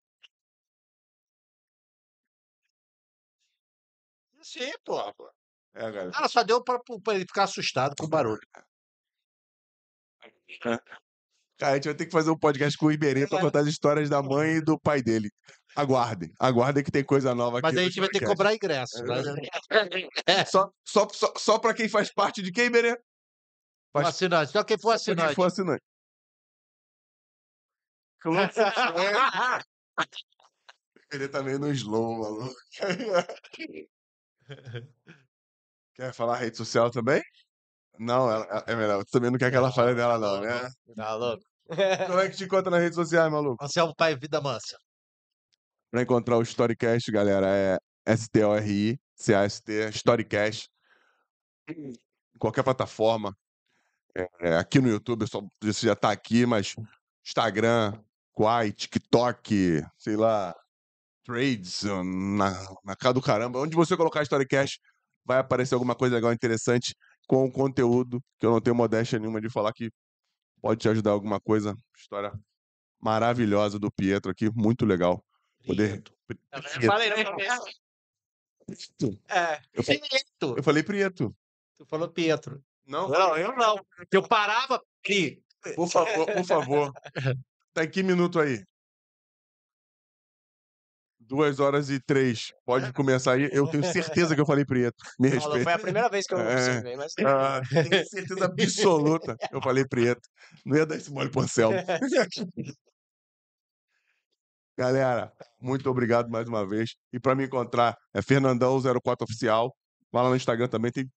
Sim, 4.42 4.72
pô. 4.86 4.98
É, 5.74 5.92
cara. 5.92 6.12
Ela 6.16 6.30
só 6.30 6.44
deu 6.44 6.64
pra, 6.64 6.80
pra 6.80 7.16
ele 7.16 7.26
ficar 7.26 7.44
assustado 7.44 7.96
com 7.98 8.06
o 8.06 8.10
barulho. 8.10 8.48
Cara, 11.58 11.72
a 11.72 11.76
gente 11.76 11.86
vai 11.86 11.96
ter 11.96 12.06
que 12.06 12.12
fazer 12.12 12.30
um 12.32 12.38
podcast 12.38 12.78
com 12.78 12.88
o 12.88 12.92
Iberê 12.92 13.26
pra 13.28 13.40
contar 13.40 13.60
as 13.62 13.68
histórias 13.68 14.10
da 14.10 14.22
mãe 14.22 14.58
e 14.58 14.62
do 14.62 14.78
pai 14.78 15.02
dele. 15.02 15.32
Aguardem, 15.76 16.32
aguardem 16.40 16.84
que 16.84 16.92
tem 16.92 17.04
coisa 17.04 17.36
nova 17.36 17.58
aqui. 17.60 17.68
Mas 17.68 17.78
a 17.78 17.84
gente 17.84 18.00
vai 18.00 18.08
ter 18.10 18.20
que 18.20 18.26
podcast. 18.26 18.38
cobrar 18.38 18.54
ingresso. 18.56 19.04
né? 19.04 19.12
Só, 20.46 20.72
só, 20.86 21.08
só, 21.10 21.34
só 21.38 21.60
pra 21.60 21.74
quem 21.74 21.90
faz 21.90 22.12
parte 22.14 22.42
de 22.42 22.52
quem, 22.52 22.66
Iberê? 22.68 22.94
O 22.94 22.98
Faz- 23.94 24.08
assinante. 24.10 24.52
Só 24.52 24.64
quem 24.64 24.78
for 24.78 24.98
Só 24.98 25.06
pra 25.14 25.16
quem 25.16 25.34
assinante. 25.34 25.36
for 25.36 25.46
assinante. 25.46 25.84
Ele 31.12 31.28
tá 31.30 31.44
meio 31.44 31.60
no 31.60 31.72
slow, 31.72 32.20
maluco. 32.20 32.56
Quer 35.96 36.14
falar 36.14 36.38
rede 36.38 36.58
social 36.58 36.90
também? 36.92 37.22
Não, 37.98 38.30
ela, 38.30 38.64
é 38.68 38.76
melhor. 38.76 39.06
Tu 39.06 39.12
também 39.12 39.32
não 39.32 39.38
quer 39.38 39.50
que 39.50 39.56
ela 39.56 39.72
fale 39.72 39.96
dela, 39.96 40.18
não, 40.20 40.42
né? 40.42 40.70
Tá 40.96 41.16
louco? 41.16 41.44
Como 42.08 42.20
é 42.20 42.30
que 42.30 42.36
te 42.36 42.44
encontra 42.44 42.70
nas 42.70 42.82
redes 42.82 42.96
sociais, 42.96 43.32
maluco? 43.32 43.64
Anselmo 43.64 43.96
Pai 43.96 44.16
Vida 44.18 44.42
Mansa. 44.42 44.78
Pra 45.96 46.02
encontrar 46.02 46.38
o 46.38 46.42
Storycast, 46.42 47.10
galera, 47.10 47.48
é 47.48 47.78
S-T-O-R-I-C-A-S-T, 48.06 49.92
Storycast. 49.92 50.70
Em 51.70 51.94
qualquer 52.38 52.64
plataforma. 52.64 53.34
É, 54.42 54.58
aqui 54.58 54.82
no 54.82 54.90
YouTube, 54.90 55.26
só, 55.26 55.42
você 55.64 55.88
já 55.88 55.96
tá 55.96 56.12
aqui, 56.12 56.46
mas 56.46 56.76
Instagram, 57.26 57.98
Quai, 58.34 58.74
TikTok, 58.74 59.86
sei 59.98 60.18
lá, 60.18 60.54
Trades, 61.24 61.84
na, 61.84 62.52
na 62.84 62.94
cara 62.98 63.14
do 63.14 63.22
caramba. 63.22 63.62
Onde 63.62 63.74
você 63.74 63.96
colocar 63.96 64.22
Storycast, 64.22 64.82
vai 65.24 65.38
aparecer 65.38 65.76
alguma 65.76 65.96
coisa 65.96 66.16
legal, 66.16 66.34
interessante 66.34 66.94
com 67.26 67.46
o 67.46 67.52
conteúdo, 67.52 68.22
que 68.38 68.46
eu 68.46 68.52
não 68.52 68.60
tenho 68.60 68.76
modéstia 68.76 69.18
nenhuma 69.18 69.40
de 69.40 69.50
falar 69.50 69.72
que 69.72 69.90
pode 70.62 70.82
te 70.82 70.90
ajudar 70.90 71.12
alguma 71.12 71.40
coisa. 71.40 71.74
História 71.96 72.34
maravilhosa 73.02 73.80
do 73.80 73.90
Pietro 73.90 74.30
aqui, 74.30 74.50
muito 74.54 74.86
legal. 74.86 75.25
Poder... 75.66 76.04
Eu 76.82 76.82
falei 76.88 77.10
no 77.10 77.32
começo. 77.32 77.66
É, 79.30 79.62
Eu, 79.74 79.84
fa- 79.84 79.94
Pietro. 79.94 80.56
eu 80.58 80.64
falei 80.64 80.82
Prieto. 80.82 81.36
Tu 81.78 81.86
falou 81.86 82.10
Pietro. 82.10 82.64
Não, 82.84 83.08
Não, 83.08 83.38
eu 83.38 83.56
não. 83.56 83.76
Eu 84.12 84.28
parava. 84.28 84.82
Pri, 85.04 85.40
por 85.76 85.88
favor, 85.88 86.26
por 86.26 86.44
favor. 86.46 86.92
Tá 87.74 87.84
em 87.84 87.90
que 87.92 88.02
minuto 88.02 88.40
aí? 88.40 88.64
Duas 91.20 91.60
horas 91.60 91.90
e 91.92 92.00
três. 92.00 92.54
Pode 92.66 92.92
começar 92.94 93.34
aí. 93.34 93.50
Eu 93.52 93.68
tenho 93.68 93.84
certeza 93.84 94.34
que 94.34 94.42
eu 94.42 94.46
falei 94.48 94.66
Prieto. 94.66 94.98
Me 95.20 95.30
não 95.30 95.42
foi 95.42 95.52
a 95.52 95.56
respeita. 95.56 95.80
primeira 95.82 96.10
vez 96.10 96.26
que 96.26 96.34
eu 96.34 96.40
É. 96.40 96.54
observei, 96.54 96.96
mas 96.96 97.14
Ah, 97.20 97.62
tenho 97.70 98.06
certeza 98.08 98.46
absoluta. 98.46 99.36
Eu 99.52 99.62
falei 99.62 99.86
Prieto. 99.88 100.28
Não 100.66 100.76
ia 100.78 100.86
dar 100.88 100.96
esse 100.96 101.12
mole 101.12 101.30
pro 101.30 101.42
Anselmo. 101.42 101.78
Galera, 104.78 105.32
muito 105.62 105.90
obrigado 105.90 106.30
mais 106.30 106.48
uma 106.48 106.68
vez. 106.68 106.92
E 107.14 107.20
para 107.20 107.34
me 107.36 107.46
encontrar 107.46 107.96
é 108.14 108.22
Fernandão04 108.22 109.22
Oficial. 109.22 109.74
Vai 110.12 110.24
lá 110.24 110.30
no 110.30 110.36
Instagram 110.36 110.68
também, 110.68 110.92
tem 110.92 111.10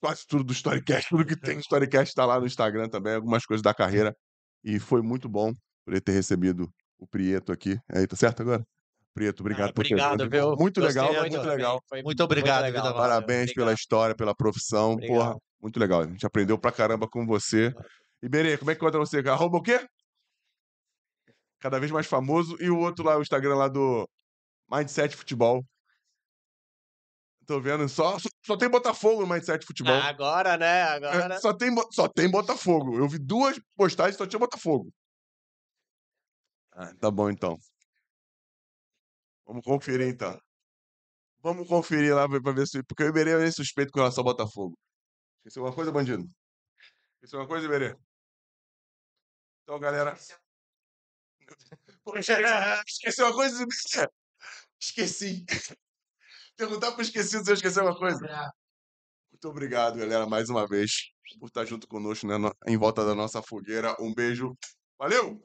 quase 0.00 0.24
tudo 0.28 0.44
do 0.44 0.52
Storycast. 0.52 1.08
Tudo 1.10 1.24
que 1.26 1.36
tem 1.38 1.54
no 1.56 1.60
Storycast 1.60 2.10
está 2.10 2.24
lá 2.24 2.38
no 2.38 2.46
Instagram 2.46 2.88
também, 2.88 3.14
algumas 3.14 3.44
coisas 3.44 3.62
da 3.62 3.74
carreira. 3.74 4.14
E 4.62 4.78
foi 4.78 5.02
muito 5.02 5.28
bom 5.28 5.52
poder 5.84 6.00
ter 6.00 6.12
recebido 6.12 6.68
o 6.98 7.06
Prieto 7.06 7.50
aqui. 7.52 7.76
Aí, 7.92 8.06
tá 8.06 8.14
certo 8.16 8.42
agora? 8.42 8.62
Prieto, 9.12 9.42
obrigado 9.42 9.72
por 9.74 9.84
ter 9.84 9.94
obrigado, 9.94 10.22
vindo. 10.22 10.30
viu? 10.30 10.56
Muito 10.56 10.80
Gostei 10.80 11.02
legal, 11.02 11.20
muito 11.20 11.32
muito 11.36 11.48
legal. 11.48 11.82
foi 11.88 12.02
Muito 12.02 12.22
obrigado, 12.22 12.62
legal, 12.62 12.82
vida 12.82 12.92
valeu, 12.94 13.08
Parabéns 13.08 13.52
pela 13.52 13.64
obrigado. 13.66 13.78
história, 13.78 14.14
pela 14.14 14.34
profissão. 14.34 14.96
Porra, 14.96 15.30
Obrigado. 15.30 15.38
muito 15.60 15.80
legal. 15.80 16.00
A 16.02 16.06
gente 16.06 16.24
aprendeu 16.24 16.56
pra 16.56 16.70
caramba 16.70 17.08
com 17.08 17.26
você. 17.26 17.74
Iberê, 18.22 18.56
como 18.56 18.70
é 18.70 18.74
que 18.74 18.80
encontra 18.80 19.00
você? 19.00 19.18
Arroba 19.28 19.58
o 19.58 19.62
quê? 19.62 19.84
Cada 21.60 21.78
vez 21.78 21.92
mais 21.92 22.06
famoso. 22.06 22.56
E 22.60 22.70
o 22.70 22.78
outro 22.78 23.04
lá, 23.04 23.16
o 23.16 23.22
Instagram 23.22 23.54
lá 23.54 23.68
do 23.68 24.08
Mindset 24.70 25.14
Futebol. 25.14 25.64
Tô 27.46 27.60
vendo, 27.60 27.88
só, 27.88 28.16
só, 28.18 28.28
só 28.46 28.56
tem 28.56 28.68
Botafogo 28.68 29.22
no 29.22 29.26
Mindset 29.26 29.66
Futebol. 29.66 29.92
Ah, 29.92 30.08
agora, 30.08 30.56
né? 30.56 30.66
É, 30.66 30.82
Agora. 30.82 31.40
só, 31.40 31.52
tem, 31.52 31.70
só 31.90 32.08
tem 32.08 32.30
Botafogo. 32.30 32.96
Eu 32.96 33.08
vi 33.08 33.18
duas 33.18 33.60
postagens 33.76 34.16
só 34.16 34.26
tinha 34.26 34.38
Botafogo. 34.38 34.92
Ah, 36.72 36.94
tá 36.94 37.10
bom, 37.10 37.28
então. 37.28 37.58
Vamos 39.44 39.64
conferir, 39.64 40.06
então. 40.06 40.40
Vamos 41.42 41.66
conferir 41.66 42.14
lá 42.14 42.28
pra 42.28 42.52
ver 42.52 42.66
se... 42.68 42.82
Porque 42.84 43.02
o 43.02 43.08
Iberê 43.08 43.32
é 43.32 43.38
meio 43.38 43.52
suspeito 43.52 43.90
com 43.90 43.98
relação 43.98 44.22
ao 44.22 44.26
Botafogo. 44.26 44.78
Esqueceu 45.38 45.62
alguma 45.62 45.74
coisa, 45.74 45.90
bandido? 45.90 46.24
Esqueceu 47.16 47.40
alguma 47.40 47.48
coisa, 47.48 47.66
Iberê? 47.66 47.96
Então, 49.64 49.80
galera... 49.80 50.16
Pô, 52.04 52.16
esqueci, 52.16 53.22
uma 53.22 53.32
coisa? 53.32 53.64
Esqueci. 54.80 55.44
Perguntar 56.56 56.92
pro 56.92 57.02
esquecido 57.02 57.44
se 57.44 57.50
eu 57.50 57.54
esqueci 57.54 57.78
alguma 57.78 57.98
coisa. 57.98 58.52
Muito 59.30 59.48
obrigado, 59.48 59.98
galera, 59.98 60.26
mais 60.26 60.48
uma 60.48 60.66
vez, 60.66 61.10
por 61.38 61.46
estar 61.46 61.64
junto 61.64 61.86
conosco 61.86 62.26
né, 62.26 62.34
em 62.66 62.76
volta 62.76 63.04
da 63.04 63.14
nossa 63.14 63.42
fogueira. 63.42 63.94
Um 64.00 64.12
beijo. 64.12 64.56
Valeu! 64.98 65.42